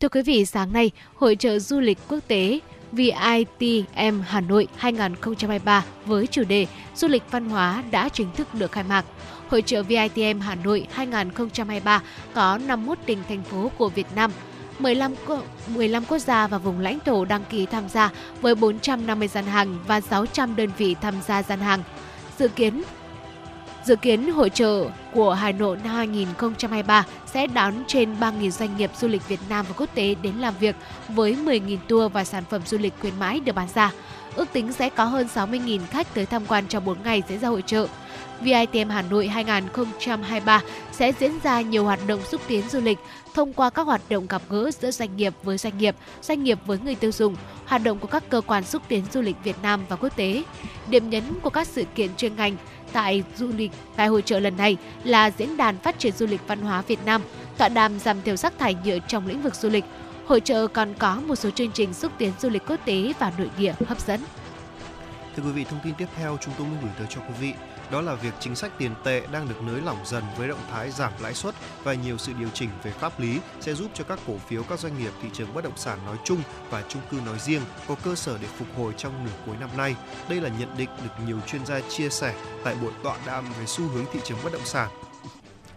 Thưa 0.00 0.08
quý 0.08 0.22
vị, 0.22 0.44
sáng 0.44 0.72
nay, 0.72 0.90
Hội 1.14 1.36
trợ 1.36 1.58
Du 1.58 1.80
lịch 1.80 1.98
Quốc 2.08 2.18
tế 2.28 2.60
VITM 2.94 4.20
Hà 4.26 4.40
Nội 4.40 4.68
2023 4.76 5.84
với 6.06 6.26
chủ 6.26 6.44
đề 6.44 6.66
Du 6.94 7.08
lịch 7.08 7.22
văn 7.30 7.48
hóa 7.48 7.82
đã 7.90 8.08
chính 8.08 8.32
thức 8.32 8.54
được 8.54 8.72
khai 8.72 8.84
mạc. 8.84 9.04
Hội 9.48 9.62
trợ 9.62 9.82
VITM 9.82 10.40
Hà 10.40 10.54
Nội 10.54 10.86
2023 10.90 12.02
có 12.34 12.58
51 12.58 12.98
tỉnh 13.06 13.18
thành 13.28 13.42
phố 13.42 13.70
của 13.78 13.88
Việt 13.88 14.06
Nam, 14.14 14.30
15, 14.78 15.14
15 15.68 16.04
quốc 16.04 16.18
gia 16.18 16.46
và 16.46 16.58
vùng 16.58 16.80
lãnh 16.80 16.98
thổ 17.04 17.24
đăng 17.24 17.44
ký 17.50 17.66
tham 17.66 17.88
gia 17.88 18.10
với 18.40 18.54
450 18.54 19.28
gian 19.28 19.44
hàng 19.44 19.78
và 19.86 20.00
600 20.00 20.56
đơn 20.56 20.70
vị 20.78 20.96
tham 21.00 21.14
gia 21.26 21.42
gian 21.42 21.60
hàng. 21.60 21.82
Dự 22.38 22.48
kiến 22.48 22.82
Dự 23.84 23.96
kiến 23.96 24.30
hội 24.30 24.50
trợ 24.50 24.84
của 25.12 25.32
Hà 25.32 25.52
Nội 25.52 25.76
năm 25.84 25.94
2023 25.94 27.06
sẽ 27.26 27.46
đón 27.46 27.74
trên 27.86 28.14
3.000 28.20 28.50
doanh 28.50 28.76
nghiệp 28.76 28.90
du 29.00 29.08
lịch 29.08 29.28
Việt 29.28 29.40
Nam 29.48 29.66
và 29.68 29.74
quốc 29.78 29.94
tế 29.94 30.14
đến 30.22 30.34
làm 30.36 30.54
việc 30.60 30.76
với 31.08 31.36
10.000 31.44 31.78
tour 31.88 32.12
và 32.12 32.24
sản 32.24 32.44
phẩm 32.50 32.62
du 32.66 32.78
lịch 32.78 32.92
khuyến 33.00 33.18
mãi 33.18 33.40
được 33.40 33.52
bán 33.52 33.68
ra. 33.74 33.92
Ước 34.36 34.52
tính 34.52 34.72
sẽ 34.72 34.90
có 34.90 35.04
hơn 35.04 35.28
60.000 35.34 35.80
khách 35.90 36.14
tới 36.14 36.26
tham 36.26 36.46
quan 36.46 36.64
trong 36.68 36.84
4 36.84 37.02
ngày 37.04 37.22
diễn 37.28 37.40
ra 37.40 37.48
hội 37.48 37.62
trợ. 37.66 37.86
VITM 38.40 38.88
Hà 38.90 39.02
Nội 39.02 39.28
2023 39.28 40.62
sẽ 40.92 41.12
diễn 41.20 41.32
ra 41.42 41.60
nhiều 41.60 41.84
hoạt 41.84 42.00
động 42.06 42.20
xúc 42.24 42.40
tiến 42.48 42.68
du 42.68 42.80
lịch 42.80 42.98
thông 43.34 43.52
qua 43.52 43.70
các 43.70 43.86
hoạt 43.86 44.00
động 44.08 44.26
gặp 44.26 44.42
gỡ 44.48 44.70
giữa 44.80 44.90
doanh 44.90 45.16
nghiệp 45.16 45.34
với 45.42 45.58
doanh 45.58 45.78
nghiệp, 45.78 45.96
doanh 46.22 46.42
nghiệp 46.44 46.58
với 46.66 46.78
người 46.84 46.94
tiêu 46.94 47.12
dùng, 47.12 47.36
hoạt 47.66 47.82
động 47.84 47.98
của 47.98 48.06
các 48.06 48.28
cơ 48.28 48.40
quan 48.40 48.64
xúc 48.64 48.82
tiến 48.88 49.04
du 49.12 49.20
lịch 49.20 49.36
Việt 49.44 49.56
Nam 49.62 49.84
và 49.88 49.96
quốc 49.96 50.16
tế. 50.16 50.42
Điểm 50.88 51.10
nhấn 51.10 51.22
của 51.42 51.50
các 51.50 51.66
sự 51.66 51.84
kiện 51.94 52.10
chuyên 52.16 52.36
ngành 52.36 52.56
tại 52.94 53.22
du 53.36 53.48
lịch 53.56 53.72
tại 53.96 54.06
hội 54.06 54.22
trợ 54.22 54.38
lần 54.38 54.56
này 54.56 54.76
là 55.04 55.30
diễn 55.38 55.56
đàn 55.56 55.78
phát 55.78 55.98
triển 55.98 56.12
du 56.12 56.26
lịch 56.26 56.40
văn 56.46 56.60
hóa 56.62 56.82
Việt 56.82 56.98
Nam, 57.04 57.22
tọa 57.58 57.68
đàm 57.68 57.98
giảm 57.98 58.22
thiểu 58.22 58.36
rác 58.36 58.58
thải 58.58 58.76
nhựa 58.84 58.98
trong 59.08 59.26
lĩnh 59.26 59.42
vực 59.42 59.54
du 59.54 59.68
lịch. 59.68 59.84
Hội 60.26 60.40
trợ 60.40 60.66
còn 60.66 60.94
có 60.98 61.20
một 61.26 61.36
số 61.36 61.50
chương 61.50 61.70
trình 61.72 61.94
xúc 61.94 62.12
tiến 62.18 62.32
du 62.40 62.48
lịch 62.48 62.62
quốc 62.66 62.80
tế 62.84 63.12
và 63.18 63.32
nội 63.38 63.50
địa 63.58 63.74
hấp 63.86 64.00
dẫn. 64.00 64.20
Thưa 65.36 65.42
quý 65.42 65.50
vị, 65.50 65.64
thông 65.64 65.80
tin 65.84 65.94
tiếp 65.94 66.06
theo 66.16 66.38
chúng 66.40 66.54
tôi 66.58 66.66
muốn 66.66 66.78
gửi 66.82 66.90
tới 66.98 67.06
cho 67.10 67.20
quý 67.20 67.34
vị 67.40 67.52
đó 67.90 68.00
là 68.00 68.14
việc 68.14 68.34
chính 68.40 68.56
sách 68.56 68.72
tiền 68.78 68.94
tệ 69.04 69.22
đang 69.32 69.48
được 69.48 69.62
nới 69.62 69.80
lỏng 69.80 69.98
dần 70.04 70.24
với 70.38 70.48
động 70.48 70.66
thái 70.70 70.90
giảm 70.90 71.12
lãi 71.20 71.34
suất 71.34 71.54
và 71.82 71.94
nhiều 71.94 72.18
sự 72.18 72.32
điều 72.38 72.48
chỉnh 72.54 72.70
về 72.82 72.90
pháp 72.90 73.20
lý 73.20 73.40
sẽ 73.60 73.74
giúp 73.74 73.90
cho 73.94 74.04
các 74.04 74.18
cổ 74.26 74.38
phiếu 74.48 74.62
các 74.62 74.78
doanh 74.78 74.98
nghiệp 74.98 75.12
thị 75.22 75.28
trường 75.32 75.54
bất 75.54 75.64
động 75.64 75.76
sản 75.76 75.98
nói 76.06 76.16
chung 76.24 76.42
và 76.70 76.82
chung 76.88 77.02
cư 77.10 77.20
nói 77.26 77.38
riêng 77.38 77.62
có 77.88 77.94
cơ 78.04 78.14
sở 78.14 78.38
để 78.42 78.48
phục 78.58 78.68
hồi 78.76 78.92
trong 78.96 79.24
nửa 79.24 79.32
cuối 79.46 79.56
năm 79.60 79.70
nay. 79.76 79.96
Đây 80.28 80.40
là 80.40 80.50
nhận 80.58 80.76
định 80.76 80.90
được 81.04 81.24
nhiều 81.26 81.40
chuyên 81.46 81.66
gia 81.66 81.80
chia 81.80 82.08
sẻ 82.08 82.34
tại 82.64 82.74
buổi 82.82 82.92
tọa 83.02 83.16
đàm 83.26 83.44
về 83.44 83.66
xu 83.66 83.88
hướng 83.88 84.04
thị 84.12 84.20
trường 84.24 84.38
bất 84.44 84.52
động 84.52 84.64
sản 84.64 84.90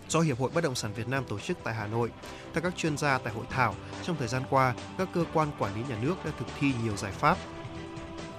do 0.09 0.19
Hiệp 0.19 0.39
hội 0.39 0.49
Bất 0.53 0.63
động 0.63 0.75
sản 0.75 0.93
Việt 0.93 1.07
Nam 1.07 1.23
tổ 1.25 1.39
chức 1.39 1.57
tại 1.63 1.73
Hà 1.73 1.87
Nội. 1.87 2.11
Theo 2.53 2.61
các 2.61 2.73
chuyên 2.77 2.97
gia 2.97 3.17
tại 3.17 3.33
hội 3.33 3.45
thảo, 3.49 3.75
trong 4.03 4.15
thời 4.19 4.27
gian 4.27 4.43
qua, 4.49 4.73
các 4.97 5.07
cơ 5.13 5.23
quan 5.33 5.47
quản 5.59 5.75
lý 5.75 5.81
nhà 5.89 5.97
nước 6.01 6.15
đã 6.25 6.31
thực 6.39 6.47
thi 6.59 6.71
nhiều 6.83 6.97
giải 6.97 7.11
pháp 7.11 7.37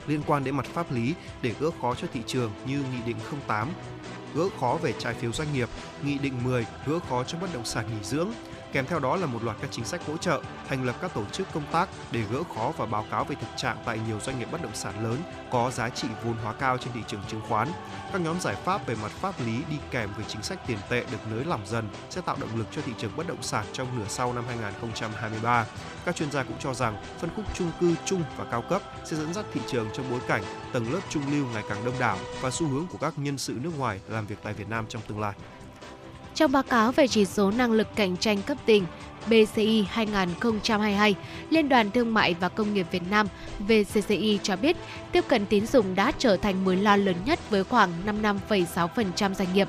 liên 0.08 0.20
quan 0.26 0.44
đến 0.44 0.56
mặt 0.56 0.66
pháp 0.66 0.92
lý 0.92 1.14
để 1.42 1.54
gỡ 1.60 1.70
khó 1.80 1.94
cho 1.94 2.08
thị 2.12 2.20
trường 2.26 2.50
như 2.66 2.78
Nghị 2.92 2.98
định 3.06 3.16
08, 3.48 3.68
gỡ 4.34 4.48
khó 4.60 4.78
về 4.82 4.94
trái 4.98 5.14
phiếu 5.14 5.32
doanh 5.32 5.52
nghiệp, 5.54 5.68
Nghị 6.02 6.18
định 6.18 6.34
10 6.44 6.66
gỡ 6.86 6.98
khó 7.08 7.24
cho 7.24 7.38
bất 7.38 7.54
động 7.54 7.64
sản 7.64 7.84
nghỉ 7.86 8.04
dưỡng, 8.04 8.28
Kèm 8.72 8.86
theo 8.86 8.98
đó 8.98 9.16
là 9.16 9.26
một 9.26 9.44
loạt 9.44 9.56
các 9.60 9.70
chính 9.70 9.84
sách 9.84 10.06
hỗ 10.06 10.16
trợ, 10.16 10.42
thành 10.68 10.84
lập 10.84 10.96
các 11.00 11.14
tổ 11.14 11.24
chức 11.32 11.46
công 11.54 11.62
tác 11.72 11.88
để 12.12 12.22
gỡ 12.32 12.42
khó 12.54 12.72
và 12.76 12.86
báo 12.86 13.04
cáo 13.10 13.24
về 13.24 13.36
thực 13.40 13.56
trạng 13.56 13.76
tại 13.84 14.00
nhiều 14.06 14.20
doanh 14.20 14.38
nghiệp 14.38 14.48
bất 14.52 14.62
động 14.62 14.74
sản 14.74 15.04
lớn 15.04 15.16
có 15.50 15.70
giá 15.70 15.88
trị 15.88 16.08
vốn 16.24 16.34
hóa 16.36 16.52
cao 16.52 16.78
trên 16.78 16.92
thị 16.92 17.00
trường 17.06 17.22
chứng 17.28 17.40
khoán. 17.48 17.68
Các 18.12 18.20
nhóm 18.20 18.40
giải 18.40 18.54
pháp 18.64 18.86
về 18.86 18.94
mặt 19.02 19.10
pháp 19.10 19.34
lý 19.46 19.62
đi 19.70 19.76
kèm 19.90 20.10
với 20.16 20.24
chính 20.28 20.42
sách 20.42 20.66
tiền 20.66 20.78
tệ 20.88 21.04
được 21.12 21.18
nới 21.30 21.44
lỏng 21.44 21.66
dần 21.66 21.88
sẽ 22.10 22.20
tạo 22.20 22.36
động 22.40 22.56
lực 22.56 22.66
cho 22.70 22.82
thị 22.82 22.92
trường 22.98 23.16
bất 23.16 23.28
động 23.28 23.42
sản 23.42 23.64
trong 23.72 23.98
nửa 23.98 24.06
sau 24.08 24.32
năm 24.32 24.44
2023. 24.48 25.66
Các 26.04 26.16
chuyên 26.16 26.30
gia 26.30 26.42
cũng 26.42 26.58
cho 26.58 26.74
rằng 26.74 27.02
phân 27.18 27.30
khúc 27.36 27.44
chung 27.54 27.70
cư 27.80 27.94
chung 28.04 28.22
và 28.36 28.44
cao 28.44 28.62
cấp 28.62 28.82
sẽ 29.04 29.16
dẫn 29.16 29.34
dắt 29.34 29.44
thị 29.52 29.60
trường 29.66 29.88
trong 29.94 30.10
bối 30.10 30.20
cảnh 30.28 30.42
tầng 30.72 30.92
lớp 30.92 31.00
trung 31.08 31.22
lưu 31.32 31.46
ngày 31.52 31.62
càng 31.68 31.84
đông 31.84 31.98
đảo 31.98 32.18
và 32.40 32.50
xu 32.50 32.68
hướng 32.68 32.86
của 32.86 32.98
các 32.98 33.18
nhân 33.18 33.38
sự 33.38 33.58
nước 33.62 33.78
ngoài 33.78 34.00
làm 34.08 34.26
việc 34.26 34.38
tại 34.42 34.52
Việt 34.52 34.68
Nam 34.68 34.84
trong 34.88 35.02
tương 35.08 35.20
lai. 35.20 35.34
Trong 36.38 36.52
báo 36.52 36.62
cáo 36.62 36.92
về 36.92 37.08
chỉ 37.08 37.24
số 37.24 37.50
năng 37.50 37.72
lực 37.72 37.88
cạnh 37.96 38.16
tranh 38.16 38.42
cấp 38.42 38.56
tỉnh 38.66 38.86
BCI 39.26 39.86
2022, 39.90 41.14
Liên 41.50 41.68
đoàn 41.68 41.90
Thương 41.90 42.14
mại 42.14 42.34
và 42.34 42.48
Công 42.48 42.74
nghiệp 42.74 42.86
Việt 42.90 43.02
Nam 43.10 43.26
VCCI 43.58 44.38
cho 44.42 44.56
biết 44.56 44.76
tiếp 45.12 45.24
cận 45.28 45.46
tín 45.46 45.66
dụng 45.66 45.94
đã 45.94 46.12
trở 46.18 46.36
thành 46.36 46.64
mối 46.64 46.76
lo 46.76 46.96
lớn 46.96 47.16
nhất 47.24 47.50
với 47.50 47.64
khoảng 47.64 47.90
55,6% 48.22 49.34
doanh 49.34 49.54
nghiệp. 49.54 49.68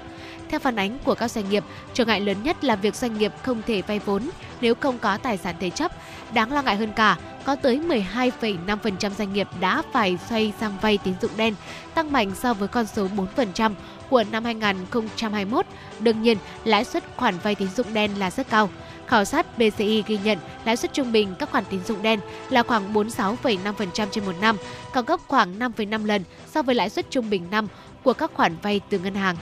Theo 0.50 0.60
phản 0.60 0.76
ánh 0.76 0.98
của 1.06 1.16
các 1.16 1.32
doanh 1.32 1.50
nghiệp, 1.50 1.64
trở 1.94 2.06
ngại 2.06 2.22
lớn 2.22 2.38
nhất 2.44 2.64
là 2.64 2.76
việc 2.76 2.96
doanh 2.96 3.18
nghiệp 3.18 3.34
không 3.44 3.62
thể 3.68 3.82
vay 3.82 4.00
vốn 4.00 4.30
nếu 4.62 4.76
không 4.76 5.00
có 5.00 5.18
tài 5.18 5.38
sản 5.38 5.56
thế 5.60 5.70
chấp. 5.70 5.92
Đáng 6.34 6.54
lo 6.54 6.62
ngại 6.62 6.76
hơn 6.76 6.94
cả, 6.96 7.18
có 7.46 7.56
tới 7.56 7.82
12,5% 8.14 9.10
doanh 9.10 9.34
nghiệp 9.34 9.48
đã 9.60 9.82
phải 9.94 10.18
xoay 10.30 10.54
sang 10.60 10.74
vay 10.82 10.98
tín 10.98 11.14
dụng 11.22 11.32
đen, 11.38 11.54
tăng 11.94 12.12
mạnh 12.12 12.32
so 12.36 12.54
với 12.54 12.68
con 12.68 12.86
số 12.86 13.08
4% 13.36 13.74
của 14.10 14.24
năm 14.32 14.46
2021. 14.46 15.66
Đương 16.00 16.22
nhiên, 16.22 16.38
lãi 16.64 16.86
suất 16.86 17.04
khoản 17.18 17.36
vay 17.44 17.56
tín 17.56 17.68
dụng 17.76 17.94
đen 17.94 18.12
là 18.20 18.32
rất 18.32 18.50
cao. 18.50 18.70
Khảo 19.08 19.26
sát 19.26 19.58
BCI 19.58 20.04
ghi 20.08 20.20
nhận 20.24 20.38
lãi 20.66 20.78
suất 20.78 20.94
trung 20.94 21.12
bình 21.12 21.36
các 21.40 21.52
khoản 21.52 21.64
tín 21.70 21.80
dụng 21.88 22.02
đen 22.02 22.20
là 22.50 22.64
khoảng 22.64 22.94
46,5% 22.94 24.08
trên 24.12 24.26
một 24.26 24.36
năm, 24.42 24.58
cao 24.94 25.04
gấp 25.04 25.20
khoảng 25.28 25.60
5,5 25.60 26.06
lần 26.06 26.24
so 26.48 26.62
với 26.62 26.76
lãi 26.76 26.90
suất 26.90 27.10
trung 27.10 27.30
bình 27.30 27.48
năm 27.52 27.68
của 28.04 28.14
các 28.14 28.32
khoản 28.34 28.56
vay 28.62 28.82
từ 28.90 29.00
ngân 29.00 29.16
hàng. 29.16 29.36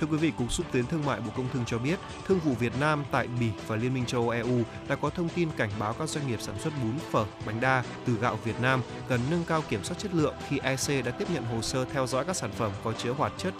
Thưa 0.00 0.06
quý 0.06 0.16
vị, 0.16 0.32
Cục 0.38 0.52
xúc 0.52 0.66
tiến 0.72 0.86
thương 0.86 1.06
mại 1.06 1.20
Bộ 1.20 1.30
Công 1.36 1.48
Thương 1.52 1.64
cho 1.66 1.78
biết, 1.78 1.98
thương 2.26 2.38
vụ 2.38 2.52
Việt 2.52 2.72
Nam 2.80 3.04
tại 3.10 3.28
Bỉ 3.40 3.50
và 3.66 3.76
Liên 3.76 3.94
minh 3.94 4.06
châu 4.06 4.20
Âu 4.20 4.30
EU 4.30 4.62
đã 4.88 4.96
có 4.96 5.10
thông 5.10 5.28
tin 5.28 5.48
cảnh 5.56 5.70
báo 5.78 5.92
các 5.92 6.08
doanh 6.08 6.28
nghiệp 6.28 6.40
sản 6.40 6.58
xuất 6.58 6.72
bún 6.82 6.98
phở, 7.10 7.24
bánh 7.46 7.60
đa 7.60 7.84
từ 8.06 8.16
gạo 8.20 8.38
Việt 8.44 8.60
Nam 8.60 8.82
cần 9.08 9.20
nâng 9.30 9.44
cao 9.44 9.62
kiểm 9.68 9.84
soát 9.84 9.96
chất 9.98 10.14
lượng 10.14 10.34
khi 10.48 10.58
EC 10.58 11.04
đã 11.04 11.10
tiếp 11.10 11.28
nhận 11.34 11.44
hồ 11.44 11.62
sơ 11.62 11.84
theo 11.84 12.06
dõi 12.06 12.24
các 12.24 12.36
sản 12.36 12.50
phẩm 12.52 12.72
có 12.84 12.92
chứa 12.92 13.12
hoạt 13.12 13.32
chất 13.38 13.54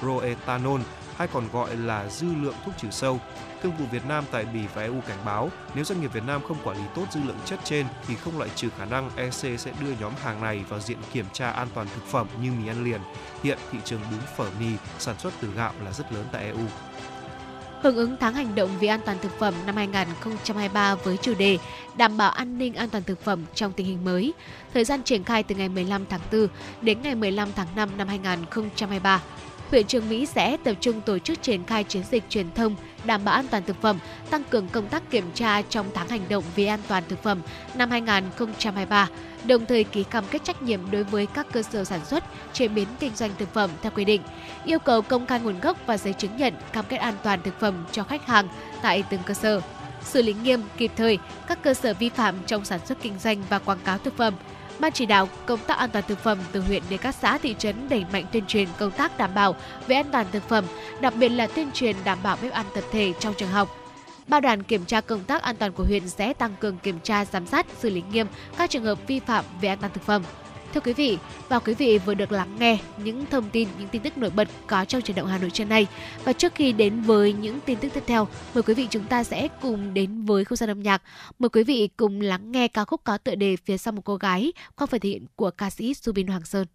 chloroethanol 0.00 0.80
hay 1.16 1.28
còn 1.32 1.48
gọi 1.52 1.76
là 1.76 2.08
dư 2.08 2.26
lượng 2.42 2.54
thuốc 2.64 2.74
trừ 2.78 2.88
sâu. 2.90 3.20
Thương 3.64 3.76
vụ 3.78 3.84
Việt 3.90 4.06
Nam 4.08 4.24
tại 4.30 4.44
Bỉ 4.44 4.60
và 4.74 4.82
EU 4.82 5.00
cảnh 5.08 5.18
báo, 5.24 5.50
nếu 5.74 5.84
doanh 5.84 6.00
nghiệp 6.00 6.12
Việt 6.12 6.22
Nam 6.26 6.42
không 6.48 6.56
quản 6.64 6.76
lý 6.76 6.82
tốt 6.94 7.04
dư 7.10 7.20
lượng 7.26 7.38
chất 7.44 7.60
trên 7.64 7.86
thì 8.06 8.14
không 8.14 8.38
loại 8.38 8.50
trừ 8.54 8.68
khả 8.78 8.84
năng 8.84 9.10
EC 9.16 9.60
sẽ 9.60 9.72
đưa 9.80 9.92
nhóm 10.00 10.12
hàng 10.22 10.40
này 10.42 10.64
vào 10.68 10.80
diện 10.80 10.98
kiểm 11.12 11.24
tra 11.32 11.50
an 11.50 11.68
toàn 11.74 11.86
thực 11.94 12.04
phẩm 12.06 12.26
như 12.42 12.52
mì 12.52 12.68
ăn 12.68 12.84
liền. 12.84 13.00
Hiện 13.42 13.58
thị 13.72 13.78
trường 13.84 14.00
bún 14.10 14.20
phở 14.36 14.50
mì 14.60 14.66
sản 14.98 15.18
xuất 15.18 15.32
từ 15.40 15.48
gạo 15.56 15.72
là 15.84 15.92
rất 15.92 16.12
lớn 16.12 16.24
tại 16.32 16.44
EU. 16.44 16.66
Hưởng 17.82 17.96
ứng 17.96 18.16
tháng 18.20 18.34
hành 18.34 18.54
động 18.54 18.70
vì 18.80 18.88
an 18.88 19.00
toàn 19.04 19.18
thực 19.22 19.38
phẩm 19.38 19.54
năm 19.66 19.76
2023 19.76 20.94
với 20.94 21.16
chủ 21.16 21.34
đề 21.34 21.58
đảm 21.96 22.16
bảo 22.16 22.30
an 22.30 22.58
ninh 22.58 22.74
an 22.74 22.90
toàn 22.90 23.04
thực 23.04 23.24
phẩm 23.24 23.44
trong 23.54 23.72
tình 23.72 23.86
hình 23.86 24.04
mới. 24.04 24.32
Thời 24.74 24.84
gian 24.84 25.02
triển 25.02 25.24
khai 25.24 25.42
từ 25.42 25.54
ngày 25.54 25.68
15 25.68 26.04
tháng 26.06 26.20
4 26.32 26.48
đến 26.80 27.02
ngày 27.02 27.14
15 27.14 27.48
tháng 27.56 27.68
5 27.76 27.88
năm 27.96 28.08
2023 28.08 29.22
Viện 29.74 29.86
Trường 29.86 30.08
Mỹ 30.08 30.26
sẽ 30.26 30.56
tập 30.64 30.74
trung 30.80 31.00
tổ 31.00 31.18
chức 31.18 31.42
triển 31.42 31.64
khai 31.64 31.84
chiến 31.84 32.02
dịch 32.10 32.24
truyền 32.28 32.46
thông 32.54 32.76
đảm 33.04 33.24
bảo 33.24 33.34
an 33.34 33.46
toàn 33.50 33.62
thực 33.66 33.80
phẩm, 33.82 33.98
tăng 34.30 34.44
cường 34.44 34.68
công 34.68 34.88
tác 34.88 35.10
kiểm 35.10 35.24
tra 35.34 35.62
trong 35.62 35.86
tháng 35.94 36.08
hành 36.08 36.20
động 36.28 36.44
vì 36.54 36.66
an 36.66 36.80
toàn 36.88 37.02
thực 37.08 37.22
phẩm 37.22 37.40
năm 37.74 37.90
2023, 37.90 39.08
đồng 39.44 39.66
thời 39.66 39.84
ký 39.84 40.04
cam 40.04 40.24
kết 40.30 40.44
trách 40.44 40.62
nhiệm 40.62 40.90
đối 40.90 41.04
với 41.04 41.26
các 41.26 41.46
cơ 41.52 41.62
sở 41.62 41.84
sản 41.84 42.04
xuất, 42.04 42.24
chế 42.52 42.68
biến 42.68 42.88
kinh 43.00 43.14
doanh 43.16 43.30
thực 43.38 43.54
phẩm 43.54 43.70
theo 43.82 43.92
quy 43.94 44.04
định, 44.04 44.22
yêu 44.64 44.78
cầu 44.78 45.02
công 45.02 45.26
khai 45.26 45.40
nguồn 45.40 45.60
gốc 45.60 45.78
và 45.86 45.96
giấy 45.96 46.12
chứng 46.12 46.36
nhận 46.36 46.54
cam 46.72 46.84
kết 46.88 46.96
an 46.96 47.14
toàn 47.22 47.42
thực 47.42 47.60
phẩm 47.60 47.86
cho 47.92 48.02
khách 48.02 48.26
hàng 48.26 48.48
tại 48.82 49.04
từng 49.10 49.20
cơ 49.26 49.34
sở 49.34 49.60
xử 50.02 50.22
lý 50.22 50.34
nghiêm 50.42 50.62
kịp 50.76 50.90
thời 50.96 51.18
các 51.46 51.62
cơ 51.62 51.74
sở 51.74 51.94
vi 51.94 52.08
phạm 52.08 52.34
trong 52.46 52.64
sản 52.64 52.80
xuất 52.86 52.98
kinh 53.02 53.18
doanh 53.18 53.42
và 53.48 53.58
quảng 53.58 53.78
cáo 53.84 53.98
thực 53.98 54.16
phẩm, 54.16 54.34
Ban 54.78 54.92
chỉ 54.92 55.06
đạo 55.06 55.28
công 55.46 55.60
tác 55.66 55.78
an 55.78 55.90
toàn 55.90 56.04
thực 56.08 56.18
phẩm 56.18 56.38
từ 56.52 56.60
huyện 56.60 56.82
đến 56.90 57.00
các 57.02 57.14
xã 57.14 57.38
thị 57.38 57.54
trấn 57.58 57.88
đẩy 57.88 58.04
mạnh 58.12 58.24
tuyên 58.32 58.46
truyền 58.46 58.68
công 58.78 58.90
tác 58.90 59.18
đảm 59.18 59.34
bảo 59.34 59.56
về 59.86 59.96
an 59.96 60.06
toàn 60.12 60.26
thực 60.32 60.48
phẩm, 60.48 60.64
đặc 61.00 61.14
biệt 61.16 61.28
là 61.28 61.46
tuyên 61.46 61.70
truyền 61.72 61.96
đảm 62.04 62.18
bảo 62.22 62.38
bếp 62.42 62.52
ăn 62.52 62.66
tập 62.74 62.84
thể 62.92 63.12
trong 63.18 63.34
trường 63.34 63.50
học. 63.50 63.76
Ba 64.26 64.40
đoàn 64.40 64.62
kiểm 64.62 64.84
tra 64.84 65.00
công 65.00 65.24
tác 65.24 65.42
an 65.42 65.56
toàn 65.56 65.72
của 65.72 65.84
huyện 65.84 66.08
sẽ 66.08 66.32
tăng 66.32 66.54
cường 66.60 66.78
kiểm 66.78 67.00
tra, 67.02 67.24
giám 67.24 67.46
sát, 67.46 67.66
xử 67.78 67.90
lý 67.90 68.02
nghiêm 68.12 68.26
các 68.58 68.70
trường 68.70 68.84
hợp 68.84 68.98
vi 69.06 69.20
phạm 69.20 69.44
về 69.60 69.68
an 69.68 69.78
toàn 69.80 69.92
thực 69.92 70.02
phẩm. 70.02 70.22
Thưa 70.74 70.80
quý 70.80 70.92
vị, 70.92 71.18
và 71.48 71.58
quý 71.58 71.74
vị 71.74 71.98
vừa 71.98 72.14
được 72.14 72.32
lắng 72.32 72.56
nghe 72.58 72.78
những 73.04 73.26
thông 73.30 73.50
tin, 73.50 73.68
những 73.78 73.88
tin 73.88 74.02
tức 74.02 74.18
nổi 74.18 74.30
bật 74.30 74.48
có 74.66 74.84
trong 74.84 75.02
chuyển 75.02 75.16
động 75.16 75.26
Hà 75.26 75.38
Nội 75.38 75.50
trưa 75.50 75.64
nay. 75.64 75.86
Và 76.24 76.32
trước 76.32 76.54
khi 76.54 76.72
đến 76.72 77.00
với 77.00 77.32
những 77.32 77.60
tin 77.60 77.78
tức 77.78 77.88
tiếp 77.94 78.02
theo, 78.06 78.28
mời 78.54 78.62
quý 78.62 78.74
vị 78.74 78.86
chúng 78.90 79.04
ta 79.04 79.24
sẽ 79.24 79.48
cùng 79.62 79.94
đến 79.94 80.24
với 80.24 80.44
không 80.44 80.56
gian 80.56 80.70
âm 80.70 80.82
nhạc. 80.82 81.02
Mời 81.38 81.48
quý 81.48 81.64
vị 81.64 81.88
cùng 81.96 82.20
lắng 82.20 82.52
nghe 82.52 82.68
ca 82.68 82.84
khúc 82.84 83.04
có 83.04 83.18
tựa 83.18 83.34
đề 83.34 83.56
Phía 83.56 83.78
sau 83.78 83.92
một 83.92 84.02
cô 84.04 84.16
gái 84.16 84.52
qua 84.76 84.86
phần 84.86 85.00
thể 85.00 85.08
hiện 85.08 85.26
của 85.36 85.50
ca 85.50 85.70
sĩ 85.70 85.94
Subin 85.94 86.26
Hoàng 86.26 86.44
Sơn. 86.44 86.66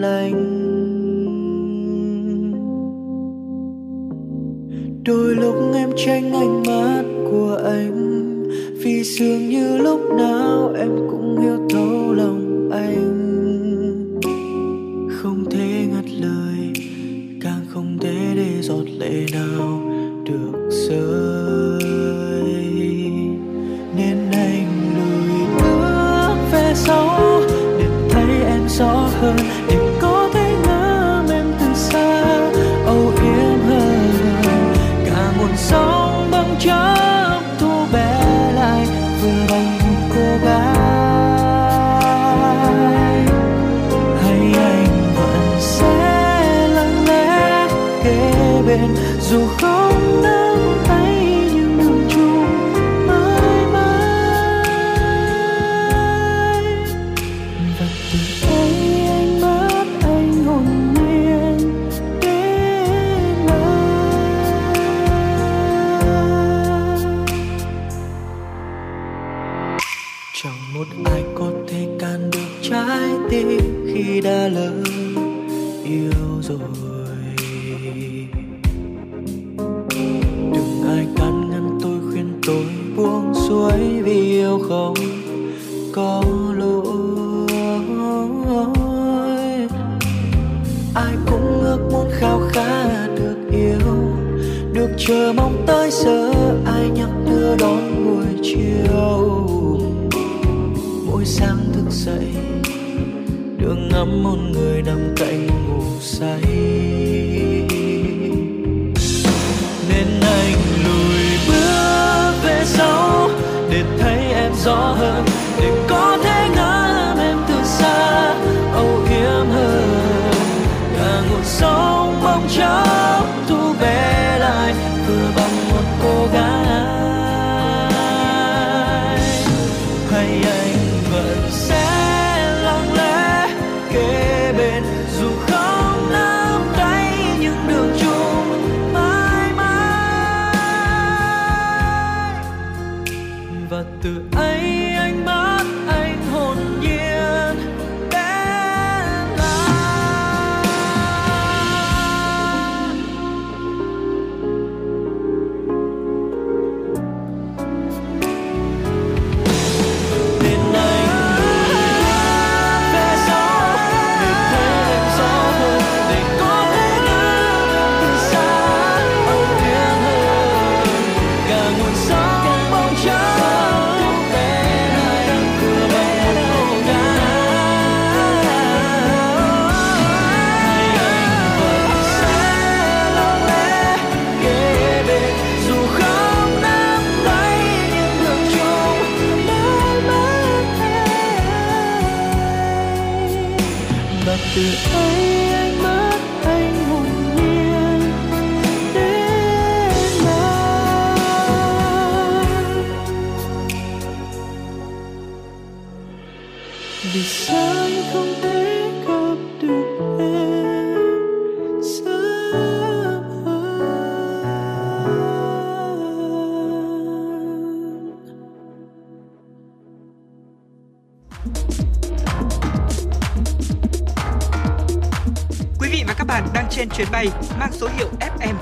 lành. 0.00 0.60
Đôi 5.04 5.34
lúc 5.34 5.54
em 5.74 5.90
tranh 5.96 6.29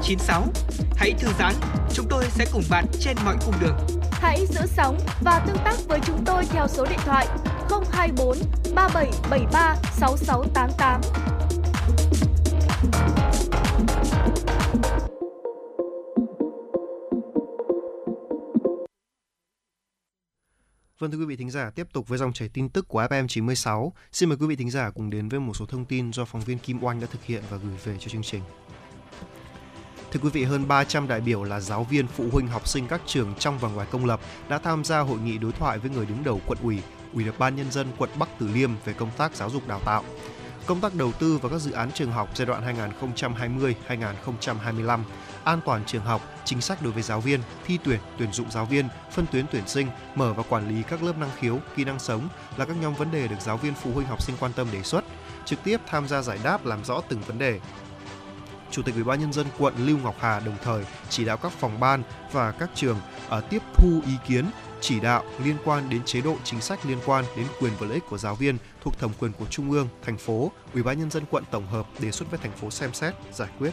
FM96. 0.09 0.43
Hãy 0.97 1.13
thư 1.19 1.29
giãn, 1.39 1.55
chúng 1.93 2.07
tôi 2.11 2.25
sẽ 2.31 2.47
cùng 2.53 2.63
bạn 2.71 2.85
trên 3.01 3.17
mọi 3.25 3.37
cung 3.47 3.55
đường. 3.61 3.77
Hãy 4.13 4.47
giữ 4.47 4.61
sóng 4.67 4.99
và 5.21 5.45
tương 5.47 5.57
tác 5.65 5.77
với 5.89 6.01
chúng 6.05 6.25
tôi 6.25 6.45
theo 6.45 6.69
số 6.69 6.87
điện 6.87 6.99
thoại 7.05 7.27
024 7.93 8.39
3773 8.75 9.77
6688. 9.93 11.01
Vâng 20.99 21.11
thưa 21.11 21.19
quý 21.19 21.25
vị 21.25 21.37
thính 21.37 21.51
giả, 21.51 21.71
tiếp 21.71 21.87
tục 21.93 22.09
với 22.09 22.19
dòng 22.19 22.33
chảy 22.33 22.49
tin 22.49 22.69
tức 22.69 22.89
của 22.89 23.03
FM 23.03 23.27
96. 23.29 23.93
Xin 24.13 24.29
mời 24.29 24.39
quý 24.41 24.47
vị 24.47 24.57
thính 24.57 24.71
giả 24.71 24.91
cùng 24.91 25.11
đến 25.11 25.29
với 25.29 25.41
một 25.41 25.57
số 25.57 25.67
thông 25.67 25.85
tin 25.85 26.13
do 26.13 26.25
phóng 26.25 26.41
viên 26.41 26.59
Kim 26.59 26.85
Oanh 26.85 27.01
đã 27.01 27.07
thực 27.11 27.25
hiện 27.25 27.43
và 27.51 27.57
gửi 27.57 27.77
về 27.85 27.97
cho 28.01 28.09
chương 28.09 28.23
trình. 28.23 28.43
Thưa 30.13 30.21
quý 30.23 30.31
vị, 30.33 30.45
hơn 30.45 30.69
300 30.69 31.09
đại 31.09 31.21
biểu 31.21 31.45
là 31.45 31.61
giáo 31.61 31.85
viên, 31.85 32.07
phụ 32.07 32.25
huynh, 32.33 32.49
học 32.49 32.69
sinh 32.69 32.89
các 32.89 33.01
trường 33.07 33.35
trong 33.39 33.59
và 33.59 33.69
ngoài 33.69 33.87
công 33.91 34.05
lập 34.05 34.21
đã 34.49 34.59
tham 34.59 34.85
gia 34.85 35.01
hội 35.01 35.19
nghị 35.19 35.39
đối 35.39 35.53
thoại 35.53 35.79
với 35.79 35.91
người 35.91 36.07
đứng 36.07 36.25
đầu 36.25 36.41
quận 36.47 36.59
ủy, 36.63 36.83
Ủy 37.15 37.25
ban 37.39 37.57
nhân 37.57 37.71
dân 37.71 37.87
quận 37.99 38.11
Bắc 38.19 38.29
Từ 38.39 38.49
Liêm 38.49 38.71
về 38.85 38.93
công 38.93 39.11
tác 39.17 39.35
giáo 39.35 39.51
dục 39.51 39.69
đào 39.69 39.81
tạo. 39.85 40.05
Công 40.67 40.81
tác 40.81 40.95
đầu 40.95 41.13
tư 41.13 41.39
vào 41.39 41.51
các 41.51 41.59
dự 41.59 41.73
án 41.73 41.93
trường 41.93 42.13
học 42.13 42.29
giai 42.35 42.47
đoạn 42.47 42.91
2020-2025, 43.89 45.01
an 45.45 45.61
toàn 45.65 45.85
trường 45.87 46.05
học, 46.05 46.21
chính 46.45 46.61
sách 46.61 46.83
đối 46.83 46.93
với 46.93 47.03
giáo 47.03 47.21
viên, 47.21 47.41
thi 47.67 47.79
tuyển, 47.85 48.01
tuyển 48.19 48.33
dụng 48.33 48.51
giáo 48.51 48.65
viên, 48.65 48.89
phân 49.13 49.27
tuyến 49.33 49.47
tuyển 49.53 49.69
sinh, 49.69 49.87
mở 50.15 50.33
và 50.33 50.43
quản 50.49 50.69
lý 50.69 50.83
các 50.83 51.03
lớp 51.03 51.19
năng 51.19 51.31
khiếu, 51.39 51.59
kỹ 51.77 51.85
năng 51.85 51.99
sống 51.99 52.29
là 52.57 52.65
các 52.65 52.77
nhóm 52.81 52.95
vấn 52.95 53.11
đề 53.11 53.29
được 53.29 53.41
giáo 53.41 53.57
viên, 53.57 53.75
phụ 53.75 53.93
huynh, 53.95 54.07
học 54.07 54.23
sinh 54.23 54.37
quan 54.41 54.53
tâm 54.53 54.67
đề 54.73 54.83
xuất, 54.83 55.05
trực 55.45 55.65
tiếp 55.65 55.81
tham 55.87 56.09
gia 56.09 56.23
giải 56.23 56.39
đáp 56.45 56.67
làm 56.67 56.85
rõ 56.85 57.01
từng 57.09 57.21
vấn 57.21 57.39
đề, 57.39 57.61
Chủ 58.71 58.83
tịch 58.83 58.95
Ủy 58.95 59.05
ban 59.05 59.21
nhân 59.21 59.33
dân 59.33 59.47
quận 59.59 59.75
Lưu 59.87 59.99
Ngọc 60.03 60.17
Hà 60.21 60.41
đồng 60.41 60.57
thời 60.63 60.85
chỉ 61.09 61.25
đạo 61.25 61.37
các 61.37 61.53
phòng 61.53 61.81
ban 61.81 62.03
và 62.33 62.51
các 62.51 62.71
trường 62.75 62.97
ở 63.29 63.41
tiếp 63.41 63.63
thu 63.75 64.01
ý 64.07 64.13
kiến 64.29 64.45
chỉ 64.81 65.01
đạo 65.01 65.25
liên 65.45 65.57
quan 65.65 65.91
đến 65.91 66.03
chế 66.05 66.21
độ 66.21 66.37
chính 66.45 66.61
sách 66.61 66.87
liên 66.87 66.99
quan 67.07 67.25
đến 67.37 67.47
quyền 67.61 67.73
và 67.79 67.87
lợi 67.87 67.95
ích 67.95 68.05
của 68.09 68.19
giáo 68.19 68.35
viên 68.35 68.59
thuộc 68.81 68.99
thẩm 68.99 69.11
quyền 69.19 69.33
của 69.33 69.45
trung 69.51 69.71
ương, 69.71 69.89
thành 70.03 70.19
phố, 70.19 70.53
Ủy 70.75 70.83
ban 70.83 70.99
nhân 70.99 71.11
dân 71.11 71.23
quận 71.31 71.45
tổng 71.51 71.67
hợp 71.67 71.87
đề 71.99 72.11
xuất 72.11 72.31
với 72.31 72.39
thành 72.43 72.53
phố 72.53 72.71
xem 72.71 72.93
xét 72.93 73.15
giải 73.33 73.49
quyết. 73.59 73.71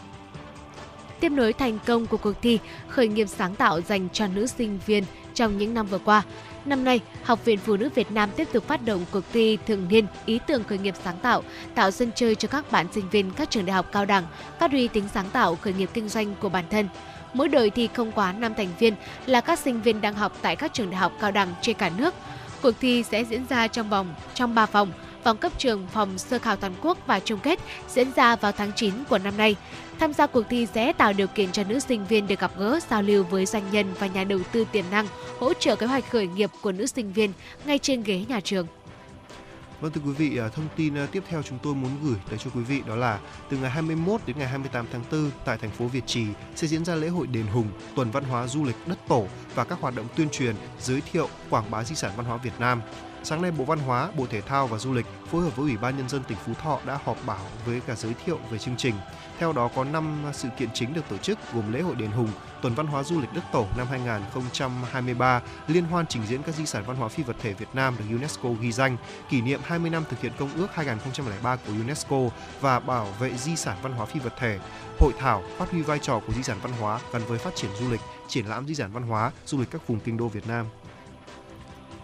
Tiếp 1.19 1.29
nối 1.29 1.53
thành 1.53 1.79
công 1.85 2.07
của 2.07 2.17
cuộc 2.17 2.33
thi 2.41 2.59
khởi 2.89 3.07
nghiệp 3.07 3.25
sáng 3.25 3.55
tạo 3.55 3.81
dành 3.81 4.09
cho 4.09 4.27
nữ 4.27 4.47
sinh 4.47 4.79
viên 4.85 5.03
trong 5.33 5.57
những 5.57 5.73
năm 5.73 5.85
vừa 5.85 5.99
qua, 5.99 6.23
Năm 6.65 6.83
nay, 6.83 6.99
Học 7.23 7.45
viện 7.45 7.59
Phụ 7.59 7.77
nữ 7.77 7.89
Việt 7.95 8.11
Nam 8.11 8.29
tiếp 8.35 8.47
tục 8.53 8.67
phát 8.67 8.85
động 8.85 9.05
cuộc 9.11 9.23
thi 9.33 9.57
thường 9.67 9.87
niên 9.89 10.05
ý 10.25 10.39
tưởng 10.47 10.63
khởi 10.63 10.77
nghiệp 10.77 10.95
sáng 11.03 11.17
tạo, 11.21 11.43
tạo 11.75 11.91
sân 11.91 12.11
chơi 12.15 12.35
cho 12.35 12.47
các 12.47 12.71
bạn 12.71 12.87
sinh 12.91 13.09
viên 13.09 13.31
các 13.31 13.49
trường 13.49 13.65
đại 13.65 13.73
học 13.73 13.85
cao 13.91 14.05
đẳng, 14.05 14.23
phát 14.59 14.71
huy 14.71 14.87
tính 14.87 15.03
sáng 15.13 15.29
tạo 15.29 15.55
khởi 15.55 15.73
nghiệp 15.73 15.89
kinh 15.93 16.09
doanh 16.09 16.35
của 16.35 16.49
bản 16.49 16.65
thân. 16.69 16.87
Mỗi 17.33 17.47
đội 17.47 17.69
thi 17.69 17.89
không 17.93 18.11
quá 18.11 18.31
5 18.31 18.53
thành 18.57 18.69
viên 18.79 18.95
là 19.25 19.41
các 19.41 19.59
sinh 19.59 19.81
viên 19.81 20.01
đang 20.01 20.13
học 20.13 20.37
tại 20.41 20.55
các 20.55 20.73
trường 20.73 20.89
đại 20.89 20.99
học 20.99 21.11
cao 21.21 21.31
đẳng 21.31 21.53
trên 21.61 21.77
cả 21.77 21.91
nước. 21.97 22.13
Cuộc 22.61 22.73
thi 22.79 23.03
sẽ 23.03 23.23
diễn 23.23 23.45
ra 23.49 23.67
trong 23.67 23.89
vòng 23.89 24.13
trong 24.33 24.55
3 24.55 24.65
vòng, 24.65 24.91
vòng 25.25 25.37
cấp 25.37 25.51
trường, 25.57 25.87
phòng 25.87 26.17
sơ 26.17 26.39
khảo 26.39 26.55
toàn 26.55 26.73
quốc 26.81 26.97
và 27.07 27.19
chung 27.19 27.39
kết 27.39 27.59
diễn 27.89 28.11
ra 28.15 28.35
vào 28.35 28.51
tháng 28.51 28.71
9 28.75 28.93
của 29.09 29.17
năm 29.17 29.37
nay. 29.37 29.55
Tham 29.99 30.13
gia 30.13 30.27
cuộc 30.27 30.43
thi 30.49 30.67
sẽ 30.73 30.93
tạo 30.93 31.13
điều 31.13 31.27
kiện 31.27 31.51
cho 31.51 31.63
nữ 31.69 31.79
sinh 31.79 32.05
viên 32.05 32.27
được 32.27 32.39
gặp 32.39 32.51
gỡ, 32.57 32.79
giao 32.89 33.01
lưu 33.01 33.23
với 33.23 33.45
doanh 33.45 33.71
nhân 33.71 33.93
và 33.99 34.07
nhà 34.07 34.23
đầu 34.23 34.39
tư 34.51 34.65
tiềm 34.71 34.85
năng, 34.91 35.07
hỗ 35.39 35.53
trợ 35.53 35.75
kế 35.75 35.85
hoạch 35.85 36.11
khởi 36.11 36.27
nghiệp 36.27 36.49
của 36.61 36.71
nữ 36.71 36.85
sinh 36.85 37.13
viên 37.13 37.31
ngay 37.65 37.77
trên 37.77 38.03
ghế 38.03 38.25
nhà 38.27 38.39
trường. 38.39 38.67
Vâng 39.81 39.91
thưa 39.91 40.01
quý 40.05 40.11
vị, 40.11 40.37
à, 40.37 40.49
thông 40.49 40.67
tin 40.75 40.97
à, 40.97 41.07
tiếp 41.11 41.23
theo 41.29 41.43
chúng 41.43 41.59
tôi 41.63 41.75
muốn 41.75 41.91
gửi 42.03 42.15
tới 42.29 42.37
cho 42.37 42.49
quý 42.55 42.61
vị 42.61 42.81
đó 42.87 42.95
là 42.95 43.19
từ 43.49 43.57
ngày 43.57 43.69
21 43.69 44.21
đến 44.27 44.37
ngày 44.37 44.47
28 44.47 44.85
tháng 44.91 45.03
4 45.11 45.31
tại 45.45 45.57
thành 45.57 45.71
phố 45.71 45.85
Việt 45.85 46.03
Trì 46.05 46.25
sẽ 46.55 46.67
diễn 46.67 46.85
ra 46.85 46.95
lễ 46.95 47.07
hội 47.07 47.27
đền 47.27 47.45
Hùng, 47.47 47.67
tuần 47.95 48.11
văn 48.11 48.23
hóa 48.23 48.47
du 48.47 48.63
lịch 48.63 48.75
đất 48.87 48.97
tổ 49.07 49.27
và 49.55 49.63
các 49.63 49.79
hoạt 49.81 49.95
động 49.95 50.05
tuyên 50.15 50.29
truyền, 50.29 50.55
giới 50.81 51.01
thiệu, 51.11 51.29
quảng 51.49 51.71
bá 51.71 51.83
di 51.83 51.95
sản 51.95 52.11
văn 52.17 52.25
hóa 52.25 52.37
Việt 52.37 52.59
Nam. 52.59 52.81
Sáng 53.25 53.41
nay, 53.41 53.51
Bộ 53.51 53.65
Văn 53.65 53.79
hóa, 53.79 54.09
Bộ 54.17 54.25
Thể 54.29 54.41
thao 54.41 54.67
và 54.67 54.77
Du 54.77 54.93
lịch 54.93 55.05
phối 55.31 55.41
hợp 55.41 55.55
với 55.55 55.65
Ủy 55.65 55.77
ban 55.77 55.97
Nhân 55.97 56.09
dân 56.09 56.23
tỉnh 56.23 56.37
Phú 56.45 56.53
Thọ 56.61 56.79
đã 56.85 56.99
họp 57.03 57.17
báo 57.25 57.45
với 57.65 57.81
cả 57.87 57.95
giới 57.95 58.13
thiệu 58.25 58.39
về 58.49 58.57
chương 58.57 58.77
trình. 58.77 58.95
Theo 59.39 59.53
đó 59.53 59.69
có 59.75 59.83
5 59.83 60.23
sự 60.33 60.49
kiện 60.57 60.69
chính 60.73 60.93
được 60.93 61.01
tổ 61.09 61.17
chức 61.17 61.39
gồm 61.53 61.73
lễ 61.73 61.81
hội 61.81 61.95
đền 61.95 62.11
Hùng, 62.11 62.29
tuần 62.61 62.75
văn 62.75 62.87
hóa 62.87 63.03
du 63.03 63.21
lịch 63.21 63.33
đất 63.33 63.43
tổ 63.51 63.67
năm 63.77 63.87
2023, 63.89 65.41
liên 65.67 65.83
hoan 65.83 66.07
trình 66.07 66.21
diễn 66.27 66.43
các 66.43 66.55
di 66.55 66.65
sản 66.65 66.83
văn 66.87 66.95
hóa 66.95 67.07
phi 67.07 67.23
vật 67.23 67.35
thể 67.41 67.53
Việt 67.53 67.69
Nam 67.73 67.95
được 67.99 68.05
UNESCO 68.09 68.49
ghi 68.61 68.71
danh, 68.71 68.97
kỷ 69.29 69.41
niệm 69.41 69.59
20 69.63 69.89
năm 69.89 70.03
thực 70.09 70.21
hiện 70.21 70.31
công 70.37 70.49
ước 70.55 70.67
2003 70.73 71.55
của 71.55 71.73
UNESCO 71.79 72.19
và 72.61 72.79
bảo 72.79 73.07
vệ 73.19 73.37
di 73.37 73.55
sản 73.55 73.77
văn 73.81 73.93
hóa 73.93 74.05
phi 74.05 74.19
vật 74.19 74.33
thể, 74.39 74.59
hội 74.99 75.13
thảo 75.19 75.43
phát 75.57 75.71
huy 75.71 75.81
vai 75.81 75.99
trò 75.99 76.19
của 76.27 76.33
di 76.33 76.43
sản 76.43 76.57
văn 76.61 76.71
hóa 76.79 76.99
gắn 77.13 77.21
với 77.27 77.37
phát 77.37 77.55
triển 77.55 77.71
du 77.79 77.91
lịch, 77.91 78.01
triển 78.27 78.45
lãm 78.45 78.67
di 78.67 78.75
sản 78.75 78.91
văn 78.93 79.03
hóa, 79.03 79.31
du 79.45 79.59
lịch 79.59 79.71
các 79.71 79.87
vùng 79.87 79.99
kinh 79.99 80.17
đô 80.17 80.27
Việt 80.27 80.47
Nam. 80.47 80.65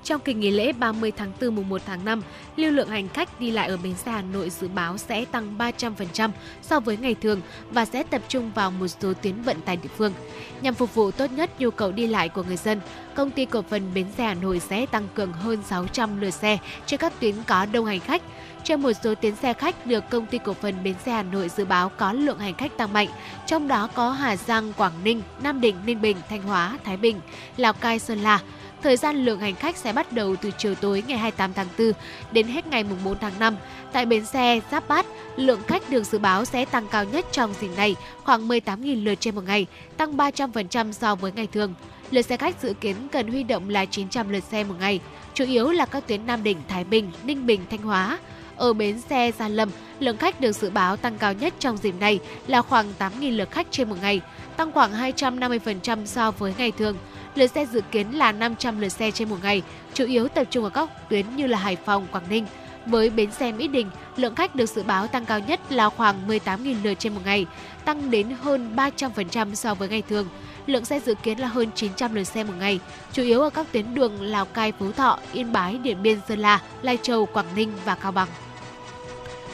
Trong 0.04 0.22
kỳ 0.22 0.34
nghỉ 0.34 0.52
lễ 0.52 0.72
30 0.74 1.12
tháng 1.12 1.32
4 1.42 1.56
mùng 1.56 1.70
1 1.70 1.82
tháng 1.86 2.06
5, 2.06 2.22
lưu 2.56 2.72
lượng 2.72 2.90
hành 2.90 3.08
khách 3.10 3.40
đi 3.40 3.52
lại 3.52 3.68
ở 3.68 3.78
bến 3.78 3.96
xe 3.96 4.12
Hà 4.12 4.22
Nội 4.22 4.50
dự 4.50 4.68
báo 4.68 4.98
sẽ 4.98 5.26
tăng 5.26 5.58
300% 5.58 6.30
so 6.62 6.80
với 6.80 6.98
ngày 6.98 7.16
thường 7.16 7.42
và 7.72 7.86
sẽ 7.86 8.04
tập 8.04 8.22
trung 8.28 8.52
vào 8.56 8.72
một 8.72 8.88
số 8.88 9.14
tuyến 9.14 9.42
vận 9.42 9.62
tải 9.62 9.78
địa 9.78 9.90
phương. 9.98 10.14
Nhằm 10.62 10.74
phục 10.74 10.96
vụ 10.96 11.12
tốt 11.12 11.32
nhất 11.32 11.50
nhu 11.60 11.72
cầu 11.72 11.92
đi 11.92 12.08
lại 12.08 12.30
của 12.30 12.44
người 12.44 12.58
dân, 12.58 12.82
công 13.16 13.32
ty 13.32 13.46
cổ 13.46 13.62
phần 13.62 13.94
bến 13.94 14.06
xe 14.18 14.24
Hà 14.24 14.34
Nội 14.34 14.60
sẽ 14.60 14.86
tăng 14.86 15.08
cường 15.16 15.34
hơn 15.34 15.64
600 15.70 16.22
lượt 16.22 16.32
xe 16.32 16.58
trên 16.86 17.00
các 17.00 17.14
tuyến 17.20 17.36
có 17.48 17.66
đông 17.66 17.86
hành 17.86 18.00
khách. 18.00 18.22
Trên 18.64 18.82
một 18.82 18.92
số 19.04 19.16
tuyến 19.16 19.36
xe 19.36 19.54
khách 19.54 19.86
được 19.86 20.10
công 20.10 20.26
ty 20.26 20.38
cổ 20.38 20.54
phần 20.54 20.84
bến 20.84 20.96
xe 21.06 21.12
Hà 21.12 21.24
Nội 21.24 21.50
dự 21.50 21.66
báo 21.66 21.90
có 21.90 22.14
lượng 22.14 22.40
hành 22.40 22.54
khách 22.54 22.78
tăng 22.78 22.94
mạnh, 22.94 23.08
trong 23.46 23.68
đó 23.68 23.90
có 23.96 24.12
Hà 24.12 24.38
Giang, 24.38 24.74
Quảng 24.74 25.04
Ninh, 25.04 25.22
Nam 25.44 25.62
Định, 25.62 25.76
Ninh 25.86 26.02
Bình, 26.02 26.18
Thanh 26.30 26.44
Hóa, 26.44 26.78
Thái 26.84 26.98
Bình, 26.98 27.20
Lào 27.58 27.74
Cai, 27.74 28.00
Sơn 28.00 28.20
La. 28.20 28.40
Thời 28.84 28.98
gian 28.98 29.26
lượng 29.26 29.40
hành 29.40 29.56
khách 29.56 29.78
sẽ 29.78 29.94
bắt 29.94 30.14
đầu 30.14 30.36
từ 30.36 30.52
chiều 30.58 30.76
tối 30.76 31.04
ngày 31.08 31.18
28 31.18 31.54
tháng 31.54 31.68
4 31.78 31.92
đến 32.32 32.48
hết 32.48 32.68
ngày 32.68 32.84
4 33.06 33.20
tháng 33.20 33.40
5. 33.40 33.56
Tại 33.92 34.06
bến 34.06 34.26
xe 34.26 34.60
Giáp 34.72 34.88
Bát, 34.88 35.06
lượng 35.36 35.62
khách 35.68 35.90
được 35.90 36.04
dự 36.04 36.18
báo 36.18 36.46
sẽ 36.46 36.66
tăng 36.66 36.88
cao 36.88 37.04
nhất 37.04 37.26
trong 37.32 37.54
dịp 37.62 37.70
này, 37.78 37.96
khoảng 38.24 38.48
18.000 38.48 39.04
lượt 39.04 39.16
trên 39.20 39.36
một 39.36 39.44
ngày, 39.48 39.66
tăng 39.98 40.18
300% 40.18 40.92
so 40.92 41.16
với 41.16 41.32
ngày 41.32 41.48
thường. 41.48 41.74
Lượt 42.12 42.22
xe 42.22 42.38
khách 42.38 42.62
dự 42.62 42.74
kiến 42.74 42.96
cần 43.12 43.28
huy 43.28 43.44
động 43.44 43.70
là 43.70 43.86
900 43.86 44.30
lượt 44.30 44.44
xe 44.44 44.64
một 44.64 44.76
ngày, 44.80 45.00
chủ 45.34 45.46
yếu 45.46 45.72
là 45.72 45.86
các 45.86 46.08
tuyến 46.08 46.26
Nam 46.26 46.44
Định, 46.44 46.58
Thái 46.68 46.84
Bình, 46.84 47.12
Ninh 47.24 47.46
Bình, 47.46 47.62
Thanh 47.70 47.82
Hóa. 47.82 48.20
Ở 48.56 48.74
bến 48.74 49.02
xe 49.02 49.32
Gia 49.40 49.48
Lâm, 49.48 49.70
lượng 50.00 50.18
khách 50.18 50.42
được 50.42 50.52
dự 50.52 50.70
báo 50.70 50.98
tăng 50.98 51.18
cao 51.18 51.34
nhất 51.34 51.54
trong 51.60 51.78
dịp 51.78 51.96
này 52.00 52.20
là 52.48 52.62
khoảng 52.62 52.94
8.000 53.00 53.38
lượt 53.38 53.52
khách 53.52 53.68
trên 53.72 53.90
một 53.90 53.96
ngày, 54.02 54.22
tăng 54.58 54.72
khoảng 54.72 54.94
250% 54.94 56.06
so 56.06 56.32
với 56.32 56.54
ngày 56.58 56.72
thường 56.72 56.98
lượt 57.36 57.48
xe 57.48 57.66
dự 57.66 57.82
kiến 57.92 58.12
là 58.12 58.32
500 58.32 58.80
lượt 58.80 58.90
xe 58.90 59.12
trên 59.12 59.30
một 59.30 59.38
ngày, 59.44 59.62
chủ 59.94 60.06
yếu 60.06 60.28
tập 60.28 60.44
trung 60.50 60.64
ở 60.64 60.70
các 60.70 60.90
tuyến 61.10 61.36
như 61.36 61.48
là 61.48 61.58
Hải 61.58 61.76
Phòng, 61.76 62.08
Quảng 62.12 62.30
Ninh. 62.30 62.46
Với 62.86 63.10
bến 63.10 63.32
xe 63.32 63.52
Mỹ 63.52 63.68
Đình, 63.68 63.90
lượng 64.18 64.36
khách 64.36 64.56
được 64.56 64.70
dự 64.70 64.84
báo 64.84 65.08
tăng 65.08 65.26
cao 65.26 65.40
nhất 65.40 65.60
là 65.70 65.90
khoảng 65.90 66.28
18.000 66.28 66.76
lượt 66.84 66.94
trên 67.00 67.14
một 67.14 67.22
ngày, 67.26 67.46
tăng 67.86 68.12
đến 68.12 68.28
hơn 68.42 68.76
300% 68.76 69.56
so 69.56 69.74
với 69.74 69.90
ngày 69.90 70.04
thường. 70.10 70.28
Lượng 70.68 70.86
xe 70.86 71.00
dự 71.00 71.16
kiến 71.24 71.40
là 71.40 71.48
hơn 71.48 71.70
900 71.76 72.16
lượt 72.16 72.24
xe 72.24 72.44
một 72.44 72.54
ngày, 72.60 72.80
chủ 73.12 73.24
yếu 73.24 73.42
ở 73.42 73.50
các 73.50 73.68
tuyến 73.72 73.96
đường 73.96 74.22
Lào 74.22 74.46
Cai, 74.46 74.72
Phú 74.72 74.92
Thọ, 74.92 75.20
Yên 75.34 75.52
Bái, 75.52 75.78
Điện 75.78 76.04
Biên, 76.04 76.20
Sơn 76.28 76.40
La, 76.40 76.62
Lai 76.82 76.98
Châu, 77.02 77.26
Quảng 77.26 77.56
Ninh 77.56 77.72
và 77.86 77.96
Cao 77.96 78.12
Bằng. 78.12 78.28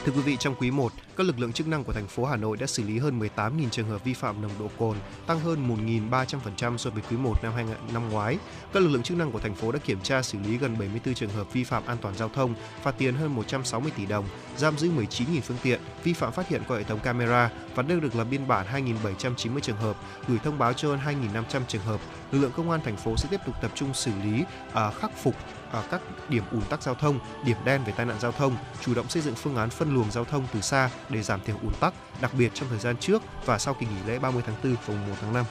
Thưa 0.08 0.14
quý 0.14 0.22
vị, 0.22 0.36
trong 0.40 0.54
quý 0.54 0.70
1, 0.70 0.92
các 1.16 1.26
lực 1.26 1.38
lượng 1.38 1.52
chức 1.52 1.68
năng 1.68 1.84
của 1.84 1.92
thành 1.92 2.06
phố 2.06 2.24
Hà 2.24 2.36
Nội 2.36 2.56
đã 2.56 2.66
xử 2.66 2.82
lý 2.82 2.98
hơn 2.98 3.20
18.000 3.20 3.68
trường 3.68 3.88
hợp 3.88 4.04
vi 4.04 4.14
phạm 4.14 4.42
nồng 4.42 4.50
độ 4.58 4.70
cồn, 4.78 4.96
tăng 5.26 5.40
hơn 5.40 5.86
1.300% 6.10 6.76
so 6.76 6.90
với 6.90 7.02
quý 7.10 7.16
1 7.16 7.42
năm 7.42 7.52
2000 7.52 7.76
năm 7.92 8.10
ngoái. 8.10 8.38
Các 8.72 8.82
lực 8.82 8.88
lượng 8.88 9.02
chức 9.02 9.16
năng 9.16 9.32
của 9.32 9.38
thành 9.38 9.54
phố 9.54 9.72
đã 9.72 9.78
kiểm 9.78 10.00
tra 10.02 10.22
xử 10.22 10.38
lý 10.38 10.58
gần 10.58 10.78
74 10.78 11.14
trường 11.14 11.30
hợp 11.30 11.52
vi 11.52 11.64
phạm 11.64 11.86
an 11.86 11.96
toàn 12.02 12.14
giao 12.16 12.28
thông, 12.28 12.54
phạt 12.82 12.94
tiền 12.98 13.14
hơn 13.14 13.34
160 13.34 13.92
tỷ 13.96 14.06
đồng, 14.06 14.24
giam 14.56 14.78
giữ 14.78 14.90
19.000 14.90 15.40
phương 15.40 15.56
tiện, 15.62 15.80
vi 16.04 16.12
phạm 16.12 16.32
phát 16.32 16.48
hiện 16.48 16.62
qua 16.68 16.78
hệ 16.78 16.84
thống 16.84 17.00
camera 17.00 17.50
và 17.74 17.82
đưa 17.82 18.00
được 18.00 18.16
lập 18.16 18.26
biên 18.30 18.48
bản 18.48 18.66
2.790 18.72 19.60
trường 19.60 19.76
hợp, 19.76 19.96
gửi 20.28 20.38
thông 20.44 20.58
báo 20.58 20.72
cho 20.72 20.88
hơn 20.88 21.20
2.500 21.34 21.60
trường 21.68 21.82
hợp. 21.82 22.00
Lực 22.32 22.38
lượng 22.38 22.52
công 22.56 22.70
an 22.70 22.80
thành 22.84 22.96
phố 22.96 23.16
sẽ 23.16 23.28
tiếp 23.30 23.40
tục 23.46 23.54
tập 23.62 23.70
trung 23.74 23.94
xử 23.94 24.10
lý, 24.24 24.44
à, 24.72 24.90
khắc 24.90 25.10
phục 25.22 25.34
ở 25.72 25.82
các 25.90 26.00
điểm 26.28 26.42
ùn 26.52 26.60
tắc 26.60 26.82
giao 26.82 26.94
thông, 26.94 27.18
điểm 27.44 27.56
đen 27.64 27.80
về 27.86 27.92
tai 27.96 28.06
nạn 28.06 28.16
giao 28.20 28.32
thông, 28.32 28.56
chủ 28.80 28.94
động 28.94 29.08
xây 29.08 29.22
dựng 29.22 29.34
phương 29.34 29.56
án 29.56 29.70
phân 29.70 29.94
luồng 29.94 30.10
giao 30.10 30.24
thông 30.24 30.46
từ 30.54 30.60
xa 30.60 30.90
để 31.08 31.22
giảm 31.22 31.40
thiểu 31.40 31.56
ùn 31.62 31.72
tắc, 31.80 31.94
đặc 32.20 32.30
biệt 32.38 32.50
trong 32.54 32.68
thời 32.68 32.78
gian 32.78 32.96
trước 32.96 33.22
và 33.46 33.58
sau 33.58 33.74
kỳ 33.74 33.86
nghỉ 33.86 34.12
lễ 34.12 34.18
30 34.18 34.42
tháng 34.46 34.56
4 34.64 34.76
và 34.86 34.94
1 35.08 35.14
tháng 35.20 35.32
5. 35.32 35.44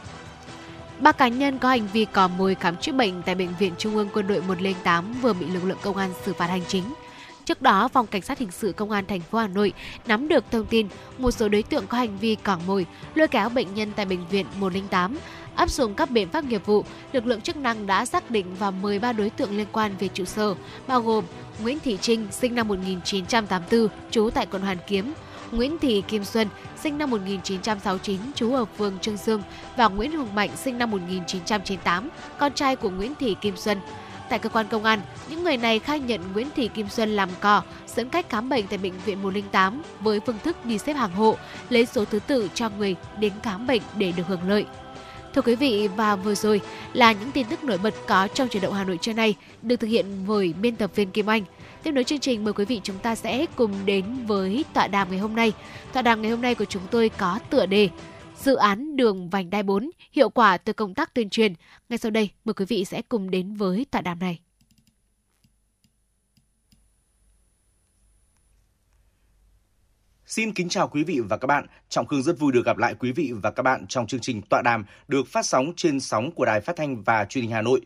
Ba 0.99 1.11
cá 1.11 1.27
nhân 1.27 1.59
có 1.59 1.69
hành 1.69 1.87
vi 1.93 2.05
cò 2.05 2.27
mồi 2.27 2.55
khám 2.55 2.77
chữa 2.77 2.91
bệnh 2.91 3.21
tại 3.21 3.35
Bệnh 3.35 3.55
viện 3.59 3.73
Trung 3.77 3.95
ương 3.95 4.09
Quân 4.13 4.27
đội 4.27 4.41
108 4.41 5.13
vừa 5.21 5.33
bị 5.33 5.45
lực 5.45 5.63
lượng 5.63 5.77
công 5.81 5.97
an 5.97 6.13
xử 6.25 6.33
phạt 6.33 6.47
hành 6.47 6.63
chính. 6.67 6.83
Trước 7.45 7.61
đó, 7.61 7.87
Phòng 7.87 8.07
Cảnh 8.07 8.21
sát 8.21 8.39
Hình 8.39 8.51
sự 8.51 8.71
Công 8.71 8.91
an 8.91 9.05
thành 9.05 9.21
phố 9.21 9.37
Hà 9.37 9.47
Nội 9.47 9.73
nắm 10.07 10.27
được 10.27 10.43
thông 10.51 10.65
tin 10.65 10.87
một 11.17 11.31
số 11.31 11.49
đối 11.49 11.63
tượng 11.63 11.87
có 11.87 11.97
hành 11.97 12.17
vi 12.17 12.35
cỏ 12.35 12.59
mồi, 12.67 12.85
lôi 13.15 13.27
kéo 13.27 13.49
bệnh 13.49 13.73
nhân 13.73 13.91
tại 13.95 14.05
Bệnh 14.05 14.27
viện 14.27 14.45
108 14.59 15.17
Áp 15.57 15.69
dụng 15.69 15.93
các 15.93 16.11
biện 16.11 16.29
pháp 16.29 16.43
nghiệp 16.43 16.65
vụ, 16.65 16.83
lực 17.11 17.25
lượng 17.25 17.41
chức 17.41 17.57
năng 17.57 17.87
đã 17.87 18.05
xác 18.05 18.31
định 18.31 18.45
và 18.59 18.71
mời 18.71 18.81
13 18.81 19.11
đối 19.13 19.29
tượng 19.29 19.57
liên 19.57 19.67
quan 19.71 19.91
về 19.99 20.07
trụ 20.07 20.25
sở, 20.25 20.55
bao 20.87 21.01
gồm 21.01 21.23
Nguyễn 21.61 21.79
Thị 21.79 21.97
Trinh, 22.01 22.27
sinh 22.31 22.55
năm 22.55 22.67
1984, 22.67 23.87
trú 24.11 24.29
tại 24.29 24.45
quận 24.45 24.61
Hoàn 24.61 24.77
Kiếm, 24.87 25.13
Nguyễn 25.51 25.77
Thị 25.77 26.03
Kim 26.07 26.23
Xuân, 26.23 26.47
sinh 26.83 26.97
năm 26.97 27.09
1969, 27.09 28.19
trú 28.35 28.53
ở 28.53 28.65
phường 28.65 28.99
Trương 28.99 29.17
Dương 29.17 29.41
và 29.77 29.87
Nguyễn 29.87 30.17
Hùng 30.17 30.35
Mạnh, 30.35 30.49
sinh 30.55 30.77
năm 30.77 30.91
1998, 30.91 32.09
con 32.39 32.53
trai 32.53 32.75
của 32.75 32.89
Nguyễn 32.89 33.13
Thị 33.19 33.35
Kim 33.41 33.57
Xuân. 33.57 33.79
Tại 34.29 34.39
cơ 34.39 34.49
quan 34.49 34.67
công 34.67 34.83
an, 34.83 34.99
những 35.29 35.43
người 35.43 35.57
này 35.57 35.79
khai 35.79 35.99
nhận 35.99 36.21
Nguyễn 36.33 36.47
Thị 36.55 36.67
Kim 36.67 36.89
Xuân 36.89 37.15
làm 37.15 37.29
cò, 37.41 37.61
dẫn 37.95 38.09
cách 38.09 38.29
khám 38.29 38.49
bệnh 38.49 38.67
tại 38.67 38.77
bệnh 38.77 38.93
viện 39.05 39.23
108 39.23 39.81
với 39.99 40.19
phương 40.19 40.37
thức 40.43 40.65
đi 40.65 40.77
xếp 40.77 40.93
hàng 40.93 41.11
hộ, 41.11 41.37
lấy 41.69 41.85
số 41.85 42.05
thứ 42.05 42.19
tự 42.27 42.49
cho 42.53 42.69
người 42.69 42.95
đến 43.19 43.33
khám 43.43 43.67
bệnh 43.67 43.81
để 43.97 44.11
được 44.11 44.27
hưởng 44.27 44.49
lợi. 44.49 44.65
Thưa 45.37 45.41
quý 45.41 45.55
vị, 45.55 45.89
và 45.95 46.15
vừa 46.15 46.35
rồi 46.35 46.61
là 46.93 47.11
những 47.11 47.31
tin 47.31 47.47
tức 47.49 47.63
nổi 47.63 47.77
bật 47.77 47.93
có 48.07 48.27
trong 48.27 48.47
chuyển 48.47 48.63
động 48.63 48.73
Hà 48.73 48.83
Nội 48.83 48.97
trưa 49.01 49.13
nay 49.13 49.35
được 49.61 49.75
thực 49.75 49.87
hiện 49.87 50.05
bởi 50.27 50.53
biên 50.61 50.75
tập 50.75 50.91
viên 50.95 51.11
Kim 51.11 51.29
Anh. 51.29 51.43
Tiếp 51.83 51.91
nối 51.91 52.03
chương 52.03 52.19
trình 52.19 52.43
mời 52.43 52.53
quý 52.53 52.65
vị 52.65 52.81
chúng 52.83 52.99
ta 52.99 53.15
sẽ 53.15 53.45
cùng 53.55 53.71
đến 53.85 54.05
với 54.27 54.65
tọa 54.73 54.87
đàm 54.87 55.09
ngày 55.09 55.19
hôm 55.19 55.35
nay. 55.35 55.53
Tọa 55.93 56.01
đàm 56.01 56.21
ngày 56.21 56.31
hôm 56.31 56.41
nay 56.41 56.55
của 56.55 56.65
chúng 56.65 56.81
tôi 56.91 57.09
có 57.09 57.39
tựa 57.49 57.65
đề 57.65 57.89
Dự 58.37 58.55
án 58.55 58.95
đường 58.95 59.29
vành 59.29 59.49
đai 59.49 59.63
4, 59.63 59.89
hiệu 60.11 60.29
quả 60.29 60.57
từ 60.57 60.73
công 60.73 60.93
tác 60.93 61.13
tuyên 61.13 61.29
truyền. 61.29 61.53
Ngay 61.89 61.97
sau 61.97 62.11
đây, 62.11 62.29
mời 62.45 62.53
quý 62.53 62.65
vị 62.65 62.85
sẽ 62.85 63.01
cùng 63.01 63.31
đến 63.31 63.53
với 63.53 63.85
tọa 63.91 64.01
đàm 64.01 64.19
này. 64.19 64.39
Xin 70.27 70.53
kính 70.53 70.69
chào 70.69 70.87
quý 70.87 71.03
vị 71.03 71.19
và 71.19 71.37
các 71.37 71.45
bạn. 71.45 71.65
Trọng 71.89 72.05
Khương 72.05 72.23
rất 72.23 72.39
vui 72.39 72.51
được 72.51 72.65
gặp 72.65 72.77
lại 72.77 72.95
quý 72.99 73.11
vị 73.11 73.31
và 73.41 73.51
các 73.51 73.63
bạn 73.63 73.85
trong 73.87 74.07
chương 74.07 74.19
trình 74.19 74.41
tọa 74.41 74.61
đàm 74.61 74.85
được 75.07 75.27
phát 75.27 75.45
sóng 75.45 75.73
trên 75.75 75.99
sóng 75.99 76.31
của 76.31 76.45
Đài 76.45 76.61
Phát 76.61 76.75
thanh 76.75 77.03
và 77.03 77.25
Truyền 77.25 77.41
hình 77.41 77.51
Hà 77.51 77.61
Nội. 77.61 77.81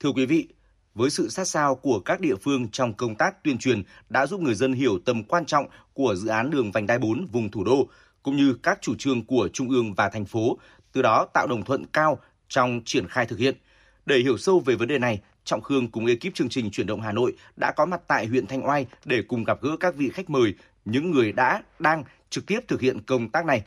Thưa 0.00 0.12
quý 0.12 0.26
vị, 0.26 0.48
với 0.94 1.10
sự 1.10 1.28
sát 1.28 1.44
sao 1.44 1.74
của 1.74 2.00
các 2.00 2.20
địa 2.20 2.34
phương 2.42 2.68
trong 2.68 2.94
công 2.94 3.14
tác 3.14 3.44
tuyên 3.44 3.58
truyền 3.58 3.82
đã 4.08 4.26
giúp 4.26 4.40
người 4.40 4.54
dân 4.54 4.72
hiểu 4.72 4.98
tầm 5.04 5.24
quan 5.24 5.44
trọng 5.44 5.66
của 5.92 6.14
dự 6.14 6.28
án 6.28 6.50
đường 6.50 6.72
vành 6.72 6.86
đai 6.86 6.98
4 6.98 7.26
vùng 7.26 7.50
thủ 7.50 7.64
đô 7.64 7.88
cũng 8.22 8.36
như 8.36 8.54
các 8.62 8.78
chủ 8.82 8.94
trương 8.98 9.24
của 9.26 9.48
trung 9.52 9.68
ương 9.68 9.94
và 9.94 10.08
thành 10.08 10.24
phố, 10.24 10.58
từ 10.92 11.02
đó 11.02 11.26
tạo 11.34 11.46
đồng 11.46 11.64
thuận 11.64 11.86
cao 11.86 12.18
trong 12.48 12.80
triển 12.84 13.08
khai 13.08 13.26
thực 13.26 13.38
hiện. 13.38 13.54
Để 14.06 14.18
hiểu 14.18 14.38
sâu 14.38 14.60
về 14.60 14.74
vấn 14.74 14.88
đề 14.88 14.98
này, 14.98 15.20
Trọng 15.44 15.62
Khương 15.62 15.90
cùng 15.90 16.06
ekip 16.06 16.34
chương 16.34 16.48
trình 16.48 16.70
Chuyển 16.70 16.86
động 16.86 17.00
Hà 17.00 17.12
Nội 17.12 17.32
đã 17.56 17.72
có 17.76 17.86
mặt 17.86 18.00
tại 18.06 18.26
huyện 18.26 18.46
Thanh 18.46 18.66
Oai 18.66 18.86
để 19.04 19.22
cùng 19.28 19.44
gặp 19.44 19.62
gỡ 19.62 19.76
các 19.80 19.94
vị 19.94 20.10
khách 20.14 20.30
mời, 20.30 20.54
những 20.84 21.10
người 21.10 21.32
đã, 21.32 21.62
đang 21.78 22.04
trực 22.30 22.46
tiếp 22.46 22.60
thực 22.68 22.80
hiện 22.80 23.00
công 23.02 23.28
tác 23.28 23.44
này. 23.44 23.62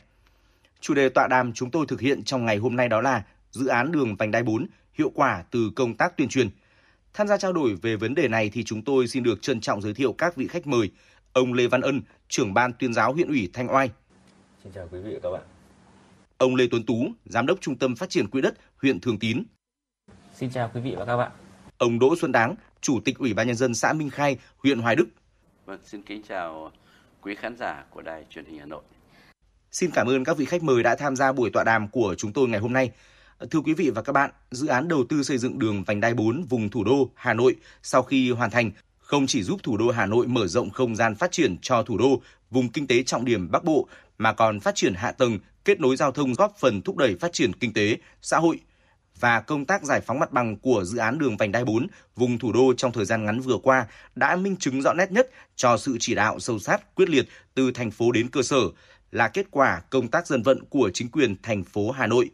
Chủ 0.80 0.94
đề 0.94 1.08
tọa 1.08 1.28
đàm 1.28 1.52
chúng 1.52 1.70
tôi 1.70 1.86
thực 1.88 2.00
hiện 2.00 2.24
trong 2.24 2.44
ngày 2.44 2.56
hôm 2.56 2.76
nay 2.76 2.88
đó 2.88 3.00
là 3.00 3.24
dự 3.50 3.66
án 3.66 3.92
đường 3.92 4.16
vành 4.16 4.30
đai 4.30 4.42
4, 4.42 4.66
hiệu 4.94 5.10
quả 5.14 5.44
từ 5.50 5.70
công 5.76 5.96
tác 5.96 6.16
tuyên 6.16 6.28
truyền. 6.28 6.48
Tham 7.14 7.28
gia 7.28 7.36
trao 7.36 7.52
đổi 7.52 7.74
về 7.82 7.96
vấn 7.96 8.14
đề 8.14 8.28
này 8.28 8.50
thì 8.52 8.64
chúng 8.64 8.82
tôi 8.82 9.08
xin 9.08 9.22
được 9.22 9.42
trân 9.42 9.60
trọng 9.60 9.82
giới 9.82 9.94
thiệu 9.94 10.12
các 10.12 10.36
vị 10.36 10.46
khách 10.46 10.66
mời. 10.66 10.90
Ông 11.32 11.52
Lê 11.52 11.66
Văn 11.66 11.80
Ân, 11.80 12.02
trưởng 12.28 12.54
ban 12.54 12.72
tuyên 12.72 12.92
giáo 12.94 13.12
huyện 13.12 13.28
ủy 13.28 13.50
Thanh 13.52 13.74
Oai. 13.74 13.90
Xin 14.64 14.72
chào 14.72 14.88
quý 14.92 14.98
vị 15.00 15.10
và 15.14 15.20
các 15.22 15.30
bạn. 15.30 15.42
Ông 16.38 16.54
Lê 16.54 16.64
Tuấn 16.70 16.86
Tú, 16.86 17.06
giám 17.24 17.46
đốc 17.46 17.60
Trung 17.60 17.78
tâm 17.78 17.96
Phát 17.96 18.10
triển 18.10 18.30
Quỹ 18.30 18.40
đất 18.40 18.54
huyện 18.82 19.00
Thường 19.00 19.18
Tín. 19.18 19.42
Xin 20.34 20.50
chào 20.50 20.70
quý 20.74 20.80
vị 20.80 20.94
và 20.98 21.04
các 21.04 21.16
bạn. 21.16 21.30
Ông 21.78 21.98
Đỗ 21.98 22.16
Xuân 22.16 22.32
Đáng, 22.32 22.54
Chủ 22.80 23.00
tịch 23.04 23.18
Ủy 23.18 23.34
ban 23.34 23.46
nhân 23.46 23.56
dân 23.56 23.74
xã 23.74 23.92
Minh 23.92 24.10
Khai, 24.10 24.38
huyện 24.56 24.78
Hoài 24.78 24.96
Đức. 24.96 25.08
Vâng, 25.66 25.80
xin 25.84 26.02
kính 26.02 26.22
chào 26.28 26.72
quý 27.26 27.34
khán 27.34 27.56
giả 27.56 27.84
của 27.90 28.02
Đài 28.02 28.24
Truyền 28.30 28.44
hình 28.44 28.58
Hà 28.58 28.66
Nội. 28.66 28.82
Xin 29.72 29.90
cảm 29.90 30.06
ơn 30.06 30.24
các 30.24 30.36
vị 30.36 30.44
khách 30.44 30.62
mời 30.62 30.82
đã 30.82 30.96
tham 30.96 31.16
gia 31.16 31.32
buổi 31.32 31.50
tọa 31.50 31.64
đàm 31.64 31.88
của 31.88 32.14
chúng 32.18 32.32
tôi 32.32 32.48
ngày 32.48 32.60
hôm 32.60 32.72
nay. 32.72 32.90
Thưa 33.50 33.60
quý 33.60 33.74
vị 33.74 33.90
và 33.90 34.02
các 34.02 34.12
bạn, 34.12 34.30
dự 34.50 34.66
án 34.66 34.88
đầu 34.88 35.04
tư 35.08 35.22
xây 35.22 35.38
dựng 35.38 35.58
đường 35.58 35.84
vành 35.84 36.00
đai 36.00 36.14
4 36.14 36.44
vùng 36.48 36.68
thủ 36.70 36.84
đô 36.84 37.10
Hà 37.14 37.34
Nội 37.34 37.56
sau 37.82 38.02
khi 38.02 38.30
hoàn 38.30 38.50
thành 38.50 38.70
không 38.98 39.26
chỉ 39.26 39.42
giúp 39.42 39.60
thủ 39.62 39.76
đô 39.76 39.90
Hà 39.90 40.06
Nội 40.06 40.26
mở 40.26 40.46
rộng 40.46 40.70
không 40.70 40.96
gian 40.96 41.14
phát 41.14 41.32
triển 41.32 41.56
cho 41.62 41.82
thủ 41.82 41.98
đô, 41.98 42.22
vùng 42.50 42.68
kinh 42.68 42.86
tế 42.86 43.02
trọng 43.02 43.24
điểm 43.24 43.50
Bắc 43.50 43.64
Bộ 43.64 43.88
mà 44.18 44.32
còn 44.32 44.60
phát 44.60 44.74
triển 44.74 44.94
hạ 44.94 45.12
tầng, 45.12 45.38
kết 45.64 45.80
nối 45.80 45.96
giao 45.96 46.12
thông 46.12 46.32
góp 46.32 46.56
phần 46.58 46.82
thúc 46.82 46.96
đẩy 46.96 47.16
phát 47.20 47.32
triển 47.32 47.52
kinh 47.52 47.72
tế, 47.72 47.96
xã 48.22 48.38
hội 48.38 48.60
và 49.20 49.40
công 49.40 49.64
tác 49.64 49.82
giải 49.84 50.00
phóng 50.00 50.18
mặt 50.18 50.32
bằng 50.32 50.56
của 50.56 50.84
dự 50.84 50.98
án 50.98 51.18
đường 51.18 51.36
vành 51.36 51.52
đai 51.52 51.64
4 51.64 51.86
vùng 52.16 52.38
thủ 52.38 52.52
đô 52.52 52.72
trong 52.76 52.92
thời 52.92 53.04
gian 53.04 53.24
ngắn 53.24 53.40
vừa 53.40 53.58
qua 53.62 53.86
đã 54.14 54.36
minh 54.36 54.56
chứng 54.56 54.82
rõ 54.82 54.92
nét 54.92 55.12
nhất 55.12 55.30
cho 55.56 55.76
sự 55.76 55.96
chỉ 56.00 56.14
đạo 56.14 56.38
sâu 56.40 56.58
sát 56.58 56.94
quyết 56.94 57.08
liệt 57.08 57.28
từ 57.54 57.70
thành 57.70 57.90
phố 57.90 58.12
đến 58.12 58.28
cơ 58.28 58.42
sở 58.42 58.60
là 59.12 59.28
kết 59.28 59.46
quả 59.50 59.80
công 59.90 60.08
tác 60.08 60.26
dân 60.26 60.42
vận 60.42 60.64
của 60.64 60.90
chính 60.94 61.08
quyền 61.08 61.36
thành 61.42 61.64
phố 61.64 61.90
Hà 61.90 62.06
Nội. 62.06 62.30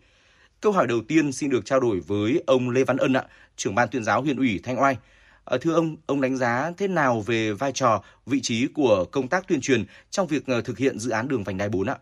Câu 0.60 0.72
hỏi 0.72 0.86
đầu 0.86 1.00
tiên 1.08 1.32
xin 1.32 1.50
được 1.50 1.64
trao 1.64 1.80
đổi 1.80 2.00
với 2.00 2.42
ông 2.46 2.70
Lê 2.70 2.84
Văn 2.84 2.96
Ân 2.96 3.12
ạ, 3.12 3.24
trưởng 3.56 3.74
ban 3.74 3.88
tuyên 3.88 4.04
giáo 4.04 4.22
huyện 4.22 4.36
ủy 4.36 4.60
Thanh 4.62 4.80
Oai. 4.80 4.96
Ờ, 5.44 5.58
thưa 5.58 5.74
ông, 5.74 5.96
ông 6.06 6.20
đánh 6.20 6.36
giá 6.36 6.72
thế 6.78 6.88
nào 6.88 7.20
về 7.20 7.52
vai 7.52 7.72
trò, 7.72 8.02
vị 8.26 8.40
trí 8.40 8.66
của 8.66 9.04
công 9.12 9.28
tác 9.28 9.48
tuyên 9.48 9.60
truyền 9.60 9.84
trong 10.10 10.26
việc 10.26 10.46
ờ, 10.46 10.60
thực 10.60 10.78
hiện 10.78 10.98
dự 10.98 11.10
án 11.10 11.28
đường 11.28 11.44
vành 11.44 11.58
đai 11.58 11.68
4 11.68 11.86
ạ? 11.86 11.96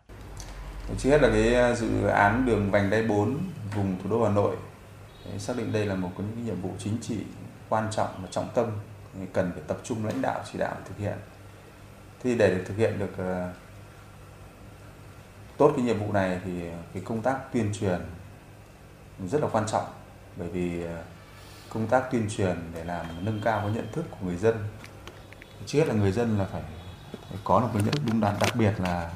Trước 0.98 1.10
hết 1.10 1.22
là 1.22 1.28
cái 1.28 1.54
ờ, 1.54 1.74
dự 1.74 2.06
án 2.06 2.46
đường 2.46 2.70
vành 2.70 2.90
đai 2.90 3.02
4 3.02 3.38
vùng 3.76 3.96
thủ 4.02 4.10
đô 4.10 4.24
Hà 4.24 4.34
Nội 4.34 4.56
xác 5.38 5.56
định 5.56 5.72
đây 5.72 5.86
là 5.86 5.94
một 5.94 6.10
cái 6.18 6.26
những 6.26 6.46
nhiệm 6.46 6.60
vụ 6.60 6.70
chính 6.78 6.98
trị 7.00 7.16
quan 7.68 7.88
trọng 7.90 8.08
và 8.22 8.28
trọng 8.30 8.48
tâm 8.54 8.66
cần 9.32 9.52
phải 9.52 9.62
tập 9.66 9.78
trung 9.84 10.06
lãnh 10.06 10.22
đạo 10.22 10.42
chỉ 10.52 10.58
đạo 10.58 10.76
thực 10.84 10.98
hiện. 10.98 11.18
Thì 12.22 12.34
để 12.38 12.64
thực 12.64 12.76
hiện 12.76 12.98
được 12.98 13.16
ờ, 13.16 13.52
tốt 15.56 15.72
cái 15.76 15.84
nhiệm 15.84 15.98
vụ 15.98 16.12
này 16.12 16.40
thì 16.44 16.52
cái 16.94 17.02
công 17.06 17.22
tác 17.22 17.52
tuyên 17.52 17.72
truyền 17.80 18.00
rất 19.28 19.40
là 19.40 19.48
quan 19.52 19.66
trọng 19.66 19.84
bởi 20.36 20.48
vì 20.48 20.84
ờ, 20.84 21.02
công 21.68 21.86
tác 21.86 22.12
tuyên 22.12 22.28
truyền 22.36 22.56
để 22.74 22.84
làm 22.84 23.06
nâng 23.24 23.40
cao 23.44 23.60
cái 23.60 23.70
nhận 23.70 23.92
thức 23.92 24.04
của 24.10 24.26
người 24.26 24.36
dân 24.36 24.56
trước 25.66 25.78
hết 25.78 25.88
là 25.88 25.94
người 25.94 26.12
dân 26.12 26.38
là 26.38 26.44
phải, 26.44 26.62
phải 27.12 27.38
có 27.44 27.60
được 27.60 27.66
cái 27.74 27.82
nhận 27.82 27.92
thức 27.92 28.02
đúng 28.06 28.20
đắn 28.20 28.34
đặc 28.40 28.56
biệt 28.56 28.72
là 28.78 29.10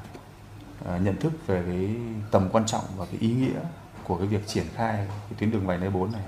ờ, 0.84 0.98
nhận 0.98 1.16
thức 1.16 1.32
về 1.46 1.62
cái 1.66 1.96
tầm 2.30 2.48
quan 2.52 2.66
trọng 2.66 2.84
và 2.96 3.06
cái 3.06 3.16
ý 3.20 3.28
nghĩa 3.28 3.60
của 4.05 4.16
cái 4.16 4.26
việc 4.26 4.47
triển 4.47 4.66
khai 4.74 4.97
cái 5.06 5.39
tuyến 5.39 5.51
đường 5.51 5.66
vành 5.66 5.81
đai 5.81 5.90
4 5.90 6.12
này 6.12 6.22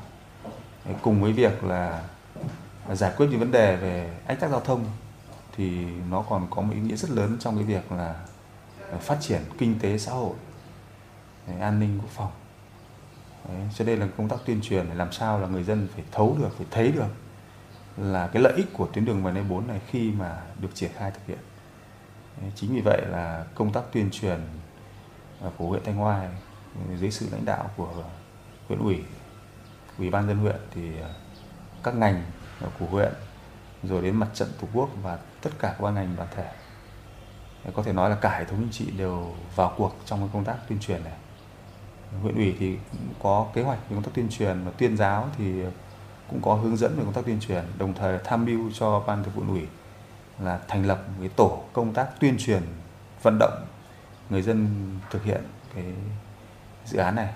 cùng 1.02 1.22
với 1.22 1.32
việc 1.32 1.64
là 1.64 2.02
giải 2.92 3.12
quyết 3.16 3.26
những 3.30 3.40
vấn 3.40 3.52
đề 3.52 3.76
về 3.76 4.18
ách 4.26 4.40
tắc 4.40 4.50
giao 4.50 4.60
thông 4.60 4.84
thì 5.56 5.86
nó 6.10 6.24
còn 6.28 6.46
có 6.50 6.62
một 6.62 6.72
ý 6.74 6.80
nghĩa 6.80 6.96
rất 6.96 7.10
lớn 7.10 7.36
trong 7.40 7.56
cái 7.56 7.64
việc 7.64 7.92
là 7.92 8.14
ờ, 8.90 8.98
phát 8.98 9.18
triển 9.20 9.40
kinh 9.58 9.78
tế 9.78 9.98
xã 9.98 10.12
hội 10.12 10.34
an 11.60 11.80
ninh 11.80 11.98
quốc 12.02 12.10
phòng 12.10 12.30
Đấy, 13.48 13.58
cho 13.74 13.84
nên 13.84 13.98
là 13.98 14.08
công 14.16 14.28
tác 14.28 14.36
tuyên 14.46 14.60
truyền 14.62 14.86
làm 14.86 15.12
sao 15.12 15.40
là 15.40 15.48
người 15.48 15.62
dân 15.62 15.88
phải 15.94 16.04
thấu 16.12 16.36
được, 16.38 16.48
phải 16.56 16.66
thấy 16.70 16.92
được 16.92 17.08
là 17.96 18.26
cái 18.26 18.42
lợi 18.42 18.52
ích 18.56 18.66
của 18.72 18.88
tuyến 18.92 19.04
đường 19.04 19.22
vành 19.22 19.34
đai 19.34 19.44
4 19.44 19.66
này 19.66 19.80
khi 19.90 20.10
mà 20.10 20.42
được 20.60 20.68
triển 20.74 20.90
khai 20.94 21.10
thực 21.10 21.26
hiện. 21.26 21.38
Đấy, 22.40 22.52
chính 22.54 22.74
vì 22.74 22.80
vậy 22.80 23.02
là 23.10 23.44
công 23.54 23.72
tác 23.72 23.82
tuyên 23.92 24.10
truyền 24.10 24.40
ờ, 25.40 25.50
của 25.56 25.68
huyện 25.68 25.82
Thanh 25.84 25.96
Hoa 25.96 26.28
dưới 27.00 27.10
sự 27.10 27.28
lãnh 27.32 27.44
đạo 27.44 27.70
của 27.76 28.04
huyện 28.68 28.78
ủy, 28.78 29.04
ủy 29.98 30.10
ban 30.10 30.26
dân 30.26 30.38
huyện 30.38 30.56
thì 30.74 31.00
à, 31.00 31.08
các 31.82 31.94
ngành 31.94 32.22
của 32.78 32.86
huyện 32.86 33.12
rồi 33.82 34.02
đến 34.02 34.16
mặt 34.16 34.28
trận 34.34 34.48
tổ 34.60 34.68
quốc 34.72 34.88
và 35.02 35.18
tất 35.42 35.50
cả 35.58 35.68
các 35.68 35.80
ban 35.80 35.94
ngành 35.94 36.16
đoàn 36.16 36.28
thể. 36.36 36.50
Có 37.74 37.82
thể 37.82 37.92
nói 37.92 38.10
là 38.10 38.16
cả 38.16 38.38
hệ 38.38 38.44
thống 38.44 38.58
chính 38.60 38.72
trị 38.72 38.92
đều 38.98 39.34
vào 39.54 39.74
cuộc 39.76 39.96
trong 40.04 40.28
công 40.32 40.44
tác 40.44 40.56
tuyên 40.68 40.78
truyền 40.80 41.04
này. 41.04 41.12
Huyện 42.22 42.34
ủy 42.34 42.56
thì 42.58 42.78
cũng 42.92 43.14
có 43.22 43.46
kế 43.54 43.62
hoạch 43.62 43.78
về 43.78 43.94
công 43.94 44.02
tác 44.02 44.10
tuyên 44.14 44.28
truyền 44.30 44.64
và 44.64 44.70
tuyên 44.78 44.96
giáo 44.96 45.28
thì 45.38 45.62
cũng 46.30 46.42
có 46.42 46.54
hướng 46.54 46.76
dẫn 46.76 46.96
về 46.96 47.04
công 47.04 47.12
tác 47.12 47.24
tuyên 47.26 47.40
truyền 47.40 47.64
đồng 47.78 47.94
thời 47.94 48.18
tham 48.24 48.44
mưu 48.44 48.70
cho 48.74 49.00
ban 49.06 49.24
thường 49.24 49.34
vụ 49.34 49.42
ủy 49.48 49.66
là 50.40 50.60
thành 50.68 50.86
lập 50.86 51.04
một 51.08 51.14
cái 51.20 51.28
tổ 51.28 51.62
công 51.72 51.94
tác 51.94 52.20
tuyên 52.20 52.36
truyền 52.38 52.62
vận 53.22 53.36
động 53.38 53.66
người 54.30 54.42
dân 54.42 54.68
thực 55.10 55.24
hiện 55.24 55.40
cái 55.74 55.84
dự 56.86 56.98
án 56.98 57.14
này. 57.14 57.34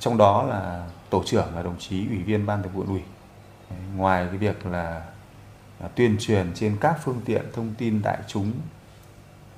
Trong 0.00 0.18
đó 0.18 0.42
là 0.42 0.88
tổ 1.10 1.22
trưởng 1.26 1.54
là 1.54 1.62
đồng 1.62 1.78
chí 1.78 2.08
ủy 2.08 2.18
viên 2.18 2.46
ban 2.46 2.62
thường 2.62 2.72
vụ 2.72 2.84
ủy. 2.88 3.02
Ngoài 3.96 4.26
cái 4.28 4.38
việc 4.38 4.66
là 4.66 5.04
à, 5.80 5.88
tuyên 5.94 6.16
truyền 6.20 6.52
trên 6.54 6.76
các 6.80 6.96
phương 7.02 7.20
tiện 7.24 7.44
thông 7.52 7.74
tin 7.78 8.02
đại 8.02 8.18
chúng 8.26 8.52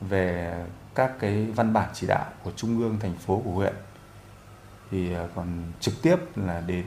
về 0.00 0.54
các 0.94 1.12
cái 1.20 1.46
văn 1.46 1.72
bản 1.72 1.90
chỉ 1.94 2.06
đạo 2.06 2.24
của 2.42 2.50
trung 2.56 2.78
ương, 2.78 2.98
thành 3.00 3.14
phố, 3.14 3.42
của 3.44 3.50
huyện, 3.50 3.74
thì 4.90 5.14
à, 5.14 5.28
còn 5.34 5.62
trực 5.80 5.94
tiếp 6.02 6.16
là 6.36 6.60
đến 6.60 6.84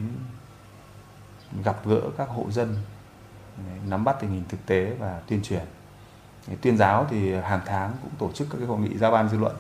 gặp 1.64 1.86
gỡ 1.86 2.02
các 2.18 2.30
hộ 2.30 2.52
dân 2.52 2.76
nắm 3.86 4.04
bắt 4.04 4.16
tình 4.20 4.32
hình 4.32 4.44
thực 4.50 4.66
tế 4.66 4.94
và 5.00 5.20
tuyên 5.28 5.42
truyền. 5.44 5.66
Tuyên 6.62 6.78
giáo 6.78 7.08
thì 7.10 7.34
hàng 7.36 7.62
tháng 7.66 7.94
cũng 8.02 8.12
tổ 8.18 8.32
chức 8.32 8.48
các 8.52 8.58
cái 8.58 8.68
hội 8.68 8.80
nghị 8.80 8.98
giao 8.98 9.12
ban 9.12 9.30
dư 9.30 9.38
luận 9.38 9.56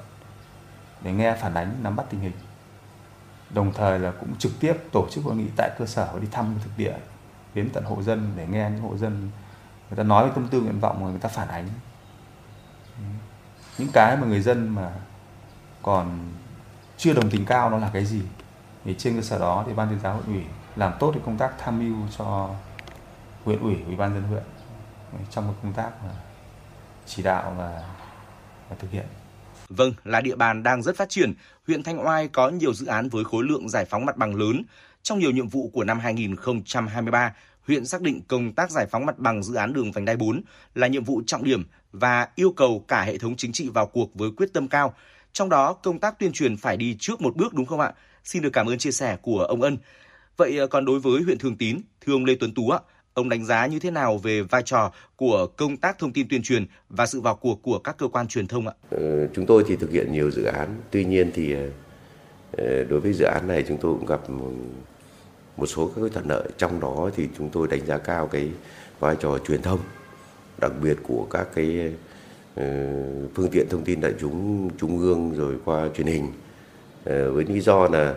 để 1.01 1.11
nghe 1.11 1.35
phản 1.35 1.53
ánh, 1.53 1.75
nắm 1.83 1.95
bắt 1.95 2.05
tình 2.09 2.19
hình 2.21 2.31
đồng 3.49 3.73
thời 3.73 3.99
là 3.99 4.11
cũng 4.11 4.35
trực 4.39 4.51
tiếp 4.59 4.73
tổ 4.91 5.07
chức 5.11 5.23
hội 5.23 5.35
nghị 5.35 5.47
tại 5.57 5.71
cơ 5.79 5.85
sở 5.85 6.09
và 6.13 6.19
đi 6.19 6.27
thăm 6.31 6.55
thực 6.63 6.71
địa 6.77 6.93
đến 7.53 7.69
tận 7.73 7.83
hộ 7.83 8.03
dân 8.03 8.31
để 8.35 8.47
nghe 8.47 8.69
những 8.69 8.81
hộ 8.81 8.97
dân 8.97 9.31
người 9.89 9.97
ta 9.97 10.03
nói 10.03 10.31
tâm 10.35 10.47
tư 10.47 10.61
nguyện 10.61 10.79
vọng 10.79 11.03
mà 11.03 11.09
người 11.09 11.19
ta 11.19 11.29
phản 11.29 11.47
ánh. 11.47 11.67
Những 13.77 13.89
cái 13.93 14.17
mà 14.17 14.27
người 14.27 14.41
dân 14.41 14.69
mà 14.69 14.91
còn 15.81 16.31
chưa 16.97 17.13
đồng 17.13 17.29
tình 17.29 17.45
cao 17.45 17.69
nó 17.69 17.77
là 17.77 17.89
cái 17.93 18.05
gì? 18.05 18.21
Thì 18.85 18.95
trên 18.97 19.15
cơ 19.15 19.21
sở 19.21 19.39
đó 19.39 19.63
thì 19.67 19.73
ban 19.73 19.89
tuyên 19.89 19.99
giáo 19.99 20.13
huyện 20.13 20.35
ủy 20.35 20.45
làm 20.75 20.93
tốt 20.99 21.11
cái 21.11 21.21
công 21.25 21.37
tác 21.37 21.53
tham 21.57 21.79
mưu 21.79 22.07
cho 22.17 22.49
huyện 23.45 23.59
ủy 23.59 23.75
ủy 23.85 23.95
ban 23.95 24.13
dân 24.13 24.23
huyện 24.23 24.43
trong 25.31 25.53
công 25.63 25.73
tác 25.73 26.03
mà 26.03 26.11
chỉ 27.05 27.23
đạo 27.23 27.53
và, 27.57 27.83
và 28.69 28.75
thực 28.79 28.91
hiện. 28.91 29.05
Vâng, 29.69 29.93
là 30.03 30.21
địa 30.21 30.35
bàn 30.35 30.63
đang 30.63 30.83
rất 30.83 30.97
phát 30.97 31.09
triển, 31.09 31.33
huyện 31.69 31.83
Thanh 31.83 32.05
Oai 32.05 32.27
có 32.27 32.49
nhiều 32.49 32.73
dự 32.73 32.85
án 32.85 33.09
với 33.09 33.23
khối 33.23 33.43
lượng 33.43 33.69
giải 33.69 33.85
phóng 33.85 34.05
mặt 34.05 34.17
bằng 34.17 34.35
lớn. 34.35 34.63
Trong 35.03 35.19
nhiều 35.19 35.31
nhiệm 35.31 35.47
vụ 35.47 35.69
của 35.73 35.83
năm 35.83 35.99
2023, 35.99 37.33
huyện 37.67 37.85
xác 37.85 38.01
định 38.01 38.21
công 38.27 38.51
tác 38.53 38.71
giải 38.71 38.85
phóng 38.91 39.05
mặt 39.05 39.19
bằng 39.19 39.43
dự 39.43 39.55
án 39.55 39.73
đường 39.73 39.91
vành 39.91 40.05
đai 40.05 40.15
4 40.15 40.41
là 40.75 40.87
nhiệm 40.87 41.03
vụ 41.03 41.21
trọng 41.25 41.43
điểm 41.43 41.63
và 41.91 42.27
yêu 42.35 42.51
cầu 42.51 42.85
cả 42.87 43.01
hệ 43.01 43.17
thống 43.17 43.35
chính 43.35 43.51
trị 43.51 43.69
vào 43.73 43.85
cuộc 43.85 44.15
với 44.15 44.29
quyết 44.37 44.53
tâm 44.53 44.67
cao. 44.67 44.93
Trong 45.33 45.49
đó, 45.49 45.73
công 45.73 45.99
tác 45.99 46.19
tuyên 46.19 46.31
truyền 46.31 46.57
phải 46.57 46.77
đi 46.77 46.95
trước 46.99 47.21
một 47.21 47.35
bước 47.35 47.53
đúng 47.53 47.65
không 47.65 47.79
ạ? 47.79 47.93
Xin 48.23 48.41
được 48.41 48.53
cảm 48.53 48.67
ơn 48.67 48.77
chia 48.77 48.91
sẻ 48.91 49.17
của 49.21 49.39
ông 49.39 49.61
Ân. 49.61 49.77
Vậy 50.37 50.57
ờ, 50.57 50.67
còn 50.67 50.85
đối 50.85 50.99
với 50.99 51.21
huyện 51.21 51.37
Thường 51.37 51.57
Tín, 51.57 51.81
thưa 52.01 52.13
ông 52.13 52.25
Lê 52.25 52.35
Tuấn 52.39 52.53
Tú 52.53 52.69
ạ, 52.69 52.79
ông 53.19 53.29
đánh 53.29 53.45
giá 53.45 53.67
như 53.67 53.79
thế 53.79 53.91
nào 53.91 54.17
về 54.17 54.41
vai 54.41 54.63
trò 54.63 54.91
của 55.15 55.47
công 55.57 55.77
tác 55.77 55.99
thông 55.99 56.13
tin 56.13 56.27
tuyên 56.29 56.43
truyền 56.43 56.65
và 56.89 57.05
sự 57.05 57.21
vào 57.21 57.35
cuộc 57.35 57.61
của 57.61 57.79
các 57.79 57.97
cơ 57.97 58.07
quan 58.07 58.27
truyền 58.27 58.47
thông 58.47 58.67
ạ? 58.67 58.73
Ừ, 58.89 59.27
chúng 59.33 59.45
tôi 59.45 59.63
thì 59.67 59.75
thực 59.75 59.91
hiện 59.91 60.11
nhiều 60.11 60.31
dự 60.31 60.43
án, 60.43 60.67
tuy 60.91 61.05
nhiên 61.05 61.31
thì 61.33 61.53
ờ, 61.53 61.69
ờ, 62.57 62.83
đối 62.83 62.99
với 62.99 63.13
dự 63.13 63.25
án 63.25 63.47
này 63.47 63.63
chúng 63.67 63.77
tôi 63.77 63.93
cũng 63.93 64.05
gặp 64.05 64.21
một 65.57 65.65
số 65.65 65.91
các 65.95 66.01
thuận 66.13 66.29
lợi. 66.29 66.49
Trong 66.57 66.79
đó 66.79 67.09
thì 67.15 67.27
chúng 67.37 67.49
tôi 67.49 67.67
đánh 67.67 67.85
giá 67.85 67.97
cao 67.97 68.27
cái 68.27 68.49
vai 68.99 69.15
trò 69.19 69.37
truyền 69.47 69.61
thông 69.61 69.79
đặc 70.57 70.71
biệt 70.81 70.97
của 71.03 71.27
các 71.29 71.47
cái 71.55 71.93
phương 73.35 73.49
tiện 73.51 73.69
thông 73.69 73.83
tin 73.83 74.01
đại 74.01 74.13
chúng 74.19 74.69
trung 74.77 74.99
ương 74.99 75.31
rồi 75.37 75.55
qua 75.65 75.89
truyền 75.95 76.07
hình. 76.07 76.31
Với 77.05 77.45
lý 77.45 77.59
do 77.59 77.87
là 77.87 78.15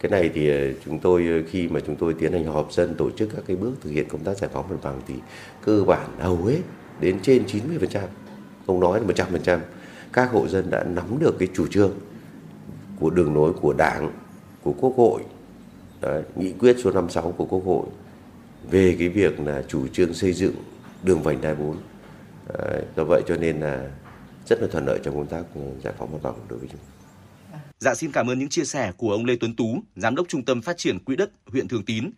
cái 0.00 0.10
này 0.10 0.30
thì 0.34 0.50
ờ, 0.50 0.72
chúng 0.84 0.98
tôi 0.98 1.26
ờ, 1.26 1.48
khi 1.50 1.68
mà 1.68 1.80
chúng 1.86 1.96
tôi 1.96 2.14
tiến 2.14 2.32
hành 2.32 2.44
họp 2.44 2.72
dân 2.72 2.94
tổ 2.94 3.10
chức 3.10 3.28
các 3.36 3.44
cái 3.46 3.56
bước 3.56 3.72
thực 3.80 3.90
hiện 3.90 4.08
công 4.08 4.24
tác 4.24 4.38
giải 4.38 4.50
phóng 4.52 4.68
mặt 4.70 4.76
bằng 4.82 5.00
thì 5.06 5.14
cơ 5.64 5.84
bản 5.86 6.08
hầu 6.18 6.44
hết 6.44 6.60
đến 7.00 7.18
trên 7.22 7.44
90%, 7.46 8.00
không 8.66 8.80
nói 8.80 9.00
là 9.00 9.06
100%, 9.06 9.58
các 10.12 10.30
hộ 10.30 10.48
dân 10.48 10.70
đã 10.70 10.84
nắm 10.84 11.18
được 11.20 11.38
cái 11.38 11.48
chủ 11.54 11.66
trương 11.66 11.92
của 13.00 13.10
đường 13.10 13.34
lối 13.34 13.52
của 13.52 13.72
Đảng, 13.72 14.12
của 14.62 14.72
Quốc 14.72 14.94
hội 14.96 15.22
Đấy, 16.00 16.22
nghị 16.36 16.52
quyết 16.52 16.76
số 16.84 16.90
56 16.90 17.32
của 17.32 17.44
Quốc 17.44 17.62
hội 17.64 17.86
về 18.70 18.96
cái 18.98 19.08
việc 19.08 19.40
là 19.40 19.62
chủ 19.68 19.88
trương 19.88 20.14
xây 20.14 20.32
dựng 20.32 20.54
đường 21.02 21.22
vành 21.22 21.40
đai 21.40 21.54
4. 21.54 21.76
Đấy, 22.58 22.82
do 22.96 23.04
vậy 23.04 23.22
cho 23.26 23.36
nên 23.36 23.60
là 23.60 23.90
rất 24.46 24.62
là 24.62 24.68
thuận 24.68 24.86
lợi 24.86 25.00
trong 25.02 25.14
công 25.14 25.26
tác 25.26 25.42
ờ, 25.54 25.60
giải 25.84 25.94
phóng 25.98 26.12
mặt 26.12 26.18
bằng 26.22 26.34
đối 26.48 26.58
với 26.58 26.68
chúng. 26.72 26.99
Dạ 27.80 27.94
xin 27.94 28.12
cảm 28.12 28.30
ơn 28.30 28.38
những 28.38 28.48
chia 28.48 28.64
sẻ 28.64 28.92
của 28.96 29.12
ông 29.12 29.24
Lê 29.24 29.36
Tuấn 29.40 29.56
Tú, 29.56 29.82
Giám 29.96 30.14
đốc 30.14 30.28
Trung 30.28 30.44
tâm 30.44 30.62
Phát 30.62 30.76
triển 30.76 30.98
Quỹ 30.98 31.16
đất 31.16 31.30
huyện 31.46 31.68
Thường 31.68 31.84
Tín. 31.84 32.10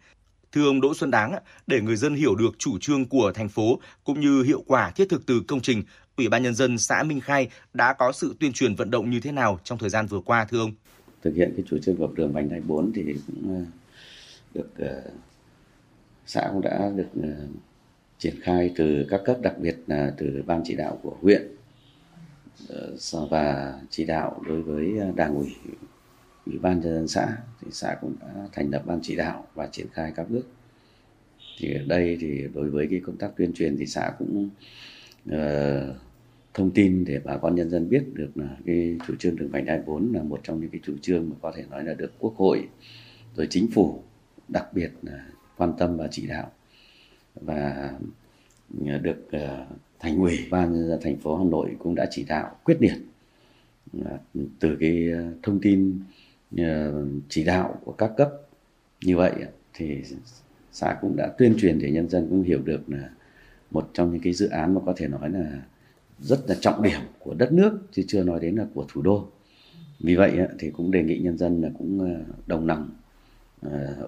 Thưa 0.52 0.66
ông 0.66 0.80
Đỗ 0.80 0.94
Xuân 0.94 1.10
Đáng, 1.10 1.34
để 1.66 1.80
người 1.80 1.96
dân 1.96 2.14
hiểu 2.14 2.34
được 2.34 2.50
chủ 2.58 2.78
trương 2.80 3.04
của 3.04 3.32
thành 3.34 3.48
phố 3.48 3.80
cũng 4.04 4.20
như 4.20 4.42
hiệu 4.42 4.64
quả 4.66 4.90
thiết 4.90 5.08
thực 5.08 5.26
từ 5.26 5.42
công 5.48 5.60
trình, 5.60 5.82
Ủy 6.16 6.28
ban 6.28 6.42
Nhân 6.42 6.54
dân 6.54 6.78
xã 6.78 7.02
Minh 7.02 7.20
Khai 7.20 7.48
đã 7.74 7.92
có 7.92 8.12
sự 8.12 8.34
tuyên 8.40 8.52
truyền 8.52 8.74
vận 8.74 8.90
động 8.90 9.10
như 9.10 9.20
thế 9.20 9.32
nào 9.32 9.60
trong 9.64 9.78
thời 9.78 9.90
gian 9.90 10.06
vừa 10.06 10.20
qua 10.20 10.44
thưa 10.44 10.60
ông? 10.60 10.72
thực 11.22 11.34
hiện 11.34 11.52
cái 11.56 11.64
chủ 11.68 11.78
trương 11.78 11.96
của 11.96 12.08
đường 12.14 12.32
vành 12.32 12.48
đai 12.48 12.60
4 12.60 12.92
thì 12.94 13.14
cũng 13.26 13.54
ờ, 13.54 13.64
được 14.54 14.70
ờ, 14.78 15.02
xã 16.26 16.48
cũng 16.52 16.60
đã 16.60 16.90
được 16.96 17.08
ờ, 17.22 17.28
triển 18.18 18.34
khai 18.42 18.72
từ 18.76 19.06
các 19.10 19.20
cấp 19.24 19.36
đặc 19.42 19.54
biệt 19.58 19.76
là 19.86 20.12
từ 20.16 20.42
ban 20.46 20.62
chỉ 20.64 20.74
đạo 20.74 20.98
của 21.02 21.16
huyện 21.20 21.42
Ờ, 22.68 22.96
và 23.30 23.74
chỉ 23.90 24.04
đạo 24.04 24.42
đối 24.46 24.62
với 24.62 24.98
ờ, 24.98 25.12
đảng 25.16 25.34
ủy 25.34 25.56
ủy 26.46 26.58
ban 26.58 26.80
nhân 26.80 26.94
dân 26.94 27.08
xã 27.08 27.36
thì 27.60 27.68
xã 27.70 27.96
cũng 28.00 28.14
đã 28.20 28.48
thành 28.52 28.70
lập 28.70 28.82
ban 28.86 28.98
chỉ 29.02 29.16
đạo 29.16 29.46
và 29.54 29.66
triển 29.66 29.86
khai 29.92 30.12
các 30.16 30.30
bước. 30.30 30.46
Thì 31.58 31.74
ở 31.74 31.84
đây 31.86 32.18
thì 32.20 32.48
đối 32.54 32.70
với 32.70 32.86
cái 32.90 33.00
công 33.06 33.16
tác 33.16 33.36
tuyên 33.36 33.52
truyền 33.52 33.76
thì 33.76 33.86
xã 33.86 34.12
cũng 34.18 34.48
uh, 35.30 35.96
thông 36.54 36.70
tin 36.70 37.04
để 37.04 37.20
bà 37.24 37.36
con 37.36 37.54
nhân 37.54 37.70
dân 37.70 37.88
biết 37.88 38.04
được 38.12 38.30
là 38.34 38.56
cái 38.66 38.96
chủ 39.06 39.14
trương 39.18 39.36
đường 39.36 39.48
vành 39.48 39.64
đai 39.64 39.80
4 39.86 40.12
là 40.12 40.22
một 40.22 40.40
trong 40.42 40.60
những 40.60 40.70
cái 40.70 40.80
chủ 40.84 40.96
trương 41.02 41.30
mà 41.30 41.36
có 41.42 41.52
thể 41.56 41.64
nói 41.70 41.84
là 41.84 41.94
được 41.94 42.12
quốc 42.18 42.34
hội 42.36 42.68
rồi 43.36 43.46
chính 43.50 43.68
phủ 43.74 44.02
đặc 44.48 44.66
biệt 44.74 44.90
là 45.02 45.26
quan 45.56 45.72
tâm 45.78 45.96
và 45.96 46.08
chỉ 46.10 46.26
đạo 46.26 46.50
và 47.34 47.90
được 48.78 49.28
uh, 49.36 49.68
thành 50.02 50.18
ủy 50.18 50.38
ban 50.50 50.98
thành 51.02 51.16
phố 51.16 51.36
Hà 51.36 51.44
Nội 51.44 51.70
cũng 51.78 51.94
đã 51.94 52.06
chỉ 52.10 52.24
đạo 52.28 52.56
quyết 52.64 52.76
liệt 52.80 52.94
à, 54.04 54.18
từ 54.60 54.76
cái 54.80 55.12
à, 55.12 55.30
thông 55.42 55.60
tin 55.60 56.00
à, 56.56 56.90
chỉ 57.28 57.44
đạo 57.44 57.78
của 57.84 57.92
các 57.92 58.12
cấp. 58.16 58.30
Như 59.04 59.16
vậy 59.16 59.32
thì 59.74 59.98
xã 60.72 60.98
cũng 61.00 61.16
đã 61.16 61.32
tuyên 61.38 61.54
truyền 61.58 61.78
để 61.78 61.90
nhân 61.90 62.08
dân 62.08 62.26
cũng 62.30 62.42
hiểu 62.42 62.62
được 62.64 62.88
là 62.88 63.10
một 63.70 63.90
trong 63.92 64.12
những 64.12 64.22
cái 64.22 64.32
dự 64.32 64.48
án 64.48 64.74
mà 64.74 64.80
có 64.86 64.92
thể 64.96 65.08
nói 65.08 65.30
là 65.30 65.62
rất 66.20 66.38
là 66.48 66.56
trọng 66.60 66.82
điểm 66.82 67.00
của 67.18 67.34
đất 67.34 67.52
nước, 67.52 67.78
chứ 67.92 68.02
chưa 68.06 68.24
nói 68.24 68.40
đến 68.40 68.56
là 68.56 68.66
của 68.74 68.86
thủ 68.88 69.02
đô. 69.02 69.28
Vì 70.00 70.16
vậy 70.16 70.38
thì 70.58 70.70
cũng 70.70 70.90
đề 70.90 71.02
nghị 71.02 71.18
nhân 71.18 71.38
dân 71.38 71.62
là 71.62 71.70
cũng 71.78 72.16
đồng 72.46 72.66
lòng 72.66 72.90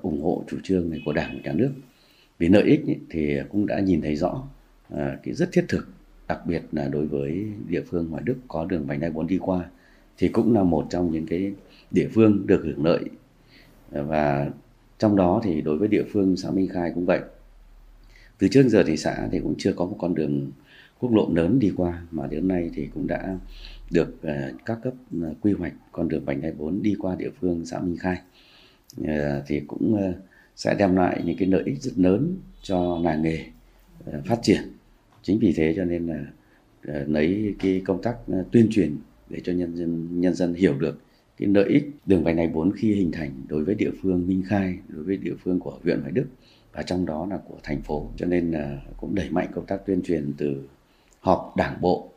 ủng 0.02 0.22
hộ 0.22 0.44
chủ 0.48 0.56
trương 0.62 0.90
này 0.90 1.00
của 1.04 1.12
đảng 1.12 1.34
và 1.34 1.40
nhà 1.44 1.52
nước. 1.52 1.70
Vì 2.38 2.48
lợi 2.48 2.62
ích 2.62 2.80
thì 3.10 3.36
cũng 3.50 3.66
đã 3.66 3.80
nhìn 3.80 4.02
thấy 4.02 4.16
rõ. 4.16 4.48
Ờ, 4.90 5.16
cái 5.22 5.34
rất 5.34 5.48
thiết 5.52 5.64
thực, 5.68 5.88
đặc 6.28 6.46
biệt 6.46 6.62
là 6.72 6.88
đối 6.88 7.06
với 7.06 7.46
địa 7.68 7.82
phương 7.90 8.10
ngoài 8.10 8.22
Đức 8.26 8.36
có 8.48 8.64
đường 8.64 8.86
vành 8.86 9.00
đai 9.00 9.10
4 9.10 9.26
đi 9.26 9.38
qua, 9.38 9.64
thì 10.18 10.28
cũng 10.28 10.54
là 10.54 10.62
một 10.62 10.86
trong 10.90 11.12
những 11.12 11.26
cái 11.26 11.52
địa 11.90 12.08
phương 12.14 12.46
được 12.46 12.60
hưởng 12.64 12.84
lợi. 12.84 13.04
Ờ, 13.92 14.04
và 14.04 14.50
trong 14.98 15.16
đó 15.16 15.40
thì 15.44 15.60
đối 15.60 15.78
với 15.78 15.88
địa 15.88 16.04
phương 16.12 16.36
xã 16.36 16.50
Minh 16.50 16.68
Khai 16.68 16.92
cũng 16.94 17.06
vậy. 17.06 17.20
Từ 18.38 18.48
trước 18.48 18.68
giờ 18.68 18.84
thì 18.86 18.96
xã 18.96 19.28
thì 19.32 19.40
cũng 19.40 19.54
chưa 19.58 19.72
có 19.72 19.84
một 19.84 19.96
con 20.00 20.14
đường 20.14 20.50
quốc 21.00 21.12
lộ 21.12 21.28
lớn 21.34 21.58
đi 21.58 21.72
qua, 21.76 22.02
mà 22.10 22.26
đến 22.26 22.48
nay 22.48 22.70
thì 22.74 22.88
cũng 22.94 23.06
đã 23.06 23.36
được 23.90 24.22
ờ, 24.22 24.52
các 24.64 24.78
cấp 24.82 24.94
quy 25.40 25.52
hoạch 25.52 25.72
con 25.92 26.08
đường 26.08 26.24
vành 26.24 26.40
đai 26.42 26.52
4 26.52 26.82
đi 26.82 26.94
qua 26.98 27.14
địa 27.14 27.30
phương 27.40 27.66
xã 27.66 27.80
Minh 27.80 27.96
Khai. 27.96 28.16
Thì 29.46 29.60
cũng 29.66 30.12
sẽ 30.56 30.74
đem 30.78 30.96
lại 30.96 31.22
những 31.24 31.36
cái 31.36 31.48
lợi 31.48 31.62
ích 31.66 31.82
rất 31.82 31.92
lớn 31.96 32.36
cho 32.62 32.98
làng 33.02 33.22
nghề. 33.22 33.44
Ờ, 34.06 34.22
phát 34.26 34.38
triển. 34.42 34.62
Chính 35.22 35.38
vì 35.38 35.52
thế 35.56 35.72
cho 35.76 35.84
nên 35.84 36.06
là 36.06 36.24
ờ, 36.86 37.04
lấy 37.06 37.54
cái 37.58 37.82
công 37.84 38.02
tác 38.02 38.16
ờ, 38.26 38.44
tuyên 38.52 38.68
truyền 38.70 38.96
để 39.30 39.40
cho 39.44 39.52
nhân 39.52 39.76
dân 39.76 40.20
nhân 40.20 40.34
dân 40.34 40.54
hiểu 40.54 40.78
được 40.78 41.00
cái 41.36 41.48
lợi 41.48 41.68
ích 41.68 41.90
đường 42.06 42.24
vành 42.24 42.36
đai 42.36 42.48
4 42.48 42.72
khi 42.72 42.94
hình 42.94 43.12
thành 43.12 43.30
đối 43.48 43.64
với 43.64 43.74
địa 43.74 43.90
phương 44.02 44.28
Minh 44.28 44.42
Khai, 44.46 44.78
đối 44.88 45.04
với 45.04 45.16
địa 45.16 45.34
phương 45.44 45.60
của 45.60 45.78
huyện 45.82 46.00
Hoài 46.00 46.12
Đức 46.12 46.26
và 46.72 46.82
trong 46.82 47.06
đó 47.06 47.26
là 47.30 47.38
của 47.48 47.56
thành 47.62 47.82
phố. 47.82 48.08
Cho 48.16 48.26
nên 48.26 48.50
là 48.50 48.80
cũng 48.96 49.14
đẩy 49.14 49.30
mạnh 49.30 49.48
công 49.54 49.66
tác 49.66 49.86
tuyên 49.86 50.02
truyền 50.02 50.32
từ 50.36 50.68
họp 51.20 51.54
đảng 51.56 51.80
bộ, 51.80 52.08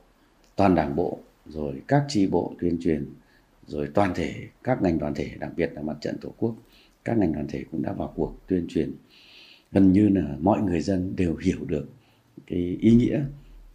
toàn 0.55 0.75
đảng 0.75 0.95
bộ, 0.95 1.19
rồi 1.45 1.81
các 1.87 2.05
tri 2.07 2.27
bộ 2.27 2.53
tuyên 2.59 2.77
truyền, 2.81 3.05
rồi 3.67 3.89
toàn 3.93 4.11
thể, 4.15 4.33
các 4.63 4.81
ngành 4.81 4.99
đoàn 4.99 5.13
thể, 5.13 5.29
đặc 5.39 5.51
biệt 5.55 5.71
là 5.73 5.81
mặt 5.81 5.97
trận 6.01 6.17
tổ 6.21 6.33
quốc. 6.37 6.55
Các 7.05 7.17
ngành 7.17 7.33
đoàn 7.33 7.47
thể 7.47 7.63
cũng 7.71 7.81
đã 7.81 7.93
vào 7.93 8.13
cuộc 8.15 8.35
tuyên 8.47 8.65
truyền 8.69 8.91
gần 9.71 9.93
như 9.93 10.09
là 10.09 10.35
mọi 10.39 10.61
người 10.61 10.81
dân 10.81 11.15
đều 11.15 11.35
hiểu 11.35 11.57
được 11.67 11.85
cái 12.47 12.77
ý 12.81 12.91
nghĩa 12.91 13.21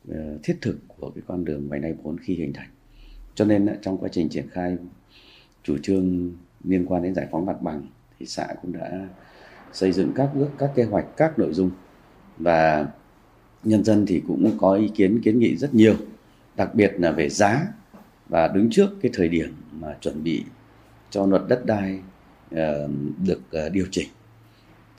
ờ, 0.09 0.39
thiết 0.43 0.57
thực 0.61 0.79
của 0.89 1.11
cái 1.11 1.23
con 1.27 1.45
đường 1.45 1.69
vành 1.69 1.81
đai 1.81 1.95
4 2.03 2.19
khi 2.19 2.35
hình 2.35 2.53
thành. 2.53 2.69
Cho 3.35 3.45
nên 3.45 3.69
trong 3.83 3.99
quá 3.99 4.09
trình 4.13 4.29
triển 4.29 4.49
khai 4.51 4.77
chủ 5.63 5.79
trương 5.83 6.33
liên 6.65 6.87
quan 6.87 7.03
đến 7.03 7.15
giải 7.15 7.27
phóng 7.31 7.47
mặt 7.47 7.63
bằng 7.63 7.83
thì 8.19 8.27
xã 8.27 8.47
cũng 8.63 8.73
đã 8.73 9.09
xây 9.73 9.93
dựng 9.93 10.13
các 10.15 10.31
bước, 10.35 10.49
các 10.59 10.71
kế 10.75 10.85
hoạch, 10.85 11.07
các 11.17 11.39
nội 11.39 11.53
dung. 11.53 11.71
Và 12.39 12.89
nhân 13.65 13.85
dân 13.85 14.07
thì 14.07 14.23
cũng 14.27 14.59
có 14.59 14.75
ý 14.75 14.91
kiến 14.95 15.21
kiến 15.23 15.39
nghị 15.39 15.57
rất 15.57 15.75
nhiều, 15.75 15.95
đặc 16.57 16.75
biệt 16.75 16.93
là 16.99 17.13
về 17.13 17.29
giá 17.29 17.67
và 18.29 18.49
đứng 18.49 18.71
trước 18.71 18.91
cái 19.03 19.11
thời 19.15 19.29
điểm 19.29 19.55
mà 19.73 19.97
chuẩn 20.01 20.25
bị 20.25 20.45
cho 21.11 21.27
luật 21.27 21.43
đất 21.49 21.67
đai 21.67 22.01
ờ, 22.51 22.89
được 23.27 23.41
ờ, 23.51 23.69
điều 23.69 23.87
chỉnh 23.91 24.09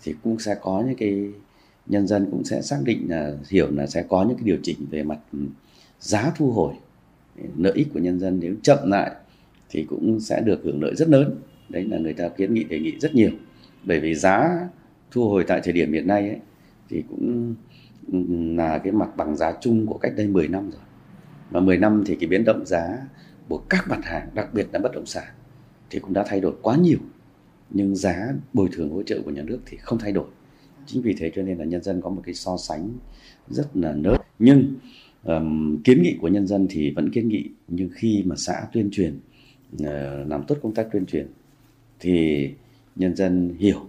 thì 0.03 0.15
cũng 0.23 0.39
sẽ 0.39 0.55
có 0.61 0.83
những 0.87 0.95
cái 0.95 1.31
nhân 1.85 2.07
dân 2.07 2.27
cũng 2.31 2.43
sẽ 2.43 2.61
xác 2.61 2.77
định 2.83 3.05
là 3.09 3.33
hiểu 3.49 3.71
là 3.71 3.87
sẽ 3.87 4.03
có 4.09 4.23
những 4.23 4.37
cái 4.37 4.45
điều 4.45 4.57
chỉnh 4.63 4.77
về 4.89 5.03
mặt 5.03 5.19
ừ, 5.33 5.39
giá 5.99 6.31
thu 6.35 6.51
hồi. 6.51 6.73
Lợi 7.57 7.73
ích 7.75 7.87
của 7.93 7.99
nhân 7.99 8.19
dân 8.19 8.39
nếu 8.39 8.55
chậm 8.63 8.77
lại 8.91 9.11
thì 9.69 9.85
cũng 9.89 10.19
sẽ 10.19 10.41
được 10.41 10.61
hưởng 10.63 10.83
lợi 10.83 10.95
rất 10.95 11.09
lớn. 11.09 11.35
Đấy 11.69 11.83
là 11.83 11.97
người 11.97 12.13
ta 12.13 12.27
kiến 12.27 12.53
nghị 12.53 12.63
đề 12.63 12.79
nghị 12.79 12.99
rất 12.99 13.15
nhiều. 13.15 13.31
Bởi 13.83 13.99
vì 13.99 14.15
giá 14.15 14.69
thu 15.11 15.29
hồi 15.29 15.43
tại 15.47 15.61
thời 15.63 15.73
điểm 15.73 15.93
hiện 15.93 16.07
nay 16.07 16.29
ấy, 16.29 16.39
thì 16.89 17.03
cũng 17.09 17.55
ừ, 18.11 18.19
là 18.55 18.77
cái 18.77 18.93
mặt 18.93 19.17
bằng 19.17 19.35
giá 19.35 19.53
chung 19.61 19.87
của 19.87 19.97
cách 19.97 20.13
đây 20.15 20.27
10 20.27 20.47
năm 20.47 20.71
rồi. 20.71 20.81
Mà 21.51 21.59
10 21.59 21.77
năm 21.77 22.03
thì 22.05 22.15
cái 22.15 22.27
biến 22.27 22.43
động 22.43 22.65
giá 22.65 22.97
của 23.49 23.57
các 23.69 23.87
mặt 23.89 23.99
hàng 24.03 24.27
đặc 24.33 24.53
biệt 24.53 24.67
là 24.73 24.79
bất 24.79 24.91
động 24.93 25.05
sản 25.05 25.33
thì 25.89 25.99
cũng 25.99 26.13
đã 26.13 26.23
thay 26.27 26.39
đổi 26.39 26.53
quá 26.61 26.75
nhiều 26.75 26.99
nhưng 27.73 27.95
giá 27.95 28.33
bồi 28.53 28.69
thường 28.71 28.89
hỗ 28.89 29.03
trợ 29.03 29.21
của 29.25 29.31
nhà 29.31 29.41
nước 29.41 29.59
thì 29.65 29.77
không 29.77 29.99
thay 29.99 30.11
đổi. 30.11 30.27
Chính 30.85 31.01
vì 31.01 31.15
thế 31.17 31.31
cho 31.35 31.41
nên 31.41 31.57
là 31.57 31.65
nhân 31.65 31.83
dân 31.83 32.01
có 32.01 32.09
một 32.09 32.21
cái 32.25 32.35
so 32.35 32.57
sánh 32.57 32.89
rất 33.49 33.77
là 33.77 33.91
lớn. 33.91 34.17
Nhưng 34.39 34.73
um, 35.23 35.81
kiến 35.83 36.03
nghị 36.03 36.17
của 36.21 36.27
nhân 36.27 36.47
dân 36.47 36.67
thì 36.69 36.91
vẫn 36.91 37.11
kiến 37.11 37.27
nghị 37.27 37.49
nhưng 37.67 37.89
khi 37.93 38.23
mà 38.25 38.35
xã 38.35 38.67
tuyên 38.73 38.89
truyền 38.91 39.19
uh, 39.75 39.87
làm 40.27 40.43
tốt 40.47 40.57
công 40.61 40.73
tác 40.73 40.87
tuyên 40.91 41.05
truyền 41.05 41.27
thì 41.99 42.49
nhân 42.95 43.15
dân 43.15 43.55
hiểu 43.59 43.79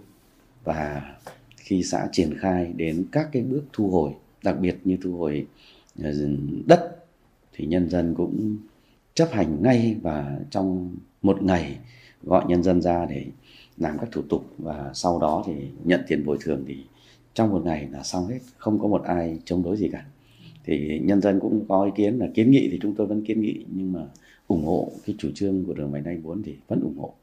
và 0.65 1.15
khi 1.57 1.83
xã 1.83 2.09
triển 2.13 2.39
khai 2.39 2.73
đến 2.77 3.05
các 3.13 3.29
cái 3.33 3.43
bước 3.43 3.63
thu 3.73 3.91
hồi 3.91 4.13
đặc 4.43 4.61
biệt 4.61 4.77
như 4.85 4.97
thu 5.03 5.17
hồi 5.17 5.47
ờ, 6.03 6.13
đất 6.67 6.97
thì 7.53 7.67
nhân 7.67 7.91
dân 7.91 8.15
cũng 8.15 8.59
chấp 9.15 9.29
hành 9.33 9.63
ngay 9.63 9.97
và 10.03 10.39
trong 10.51 10.97
một 11.23 11.43
ngày 11.43 11.79
gọi 12.23 12.45
nhân 12.49 12.63
dân 12.63 12.83
ra 12.83 13.07
để 13.11 13.27
làm 13.77 13.99
các 13.99 14.09
thủ 14.13 14.23
tục 14.29 14.55
và 14.59 14.91
sau 14.95 15.19
đó 15.19 15.43
thì 15.47 15.53
nhận 15.85 16.01
tiền 16.09 16.25
bồi 16.25 16.39
thường 16.41 16.65
thì 16.69 16.77
trong 17.35 17.51
một 17.51 17.63
ngày 17.65 17.89
là 17.93 18.03
xong 18.03 18.27
hết 18.27 18.39
không 18.57 18.79
có 18.79 18.89
một 18.89 19.03
ai 19.03 19.39
chống 19.45 19.63
đối 19.63 19.77
gì 19.77 19.89
cả. 19.93 20.05
Thì 20.65 21.01
nhân 21.03 21.21
dân 21.21 21.41
cũng 21.41 21.65
có 21.69 21.85
ý 21.85 21.91
kiến 21.97 22.19
là 22.19 22.27
kiến 22.35 22.51
nghị 22.51 22.69
thì 22.71 22.79
chúng 22.83 22.95
tôi 22.95 23.07
vẫn 23.07 23.25
kiến 23.25 23.41
nghị 23.41 23.65
nhưng 23.75 23.93
mà 23.93 24.01
ủng 24.47 24.65
hộ 24.65 24.93
cái 25.07 25.15
chủ 25.19 25.31
trương 25.35 25.65
của 25.65 25.75
đường 25.75 25.93
vành 25.93 26.05
đai 26.05 26.17
4 26.17 26.43
thì 26.43 26.57
vẫn 26.69 26.81
ủng 26.81 26.99
hộ. 26.99 27.15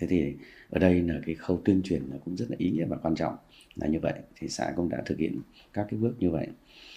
Thế 0.00 0.06
thì 0.06 0.32
ở 0.70 0.78
đây 0.78 1.02
là 1.02 1.14
cái 1.26 1.34
khâu 1.34 1.60
tuyên 1.64 1.82
truyền 1.82 2.02
là 2.10 2.16
cũng 2.24 2.36
rất 2.36 2.50
là 2.50 2.56
ý 2.58 2.70
nghĩa 2.70 2.84
và 2.84 2.96
quan 2.96 3.14
trọng 3.14 3.36
là 3.74 3.86
như 3.86 4.00
vậy. 4.00 4.12
Thì 4.40 4.48
xã 4.48 4.72
cũng 4.76 4.88
đã 4.88 5.02
thực 5.06 5.18
hiện 5.18 5.40
các 5.72 5.86
cái 5.90 6.00
bước 6.00 6.14
như 6.18 6.30
vậy. 6.30 6.46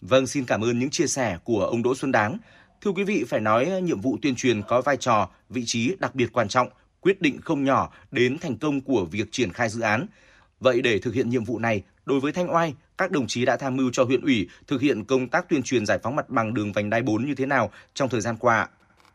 Vâng, 0.02 0.28
xin 0.28 0.46
cảm 0.46 0.62
ơn 0.62 0.80
những 0.80 0.90
chia 0.90 1.08
sẻ 1.08 1.38
của 1.44 1.60
ông 1.60 1.84
Đỗ 1.84 1.96
Xuân 1.96 2.12
Đáng. 2.12 2.38
Thưa 2.82 2.92
quý 2.92 3.04
vị, 3.04 3.24
phải 3.28 3.40
nói 3.40 3.82
nhiệm 3.82 4.02
vụ 4.02 4.18
tuyên 4.22 4.36
truyền 4.36 4.62
có 4.68 4.82
vai 4.82 4.98
trò, 4.98 5.30
vị 5.50 5.64
trí 5.66 5.96
đặc 6.00 6.16
biệt 6.16 6.34
quan 6.34 6.48
trọng, 6.48 6.68
quyết 7.02 7.22
định 7.22 7.42
không 7.42 7.64
nhỏ 7.64 7.92
đến 8.12 8.38
thành 8.42 8.58
công 8.58 8.82
của 8.82 9.06
việc 9.06 9.32
triển 9.32 9.54
khai 9.54 9.70
dự 9.70 9.82
án. 9.82 10.06
Vậy 10.60 10.82
để 10.82 11.00
thực 11.00 11.14
hiện 11.14 11.30
nhiệm 11.30 11.44
vụ 11.44 11.60
này, 11.60 11.84
đối 12.06 12.20
với 12.20 12.32
Thanh 12.32 12.54
Oai, 12.54 12.76
các 12.98 13.12
đồng 13.12 13.28
chí 13.28 13.46
đã 13.46 13.58
tham 13.58 13.76
mưu 13.76 13.90
cho 13.94 14.04
huyện 14.04 14.22
ủy 14.22 14.50
thực 14.68 14.82
hiện 14.82 15.06
công 15.06 15.28
tác 15.28 15.50
tuyên 15.50 15.64
truyền 15.64 15.86
giải 15.86 16.00
phóng 16.04 16.16
mặt 16.16 16.30
bằng 16.30 16.54
đường 16.54 16.74
vành 16.74 16.90
đai 16.90 17.02
4 17.02 17.26
như 17.26 17.36
thế 17.36 17.46
nào 17.46 17.72
trong 17.94 18.10
thời 18.10 18.22
gian 18.22 18.36
qua? 18.40 18.68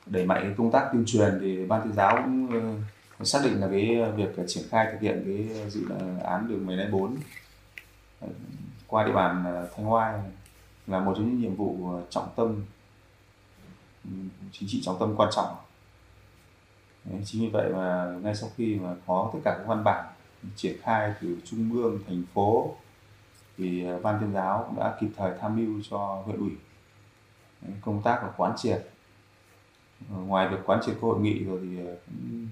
Đẩy 0.06 0.26
mạnh 0.26 0.54
công 0.58 0.72
tác 0.72 0.88
tuyên 0.92 1.04
truyền 1.06 1.38
thì 1.40 1.66
ban 1.66 1.82
tuyên 1.82 1.92
giáo 1.92 2.22
cũng 2.24 2.48
ờ, 3.18 3.24
xác 3.24 3.40
định 3.44 3.60
là 3.60 3.68
cái 3.70 3.98
việc 4.16 4.44
triển 4.46 4.64
khai 4.70 4.86
thực 4.92 5.00
hiện 5.00 5.22
cái 5.24 5.70
dự 5.70 5.80
án 6.24 6.48
đường 6.48 6.66
vành 6.66 6.76
đai 6.76 6.86
4 6.90 7.16
ờ, 8.20 8.28
qua 8.86 9.06
địa 9.06 9.12
bàn 9.12 9.44
ờ, 9.44 9.68
Thanh 9.76 9.92
Oai 9.92 10.14
là 10.86 11.00
một 11.00 11.14
trong 11.16 11.26
những 11.26 11.40
nhiệm 11.40 11.54
vụ 11.56 12.00
trọng 12.10 12.28
tâm 12.36 12.64
ừ, 14.04 14.10
chính 14.52 14.68
trị 14.68 14.80
trọng 14.84 14.96
tâm 15.00 15.14
quan 15.16 15.28
trọng 15.34 15.56
chính 17.24 17.42
vì 17.42 17.48
vậy 17.48 17.72
mà 17.72 18.14
ngay 18.22 18.34
sau 18.34 18.50
khi 18.56 18.74
mà 18.74 18.94
có 19.06 19.30
tất 19.32 19.38
cả 19.44 19.54
các 19.58 19.66
văn 19.66 19.84
bản 19.84 20.04
triển 20.56 20.76
khai 20.82 21.14
từ 21.20 21.36
trung 21.44 21.72
ương, 21.72 21.98
thành 22.06 22.22
phố 22.34 22.74
thì 23.58 23.86
à, 23.86 23.98
ban 24.02 24.20
tuyên 24.20 24.32
giáo 24.32 24.64
cũng 24.68 24.78
đã 24.78 24.96
kịp 25.00 25.08
thời 25.16 25.32
tham 25.40 25.56
mưu 25.56 25.80
cho 25.90 26.22
huyện 26.24 26.38
ủy 26.38 26.50
công 27.80 28.02
tác 28.02 28.22
là 28.22 28.30
quán 28.36 28.52
triệt. 28.56 28.88
Ờ, 30.10 30.16
ngoài 30.16 30.48
việc 30.48 30.56
quán 30.66 30.80
triệt 30.86 30.96
hội 31.00 31.20
nghị 31.20 31.44
rồi 31.44 31.60
thì 31.62 31.78
à, 31.78 31.92
cũng 32.06 32.48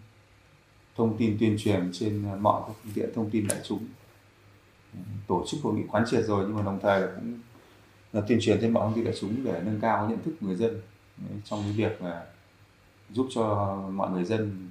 thông 0.97 1.17
tin 1.17 1.37
tuyên 1.41 1.57
truyền 1.59 1.91
trên 1.93 2.25
mọi 2.41 2.63
các 2.67 2.73
phương 2.83 2.93
tiện 2.95 3.11
thông 3.15 3.31
tin 3.31 3.47
đại 3.49 3.59
chúng. 3.65 3.87
Tổ 5.27 5.45
chức 5.47 5.61
hội 5.63 5.75
nghị 5.75 5.83
quán 5.91 6.05
triệt 6.07 6.25
rồi 6.25 6.45
nhưng 6.49 6.57
mà 6.57 6.63
đồng 6.63 6.79
thời 6.83 7.07
cũng 7.17 7.39
là 8.13 8.21
tuyên 8.29 8.39
truyền 8.41 8.59
trên 8.61 8.73
mọi 8.73 8.85
thông 8.87 8.95
tin 8.95 9.05
đại 9.05 9.15
chúng 9.21 9.45
để 9.45 9.61
nâng 9.65 9.81
cao 9.81 10.09
nhận 10.09 10.23
thức 10.23 10.35
người 10.41 10.57
dân 10.57 10.81
trong 11.45 11.63
cái 11.63 11.73
việc 11.73 12.03
là 12.03 12.27
giúp 13.13 13.27
cho 13.31 13.77
mọi 13.93 14.11
người 14.11 14.25
dân 14.25 14.71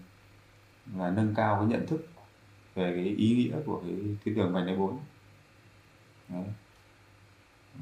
là 0.97 1.09
nâng 1.09 1.33
cao 1.35 1.55
cái 1.55 1.65
nhận 1.65 1.87
thức 1.87 2.07
về 2.75 2.91
cái 2.95 3.05
ý 3.05 3.35
nghĩa 3.35 3.55
của 3.65 3.81
cái 3.83 3.91
tuyến 4.23 4.35
đường 4.35 4.53
vành 4.53 4.65
đai 4.65 4.75
bốn. 4.75 4.97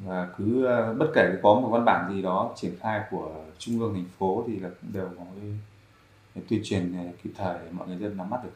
Và 0.05 0.29
cứ 0.37 0.65
ờ, 0.65 0.93
bất 0.93 1.07
kể 1.15 1.39
có 1.43 1.53
một 1.53 1.69
văn 1.71 1.85
bản 1.85 2.13
gì 2.13 2.21
đó 2.21 2.53
triển 2.55 2.75
khai 2.79 3.01
của 3.11 3.45
trung 3.57 3.79
ương 3.79 3.93
thành 3.93 4.05
phố 4.17 4.43
thì 4.47 4.59
là 4.59 4.69
cũng 4.69 4.93
đều 4.93 5.09
có 5.17 5.23
cái, 5.41 5.51
cái 6.35 6.43
tuyên 6.49 6.61
truyền 6.63 6.97
ờ, 6.97 7.11
kịp 7.23 7.31
thời 7.37 7.59
để 7.59 7.71
mọi 7.71 7.87
người 7.87 7.97
dân 7.97 8.17
nắm 8.17 8.29
bắt 8.29 8.43
được. 8.43 8.55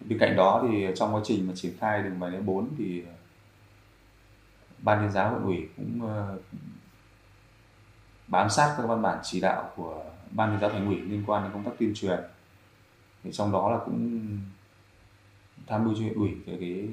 Bên 0.00 0.18
cạnh 0.18 0.36
đó 0.36 0.66
thì 0.68 0.86
trong 0.96 1.14
quá 1.14 1.20
trình 1.24 1.46
mà 1.46 1.52
triển 1.56 1.72
khai 1.78 2.02
đường 2.02 2.18
vành 2.18 2.32
đai 2.32 2.40
bốn 2.40 2.68
thì 2.78 3.02
ờ, 3.06 3.12
ban 4.78 5.02
liên 5.02 5.12
giáo 5.12 5.32
quận 5.34 5.44
ủy 5.44 5.68
cũng 5.76 6.00
bám 8.26 8.50
sát 8.50 8.74
các 8.76 8.86
văn 8.86 9.02
bản 9.02 9.18
chỉ 9.22 9.40
đạo 9.40 9.70
của 9.76 10.04
ban 10.30 10.50
liên 10.50 10.60
giáo 10.60 10.70
thành 10.70 10.86
ủy 10.86 11.00
liên 11.00 11.22
quan 11.26 11.42
đến 11.42 11.52
công 11.52 11.64
tác 11.64 11.70
tuyên 11.78 11.92
truyền. 11.94 12.20
Thì 13.22 13.32
trong 13.32 13.52
đó 13.52 13.70
là 13.70 13.78
cũng 13.84 14.28
tham 15.66 15.84
mưu 15.84 15.94
cho 15.94 16.00
huyện 16.00 16.14
ủy 16.14 16.34
về 16.34 16.56
cái 16.60 16.88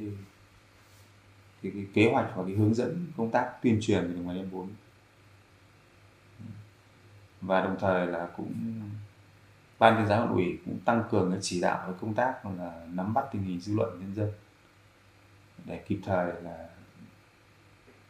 cái, 1.61 1.71
cái 1.75 1.85
kế 1.93 2.11
hoạch 2.11 2.31
và 2.35 2.43
cái 2.43 2.55
hướng 2.55 2.73
dẫn 2.73 3.07
công 3.17 3.31
tác 3.31 3.53
tuyên 3.61 3.77
truyền 3.81 4.07
về 4.07 4.13
đường 4.13 4.27
vành 4.27 4.35
đai 4.35 4.45
bốn. 4.51 4.69
Và 7.41 7.61
đồng 7.61 7.77
thời 7.79 8.07
là 8.07 8.27
cũng 8.37 8.81
ban 9.79 9.95
tuyên 9.95 10.07
giáo 10.07 10.19
huyện 10.19 10.33
ủy 10.35 10.59
cũng 10.65 10.79
tăng 10.85 11.03
cường 11.11 11.31
cái 11.31 11.39
chỉ 11.41 11.61
đạo 11.61 11.83
cái 11.85 11.95
công 12.01 12.13
tác 12.13 12.45
là 12.45 12.87
nắm 12.93 13.13
bắt 13.13 13.25
tình 13.31 13.43
hình 13.43 13.59
dư 13.59 13.75
luận 13.75 13.99
nhân 13.99 14.15
dân 14.15 14.31
để 15.65 15.83
kịp 15.87 15.99
thời 16.05 16.41
là 16.41 16.69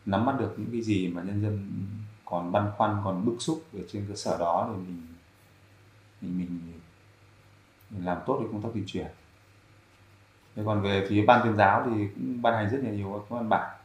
nắm 0.06 0.26
bắt 0.26 0.40
được 0.40 0.56
những 0.58 0.70
cái 0.72 0.82
gì 0.82 1.08
mà 1.08 1.22
nhân 1.22 1.42
dân 1.42 1.72
còn 2.26 2.52
băn 2.52 2.72
khoăn 2.78 2.98
còn 3.04 3.26
bức 3.26 3.36
xúc 3.40 3.64
ở 3.74 3.80
trên 3.92 4.06
cơ 4.10 4.16
sở 4.16 4.38
đó 4.38 4.70
thì 4.72 4.78
mình 4.78 5.15
mình 6.28 6.60
mình, 6.66 6.80
mình 7.90 8.06
làm 8.06 8.18
tốt 8.26 8.38
cái 8.40 8.48
công 8.52 8.62
tác 8.62 8.70
tuyên 8.74 8.84
truyền. 8.88 9.08
Thế 10.56 10.64
còn 10.66 10.82
về 10.82 11.06
phía 11.10 11.26
ban 11.26 11.44
tuyên 11.44 11.56
giáo 11.56 11.84
thì 11.86 12.08
cũng 12.16 12.42
ban 12.42 12.54
hành 12.54 12.70
rất 12.70 12.80
là 12.84 12.90
nhiều 12.90 13.12
các 13.30 13.36
văn 13.36 13.50
bản 13.50 13.78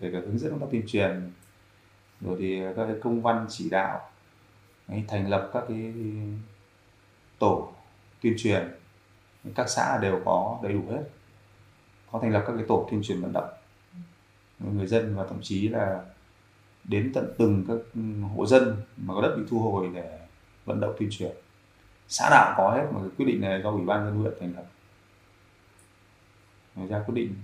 kể 0.00 0.10
cả 0.12 0.18
hướng 0.18 0.38
dẫn 0.38 0.50
công 0.50 0.60
tác 0.60 0.66
tuyên 0.70 0.82
truyền 0.86 1.30
rồi 2.20 2.36
thì 2.40 2.60
các 2.76 2.86
cái 2.86 2.96
công 3.02 3.22
văn 3.22 3.46
chỉ 3.48 3.70
đạo 3.70 4.10
thành 5.08 5.28
lập 5.28 5.50
các 5.52 5.64
cái 5.68 5.92
tổ 7.38 7.72
tuyên 8.22 8.34
truyền. 8.38 8.72
Các 9.54 9.68
xã 9.68 9.98
đều 10.02 10.20
có 10.24 10.58
đầy 10.62 10.72
đủ 10.72 10.82
hết 10.90 11.02
có 12.12 12.18
thành 12.18 12.32
lập 12.32 12.44
các 12.46 12.52
cái 12.56 12.64
tổ 12.68 12.88
tuyên 12.90 13.02
truyền 13.02 13.20
vận 13.20 13.32
động. 13.32 13.48
Người 14.58 14.86
dân 14.86 15.16
và 15.16 15.24
thậm 15.26 15.38
chí 15.42 15.68
là 15.68 16.04
đến 16.84 17.12
tận 17.14 17.34
từng 17.38 17.64
các 17.68 18.00
hộ 18.36 18.46
dân 18.46 18.76
mà 18.96 19.14
có 19.14 19.22
đất 19.22 19.36
bị 19.36 19.42
thu 19.48 19.60
hồi 19.60 19.90
để 19.94 20.18
vận 20.64 20.80
động 20.80 20.94
tuyên 20.98 21.08
truyền 21.12 21.32
xã 22.08 22.28
nào 22.30 22.54
có 22.56 22.70
hết 22.70 22.86
mà 22.92 23.00
quyết 23.16 23.26
định 23.26 23.40
này 23.40 23.60
do 23.62 23.70
ủy 23.70 23.84
ban 23.84 24.04
dân 24.04 24.14
huyện 24.14 24.32
thành 24.40 24.52
lập. 24.56 24.64
Ra 26.88 27.02
quyết 27.06 27.14
định 27.14 27.34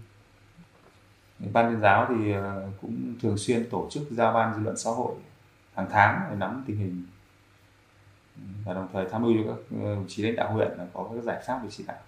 ban 1.53 1.71
tuyên 1.71 1.81
giáo 1.81 2.07
thì 2.09 2.33
ờ, 2.33 2.69
cũng 2.81 3.15
thường 3.23 3.39
xuyên 3.39 3.71
tổ 3.71 3.89
chức 3.91 4.03
giao 4.11 4.33
ban 4.33 4.55
dư 4.55 4.61
luận 4.61 4.77
xã 4.77 4.91
hội 4.91 5.15
hàng 5.75 5.87
tháng 5.91 6.27
để 6.31 6.37
nắm 6.37 6.65
tình 6.67 6.77
hình. 6.77 7.07
Và 8.65 8.75
đồng 8.75 8.89
thời 8.93 9.07
tham 9.11 9.23
mưu 9.23 9.33
cho 9.35 9.53
các 9.53 9.79
ờ, 9.83 9.95
đồng 9.95 10.05
chí 10.09 10.23
lãnh 10.23 10.37
đạo 10.37 10.53
huyện 10.53 10.69
là 10.79 10.87
có 10.93 11.11
các 11.15 11.23
giải 11.23 11.43
pháp 11.47 11.61
để 11.63 11.69
chỉ 11.71 11.85
đạo. 11.87 11.99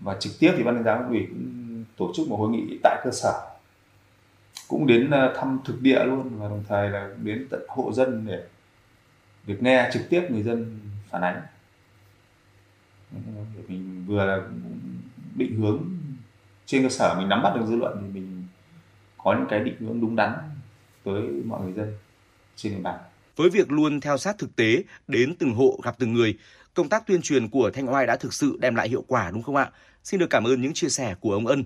Và 0.00 0.16
trực 0.20 0.32
tiếp 0.38 0.52
thì 0.56 0.62
ban 0.62 0.74
tuyên 0.74 0.84
giáo 0.84 0.96
huyện 0.96 1.08
ủy 1.08 1.26
cũng 1.30 1.84
tổ 1.96 2.12
chức 2.16 2.28
một 2.28 2.36
hội 2.36 2.50
nghị 2.50 2.78
tại 2.82 3.00
cơ 3.04 3.10
sở, 3.10 3.56
cũng 4.68 4.86
đến 4.86 5.10
ờ, 5.10 5.34
thăm 5.36 5.58
thực 5.64 5.80
địa 5.80 6.04
luôn 6.04 6.38
và 6.38 6.48
đồng 6.48 6.64
thời 6.68 6.90
là 6.90 7.10
đến 7.22 7.46
tận 7.50 7.60
hộ 7.68 7.92
dân 7.92 8.26
để 8.26 8.44
được 9.46 9.56
nghe 9.60 9.90
trực 9.92 10.02
tiếp 10.10 10.22
người 10.30 10.42
dân 10.42 10.80
phản 11.14 11.22
ánh 11.22 11.42
mình 13.68 14.04
vừa 14.06 14.24
là 14.24 14.38
định 15.34 15.60
hướng 15.60 15.84
trên 16.66 16.82
cơ 16.82 16.88
sở 16.88 17.14
mình 17.18 17.28
nắm 17.28 17.42
bắt 17.42 17.52
được 17.56 17.66
dư 17.68 17.76
luận 17.76 17.98
thì 18.00 18.20
mình 18.20 18.46
có 19.18 19.34
những 19.38 19.46
cái 19.50 19.60
định 19.60 19.76
hướng 19.80 20.00
đúng 20.00 20.16
đắn 20.16 20.32
tới 21.04 21.22
mọi 21.44 21.60
người 21.60 21.72
dân 21.72 21.92
trên 22.56 22.74
địa 22.74 22.80
bàn. 22.82 22.98
Với 23.36 23.50
việc 23.50 23.72
luôn 23.72 24.00
theo 24.00 24.16
sát 24.16 24.38
thực 24.38 24.56
tế, 24.56 24.84
đến 25.08 25.34
từng 25.38 25.54
hộ 25.54 25.80
gặp 25.84 25.94
từng 25.98 26.12
người, 26.12 26.38
công 26.74 26.88
tác 26.88 27.06
tuyên 27.06 27.22
truyền 27.22 27.48
của 27.48 27.70
Thanh 27.70 27.92
Oai 27.92 28.06
đã 28.06 28.16
thực 28.16 28.34
sự 28.34 28.58
đem 28.60 28.74
lại 28.74 28.88
hiệu 28.88 29.04
quả 29.08 29.30
đúng 29.30 29.42
không 29.42 29.56
ạ? 29.56 29.70
Xin 30.04 30.20
được 30.20 30.30
cảm 30.30 30.44
ơn 30.44 30.60
những 30.60 30.74
chia 30.74 30.88
sẻ 30.88 31.14
của 31.20 31.32
ông 31.32 31.46
Ân. 31.46 31.64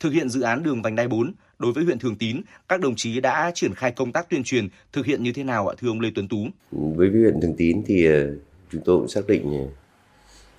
Thực 0.00 0.10
hiện 0.10 0.28
dự 0.28 0.40
án 0.40 0.62
đường 0.62 0.82
vành 0.82 0.96
đai 0.96 1.08
4, 1.08 1.32
đối 1.58 1.72
với 1.72 1.84
huyện 1.84 1.98
Thường 1.98 2.16
Tín, 2.16 2.40
các 2.68 2.80
đồng 2.80 2.96
chí 2.96 3.20
đã 3.20 3.50
triển 3.54 3.74
khai 3.74 3.92
công 3.92 4.12
tác 4.12 4.30
tuyên 4.30 4.44
truyền 4.44 4.68
thực 4.92 5.06
hiện 5.06 5.22
như 5.22 5.32
thế 5.32 5.44
nào 5.44 5.68
ạ 5.68 5.74
thưa 5.78 5.88
ông 5.88 6.00
Lê 6.00 6.10
Tuấn 6.14 6.28
Tú? 6.28 6.46
Với 6.72 7.10
huyện 7.10 7.40
Thường 7.40 7.54
Tín 7.56 7.82
thì 7.86 8.06
ờ, 8.06 8.34
chúng 8.72 8.82
tôi 8.84 8.98
cũng 8.98 9.08
xác 9.08 9.26
định 9.26 9.58
ờ, 9.58 9.68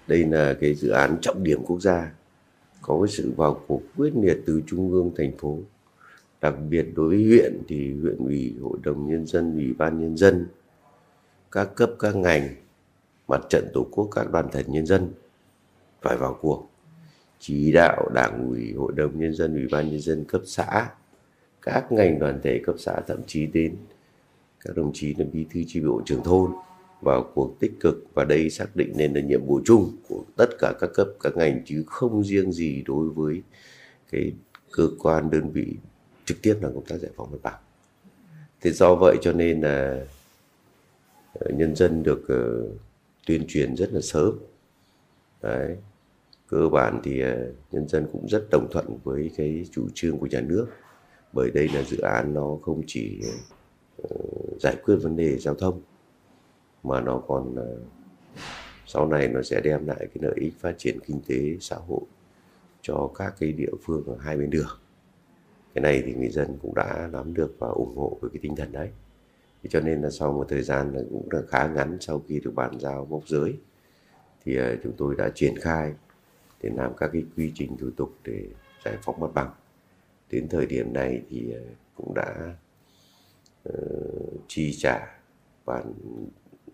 đây 0.07 0.23
là 0.23 0.55
cái 0.61 0.73
dự 0.73 0.89
án 0.89 1.17
trọng 1.21 1.43
điểm 1.43 1.63
quốc 1.65 1.81
gia 1.81 2.11
có 2.81 2.99
cái 3.01 3.11
sự 3.11 3.33
vào 3.37 3.61
cuộc 3.67 3.81
quyết 3.97 4.13
liệt 4.15 4.37
từ 4.45 4.61
trung 4.67 4.91
ương 4.91 5.11
thành 5.17 5.37
phố 5.37 5.59
đặc 6.41 6.53
biệt 6.69 6.85
đối 6.95 7.07
với 7.07 7.23
huyện 7.25 7.61
thì 7.67 7.93
huyện 8.01 8.17
ủy 8.17 8.55
hội 8.61 8.77
đồng 8.83 9.07
nhân 9.07 9.25
dân 9.25 9.55
ủy 9.55 9.73
ban 9.73 10.01
nhân 10.01 10.17
dân 10.17 10.47
các 11.51 11.75
cấp 11.75 11.89
các 11.99 12.15
ngành 12.15 12.55
mặt 13.27 13.41
trận 13.49 13.67
tổ 13.73 13.87
quốc 13.91 14.09
các 14.15 14.31
đoàn 14.31 14.47
thể 14.51 14.63
nhân 14.67 14.85
dân 14.85 15.09
phải 16.01 16.17
vào 16.17 16.37
cuộc 16.41 16.69
chỉ 17.39 17.71
đạo 17.71 18.09
đảng 18.13 18.49
ủy 18.49 18.73
hội 18.73 18.91
đồng 18.95 19.19
nhân 19.19 19.33
dân 19.33 19.53
ủy 19.53 19.67
ban 19.71 19.89
nhân 19.89 20.01
dân 20.01 20.25
cấp 20.27 20.41
xã 20.45 20.89
các 21.61 21.91
ngành 21.91 22.19
đoàn 22.19 22.39
thể 22.43 22.61
cấp 22.65 22.75
xã 22.79 23.01
thậm 23.07 23.21
chí 23.27 23.45
đến 23.45 23.75
các 24.59 24.75
đồng 24.75 24.91
chí 24.93 25.13
là 25.13 25.25
bí 25.33 25.45
thư 25.53 25.63
tri 25.67 25.81
bộ 25.81 26.01
trưởng 26.05 26.23
thôn 26.23 26.51
vào 27.01 27.31
cuộc 27.35 27.59
tích 27.59 27.71
cực. 27.79 27.95
Và 28.13 28.23
đây 28.23 28.49
xác 28.49 28.75
định 28.75 28.93
nên 28.95 29.13
là 29.13 29.21
nhiệm 29.21 29.45
vụ 29.45 29.61
chung 29.65 29.97
của 30.09 30.23
tất 30.35 30.49
cả 30.59 30.73
các 30.79 30.89
cấp 30.93 31.07
các 31.19 31.37
ngành 31.37 31.61
chứ 31.65 31.83
không 31.87 32.23
riêng 32.23 32.51
gì 32.51 32.83
đối 32.85 33.09
với 33.09 33.41
cái 34.11 34.33
cơ 34.71 34.89
quan 34.99 35.29
đơn 35.29 35.49
vị 35.49 35.75
trực 36.25 36.37
tiếp 36.41 36.55
làm 36.61 36.73
công 36.73 36.85
tác 36.85 36.97
giải 36.97 37.11
phóng 37.15 37.31
mặt 37.31 37.37
bằng. 37.43 37.59
Thế 38.61 38.71
do 38.71 38.95
vậy 38.95 39.17
cho 39.21 39.33
nên 39.33 39.61
là 39.61 40.05
ờ, 41.33 41.51
nhân 41.51 41.75
dân 41.75 42.03
được 42.03 42.27
uh, 42.33 42.79
tuyên 43.27 43.45
truyền 43.47 43.75
rất 43.75 43.93
là 43.93 44.01
sớm. 44.01 44.39
Đấy 45.41 45.77
cơ 46.47 46.69
bản 46.69 47.01
thì 47.03 47.21
ờ, 47.21 47.51
nhân 47.71 47.87
dân 47.87 48.07
cũng 48.11 48.27
rất 48.27 48.47
đồng 48.51 48.67
thuận 48.71 48.97
với 49.03 49.31
cái 49.37 49.65
chủ 49.71 49.87
trương 49.93 50.17
của 50.17 50.27
nhà 50.27 50.41
nước. 50.41 50.67
Bởi 51.33 51.51
đây 51.51 51.69
là 51.73 51.83
dự 51.83 51.97
án 51.97 52.33
nó 52.33 52.57
không 52.61 52.81
chỉ 52.87 53.21
ờ, 53.23 53.29
ờ, 54.09 54.15
giải 54.59 54.75
quyết 54.83 54.95
vấn 54.95 55.15
đề 55.15 55.37
giao 55.37 55.55
thông, 55.55 55.81
mà 56.83 57.01
nó 57.01 57.21
còn 57.27 57.55
sau 58.85 59.07
này 59.07 59.27
nó 59.27 59.41
sẽ 59.41 59.61
đem 59.61 59.87
lại 59.87 59.97
cái 59.99 60.17
lợi 60.21 60.35
ích 60.35 60.53
phát 60.59 60.77
triển 60.77 60.99
kinh 61.07 61.21
tế, 61.27 61.57
xã 61.59 61.75
hội 61.75 62.01
cho 62.81 63.11
các 63.15 63.35
cái 63.39 63.51
địa 63.51 63.71
phương 63.83 64.03
ở 64.05 64.15
hai 64.19 64.37
bên 64.37 64.49
đường. 64.49 64.79
Cái 65.73 65.81
này 65.81 66.03
thì 66.05 66.13
người 66.13 66.29
dân 66.29 66.57
cũng 66.61 66.75
đã 66.75 67.09
nắm 67.11 67.33
được 67.33 67.55
và 67.59 67.67
ủng 67.67 67.95
hộ 67.95 68.17
với 68.21 68.29
cái 68.33 68.39
tinh 68.41 68.55
thần 68.55 68.71
đấy. 68.71 68.89
Thì 69.63 69.69
cho 69.69 69.79
nên 69.79 70.01
là 70.01 70.09
sau 70.09 70.33
một 70.33 70.45
thời 70.49 70.61
gian 70.61 70.93
là 70.93 71.01
cũng 71.09 71.27
là 71.31 71.41
khá 71.47 71.67
ngắn 71.67 71.97
sau 71.99 72.23
khi 72.27 72.39
được 72.39 72.51
bàn 72.55 72.79
giao 72.79 73.05
mốc 73.09 73.27
giới, 73.27 73.57
thì 74.45 74.57
chúng 74.83 74.93
tôi 74.97 75.15
đã 75.15 75.29
triển 75.35 75.55
khai 75.57 75.93
để 76.61 76.69
làm 76.75 76.91
các 76.97 77.09
cái 77.13 77.23
quy 77.37 77.51
trình 77.55 77.77
thủ 77.77 77.89
tục 77.97 78.09
để 78.23 78.43
giải 78.85 78.97
phóng 79.01 79.19
mặt 79.19 79.33
bằng. 79.33 79.51
Đến 80.31 80.47
thời 80.49 80.65
điểm 80.65 80.93
này 80.93 81.21
thì 81.29 81.51
ờ, 81.51 81.61
cũng 81.95 82.13
đã 82.13 82.55
uh, 83.69 84.41
chi 84.47 84.73
trả 84.77 85.19
và 85.65 85.83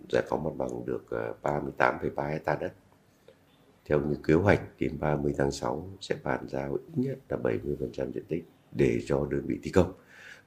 giải 0.09 0.23
phóng 0.29 0.43
mặt 0.43 0.51
bằng 0.57 0.85
được 0.85 1.09
ờ, 1.09 1.33
38,3 1.43 2.29
hecta 2.29 2.55
đất. 2.55 2.73
Theo 3.85 4.01
như 4.01 4.15
kế 4.23 4.33
hoạch 4.33 4.61
đến 4.79 4.99
30 4.99 5.33
tháng 5.37 5.51
6 5.51 5.89
sẽ 6.01 6.15
bàn 6.23 6.47
giao 6.49 6.73
ít 6.73 6.81
nhất 6.95 7.17
là 7.29 7.37
70% 7.37 8.11
diện 8.11 8.23
tích 8.27 8.43
để 8.71 8.99
cho 9.05 9.27
đơn 9.31 9.45
vị 9.45 9.59
thi 9.63 9.71
công. 9.71 9.93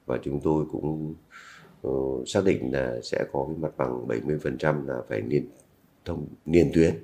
Và 0.05 0.17
chúng 0.23 0.39
tôi 0.43 0.65
cũng 0.71 1.15
uh, 1.87 2.27
xác 2.27 2.45
định 2.45 2.73
là 2.73 2.99
sẽ 3.03 3.25
có 3.31 3.45
cái 3.47 3.57
mặt 3.57 3.77
bằng 3.77 4.07
70% 4.07 4.85
là 4.85 5.01
phải 5.09 5.21
liên 5.21 5.49
thông 6.05 6.27
liên 6.45 6.71
tuyến 6.73 6.95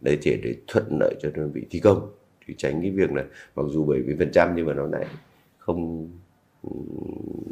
để 0.00 0.18
thể 0.22 0.40
để 0.42 0.54
thuận 0.66 0.98
lợi 1.00 1.14
cho 1.22 1.30
đơn 1.34 1.52
vị 1.52 1.66
thi 1.70 1.80
công 1.80 2.10
thì 2.46 2.54
tránh 2.58 2.80
cái 2.82 2.90
việc 2.90 3.12
là 3.12 3.24
mặc 3.56 3.62
dù 3.68 3.86
70% 3.86 4.52
nhưng 4.54 4.66
mà 4.66 4.74
nó 4.74 4.86
lại 4.86 5.06
không 5.58 6.10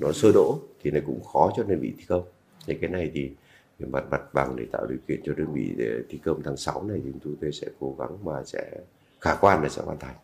nó 0.01 0.13
sơ 0.13 0.33
đỗ 0.35 0.59
thì 0.83 0.91
này 0.91 1.03
cũng 1.07 1.25
khó 1.25 1.53
cho 1.57 1.63
đơn 1.63 1.81
vị 1.81 1.93
thi 1.99 2.05
công 2.09 2.25
thì 2.67 2.75
cái 2.75 2.91
này 2.91 3.11
thì 3.15 3.31
về 3.79 3.89
mặt 3.89 4.05
mặt 4.11 4.35
bằng 4.35 4.57
để 4.57 4.67
tạo 4.73 4.87
điều 4.87 4.99
kiện 5.09 5.21
cho 5.25 5.35
đơn 5.35 5.53
vị 5.53 5.75
để 5.77 6.03
thi 6.09 6.19
công 6.25 6.43
tháng 6.43 6.57
6 6.57 6.85
này 6.85 7.01
thì 7.05 7.11
chúng 7.25 7.37
tôi 7.41 7.53
sẽ 7.53 7.67
cố 7.81 7.97
gắng 7.99 8.25
mà 8.25 8.45
sẽ 8.45 8.71
khả 9.21 9.35
quan 9.41 9.63
là 9.63 9.69
sẽ 9.69 9.83
hoàn 9.83 9.99
thành. 9.99 10.15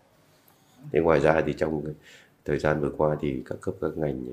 Thế 0.92 1.01
ngoài 1.01 1.20
ra 1.20 1.42
thì 1.46 1.52
trong 1.52 1.84
thời 2.44 2.59
gian 2.59 2.80
vừa 2.80 2.90
qua 2.96 3.16
thì 3.20 3.42
các 3.46 3.60
cấp 3.60 3.74
các 3.80 3.96
ngành 3.96 4.24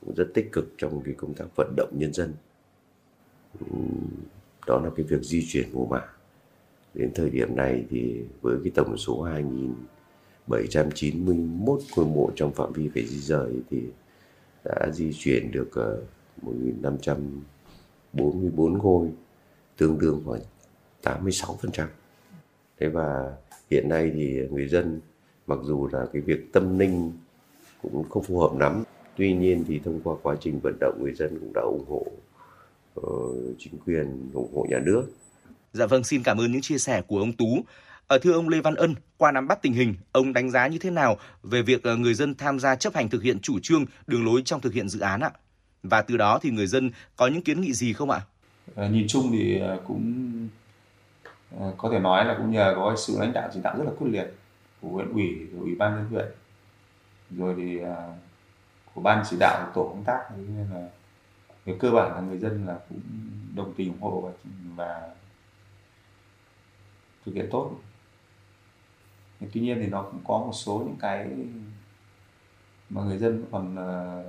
cũng 0.00 0.14
rất 0.14 0.28
tích 0.34 0.52
cực 0.52 0.74
trong 0.78 1.02
cái 1.04 1.14
công 1.14 1.34
tác 1.34 1.44
vận 1.56 1.74
động 1.76 1.90
nhân 1.92 2.12
dân. 2.12 2.32
Đó 4.66 4.80
là 4.84 4.90
cái 4.96 5.06
việc 5.06 5.22
di 5.22 5.44
chuyển 5.46 5.68
mùa 5.72 5.86
mã. 5.86 6.15
Đến 6.96 7.10
thời 7.14 7.30
điểm 7.30 7.56
này 7.56 7.84
thì 7.90 8.20
với 8.40 8.56
cái 8.64 8.72
tổng 8.74 8.96
số 8.96 9.26
2.791 10.48 11.78
ngôi 11.96 12.06
mộ 12.06 12.30
trong 12.36 12.52
phạm 12.52 12.72
vi 12.72 12.88
phải 12.94 13.06
di 13.06 13.18
rời 13.18 13.52
thì 13.70 13.82
đã 14.64 14.90
di 14.92 15.12
chuyển 15.12 15.52
được 15.52 15.68
ờ, 15.72 16.02
1.544 16.42 18.82
ngôi 18.82 19.08
tương 19.76 19.98
đương 19.98 20.22
khoảng 20.24 20.40
86%. 21.02 21.86
Thế 22.80 22.88
và 22.88 23.36
hiện 23.70 23.88
nay 23.88 24.10
thì 24.14 24.40
người 24.50 24.68
dân 24.68 25.00
mặc 25.46 25.58
dù 25.62 25.88
là 25.92 26.06
cái 26.12 26.22
việc 26.22 26.52
tâm 26.52 26.78
linh 26.78 27.12
cũng 27.82 28.04
không 28.08 28.22
phù 28.22 28.38
hợp 28.38 28.58
lắm, 28.58 28.84
tuy 29.16 29.34
nhiên 29.34 29.64
thì 29.68 29.80
thông 29.84 30.00
qua 30.04 30.14
quá 30.22 30.36
trình 30.40 30.60
vận 30.62 30.76
động 30.80 30.98
người 31.02 31.14
dân 31.14 31.38
cũng 31.40 31.52
đã 31.54 31.62
ủng 31.62 31.84
hộ 31.88 32.06
uh, 33.00 33.34
chính 33.58 33.74
quyền, 33.86 34.30
ủng 34.34 34.54
hộ 34.54 34.66
nhà 34.70 34.78
nước. 34.78 35.04
Dạ 35.72 35.86
vâng, 35.86 36.04
xin 36.04 36.22
cảm 36.22 36.40
ơn 36.40 36.52
những 36.52 36.62
chia 36.62 36.78
sẻ 36.78 37.02
của 37.02 37.18
ông 37.18 37.32
Tú. 37.32 37.64
Ở 38.06 38.18
thưa 38.18 38.32
ông 38.32 38.48
Lê 38.48 38.60
Văn 38.60 38.74
Ân, 38.74 38.94
qua 39.16 39.32
nắm 39.32 39.48
bắt 39.48 39.58
tình 39.62 39.72
hình, 39.72 39.94
ông 40.12 40.32
đánh 40.32 40.50
giá 40.50 40.66
như 40.66 40.78
thế 40.78 40.90
nào 40.90 41.16
về 41.42 41.62
việc 41.62 41.82
ờ, 41.82 41.96
người 41.96 42.14
dân 42.14 42.34
tham 42.34 42.58
gia 42.58 42.76
chấp 42.76 42.94
hành 42.94 43.08
thực 43.08 43.22
hiện 43.22 43.40
chủ 43.40 43.58
trương, 43.62 43.84
đường 44.06 44.24
lối 44.24 44.42
trong 44.44 44.60
thực 44.60 44.72
hiện 44.72 44.88
dự 44.88 45.00
án 45.00 45.20
ạ? 45.20 45.30
và 45.90 46.02
từ 46.02 46.16
đó 46.16 46.38
thì 46.42 46.50
người 46.50 46.66
dân 46.66 46.90
có 47.16 47.26
những 47.26 47.42
kiến 47.42 47.60
nghị 47.60 47.72
gì 47.72 47.92
không 47.92 48.10
ạ? 48.10 48.20
À, 48.76 48.88
nhìn 48.88 49.06
chung 49.08 49.32
thì 49.32 49.60
cũng 49.86 50.48
có 51.76 51.90
thể 51.92 51.98
nói 51.98 52.24
là 52.24 52.34
cũng 52.38 52.50
nhờ 52.50 52.72
có 52.76 52.96
sự 52.96 53.16
lãnh 53.20 53.32
đạo 53.32 53.48
chỉ 53.54 53.60
đạo 53.62 53.74
rất 53.78 53.84
là 53.84 53.90
quyết 53.98 54.08
liệt 54.10 54.34
của 54.80 54.88
huyện 54.88 55.12
ủy, 55.12 55.48
của 55.52 55.60
ủy 55.60 55.74
ban 55.74 55.94
nhân 55.94 56.06
huyện, 56.10 56.26
rồi 57.30 57.54
thì 57.56 57.78
của 58.94 59.00
ban 59.00 59.24
chỉ 59.30 59.36
đạo 59.40 59.62
của 59.64 59.70
tổ 59.74 59.88
công 59.88 60.04
tác 60.04 60.20
nên 60.36 60.66
là 60.74 60.88
về 61.64 61.76
cơ 61.80 61.90
bản 61.90 62.14
là 62.14 62.20
người 62.20 62.38
dân 62.38 62.66
là 62.66 62.78
cũng 62.88 63.00
đồng 63.56 63.74
tình 63.76 63.88
ủng 63.88 64.00
hộ 64.00 64.20
và, 64.20 64.30
và 64.76 65.08
thực 67.26 67.34
hiện 67.34 67.48
tốt. 67.50 67.70
Tuy 69.52 69.60
nhiên 69.60 69.78
thì 69.80 69.86
nó 69.86 70.02
cũng 70.02 70.20
có 70.24 70.38
một 70.38 70.52
số 70.52 70.78
những 70.86 70.96
cái 71.00 71.28
mà 72.90 73.02
người 73.02 73.18
dân 73.18 73.44
còn 73.50 73.72
uh, 73.72 73.78
ờ, 73.78 74.24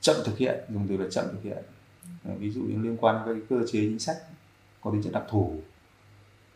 chậm 0.00 0.16
thực 0.24 0.38
hiện 0.38 0.60
dùng 0.68 0.86
từ 0.88 0.96
là 0.96 1.06
chậm 1.10 1.24
thực 1.32 1.42
hiện. 1.42 1.62
Ờ, 2.24 2.34
ví 2.38 2.50
dụ 2.50 2.62
như 2.62 2.82
liên 2.82 2.96
quan 3.00 3.24
với 3.26 3.40
cơ 3.50 3.56
chế 3.66 3.80
chính 3.80 3.98
sách 3.98 4.16
có 4.80 4.90
tính 4.90 5.02
chất 5.02 5.12
đặc 5.12 5.24
thù. 5.28 5.56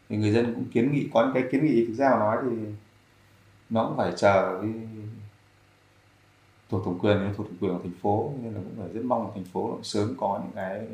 Thì 0.09 0.16
người 0.16 0.32
dân 0.32 0.55
cũng 0.55 0.64
kiến 0.64 0.93
nghị 0.93 1.09
có 1.12 1.22
những 1.22 1.34
cái 1.34 1.44
kiến 1.52 1.64
nghị 1.64 1.86
thực 1.86 1.94
ra 1.94 2.10
mà 2.10 2.18
nói 2.18 2.36
thì 2.43 2.56
nó 3.70 3.86
cũng 3.86 3.97
phải 3.97 4.12
chờ 4.16 4.59
cái 4.62 4.70
thuộc 6.70 6.84
thẩm 6.84 6.98
quyền 6.98 7.34
thuộc 7.36 7.47
thẩm 7.47 7.56
quyền 7.60 7.72
của 7.72 7.82
thành 7.82 7.98
phố 8.02 8.32
nên 8.43 8.55
là 8.55 8.60
cũng 8.60 8.74
phải 8.78 8.89
rất 8.93 9.05
mong 9.05 9.26
là 9.26 9.30
thành 9.34 9.44
phố 9.44 9.78
sớm 9.82 10.14
có 10.18 10.40
những 10.43 10.52
cái 10.55 10.86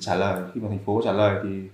trả 0.00 0.14
lời. 0.14 0.50
Khi 0.54 0.60
mà 0.60 0.68
thành 0.68 0.84
phố 0.84 1.02
trả 1.04 1.12
lời 1.12 1.40
thì 1.44 1.68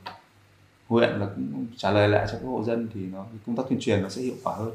huyện 0.89 1.11
là 1.11 1.27
cũng 1.35 1.67
trả 1.77 1.91
lời 1.91 2.09
lại 2.09 2.27
cho 2.33 2.39
các 2.39 2.47
hộ 2.47 2.63
dân 2.65 2.89
thì 2.95 3.07
nó, 3.07 3.27
công 3.47 3.57
tác 3.57 3.63
tuyên 3.69 3.81
truyền 3.81 4.03
nó 4.03 4.09
sẽ 4.09 4.23
hiệu 4.23 4.35
quả 4.43 4.55
hơn. 4.55 4.73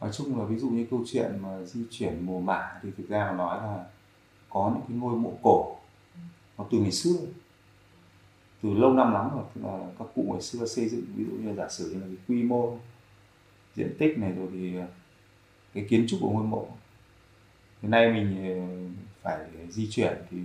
Nói 0.00 0.10
chung 0.12 0.38
là 0.38 0.44
ví 0.44 0.58
dụ 0.58 0.68
như 0.68 0.86
câu 0.90 1.04
chuyện 1.06 1.38
mà 1.42 1.62
di 1.64 1.80
chuyển 1.90 2.26
mùa 2.26 2.40
mả 2.40 2.80
thì 2.82 2.88
thực 2.96 3.08
ra 3.08 3.26
mà 3.30 3.36
nói 3.36 3.58
là 3.62 3.84
có 4.50 4.70
những 4.74 4.82
cái 4.88 4.96
ngôi 4.96 5.16
mộ 5.16 5.32
cổ, 5.42 5.76
nó 6.58 6.64
từ 6.70 6.78
ngày 6.78 6.92
xưa, 6.92 7.16
từ 8.62 8.74
lâu 8.74 8.92
năm 8.92 9.12
lắm 9.12 9.30
rồi. 9.34 9.44
Tức 9.54 9.60
là 9.64 9.78
các 9.98 10.08
cụ 10.14 10.24
ngày 10.32 10.42
xưa 10.42 10.66
xây 10.66 10.88
dựng, 10.88 11.04
ví 11.16 11.24
dụ 11.24 11.30
như 11.30 11.54
giả 11.54 11.68
sử 11.68 11.90
như 11.90 12.00
là 12.00 12.06
cái 12.06 12.16
quy 12.28 12.42
mô, 12.42 12.78
diện 13.76 13.94
tích 13.98 14.18
này 14.18 14.32
rồi 14.32 14.48
thì 14.52 14.74
cái 15.74 15.86
kiến 15.88 16.06
trúc 16.08 16.20
của 16.22 16.30
ngôi 16.30 16.44
mộ. 16.44 16.68
Hiện 17.82 17.90
nay 17.90 18.12
mình 18.12 18.54
ờ, 18.54 18.66
phải 19.22 19.46
di 19.70 19.90
chuyển 19.90 20.16
thì 20.30 20.38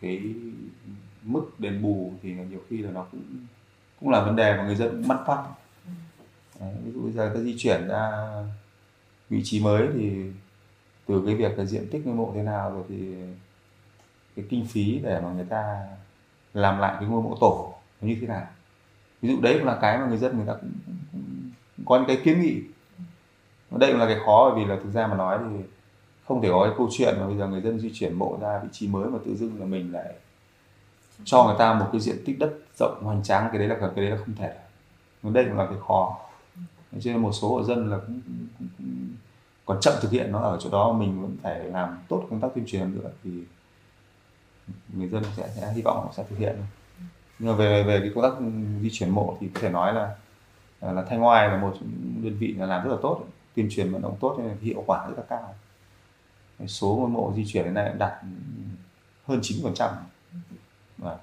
cái 0.00 0.34
mức 1.22 1.60
đền 1.60 1.82
bù 1.82 2.12
thì 2.22 2.34
nhiều 2.50 2.60
khi 2.68 2.78
là 2.78 2.90
nó 2.90 3.06
cũng 3.12 3.24
cũng 4.00 4.10
là 4.10 4.24
vấn 4.24 4.36
đề 4.36 4.56
mà 4.56 4.64
người 4.64 4.76
dân 4.76 4.88
cũng 4.90 5.08
băn 5.08 5.18
khoăn 5.24 5.44
ví 6.60 6.92
dụ 6.92 7.02
bây 7.02 7.12
giờ 7.12 7.32
ta 7.34 7.40
di 7.40 7.54
chuyển 7.58 7.88
ra 7.88 8.28
vị 9.30 9.40
trí 9.44 9.60
mới 9.60 9.88
thì 9.94 10.30
từ 11.06 11.22
cái 11.26 11.34
việc 11.34 11.58
là 11.58 11.64
diện 11.64 11.88
tích 11.90 12.06
ngôi 12.06 12.14
mộ 12.14 12.32
thế 12.34 12.42
nào 12.42 12.70
rồi 12.70 12.84
thì 12.88 13.14
cái 14.36 14.44
kinh 14.48 14.66
phí 14.66 14.98
để 14.98 15.20
mà 15.20 15.32
người 15.32 15.46
ta 15.48 15.86
làm 16.54 16.78
lại 16.78 16.96
cái 17.00 17.08
ngôi 17.08 17.22
mộ 17.22 17.36
tổ 17.40 17.74
như 18.00 18.16
thế 18.20 18.26
nào. 18.26 18.46
Ví 19.22 19.28
dụ 19.28 19.40
đấy 19.40 19.54
cũng 19.58 19.66
là 19.66 19.78
cái 19.80 19.98
mà 19.98 20.06
người 20.06 20.18
dân 20.18 20.36
người 20.36 20.46
ta 20.46 20.52
cũng, 20.52 20.72
cũng, 20.86 20.96
cũng 21.76 21.86
có 21.86 21.96
những 21.96 22.06
cái 22.06 22.20
kiến 22.24 22.40
nghị. 22.40 22.62
Đây 23.70 23.90
cũng 23.90 24.00
là 24.00 24.06
cái 24.06 24.18
khó 24.26 24.50
bởi 24.50 24.64
vì 24.64 24.70
là 24.70 24.76
thực 24.82 24.90
ra 24.92 25.06
mà 25.06 25.16
nói 25.16 25.38
thì 25.50 25.64
không 26.24 26.42
thể 26.42 26.48
có 26.48 26.64
cái 26.64 26.74
câu 26.78 26.88
chuyện 26.92 27.14
mà 27.20 27.26
bây 27.26 27.36
giờ 27.36 27.46
người 27.46 27.60
dân 27.60 27.80
di 27.80 27.90
chuyển 27.94 28.14
mộ 28.14 28.38
ra 28.40 28.60
vị 28.62 28.68
trí 28.72 28.88
mới 28.88 29.10
mà 29.10 29.18
tự 29.24 29.36
dưng 29.36 29.60
là 29.60 29.66
mình 29.66 29.92
lại 29.92 30.14
cho 31.24 31.44
người 31.44 31.56
ta 31.58 31.74
một 31.74 31.88
cái 31.92 32.00
diện 32.00 32.16
tích 32.26 32.38
đất 32.38 32.50
rộng 32.78 33.04
hoành 33.04 33.22
tráng 33.22 33.48
cái 33.52 33.58
đấy 33.58 33.68
là 33.68 33.76
cái 33.80 33.90
đấy 33.96 34.10
là 34.10 34.16
không 34.16 34.34
thể. 34.34 34.54
Đây 35.22 35.44
cũng 35.44 35.58
là 35.58 35.66
cái 35.66 35.78
khó. 35.86 36.18
Cho 37.00 37.12
nên 37.12 37.22
một 37.22 37.32
số 37.32 37.48
hộ 37.48 37.62
dân 37.62 37.90
là 37.90 37.98
cũng, 38.06 38.20
cũng, 38.26 38.68
cũng 38.78 39.08
còn 39.66 39.80
chậm 39.80 39.94
thực 40.00 40.10
hiện 40.10 40.32
nó 40.32 40.38
ở 40.38 40.58
chỗ 40.60 40.70
đó 40.70 40.92
mình 40.92 41.22
vẫn 41.22 41.36
phải 41.42 41.64
làm 41.64 41.98
tốt 42.08 42.26
công 42.30 42.40
tác 42.40 42.48
tuyên 42.54 42.64
truyền 42.66 42.94
nữa 42.94 43.10
thì 43.24 43.30
người 44.92 45.08
dân 45.08 45.22
sẽ, 45.36 45.48
sẽ 45.56 45.72
hy 45.72 45.82
vọng 45.82 46.08
sẽ 46.16 46.24
thực 46.30 46.38
hiện. 46.38 46.56
Nhưng 47.38 47.48
mà 47.48 47.54
về 47.56 47.82
về 47.82 48.00
cái 48.00 48.10
công 48.14 48.22
tác 48.22 48.32
di 48.80 48.90
chuyển 48.92 49.10
mộ 49.10 49.36
thì 49.40 49.48
có 49.54 49.60
thể 49.60 49.68
nói 49.68 49.94
là 49.94 50.16
là 50.80 51.04
thanh 51.08 51.20
ngoài 51.20 51.48
là 51.48 51.56
một 51.56 51.74
đơn 52.22 52.36
vị 52.38 52.54
là 52.58 52.66
làm 52.66 52.84
rất 52.84 52.90
là 52.90 52.96
tốt 53.02 53.24
tuyên 53.54 53.68
truyền 53.70 53.92
vận 53.92 54.02
động 54.02 54.16
tốt 54.20 54.36
nên 54.38 54.56
hiệu 54.60 54.84
quả 54.86 55.06
rất 55.08 55.14
là 55.16 55.22
cao. 55.28 55.54
Số 56.66 56.96
ngôi 56.96 57.08
mộ 57.08 57.32
di 57.36 57.44
chuyển 57.46 57.64
đến 57.64 57.74
nay 57.74 57.92
đạt 57.98 58.12
hơn 59.26 59.40
9%. 59.40 59.90
Vâng. 60.98 61.18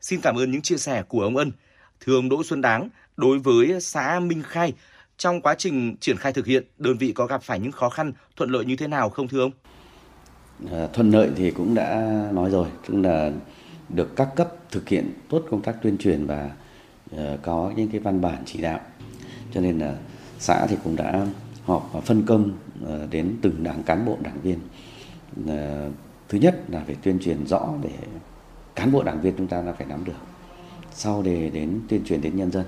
Xin 0.00 0.20
cảm 0.20 0.36
ơn 0.36 0.50
những 0.50 0.62
chia 0.62 0.76
sẻ 0.76 1.02
của 1.02 1.22
ông 1.22 1.36
Ân. 1.36 1.52
Thưa 2.00 2.14
ông 2.14 2.28
Đỗ 2.28 2.42
Xuân 2.44 2.60
Đáng, 2.60 2.88
đối 3.16 3.38
với 3.38 3.80
xã 3.80 4.20
Minh 4.20 4.42
Khai, 4.42 4.72
trong 5.16 5.40
quá 5.40 5.54
trình 5.54 5.96
triển 6.00 6.16
khai 6.16 6.32
thực 6.32 6.46
hiện, 6.46 6.64
đơn 6.78 6.98
vị 6.98 7.12
có 7.12 7.26
gặp 7.26 7.42
phải 7.42 7.60
những 7.60 7.72
khó 7.72 7.88
khăn, 7.88 8.12
thuận 8.36 8.50
lợi 8.50 8.64
như 8.64 8.76
thế 8.76 8.86
nào 8.86 9.10
không 9.10 9.28
thưa 9.28 9.40
ông? 9.40 9.52
À, 10.72 10.86
thuận 10.92 11.10
lợi 11.10 11.30
thì 11.36 11.50
cũng 11.50 11.74
đã 11.74 12.12
nói 12.32 12.50
rồi, 12.50 12.68
tức 12.88 12.94
là 13.00 13.30
được 13.88 14.16
các 14.16 14.28
cấp 14.36 14.48
thực 14.70 14.88
hiện 14.88 15.12
tốt 15.28 15.42
công 15.50 15.62
tác 15.62 15.76
tuyên 15.82 15.98
truyền 15.98 16.26
và 16.26 16.50
uh, 17.14 17.20
có 17.42 17.72
những 17.76 17.88
cái 17.88 18.00
văn 18.00 18.20
bản 18.20 18.42
chỉ 18.46 18.60
đạo. 18.60 18.80
Cho 19.54 19.60
nên 19.60 19.78
là 19.78 19.94
xã 20.38 20.66
thì 20.66 20.76
cũng 20.84 20.96
đã 20.96 21.26
họp 21.64 21.90
và 21.92 22.00
phân 22.00 22.26
công 22.26 22.52
uh, 22.84 23.10
đến 23.10 23.36
từng 23.42 23.64
đảng 23.64 23.82
cán 23.82 24.04
bộ 24.04 24.18
đảng 24.20 24.40
viên. 24.40 24.58
Uh, 25.44 25.94
thứ 26.28 26.38
nhất 26.38 26.60
là 26.68 26.82
phải 26.86 26.96
tuyên 27.02 27.18
truyền 27.18 27.46
rõ 27.46 27.68
để 27.82 27.90
cán 28.78 28.92
bộ 28.92 29.02
đảng 29.02 29.20
viên 29.20 29.34
chúng 29.38 29.46
ta 29.46 29.62
là 29.62 29.72
phải 29.72 29.86
nắm 29.86 30.04
được. 30.04 30.20
Sau 30.92 31.22
để 31.22 31.50
đến 31.50 31.80
tuyên 31.88 32.04
truyền 32.04 32.20
đến 32.20 32.36
nhân 32.36 32.50
dân 32.50 32.64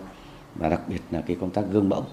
và 0.54 0.68
đặc 0.68 0.80
biệt 0.88 1.00
là 1.10 1.20
cái 1.20 1.36
công 1.40 1.50
tác 1.50 1.62
gương 1.70 1.88
mẫu 1.88 2.04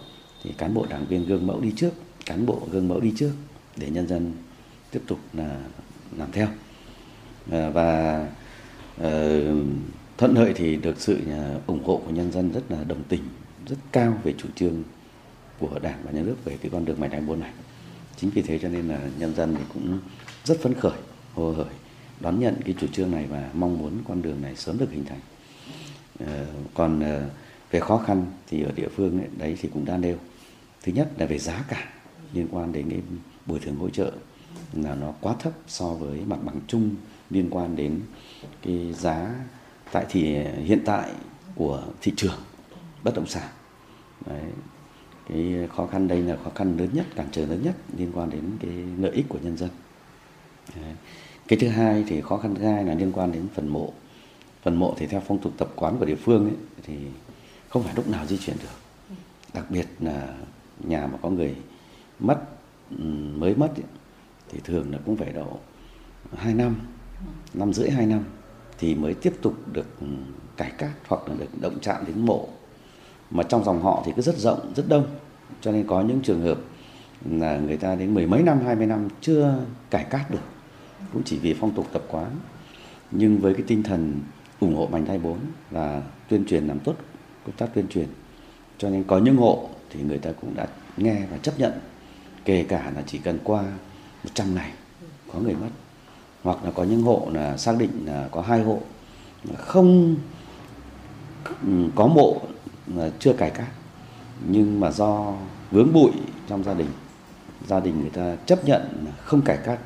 thì 0.44 0.53
cán 0.57 0.74
bộ 0.74 0.86
đảng 0.90 1.06
viên 1.06 1.26
gương 1.26 1.48
mẫu 1.48 1.60
đi 1.61 1.74
trước 1.76 1.91
cán 2.26 2.45
bộ 2.45 2.61
gương 2.72 2.88
mẫu 2.88 2.99
đi 2.99 3.14
trước 3.15 3.32
để 3.78 3.90
nhân 3.90 4.07
dân 4.07 4.34
tiếp 4.91 5.02
tục 5.07 5.19
là 5.34 5.57
làm 6.18 6.32
theo 6.32 6.48
ờ, 7.52 7.72
và 7.72 8.19
uh, 9.02 9.06
thuận 10.18 10.34
lợi 10.34 10.53
thì 10.56 10.76
được 10.76 11.02
sự 11.02 11.19
ờ, 11.30 11.60
ủng 11.68 11.84
hộ 11.84 12.02
của 12.06 12.11
nhân 12.11 12.32
dân 12.32 12.52
rất 12.52 12.72
là 12.72 12.84
đồng 12.84 13.03
tình 13.10 13.22
rất 13.68 13.78
cao 13.91 14.19
về 14.24 14.34
chủ 14.38 14.49
trương 14.56 14.84
của 15.60 15.80
đảng 15.82 15.99
và 16.03 16.11
nhà 16.11 16.22
nước 16.22 16.36
về 16.45 16.57
cái 16.61 16.72
con 16.72 16.86
đường 16.86 16.99
mảnh 16.99 17.10
đại 17.10 17.22
bốn 17.22 17.40
này 17.40 17.52
chính 18.18 18.30
vì 18.30 18.41
thế 18.41 18.60
cho 18.60 18.69
nên 18.69 18.88
là 18.88 18.99
nhân 19.19 19.36
dân 19.36 19.56
thì 19.56 19.64
cũng 19.74 19.99
rất 20.44 20.60
phấn 20.61 20.74
khởi 20.74 20.98
hồ 21.34 21.52
hởi 21.52 21.74
đón 22.19 22.39
nhận 22.39 22.56
cái 22.65 22.76
chủ 22.80 22.88
trương 22.88 23.11
này 23.11 23.26
và 23.30 23.49
mong 23.53 23.77
muốn 23.77 24.02
con 24.07 24.22
đường 24.22 24.41
này 24.41 24.56
sớm 24.56 24.77
được 24.77 24.91
hình 24.91 25.06
thành 25.06 25.19
ờ, 26.19 26.45
còn 26.73 26.99
ờ, 26.99 27.30
về 27.72 27.80
khó 27.80 27.98
khăn 27.98 28.26
thì 28.48 28.64
ở 28.64 28.72
địa 28.72 28.88
phương 28.95 29.19
ấy, 29.19 29.27
đấy 29.38 29.57
thì 29.61 29.69
cũng 29.73 29.85
đã 29.85 29.98
nêu 29.98 30.18
thứ 30.84 30.91
nhất 30.91 31.10
là 31.18 31.26
về 31.26 31.39
giá 31.39 31.64
cả 31.68 31.89
liên 32.34 32.48
quan 32.52 32.72
đến 32.72 32.89
cái 32.89 33.02
bồi 33.45 33.60
thường 33.60 33.76
hỗ 33.76 33.89
trợ 33.89 34.11
là 34.73 34.95
nó 34.95 35.14
quá 35.22 35.35
thấp 35.39 35.53
so 35.68 35.85
với 35.85 36.22
mặt 36.27 36.39
bằng 36.44 36.60
chung 36.68 36.95
liên 37.30 37.48
quan 37.49 37.76
đến 37.76 38.02
cái 38.61 38.94
giá 38.94 39.35
tại 39.91 40.06
thì 40.10 40.44
hiện 40.44 40.80
tại 40.85 41.11
của 41.56 41.84
thị 42.02 42.14
trường 42.15 42.39
bất 43.03 43.15
động 43.15 43.27
sản 43.27 43.49
đấy. 44.26 44.44
cái 45.30 45.68
khó 45.76 45.88
khăn 45.88 46.07
đây 46.07 46.22
là 46.22 46.38
khó 46.44 46.52
khăn 46.56 46.77
lớn 46.77 46.89
nhất 46.94 47.06
cản 47.15 47.27
trở 47.31 47.45
lớn 47.45 47.61
nhất 47.64 47.76
liên 47.98 48.11
quan 48.15 48.30
đến 48.30 48.44
cái 48.60 48.72
lợi 48.98 49.11
ích 49.11 49.26
của 49.30 49.39
nhân 49.44 49.57
dân 49.57 49.69
đấy 50.76 50.94
cái 51.48 51.60
thứ 51.60 51.68
hai 51.68 52.03
thì 52.07 52.22
khó 52.22 52.38
khăn 52.38 52.56
thứ 52.56 52.64
hai 52.64 52.86
là 52.86 52.94
liên 52.94 53.11
quan 53.11 53.32
đến 53.32 53.48
phần 53.53 53.68
mộ. 53.68 53.94
Phần 54.64 54.76
mộ 54.76 54.94
thì 54.98 55.07
theo 55.07 55.22
phong 55.28 55.40
tục 55.40 55.53
tập 55.57 55.68
quán 55.76 55.98
của 55.99 56.06
địa 56.06 56.15
phương 56.15 56.45
ấy, 56.45 56.56
thì 56.84 56.98
không 57.69 57.84
phải 57.84 57.95
lúc 57.95 58.07
nào 58.07 58.26
di 58.26 58.38
chuyển 58.38 58.57
được. 58.61 58.69
Đặc 59.53 59.65
biệt 59.69 59.88
là 59.99 60.28
nhà 60.80 61.07
mà 61.07 61.18
có 61.22 61.30
người 61.30 61.56
mất 62.19 62.38
mới 63.38 63.56
mất 63.56 63.76
ấy, 63.76 63.86
thì 64.49 64.60
thường 64.64 64.91
là 64.91 64.98
cũng 65.06 65.15
phải 65.15 65.34
độ 65.34 65.60
2 66.36 66.53
năm 66.53 66.76
năm 67.53 67.74
rưỡi 67.74 67.90
hai 67.90 68.06
năm 68.06 68.24
thì 68.80 68.95
mới 68.95 69.14
tiếp 69.14 69.34
tục 69.41 69.53
được 69.74 69.88
cải 70.57 70.72
cát 70.72 70.91
hoặc 71.07 71.22
là 71.28 71.36
được 71.40 71.61
động 71.61 71.78
chạm 71.82 72.06
đến 72.07 72.26
mộ. 72.26 72.48
Mà 73.32 73.44
trong 73.44 73.64
dòng 73.64 73.82
họ 73.82 74.03
thì 74.06 74.11
cứ 74.15 74.22
rất 74.22 74.38
rộng 74.38 74.74
rất 74.76 74.90
đông. 74.90 75.07
Cho 75.61 75.72
nên 75.72 75.88
có 75.88 76.02
những 76.02 76.22
trường 76.22 76.41
hợp 76.41 76.57
là 77.32 77.57
người 77.57 77.78
ta 77.78 77.95
đến 77.95 78.14
mười 78.14 78.28
mấy 78.28 78.44
năm 78.44 78.60
hai 78.65 78.76
mươi 78.76 78.86
năm 78.86 79.07
chưa 79.22 79.65
cải 79.90 80.03
cát 80.03 80.32
được 80.32 80.44
cũng 81.14 81.24
chỉ 81.26 81.40
vì 81.40 81.54
phong 81.54 81.74
tục 81.74 81.88
tập 81.94 82.04
quán, 82.08 82.32
nhưng 83.12 83.40
với 83.40 83.54
cái 83.54 83.64
tinh 83.68 83.84
thần 83.84 84.20
ủng 84.60 84.76
hộ 84.76 84.88
mạnh 84.88 85.06
thay 85.06 85.20
bốn 85.20 85.38
và 85.72 86.02
tuyên 86.30 86.46
truyền 86.46 86.68
làm 86.68 86.80
tốt 86.80 86.96
công 87.46 87.56
tác 87.56 87.68
tuyên 87.74 87.88
truyền. 87.88 88.08
Cho 88.78 88.90
nên 88.90 89.04
có 89.04 89.18
những 89.18 89.38
hộ 89.38 89.70
thì 89.90 90.02
người 90.02 90.18
ta 90.18 90.32
cũng 90.42 90.56
đã 90.56 90.68
nghe 90.98 91.22
và 91.32 91.38
chấp 91.38 91.60
nhận, 91.60 91.72
kể 92.46 92.66
cả 92.70 92.92
là 92.96 93.04
chỉ 93.08 93.18
cần 93.18 93.40
qua 93.44 93.64
100 94.24 94.56
ngày 94.56 94.72
có 95.34 95.40
người 95.40 95.56
mất. 95.56 95.70
Hoặc 96.44 96.66
là 96.66 96.72
có 96.72 96.84
những 96.84 97.02
hộ 97.02 97.28
là 97.34 97.58
xác 97.58 97.78
định 97.78 98.06
là 98.06 98.30
có 98.32 98.42
hai 98.42 98.64
hộ 98.64 98.82
không 99.58 100.16
có 101.96 102.08
mộ 102.08 102.42
là 102.96 103.10
chưa 103.20 103.34
cải 103.34 103.50
cát 103.50 103.68
nhưng 104.50 104.80
mà 104.80 104.92
do 104.92 105.34
vướng 105.72 105.94
bụi 105.94 106.12
trong 106.48 106.64
gia 106.64 106.74
đình 106.74 106.90
gia 107.68 107.80
đình 107.80 108.02
người 108.02 108.10
ta 108.10 108.36
chấp 108.46 108.66
nhận 108.66 109.06
không 109.24 109.42
cải 109.42 109.58
cách 109.66 109.80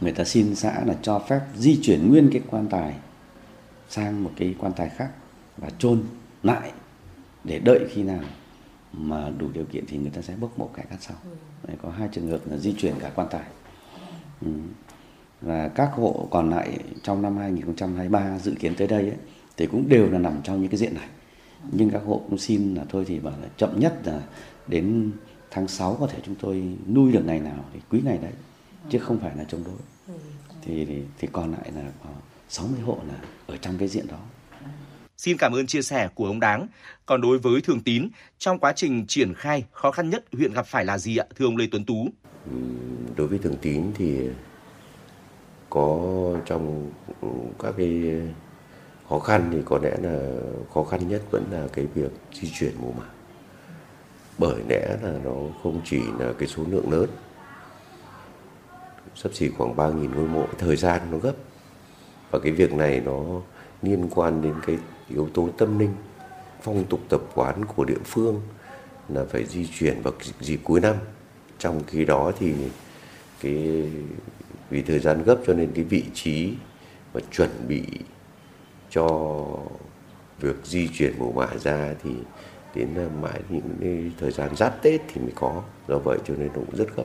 người 0.00 0.12
ta 0.12 0.24
xin 0.24 0.54
xã 0.54 0.84
là 0.86 0.96
cho 1.02 1.18
phép 1.18 1.40
di 1.56 1.80
chuyển 1.82 2.10
nguyên 2.10 2.30
cái 2.32 2.42
quan 2.50 2.66
tài 2.68 2.94
sang 3.88 4.24
một 4.24 4.30
cái 4.36 4.54
quan 4.58 4.72
tài 4.72 4.88
khác 4.88 5.10
và 5.56 5.70
chôn 5.78 6.02
lại 6.42 6.72
để 7.44 7.58
đợi 7.58 7.86
khi 7.90 8.02
nào 8.02 8.22
mà 8.92 9.30
đủ 9.38 9.48
điều 9.52 9.64
kiện 9.64 9.84
thì 9.88 9.98
người 9.98 10.10
ta 10.10 10.22
sẽ 10.22 10.34
bốc 10.40 10.58
mộ 10.58 10.66
cải 10.66 10.86
cát 10.90 11.02
sau. 11.02 11.16
Đấy, 11.66 11.76
có 11.82 11.90
hai 11.90 12.08
trường 12.12 12.28
hợp 12.28 12.40
là 12.50 12.56
di 12.56 12.72
chuyển 12.72 12.94
cả 13.00 13.10
quan 13.14 13.28
tài. 13.30 13.46
Ừ. 14.40 14.50
và 15.40 15.68
các 15.68 15.90
hộ 15.94 16.28
còn 16.30 16.50
lại 16.50 16.78
trong 17.02 17.22
năm 17.22 17.36
2023 17.36 18.38
dự 18.38 18.54
kiến 18.60 18.74
tới 18.74 18.88
đây 18.88 19.02
ấy, 19.02 19.16
thì 19.56 19.66
cũng 19.66 19.88
đều 19.88 20.10
là 20.10 20.18
nằm 20.18 20.40
trong 20.42 20.60
những 20.60 20.70
cái 20.70 20.78
diện 20.78 20.94
này. 20.94 21.08
Nhưng 21.72 21.90
các 21.90 22.02
hộ 22.06 22.22
cũng 22.28 22.38
xin 22.38 22.74
là 22.74 22.84
thôi 22.88 23.04
thì 23.08 23.18
bảo 23.18 23.34
là 23.42 23.48
chậm 23.56 23.80
nhất 23.80 24.00
là 24.04 24.20
đến 24.66 25.12
tháng 25.50 25.68
6 25.68 25.96
có 26.00 26.06
thể 26.06 26.18
chúng 26.26 26.34
tôi 26.34 26.76
nuôi 26.94 27.12
được 27.12 27.22
ngày 27.26 27.40
nào 27.40 27.64
thì 27.72 27.80
quý 27.90 28.00
ngày 28.04 28.18
đấy 28.22 28.32
chứ 28.90 28.98
không 28.98 29.18
phải 29.20 29.36
là 29.36 29.44
chống 29.44 29.64
đối 29.64 29.74
thì 30.62 30.84
thì, 30.84 31.02
thì 31.18 31.28
còn 31.32 31.52
lại 31.52 31.70
là 31.74 31.90
có 32.04 32.10
60 32.48 32.80
hộ 32.80 32.98
là 33.08 33.14
ở 33.46 33.56
trong 33.56 33.78
cái 33.78 33.88
diện 33.88 34.06
đó 34.06 34.18
Xin 35.16 35.36
cảm 35.36 35.52
ơn 35.52 35.66
chia 35.66 35.82
sẻ 35.82 36.08
của 36.14 36.26
ông 36.26 36.40
Đáng. 36.40 36.66
Còn 37.06 37.20
đối 37.20 37.38
với 37.38 37.60
Thường 37.60 37.80
Tín, 37.80 38.08
trong 38.38 38.58
quá 38.58 38.72
trình 38.76 39.06
triển 39.06 39.34
khai, 39.34 39.64
khó 39.72 39.90
khăn 39.90 40.10
nhất 40.10 40.24
huyện 40.32 40.52
gặp 40.52 40.66
phải 40.66 40.84
là 40.84 40.98
gì 40.98 41.16
ạ, 41.16 41.26
thưa 41.36 41.44
ông 41.44 41.56
Lê 41.56 41.66
Tuấn 41.70 41.84
Tú? 41.84 42.08
Đối 43.16 43.26
với 43.26 43.38
Thường 43.38 43.56
Tín 43.62 43.84
thì 43.94 44.28
có 45.70 46.00
trong 46.46 46.90
các 47.58 47.74
cái 47.76 48.02
khó 49.08 49.18
khăn 49.18 49.48
thì 49.52 49.58
có 49.64 49.78
lẽ 49.82 49.96
là 50.02 50.40
khó 50.74 50.84
khăn 50.84 51.08
nhất 51.08 51.22
vẫn 51.30 51.44
là 51.50 51.66
cái 51.72 51.86
việc 51.94 52.10
di 52.32 52.50
chuyển 52.50 52.72
mùa 52.80 52.92
màng 52.92 53.10
bởi 54.38 54.62
lẽ 54.68 54.96
là 55.02 55.12
nó 55.24 55.34
không 55.62 55.80
chỉ 55.84 56.00
là 56.18 56.32
cái 56.38 56.48
số 56.48 56.64
lượng 56.70 56.90
lớn 56.92 57.10
sắp 59.22 59.34
xỉ 59.34 59.48
khoảng 59.48 59.76
3.000 59.76 60.14
ngôi 60.14 60.26
mộ. 60.26 60.46
Thời 60.58 60.76
gian 60.76 61.00
nó 61.10 61.18
gấp. 61.18 61.32
Và 62.30 62.38
cái 62.38 62.52
việc 62.52 62.72
này 62.72 63.00
nó 63.04 63.22
liên 63.82 64.08
quan 64.14 64.42
đến 64.42 64.54
cái 64.66 64.78
yếu 65.08 65.28
tố 65.34 65.48
tâm 65.58 65.78
linh, 65.78 65.94
phong 66.62 66.84
tục 66.84 67.00
tập 67.08 67.20
quán 67.34 67.64
của 67.64 67.84
địa 67.84 68.02
phương 68.04 68.40
là 69.08 69.24
phải 69.30 69.44
di 69.44 69.66
chuyển 69.66 70.02
vào 70.02 70.12
dịp 70.40 70.60
cuối 70.64 70.80
năm. 70.80 70.94
Trong 71.58 71.82
khi 71.86 72.04
đó 72.04 72.32
thì 72.38 72.54
cái, 73.40 73.90
vì 74.70 74.82
thời 74.82 74.98
gian 74.98 75.22
gấp 75.22 75.36
cho 75.46 75.54
nên 75.54 75.72
cái 75.74 75.84
vị 75.84 76.04
trí 76.14 76.54
và 77.12 77.20
chuẩn 77.30 77.50
bị 77.68 77.82
cho 78.90 79.28
việc 80.40 80.56
di 80.64 80.88
chuyển 80.88 81.18
mồ 81.18 81.32
mả 81.32 81.48
ra 81.60 81.94
thì 82.02 82.10
đến 82.74 82.88
à, 82.96 83.06
mãi 83.22 83.40
những 83.48 83.76
cái 83.80 84.10
thời 84.20 84.30
gian 84.30 84.56
giáp 84.56 84.82
Tết 84.82 85.00
thì 85.08 85.20
mới 85.20 85.32
có. 85.34 85.62
Do 85.88 85.98
vậy 85.98 86.18
cho 86.24 86.34
nên 86.38 86.48
nó 86.48 86.54
cũng 86.54 86.76
rất 86.76 86.96
gấp. 86.96 87.04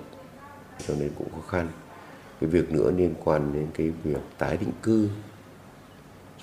Cho 0.88 0.94
nên 1.00 1.12
cũng 1.18 1.30
khó 1.32 1.42
khăn 1.48 1.68
cái 2.42 2.50
việc 2.50 2.72
nữa 2.72 2.92
liên 2.92 3.14
quan 3.24 3.54
đến 3.54 3.68
cái 3.74 3.90
việc 4.04 4.22
tái 4.38 4.58
định 4.58 4.72
cư 4.84 5.10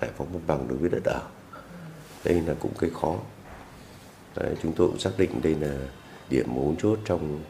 giải 0.01 0.11
phóng 0.17 0.33
mặt 0.33 0.41
bằng 0.47 0.69
đối 0.69 0.79
với 0.79 0.91
đất 0.91 1.05
ở. 1.05 1.23
Đây 2.25 2.41
là 2.41 2.55
cũng 2.61 2.73
cái 2.79 2.91
khó. 3.01 3.17
Đấy, 4.37 4.55
chúng 4.63 4.73
tôi 4.73 4.89
cũng 4.89 4.99
xác 4.99 5.11
định 5.19 5.43
đây 5.43 5.55
là 5.55 5.77
điểm 6.31 6.47
mấu 6.55 6.75
chốt 6.83 6.99
trong 7.05 7.41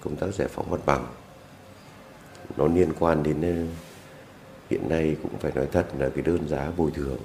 công 0.00 0.16
tác 0.16 0.34
giải 0.34 0.48
phóng 0.48 0.70
mặt 0.70 0.80
bằng. 0.86 1.06
Nó 2.56 2.66
liên 2.66 2.92
quan 2.98 3.22
đến 3.22 3.42
ờ, 3.42 3.66
hiện 4.70 4.88
nay 4.88 5.16
cũng 5.22 5.38
phải 5.38 5.52
nói 5.54 5.68
thật 5.72 5.86
là 5.98 6.08
cái 6.08 6.22
đơn 6.22 6.48
giá 6.48 6.70
bồi 6.76 6.90
thường 6.90 7.18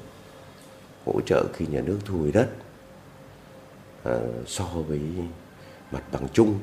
hỗ 1.06 1.22
trợ 1.26 1.46
khi 1.54 1.66
nhà 1.68 1.82
nước 1.82 2.00
thu 2.06 2.20
hồi 2.20 2.32
đất 2.32 2.50
à, 4.04 4.20
so 4.48 4.64
với 4.64 5.02
mặt 5.92 6.04
bằng 6.12 6.28
chung 6.34 6.60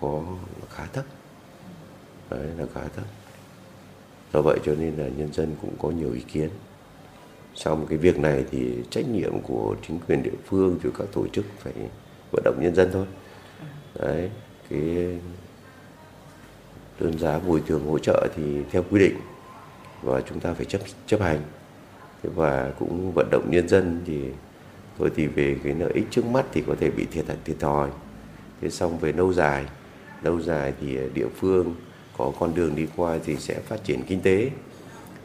có 0.00 0.22
khá 0.70 0.86
thấp. 0.92 1.04
Đấy 2.30 2.46
là 2.56 2.64
khá 2.74 2.80
thấp 2.96 3.04
do 4.32 4.42
vậy 4.42 4.58
cho 4.64 4.74
nên 4.74 4.94
là 4.96 5.08
nhân 5.16 5.32
dân 5.32 5.56
cũng 5.60 5.74
có 5.78 5.90
nhiều 5.90 6.12
ý 6.12 6.20
kiến. 6.20 6.48
Xong 7.54 7.86
cái 7.86 7.98
việc 7.98 8.18
này 8.18 8.44
thì 8.50 8.74
trách 8.90 9.08
nhiệm 9.08 9.40
của 9.40 9.76
chính 9.88 9.98
quyền 10.08 10.22
địa 10.22 10.36
phương 10.46 10.78
rồi 10.82 10.92
các 10.98 11.08
tổ 11.12 11.26
chức 11.26 11.44
phải 11.58 11.72
vận 12.30 12.42
động 12.44 12.58
nhân 12.60 12.74
dân 12.74 12.90
thôi. 12.92 13.06
Đấy, 13.98 14.30
cái 14.70 14.80
đơn 17.00 17.18
giá 17.18 17.38
bồi 17.38 17.62
thường 17.66 17.86
hỗ 17.86 17.98
trợ 17.98 18.28
thì 18.36 18.42
theo 18.70 18.84
quy 18.90 18.98
định 19.00 19.16
và 20.02 20.20
chúng 20.20 20.40
ta 20.40 20.54
phải 20.54 20.64
chấp 20.64 20.80
chấp 21.06 21.20
hành. 21.20 21.40
Và 22.22 22.72
cũng 22.78 23.12
vận 23.14 23.28
động 23.30 23.50
nhân 23.50 23.68
dân 23.68 24.02
thì 24.06 24.20
thôi 24.98 25.10
thì 25.16 25.26
về 25.26 25.56
cái 25.64 25.74
lợi 25.74 25.92
ích 25.94 26.04
trước 26.10 26.26
mắt 26.26 26.46
thì 26.52 26.62
có 26.66 26.74
thể 26.80 26.90
bị 26.90 27.06
thiệt 27.12 27.26
hại 27.28 27.36
thiệt 27.44 27.56
thòi. 27.60 27.90
Thế 28.60 28.70
xong 28.70 28.98
về 28.98 29.12
lâu 29.12 29.32
dài 29.32 29.64
lâu 30.22 30.40
dài 30.40 30.72
thì 30.80 30.98
địa 31.14 31.28
phương 31.36 31.74
có 32.18 32.32
con 32.40 32.54
đường 32.54 32.76
đi 32.76 32.86
qua 32.96 33.18
thì 33.24 33.36
sẽ 33.36 33.60
phát 33.60 33.84
triển 33.84 34.02
kinh 34.02 34.20
tế. 34.20 34.50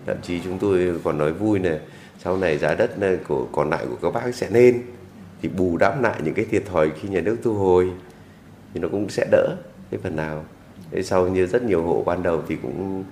Thậm 0.06 0.18
chí 0.22 0.40
chúng 0.44 0.60
tôi 0.60 1.00
còn 1.04 1.18
nói 1.18 1.34
vui 1.34 1.60
này, 1.60 1.80
sau 2.20 2.38
này 2.38 2.58
giá 2.58 2.76
đất 2.76 2.92
của, 3.28 3.48
còn 3.52 3.70
lại 3.70 3.86
của 3.90 3.96
các 4.02 4.14
bác 4.14 4.36
sẽ 4.36 4.50
lên. 4.50 4.82
Thì 5.42 5.50
bù 5.50 5.78
đắp 5.78 6.02
lại 6.02 6.22
những 6.24 6.34
cái 6.34 6.46
thiệt 6.46 6.66
thòi 6.66 6.90
khi 6.90 7.10
nhà 7.10 7.22
nước 7.22 7.38
thu 7.44 7.54
hồi 7.54 7.92
thì 8.74 8.80
nó 8.80 8.88
cũng 8.88 9.10
sẽ 9.10 9.28
đỡ. 9.32 9.56
Cái 9.92 10.00
phần 10.04 10.16
nào? 10.16 10.46
Thế 10.92 11.04
sau 11.04 11.28
như 11.28 11.46
rất 11.46 11.64
nhiều 11.64 11.84
hộ 11.84 12.04
ban 12.06 12.24
đầu 12.24 12.42
thì 12.48 12.58
cũng 12.62 13.04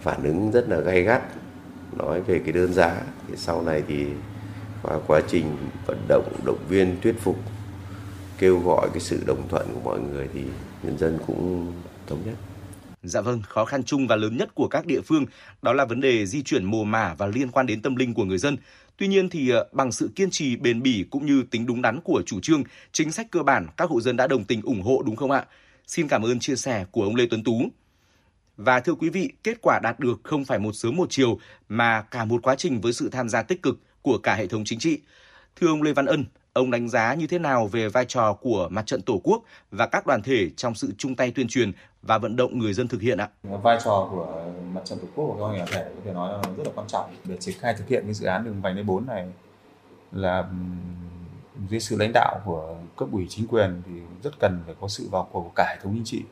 phản 0.00 0.24
ứng 0.24 0.50
rất 0.50 0.68
là 0.68 0.80
gay 0.80 1.02
gắt, 1.02 1.22
nói 1.96 2.20
về 2.20 2.38
cái 2.38 2.52
đơn 2.52 2.72
giá. 2.72 3.02
Thì 3.28 3.36
sau 3.36 3.62
này 3.62 3.82
thì 3.88 4.06
qua 4.82 4.98
quá 5.06 5.20
trình 5.28 5.56
vận 5.86 5.98
động 6.08 6.32
động 6.44 6.58
viên, 6.68 6.96
thuyết 7.02 7.20
phục, 7.20 7.36
kêu 8.38 8.58
gọi 8.58 8.88
cái 8.92 9.00
sự 9.00 9.20
đồng 9.26 9.48
thuận 9.48 9.66
của 9.74 9.80
mọi 9.84 10.00
người 10.00 10.28
thì 10.34 10.44
nhân 10.82 10.98
dân 10.98 11.18
cũng 11.26 11.72
thống 12.06 12.18
nhất. 12.26 12.34
Dạ 13.02 13.20
vâng, 13.20 13.42
khó 13.42 13.64
khăn 13.64 13.82
chung 13.84 14.06
và 14.06 14.16
lớn 14.16 14.36
nhất 14.36 14.54
của 14.54 14.68
các 14.68 14.86
địa 14.86 15.00
phương 15.00 15.26
đó 15.62 15.72
là 15.72 15.84
vấn 15.84 16.00
đề 16.00 16.26
di 16.26 16.42
chuyển 16.42 16.64
mồ 16.64 16.84
mả 16.84 17.14
và 17.14 17.26
liên 17.26 17.50
quan 17.50 17.66
đến 17.66 17.82
tâm 17.82 17.96
linh 17.96 18.14
của 18.14 18.24
người 18.24 18.38
dân. 18.38 18.56
Tuy 18.96 19.08
nhiên 19.08 19.28
thì 19.28 19.50
ờ, 19.50 19.68
bằng 19.72 19.92
sự 19.92 20.10
kiên 20.16 20.30
trì 20.30 20.56
bền 20.56 20.82
bỉ 20.82 21.04
cũng 21.10 21.26
như 21.26 21.44
tính 21.50 21.66
đúng 21.66 21.82
đắn 21.82 22.00
của 22.00 22.22
chủ 22.26 22.40
trương, 22.40 22.62
chính 22.92 23.12
sách 23.12 23.26
cơ 23.30 23.42
bản 23.42 23.66
các 23.76 23.90
hộ 23.90 24.00
dân 24.00 24.16
đã 24.16 24.26
đồng 24.26 24.44
tình 24.44 24.62
ủng 24.62 24.82
hộ 24.82 25.02
đúng 25.06 25.16
không 25.16 25.30
ạ? 25.30 25.46
Xin 25.86 26.08
cảm 26.08 26.22
ơn 26.22 26.38
chia 26.38 26.56
sẻ 26.56 26.84
của 26.90 27.02
ông 27.02 27.16
Lê 27.16 27.26
Tuấn 27.30 27.44
Tú. 27.44 27.62
Và 28.56 28.80
thưa 28.80 28.94
quý 28.94 29.08
vị, 29.08 29.32
kết 29.44 29.58
quả 29.62 29.80
đạt 29.82 30.00
được 30.00 30.20
không 30.22 30.44
phải 30.44 30.58
một 30.58 30.72
sớm 30.72 30.96
một 30.96 31.10
chiều 31.10 31.38
mà 31.68 32.02
cả 32.02 32.24
một 32.24 32.42
quá 32.42 32.54
trình 32.54 32.80
với 32.80 32.92
sự 32.92 33.08
tham 33.08 33.28
gia 33.28 33.42
tích 33.42 33.62
cực 33.62 33.80
của 34.02 34.18
cả 34.18 34.34
hệ 34.34 34.46
thống 34.46 34.64
chính 34.64 34.78
trị. 34.78 35.00
Thưa 35.56 35.68
ông 35.68 35.82
Lê 35.82 35.92
Văn 35.92 36.06
Ân, 36.06 36.24
Ông 36.52 36.70
đánh 36.70 36.88
giá 36.88 37.14
như 37.14 37.26
thế 37.26 37.38
nào 37.38 37.66
về 37.66 37.88
vai 37.88 38.04
trò 38.04 38.32
của 38.32 38.68
mặt 38.70 38.86
trận 38.86 39.02
Tổ 39.02 39.20
quốc 39.24 39.42
và 39.70 39.86
các 39.86 40.06
đoàn 40.06 40.22
thể 40.22 40.50
trong 40.50 40.74
sự 40.74 40.92
chung 40.98 41.14
tay 41.14 41.30
tuyên 41.30 41.48
truyền 41.48 41.72
và 42.02 42.18
vận 42.18 42.36
động 42.36 42.58
người 42.58 42.72
dân 42.72 42.88
thực 42.88 43.00
hiện 43.00 43.18
ạ? 43.18 43.28
Vai 43.42 43.78
trò 43.84 44.08
của 44.10 44.44
mặt 44.72 44.80
trận 44.84 44.98
Tổ 44.98 45.06
quốc 45.14 45.26
và 45.26 45.48
các 45.48 45.56
đoàn 45.56 45.68
thể 45.72 45.84
có 45.84 46.00
thể 46.04 46.12
nói 46.12 46.32
là 46.32 46.42
rất 46.56 46.66
là 46.66 46.72
quan 46.74 46.86
trọng 46.86 47.10
để 47.24 47.36
triển 47.36 47.54
khai 47.58 47.74
thực 47.78 47.88
hiện 47.88 48.02
cái 48.04 48.14
dự 48.14 48.26
án 48.26 48.44
đường 48.44 48.60
vành 48.60 48.74
đai 48.74 48.84
4 48.84 49.06
này 49.06 49.32
là 50.12 50.44
dưới 51.68 51.80
sự 51.80 51.96
lãnh 51.96 52.10
đạo 52.14 52.40
của 52.44 52.76
cấp 52.96 53.08
ủy 53.12 53.26
chính 53.28 53.46
quyền 53.46 53.82
thì 53.86 53.92
rất 54.22 54.30
cần 54.40 54.62
phải 54.66 54.74
có 54.80 54.88
sự 54.88 55.08
vào 55.10 55.28
cuộc 55.32 55.42
của 55.42 55.52
cả 55.54 55.74
hệ 55.74 55.82
thống 55.82 55.92
chính 55.94 56.04
trị. 56.04 56.22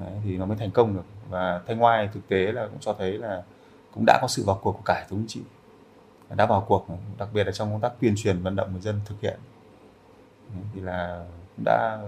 Đấy, 0.00 0.12
thì 0.24 0.36
nó 0.36 0.46
mới 0.46 0.56
thành 0.56 0.70
công 0.70 0.94
được. 0.94 1.04
Và 1.30 1.60
thanh 1.66 1.78
ngoài 1.78 2.08
thực 2.14 2.28
tế 2.28 2.52
là 2.52 2.66
cũng 2.66 2.80
cho 2.80 2.92
thấy 2.98 3.12
là 3.12 3.42
cũng 3.94 4.04
đã 4.06 4.18
có 4.22 4.28
sự 4.28 4.44
vào 4.46 4.58
cuộc 4.62 4.72
của 4.72 4.82
cả 4.84 4.94
hệ 4.94 5.06
thống 5.10 5.18
chính 5.18 5.28
trị. 5.28 5.40
Đã 6.36 6.46
vào 6.46 6.64
cuộc 6.68 6.86
đặc 7.18 7.28
biệt 7.32 7.44
là 7.44 7.52
trong 7.52 7.70
công 7.70 7.80
tác 7.80 7.92
tuyên 8.00 8.14
truyền 8.16 8.42
vận 8.42 8.56
động 8.56 8.72
người 8.72 8.80
dân 8.80 9.00
thực 9.04 9.20
hiện. 9.20 9.38
Thì 10.74 10.80
là 10.80 11.24
cũng 11.56 11.64
đã 11.64 11.98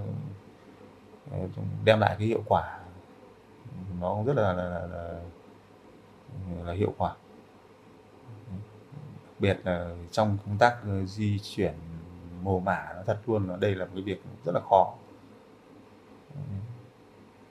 đem 1.85 2.01
lại 2.01 2.17
cái 2.19 2.27
hiệu 2.27 2.43
quả 2.47 2.79
nó 4.01 4.23
rất 4.27 4.37
là 4.37 4.53
là, 4.53 4.65
là, 4.65 4.87
là, 4.87 5.21
là 6.65 6.73
hiệu 6.73 6.95
quả. 6.99 7.15
Đặc 9.25 9.35
biệt 9.39 9.61
là 9.65 9.91
trong 10.11 10.39
công 10.47 10.59
tác 10.59 10.77
ờ, 10.85 11.05
di 11.05 11.39
chuyển 11.39 11.75
mồ 12.43 12.61
mả 12.61 12.93
nó 12.97 13.03
thật 13.07 13.19
luôn 13.27 13.49
là 13.49 13.57
đây 13.57 13.75
là 13.75 13.85
một 13.85 13.91
cái 13.95 14.03
việc 14.03 14.23
rất 14.45 14.53
là 14.55 14.61
khó. 14.71 14.95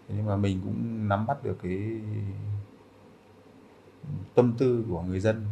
Nhưng 0.08 0.26
mà 0.26 0.36
mình 0.36 0.62
cũng 0.64 1.10
nắm 1.10 1.26
bắt 1.26 1.44
được 1.44 1.58
cái 1.64 2.02
tâm 4.36 4.54
tư 4.58 4.86
của 4.90 5.02
người 5.02 5.20
dân 5.20 5.46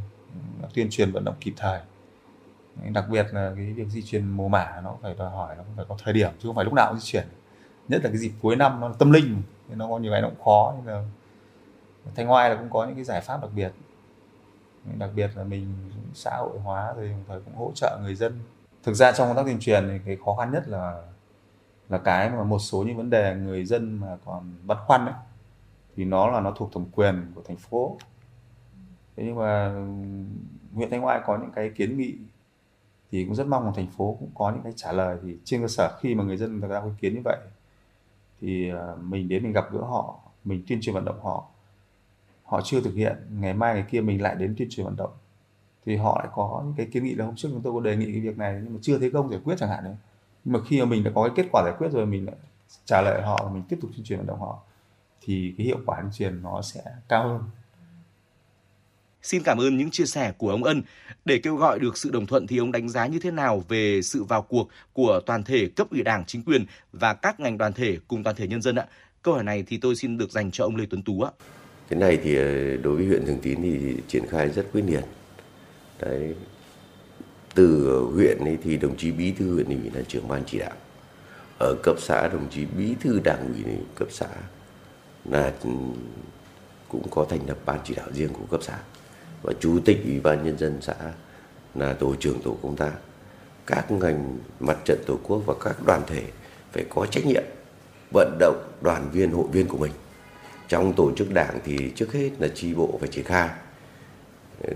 tuyên 0.74 0.88
truyền 0.90 1.12
vận 1.12 1.26
động 1.26 1.36
kịp 1.40 1.54
thời. 1.58 1.82
Đặc 2.94 3.06
biệt 3.10 3.28
là 3.32 3.54
cái 3.56 3.74
việc 3.74 3.88
di 3.88 4.02
chuyển 4.02 4.30
mồ 4.30 4.48
mả 4.48 4.82
nó 4.84 4.98
phải 5.02 5.14
đòi 5.14 5.32
hỏi 5.32 5.56
nó 5.56 5.64
phải 5.76 5.86
có 5.90 5.98
thời 6.04 6.14
điểm 6.14 6.32
chứ 6.40 6.50
không 6.50 6.56
phải 6.56 6.66
lúc 6.66 6.74
nào 6.74 6.88
cũng 6.90 7.00
di 7.00 7.12
chuyển 7.12 7.28
nhất 7.88 8.04
là 8.04 8.10
cái 8.10 8.18
dịp 8.18 8.32
cuối 8.42 8.56
năm 8.56 8.80
nó 8.80 8.88
là 8.88 8.94
tâm 9.00 9.12
linh 9.12 9.42
nên 9.70 9.78
nó 9.78 9.88
có 9.88 9.98
nhiều 9.98 10.12
cái 10.12 10.22
nó 10.22 10.30
cũng 10.30 10.44
khó 10.46 10.74
nhưng 10.78 10.88
là 10.88 11.04
thanh 12.16 12.28
ngoai 12.28 12.50
là 12.50 12.56
cũng 12.56 12.70
có 12.70 12.86
những 12.86 12.96
cái 12.96 13.04
giải 13.04 13.22
pháp 13.22 13.42
đặc 13.42 13.52
biệt. 13.56 13.72
Đặc 14.98 15.10
biệt 15.16 15.32
là 15.36 15.44
mình 15.44 15.76
xã 16.14 16.38
hội 16.38 16.60
hóa 16.60 16.94
rồi, 16.94 17.10
đồng 17.10 17.24
thời 17.28 17.40
cũng 17.40 17.56
hỗ 17.56 17.72
trợ 17.76 18.00
người 18.02 18.16
dân. 18.16 18.40
Thực 18.84 18.94
ra 18.94 19.12
trong 19.12 19.28
công 19.28 19.38
tác 19.38 19.46
tuyên 19.46 19.60
truyền 19.60 19.88
thì 19.88 20.00
cái 20.06 20.18
khó 20.26 20.36
khăn 20.36 20.52
nhất 20.52 20.68
là 20.68 21.04
là 21.90 21.98
cái 21.98 22.30
mà 22.30 22.44
một 22.44 22.60
số 22.60 22.84
những 22.84 22.98
vấn 22.98 23.10
đề 23.10 23.36
người 23.36 23.66
dân 23.66 24.00
mà 24.00 24.18
còn 24.26 24.54
băn 24.64 24.78
khoăn 24.86 25.06
ấy, 25.06 25.14
thì 25.96 26.06
nó 26.06 26.32
là 26.32 26.40
nó 26.40 26.52
thuộc 26.52 26.74
thẩm 26.74 26.86
quyền 26.92 27.32
của 27.36 27.42
thành 27.48 27.58
phố. 27.58 27.98
Thế 29.18 29.24
nhưng 29.26 29.36
mà 29.36 29.74
huyện 30.74 30.90
thanh 30.90 31.06
oai 31.06 31.22
có 31.26 31.38
những 31.38 31.52
cái 31.52 31.72
kiến 31.76 31.98
nghị 31.98 32.16
thì 33.12 33.26
cũng 33.26 33.36
rất 33.36 33.48
mong 33.48 33.66
là 33.66 33.72
thành 33.76 33.88
phố 33.88 34.16
cũng 34.20 34.30
có 34.36 34.52
những 34.52 34.64
cái 34.64 34.74
trả 34.76 34.92
lời. 34.92 35.18
Thì 35.24 35.38
trên 35.44 35.62
cơ 35.62 35.68
sở 35.68 35.98
khi 36.02 36.16
mà 36.16 36.24
người 36.24 36.38
dân 36.38 36.60
người 36.60 36.70
ta 36.70 36.80
có 36.80 36.86
ý 36.86 36.94
kiến 37.00 37.16
như 37.16 37.22
vậy 37.24 37.38
thì 38.42 38.70
ờ, 38.70 38.98
mình 39.02 39.30
đến 39.30 39.44
mình 39.44 39.52
gặp 39.52 39.66
gỡ 39.72 39.80
họ, 39.80 40.20
mình 40.44 40.64
tuyên 40.68 40.82
truyền 40.82 40.96
vận 40.96 41.06
động 41.06 41.20
họ. 41.24 41.46
Họ 42.44 42.62
chưa 42.64 42.82
thực 42.82 42.94
hiện, 42.94 43.16
ngày 43.30 43.54
mai, 43.54 43.74
ngày 43.74 43.86
kia 43.90 44.02
mình 44.02 44.22
lại 44.22 44.36
đến 44.36 44.56
tuyên 44.58 44.68
truyền 44.72 44.86
vận 44.86 44.96
động. 44.96 45.12
Thì 45.86 45.96
họ 45.96 46.22
lại 46.24 46.32
có 46.36 46.62
những 46.66 46.74
cái 46.78 46.88
kiến 46.92 47.04
nghị 47.04 47.16
là 47.16 47.26
hôm 47.26 47.36
trước 47.36 47.50
chúng 47.52 47.62
tôi 47.62 47.74
có 47.74 47.80
đề 47.80 47.96
nghị 47.96 48.12
cái 48.12 48.22
việc 48.22 48.38
này 48.38 48.62
nhưng 48.64 48.74
mà 48.74 48.80
chưa 48.82 49.00
thấy 49.00 49.12
công 49.12 49.30
giải 49.30 49.40
quyết 49.44 49.56
chẳng 49.58 49.70
hạn 49.70 49.84
đấy. 49.84 49.96
Nhưng 50.44 50.54
mà 50.54 50.60
khi 50.68 50.80
mà 50.80 50.86
mình 50.86 51.04
đã 51.04 51.12
có 51.16 51.24
cái 51.24 51.32
kết 51.36 51.50
quả 51.52 51.64
giải 51.66 51.74
quyết 51.78 51.90
rồi, 51.92 52.06
mình 52.06 52.26
lại 52.26 52.36
trả 52.86 53.02
lời 53.02 53.22
họ 53.22 53.50
mình 53.54 53.64
tiếp 53.70 53.78
tục 53.82 53.92
tuyên 53.96 54.06
truyền 54.06 54.20
vận 54.20 54.28
động 54.28 54.40
họ, 54.40 54.60
thì 55.22 55.54
cái 55.58 55.66
hiệu 55.66 55.78
quả 55.86 56.02
tuyên 56.02 56.12
truyền 56.12 56.42
nó 56.44 56.62
sẽ 56.62 56.84
cao 57.10 57.28
hơn. 57.28 57.42
Xin 59.24 59.44
cảm 59.44 59.58
ơn 59.58 59.78
những 59.78 59.92
chia 59.92 60.06
sẻ 60.06 60.34
của 60.38 60.50
ông 60.50 60.64
Ân. 60.64 60.84
Để 61.26 61.38
kêu 61.38 61.56
gọi 61.56 61.80
được 61.80 61.98
sự 61.98 62.10
đồng 62.12 62.26
thuận 62.26 62.48
thì 62.48 62.58
ông 62.58 62.72
đánh 62.72 62.90
giá 62.90 63.08
như 63.08 63.20
thế 63.20 63.32
nào 63.32 63.64
về 63.70 64.02
sự 64.02 64.24
vào 64.24 64.42
cuộc 64.42 64.70
của 64.94 65.20
toàn 65.26 65.44
thể 65.44 65.70
cấp 65.76 65.88
ủy 65.92 66.04
Đảng, 66.04 66.26
chính 66.26 66.44
quyền 66.44 66.66
và 66.94 67.14
các 67.14 67.40
ngành 67.40 67.58
đoàn 67.58 67.74
thể 67.74 67.98
cùng 68.08 68.24
toàn 68.24 68.36
thể 68.36 68.48
nhân 68.48 68.62
dân 68.62 68.76
ạ? 68.76 68.86
Câu 69.22 69.34
hỏi 69.34 69.44
này 69.44 69.64
thì 69.68 69.78
tôi 69.78 69.96
xin 69.96 70.18
được 70.18 70.32
dành 70.32 70.52
cho 70.52 70.64
ông 70.64 70.76
Lê 70.76 70.86
Tuấn 70.90 71.04
Tú 71.04 71.22
ạ. 71.22 71.32
Cái 71.90 72.00
này 72.00 72.20
thì 72.24 72.36
ờ, 72.36 72.78
đối 72.78 72.96
với 72.96 73.06
huyện 73.06 73.26
Thường 73.26 73.40
Tín 73.42 73.62
thì 73.62 73.96
triển 74.08 74.28
khai 74.28 74.50
rất 74.50 74.66
quyết 74.74 74.84
liệt. 74.88 75.04
Đấy. 76.00 76.36
Từ 77.56 78.00
huyện 78.14 78.38
ấy 78.38 78.58
thì 78.64 78.78
đồng 78.78 78.98
chí 78.98 79.12
bí 79.12 79.32
thư 79.32 79.54
huyện 79.54 79.66
ủy 79.66 79.92
là 79.94 80.02
trưởng 80.08 80.28
ban 80.28 80.44
chỉ 80.46 80.60
đạo. 80.60 80.76
Ở 81.60 81.76
cấp 81.84 81.96
xã 82.00 82.28
đồng 82.28 82.48
chí 82.50 82.66
bí 82.78 82.96
thư 83.02 83.20
đảng 83.24 83.54
ủy 83.54 83.76
cấp 83.96 84.08
xã 84.12 84.28
là 85.26 85.54
ừ, 85.64 85.70
cũng 86.88 87.10
có 87.10 87.26
thành 87.30 87.40
lập 87.48 87.58
ban 87.66 87.80
chỉ 87.84 87.96
đạo 87.96 88.08
riêng 88.14 88.34
của 88.34 88.46
cấp 88.52 88.60
xã 88.64 88.80
và 89.44 89.54
chủ 89.60 89.80
tịch 89.86 90.04
ủy 90.04 90.20
ban 90.20 90.44
nhân 90.44 90.58
dân 90.58 90.78
xã 90.82 90.96
là 91.76 91.94
tổ 91.94 92.16
trưởng 92.20 92.42
tổ 92.42 92.58
công 92.62 92.76
tác. 92.76 92.92
Các 93.66 93.92
ngành 93.92 94.38
mặt 94.60 94.78
trận 94.86 94.98
tổ 95.06 95.18
quốc 95.24 95.42
và 95.46 95.54
các 95.64 95.76
đoàn 95.86 96.02
thể 96.08 96.24
phải 96.72 96.86
có 96.90 97.06
trách 97.06 97.26
nhiệm 97.26 97.44
vận 98.14 98.38
động 98.40 98.64
đoàn 98.82 99.10
viên 99.12 99.32
hội 99.32 99.46
viên 99.52 99.68
của 99.68 99.78
mình. 99.78 99.92
Trong 100.68 100.94
tổ 100.94 101.12
chức 101.16 101.34
đảng 101.34 101.60
thì 101.64 101.92
trước 101.96 102.14
hết 102.14 102.30
là 102.40 102.48
tri 102.48 102.74
bộ 102.74 102.98
phải 103.00 103.10
triển 103.10 103.26
khai. 103.26 103.50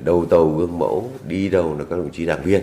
Đầu 0.03 0.25
tàu 0.25 0.49
gương 0.49 0.79
mẫu 0.79 1.11
đi 1.27 1.49
đầu 1.49 1.77
là 1.77 1.85
các 1.89 1.95
đồng 1.95 2.11
chí 2.11 2.25
đảng 2.25 2.43
viên. 2.43 2.61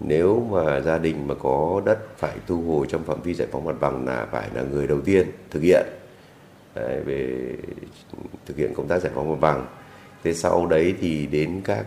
Nếu 0.00 0.48
mà 0.50 0.80
gia 0.80 0.98
đình 0.98 1.26
mà 1.26 1.34
có 1.34 1.82
đất 1.84 1.98
phải 2.18 2.36
thu 2.46 2.62
hồi 2.62 2.86
trong 2.88 3.04
phạm 3.04 3.22
vi 3.22 3.34
giải 3.34 3.48
phóng 3.52 3.64
mặt 3.64 3.76
bằng 3.80 4.06
là 4.06 4.26
phải 4.30 4.50
là 4.54 4.62
người 4.62 4.86
đầu 4.86 5.00
tiên 5.00 5.30
thực 5.50 5.62
hiện 5.62 5.86
Đấy, 6.76 7.00
về 7.00 7.52
thực 8.46 8.56
hiện 8.56 8.74
công 8.74 8.88
tác 8.88 8.98
giải 8.98 9.12
phóng 9.14 9.30
mặt 9.30 9.36
bằng 9.40 9.66
thế 10.24 10.34
sau 10.34 10.66
đấy 10.66 10.94
thì 11.00 11.26
đến 11.26 11.60
các 11.64 11.86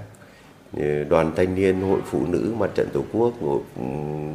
ờ, 0.77 1.03
đoàn 1.03 1.31
thanh 1.35 1.55
niên 1.55 1.81
hội 1.81 1.99
phụ 2.05 2.25
nữ 2.27 2.53
mặt 2.57 2.71
trận 2.75 2.87
tổ 2.93 3.03
quốc 3.13 3.33
ừ, 3.75 3.83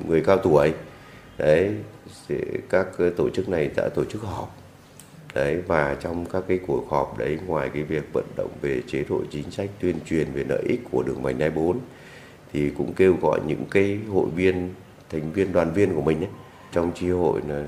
người 0.08 0.20
cao 0.20 0.36
tuổi. 0.36 0.72
Đấy 1.38 1.74
các 2.70 2.86
ờ, 2.98 3.10
tổ 3.10 3.30
chức 3.30 3.48
này 3.48 3.70
đã 3.76 3.88
tổ 3.88 4.04
chức 4.04 4.22
họp. 4.22 4.56
Đấy 5.34 5.62
và 5.66 5.96
trong 6.00 6.26
các 6.26 6.44
cái 6.48 6.58
cuộc 6.66 6.90
họp 6.90 7.18
đấy 7.18 7.38
ngoài 7.46 7.70
cái 7.74 7.82
việc 7.82 8.04
vận 8.12 8.24
động 8.36 8.50
về 8.62 8.82
chế 8.86 9.04
độ 9.08 9.22
chính 9.30 9.50
sách 9.50 9.70
tuyên 9.80 9.96
truyền 10.06 10.32
về 10.32 10.44
lợi 10.48 10.62
ích 10.68 10.80
của 10.90 11.02
đường 11.02 11.22
vành 11.22 11.38
đai 11.38 11.50
4 11.50 11.78
thì 12.52 12.70
cũng 12.70 12.92
kêu 12.92 13.16
gọi 13.22 13.40
những 13.46 13.64
cái 13.70 13.98
hội 14.12 14.30
viên 14.30 14.74
thành 15.10 15.32
viên 15.32 15.52
đoàn 15.52 15.72
viên 15.72 15.94
của 15.94 16.02
mình 16.02 16.20
ấy, 16.20 16.30
trong 16.72 16.92
chi 16.92 17.10
hội 17.10 17.40
là 17.48 17.64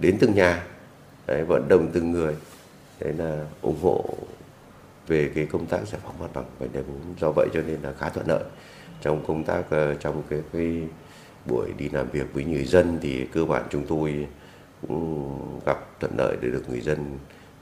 đến 0.00 0.16
từng 0.20 0.34
nhà 0.34 0.66
đấy, 1.26 1.44
vận 1.44 1.68
động 1.68 1.90
từng 1.92 2.12
người. 2.12 2.34
Đấy 3.00 3.12
là 3.18 3.44
ủng 3.62 3.78
hộ 3.82 4.04
về 5.06 5.30
cái 5.34 5.46
công 5.46 5.66
tác 5.66 5.86
giải 5.86 6.00
phóng 6.04 6.18
mặt 6.20 6.30
bằng 6.34 6.44
vành 6.58 6.68
đai 6.72 6.82
4 6.82 6.96
do 7.20 7.32
vậy 7.36 7.48
cho 7.54 7.60
nên 7.66 7.82
là 7.82 7.92
khá 7.92 8.08
thuận 8.08 8.28
lợi. 8.28 8.44
Trong 9.02 9.24
công 9.26 9.44
tác 9.44 9.70
ờ, 9.70 9.94
trong 9.94 10.22
cái, 10.30 10.40
cái 10.52 10.82
buổi 11.46 11.72
đi 11.78 11.88
làm 11.88 12.10
việc 12.10 12.34
với 12.34 12.44
người 12.44 12.64
dân 12.64 12.98
thì 13.02 13.26
cơ 13.32 13.44
bản 13.44 13.62
chúng 13.70 13.86
tôi 13.86 14.26
cũng 14.82 15.60
gặp 15.66 16.00
thuận 16.00 16.12
lợi 16.18 16.36
để 16.40 16.48
được 16.48 16.70
người 16.70 16.80
dân 16.80 17.18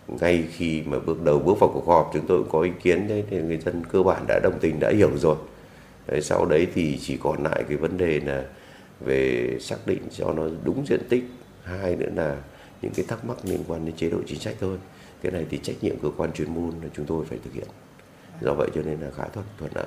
ngay 0.09 0.45
khi 0.53 0.83
mà 0.87 0.99
bước 0.99 1.25
đầu 1.25 1.39
bước 1.39 1.61
vào 1.61 1.71
cuộc 1.75 1.87
họp 1.87 2.11
chúng 2.15 2.27
tôi 2.27 2.39
cũng 2.39 2.49
có 2.51 2.61
ý 2.61 2.71
kiến 2.83 3.09
đấy 3.09 3.25
thì 3.31 3.39
người 3.39 3.59
dân 3.59 3.83
cơ 3.93 4.03
bản 4.03 4.25
đã 4.29 4.41
đồng 4.43 4.59
tình 4.61 4.81
đã 4.81 4.91
hiểu 4.91 5.11
rồi. 5.17 5.37
Đấy, 6.07 6.23
sau 6.23 6.47
đấy 6.47 6.67
thì 6.75 6.99
chỉ 7.03 7.17
còn 7.17 7.43
lại 7.43 7.65
cái 7.69 7.77
vấn 7.77 7.99
đề 7.99 8.21
là 8.21 8.45
về 9.01 9.51
xác 9.61 9.87
định 9.87 10.03
cho 10.11 10.33
nó 10.33 10.43
đúng 10.65 10.87
diện 10.87 11.01
tích 11.09 11.25
hai 11.65 11.97
nữa 11.97 12.11
là 12.17 12.37
những 12.83 12.93
cái 12.95 13.05
thắc 13.09 13.25
mắc 13.25 13.37
liên 13.43 13.65
quan 13.69 13.87
đến 13.87 13.97
chế 13.97 14.11
độ 14.11 14.19
chính 14.27 14.39
sách 14.39 14.55
thôi 14.61 14.77
cái 15.25 15.33
này 15.33 15.47
thì 15.51 15.59
trách 15.63 15.77
nhiệm 15.83 15.99
cơ 16.03 16.09
quan 16.17 16.33
chuyên 16.33 16.55
môn 16.55 16.71
là 16.83 16.89
chúng 16.97 17.07
tôi 17.07 17.25
phải 17.25 17.39
thực 17.45 17.55
hiện. 17.55 17.69
Do 18.41 18.55
vậy 18.55 18.71
cho 18.75 18.83
nên 18.83 19.01
là 19.01 19.11
khá 19.17 19.25
thuận 19.33 19.47
thuận 19.59 19.73
lợi. 19.75 19.87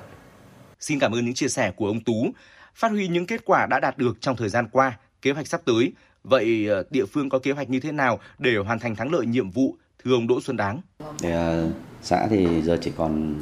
Xin 0.79 0.99
cảm 0.99 1.11
ơn 1.11 1.25
những 1.25 1.33
chia 1.33 1.47
sẻ 1.47 1.71
của 1.71 1.87
ông 1.87 1.99
Tú. 1.99 2.27
Phát 2.75 2.91
huy 2.91 3.07
những 3.07 3.25
kết 3.25 3.41
quả 3.45 3.67
đã 3.69 3.79
đạt 3.79 3.97
được 3.97 4.21
trong 4.21 4.35
thời 4.35 4.49
gian 4.49 4.67
qua 4.71 4.97
kế 5.21 5.31
hoạch 5.31 5.47
sắp 5.47 5.61
tới. 5.65 5.93
Vậy 6.23 6.67
ờ, 6.67 6.83
địa 6.89 7.05
phương 7.05 7.29
có 7.29 7.39
kế 7.39 7.51
hoạch 7.51 7.69
như 7.69 7.79
thế 7.79 7.91
nào 7.91 8.19
để 8.37 8.57
hoàn 8.57 8.79
thành 8.79 8.95
thắng 8.95 9.11
lợi 9.11 9.25
nhiệm 9.25 9.51
vụ 9.51 9.75
thưa 10.03 10.13
ông 10.13 10.27
Đỗ 10.27 10.41
Xuân 10.41 10.57
Đáng? 10.57 10.81
Thì, 11.19 11.29
uh, 11.29 11.71
xã 12.01 12.27
thì 12.29 12.61
giờ 12.61 12.77
chỉ 12.81 12.91
còn 12.97 13.35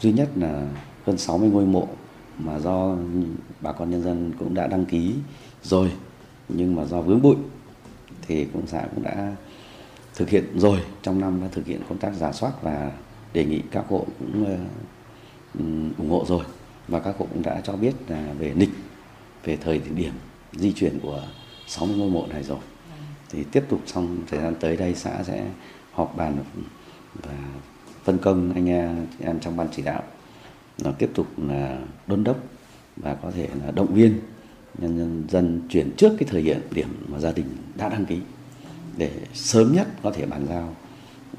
duy 0.00 0.12
nhất 0.12 0.28
là 0.36 0.68
hơn 1.06 1.18
60 1.18 1.48
ngôi 1.48 1.66
mộ 1.66 1.88
mà 2.38 2.58
do 2.58 2.96
bà 3.60 3.72
con 3.72 3.90
nhân 3.90 4.02
dân 4.02 4.32
cũng 4.38 4.54
đã 4.54 4.66
đăng 4.66 4.84
ký 4.84 5.14
rồi. 5.62 5.92
Nhưng 6.48 6.76
mà 6.76 6.84
do 6.84 7.00
vướng 7.00 7.22
bụi 7.22 7.36
thì 8.26 8.46
cũng 8.52 8.66
xã 8.66 8.82
cũng 8.94 9.04
đã 9.04 9.36
thực 10.14 10.28
hiện 10.28 10.58
rồi 10.58 10.78
trong 11.02 11.20
năm 11.20 11.40
đã 11.40 11.48
thực 11.52 11.66
hiện 11.66 11.80
công 11.88 11.98
tác 11.98 12.14
giả 12.14 12.32
soát 12.32 12.52
và 12.62 12.92
đề 13.32 13.44
nghị 13.44 13.60
các 13.70 13.84
hộ 13.88 14.06
cũng 14.18 14.42
uh, 14.42 15.98
ủng 15.98 16.10
hộ 16.10 16.24
rồi. 16.28 16.44
Và 16.88 17.00
các 17.00 17.14
hộ 17.18 17.26
cũng 17.32 17.42
đã 17.42 17.60
cho 17.64 17.72
biết 17.72 17.92
là 18.08 18.32
về 18.38 18.52
lịch 18.56 18.70
về 19.44 19.56
thời 19.56 19.80
điểm 19.94 20.12
di 20.52 20.72
chuyển 20.72 20.98
của 21.00 21.22
60 21.66 21.96
ngôi 21.96 22.10
mộ 22.10 22.26
này 22.26 22.42
rồi. 22.42 22.58
Thì 23.30 23.44
tiếp 23.52 23.64
tục 23.68 23.80
trong 23.86 24.18
thời 24.30 24.40
gian 24.40 24.54
tới 24.60 24.76
đây 24.76 24.94
xã 24.94 25.22
sẽ 25.22 25.46
họp 25.92 26.16
bàn 26.16 26.36
và 27.14 27.34
phân 28.04 28.18
công 28.18 28.52
anh 28.54 28.66
ờ, 28.68 29.26
em 29.26 29.40
trong 29.40 29.56
ban 29.56 29.68
chỉ 29.72 29.82
đạo 29.82 30.02
là 30.78 30.92
tiếp 30.92 31.10
tục 31.14 31.26
là 31.36 31.78
đôn 32.06 32.24
đốc 32.24 32.36
và 32.96 33.14
có 33.14 33.30
thể 33.30 33.48
là 33.64 33.70
động 33.70 33.94
viên 33.94 34.20
nhân 34.78 35.24
dân 35.28 35.62
chuyển 35.68 35.90
trước 35.96 36.12
cái 36.18 36.28
thời 36.30 36.42
điểm 36.42 36.60
điểm 36.70 36.88
mà 37.08 37.18
gia 37.18 37.32
đình 37.32 37.46
đã 37.76 37.88
đăng 37.88 38.06
ký 38.06 38.20
để 38.96 39.10
sớm 39.34 39.72
nhất 39.72 39.88
có 40.02 40.10
thể 40.10 40.26
bàn 40.26 40.46
giao 40.48 40.76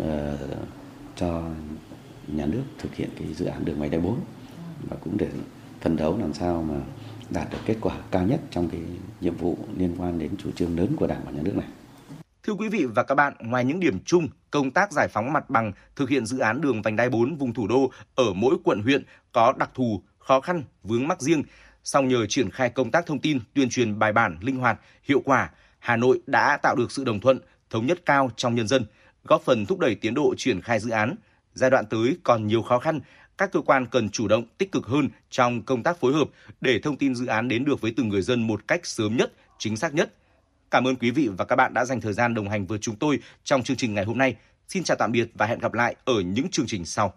uh, 0.03 0.39
cho 1.15 1.43
nhà 2.27 2.45
nước 2.45 2.63
thực 2.77 2.95
hiện 2.95 3.09
cái 3.19 3.33
dự 3.33 3.45
án 3.45 3.65
đường 3.65 3.79
vành 3.79 3.91
đai 3.91 3.99
4 3.99 4.19
và 4.89 4.97
cũng 5.03 5.17
để 5.17 5.29
phấn 5.81 5.95
đấu 5.95 6.17
làm 6.17 6.33
sao 6.33 6.65
mà 6.69 6.75
đạt 7.29 7.47
được 7.51 7.57
kết 7.65 7.77
quả 7.81 7.95
cao 8.11 8.23
nhất 8.23 8.39
trong 8.51 8.69
cái 8.69 8.81
nhiệm 9.21 9.35
vụ 9.35 9.57
liên 9.77 9.95
quan 9.97 10.19
đến 10.19 10.31
chủ 10.43 10.51
trương 10.51 10.77
lớn 10.77 10.95
của 10.95 11.07
Đảng 11.07 11.21
và 11.25 11.31
Nhà 11.31 11.41
nước 11.43 11.55
này. 11.57 11.67
Thưa 12.43 12.53
quý 12.53 12.69
vị 12.69 12.85
và 12.95 13.03
các 13.03 13.15
bạn, 13.15 13.33
ngoài 13.39 13.65
những 13.65 13.79
điểm 13.79 13.99
chung, 14.05 14.27
công 14.51 14.71
tác 14.71 14.91
giải 14.91 15.07
phóng 15.07 15.33
mặt 15.33 15.49
bằng, 15.49 15.71
thực 15.95 16.09
hiện 16.09 16.25
dự 16.25 16.37
án 16.37 16.61
đường 16.61 16.81
vành 16.81 16.95
đai 16.95 17.09
4 17.09 17.35
vùng 17.35 17.53
thủ 17.53 17.67
đô 17.67 17.91
ở 18.15 18.33
mỗi 18.35 18.55
quận 18.63 18.81
huyện 18.81 19.03
có 19.31 19.53
đặc 19.57 19.69
thù, 19.73 20.01
khó 20.19 20.41
khăn, 20.41 20.63
vướng 20.83 21.07
mắc 21.07 21.21
riêng. 21.21 21.43
Song 21.83 22.07
nhờ 22.07 22.25
triển 22.25 22.51
khai 22.51 22.69
công 22.69 22.91
tác 22.91 23.05
thông 23.05 23.19
tin, 23.19 23.39
tuyên 23.53 23.69
truyền 23.69 23.99
bài 23.99 24.13
bản, 24.13 24.37
linh 24.41 24.57
hoạt, 24.57 24.79
hiệu 25.03 25.21
quả, 25.25 25.49
Hà 25.83 25.95
Nội 25.95 26.19
đã 26.27 26.57
tạo 26.57 26.75
được 26.75 26.91
sự 26.91 27.03
đồng 27.03 27.19
thuận, 27.19 27.39
thống 27.69 27.87
nhất 27.87 28.01
cao 28.05 28.31
trong 28.35 28.55
nhân 28.55 28.67
dân, 28.67 28.85
góp 29.23 29.41
phần 29.41 29.65
thúc 29.65 29.79
đẩy 29.79 29.95
tiến 29.95 30.13
độ 30.13 30.33
triển 30.37 30.61
khai 30.61 30.79
dự 30.79 30.89
án. 30.89 31.15
Giai 31.53 31.69
đoạn 31.69 31.85
tới 31.85 32.17
còn 32.23 32.47
nhiều 32.47 32.61
khó 32.61 32.79
khăn, 32.79 32.99
các 33.37 33.51
cơ 33.51 33.61
quan 33.61 33.85
cần 33.85 34.09
chủ 34.09 34.27
động 34.27 34.45
tích 34.57 34.71
cực 34.71 34.85
hơn 34.85 35.09
trong 35.29 35.61
công 35.61 35.83
tác 35.83 35.99
phối 35.99 36.13
hợp 36.13 36.27
để 36.61 36.79
thông 36.79 36.97
tin 36.97 37.15
dự 37.15 37.25
án 37.25 37.47
đến 37.47 37.65
được 37.65 37.81
với 37.81 37.93
từng 37.97 38.09
người 38.09 38.21
dân 38.21 38.47
một 38.47 38.67
cách 38.67 38.85
sớm 38.85 39.17
nhất, 39.17 39.33
chính 39.57 39.77
xác 39.77 39.93
nhất. 39.93 40.13
Cảm 40.71 40.87
ơn 40.87 40.95
quý 40.95 41.11
vị 41.11 41.29
và 41.37 41.45
các 41.45 41.55
bạn 41.55 41.73
đã 41.73 41.85
dành 41.85 42.01
thời 42.01 42.13
gian 42.13 42.33
đồng 42.33 42.49
hành 42.49 42.65
với 42.65 42.79
chúng 42.79 42.95
tôi 42.95 43.19
trong 43.43 43.63
chương 43.63 43.77
trình 43.77 43.93
ngày 43.93 44.05
hôm 44.05 44.17
nay. 44.17 44.35
Xin 44.67 44.83
chào 44.83 44.97
tạm 44.97 45.11
biệt 45.11 45.29
và 45.33 45.45
hẹn 45.45 45.59
gặp 45.59 45.73
lại 45.73 45.95
ở 46.05 46.21
những 46.21 46.49
chương 46.49 46.67
trình 46.67 46.85
sau. 46.85 47.13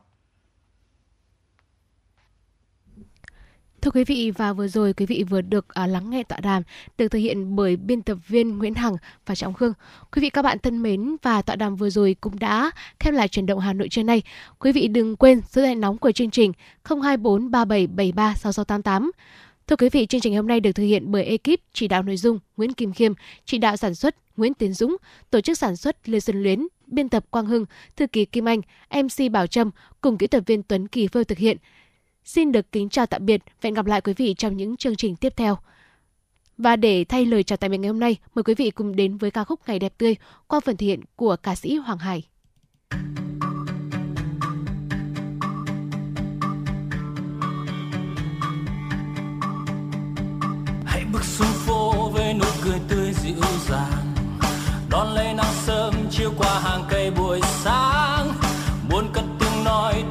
Thưa 3.87 3.91
quý 3.91 4.05
vị 4.05 4.33
và 4.37 4.53
vừa 4.53 4.69
rồi 4.69 4.93
quý 4.93 5.07
vị 5.07 5.25
vừa 5.31 5.41
được 5.41 5.67
uh, 5.83 5.91
lắng 5.91 6.11
nghe 6.11 6.23
tọa 6.23 6.39
đàm 6.43 6.63
được 6.99 7.09
thực 7.09 7.19
hiện 7.19 7.57
bởi 7.57 7.77
biên 7.77 8.03
tập 8.03 8.19
viên 8.29 8.59
Nguyễn 8.59 8.75
Hằng 8.75 8.97
và 9.27 9.35
Trọng 9.35 9.55
Khương. 9.55 9.73
Quý 10.13 10.23
vị 10.23 10.31
các 10.31 10.43
bạn 10.43 10.59
thân 10.59 10.83
mến 10.83 11.17
và 11.23 11.43
tọa 11.43 11.57
đàm 11.57 11.77
vừa 11.77 11.91
rồi 11.91 12.17
cũng 12.21 12.39
đã 12.39 12.71
khép 13.01 13.15
lại 13.15 13.29
chuyển 13.29 13.47
động 13.47 13.61
Hà 13.61 13.73
Nội 13.73 13.89
trưa 13.89 14.03
nay. 14.03 14.23
Quý 14.59 14.73
vị 14.73 14.89
đừng 14.89 15.17
quên 15.17 15.41
số 15.51 15.63
điện 15.63 15.81
nóng 15.81 15.99
của 15.99 16.13
chương 16.13 16.31
trình 16.31 16.53
024 16.85 17.51
3773 17.51 18.35
6688. 18.35 19.11
Thưa 19.67 19.77
quý 19.77 19.89
vị, 19.89 20.07
chương 20.07 20.21
trình 20.21 20.37
hôm 20.37 20.47
nay 20.47 20.61
được 20.61 20.73
thực 20.73 20.85
hiện 20.85 21.13
bởi 21.13 21.25
ekip 21.25 21.61
chỉ 21.73 21.89
đạo 21.89 22.03
nội 22.03 22.17
dung 22.17 22.39
Nguyễn 22.57 22.73
Kim 22.73 22.93
Khiêm, 22.93 23.13
chỉ 23.45 23.59
đạo 23.59 23.77
sản 23.77 23.95
xuất 23.95 24.17
Nguyễn 24.37 24.55
Tiến 24.55 24.73
Dũng, 24.73 24.97
tổ 25.31 25.41
chức 25.41 25.59
sản 25.59 25.77
xuất 25.77 26.09
Lê 26.09 26.21
Xuân 26.21 26.43
Luyến, 26.43 26.67
biên 26.87 27.09
tập 27.09 27.25
Quang 27.31 27.47
Hưng, 27.47 27.65
thư 27.97 28.07
ký 28.07 28.25
Kim 28.25 28.49
Anh, 28.49 28.61
MC 28.91 29.31
Bảo 29.33 29.47
Trâm 29.47 29.71
cùng 30.01 30.19
kỹ 30.19 30.27
thuật 30.27 30.47
viên 30.47 30.63
Tuấn 30.63 30.89
Kỳ 30.89 31.09
phơi 31.09 31.25
thực 31.25 31.39
hiện. 31.39 31.57
Xin 32.27 32.53
được 32.53 32.73
kính 32.73 32.89
chào 32.89 33.07
tạm 33.07 33.27
biệt 33.27 33.43
và 33.47 33.53
hẹn 33.63 33.75
gặp 33.75 33.87
lại 33.87 34.01
quý 34.01 34.13
vị 34.17 34.35
trong 34.35 34.57
những 34.57 34.77
chương 34.77 34.97
trình 34.97 35.17
tiếp 35.17 35.33
theo. 35.37 35.59
Và 36.59 36.77
để 36.77 37.05
thay 37.05 37.27
lời 37.27 37.43
chào 37.43 37.57
tạm 37.57 37.71
biệt 37.71 37.79
ngày 37.79 37.89
hôm 37.89 38.01
nay, 38.01 38.17
mời 38.35 38.43
quý 38.43 38.55
vị 38.55 38.71
cùng 38.71 38.97
đến 38.97 39.17
với 39.17 39.31
ca 39.31 39.45
khúc 39.45 39.61
Ngày 39.67 39.79
đẹp 39.79 39.93
tươi 39.99 40.17
qua 40.47 40.61
phần 40.61 40.77
thể 40.77 40.87
hiện 40.87 41.01
của 41.17 41.37
ca 41.37 41.55
sĩ 41.55 41.77
Hoàng 41.77 41.99
Hải. 41.99 42.23
hãy 50.85 51.05
bước 51.13 51.25
xuống 51.25 51.53
phố 51.67 52.11
với 52.11 52.35
nụ 52.35 52.47
cười 52.65 52.79
tươi 52.89 53.13
dịu 53.13 53.35
dàng 53.69 54.15
đón 54.91 55.15
lấy 55.15 55.35
nắng 55.35 55.55
sớm 55.67 55.95
chiếu 56.11 56.33
qua 56.39 56.61
hàng 56.61 56.85
cây 56.91 57.11
buổi 57.11 57.41
sáng 57.43 58.33
muốn 58.91 59.05
cất 59.13 59.25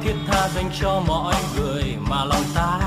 thiết 0.06 0.14
tha 0.26 0.48
dành 0.48 0.70
cho 0.80 1.02
mọi 1.06 1.34
người 1.56 1.96
mà 2.10 2.24
lòng 2.24 2.44
ta 2.54 2.80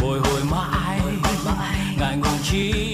bồi 0.00 0.20
hồi 0.20 0.40
mãi. 0.50 1.00
Ngại 1.98 2.16
ngùng 2.16 2.38
chi 2.50 2.87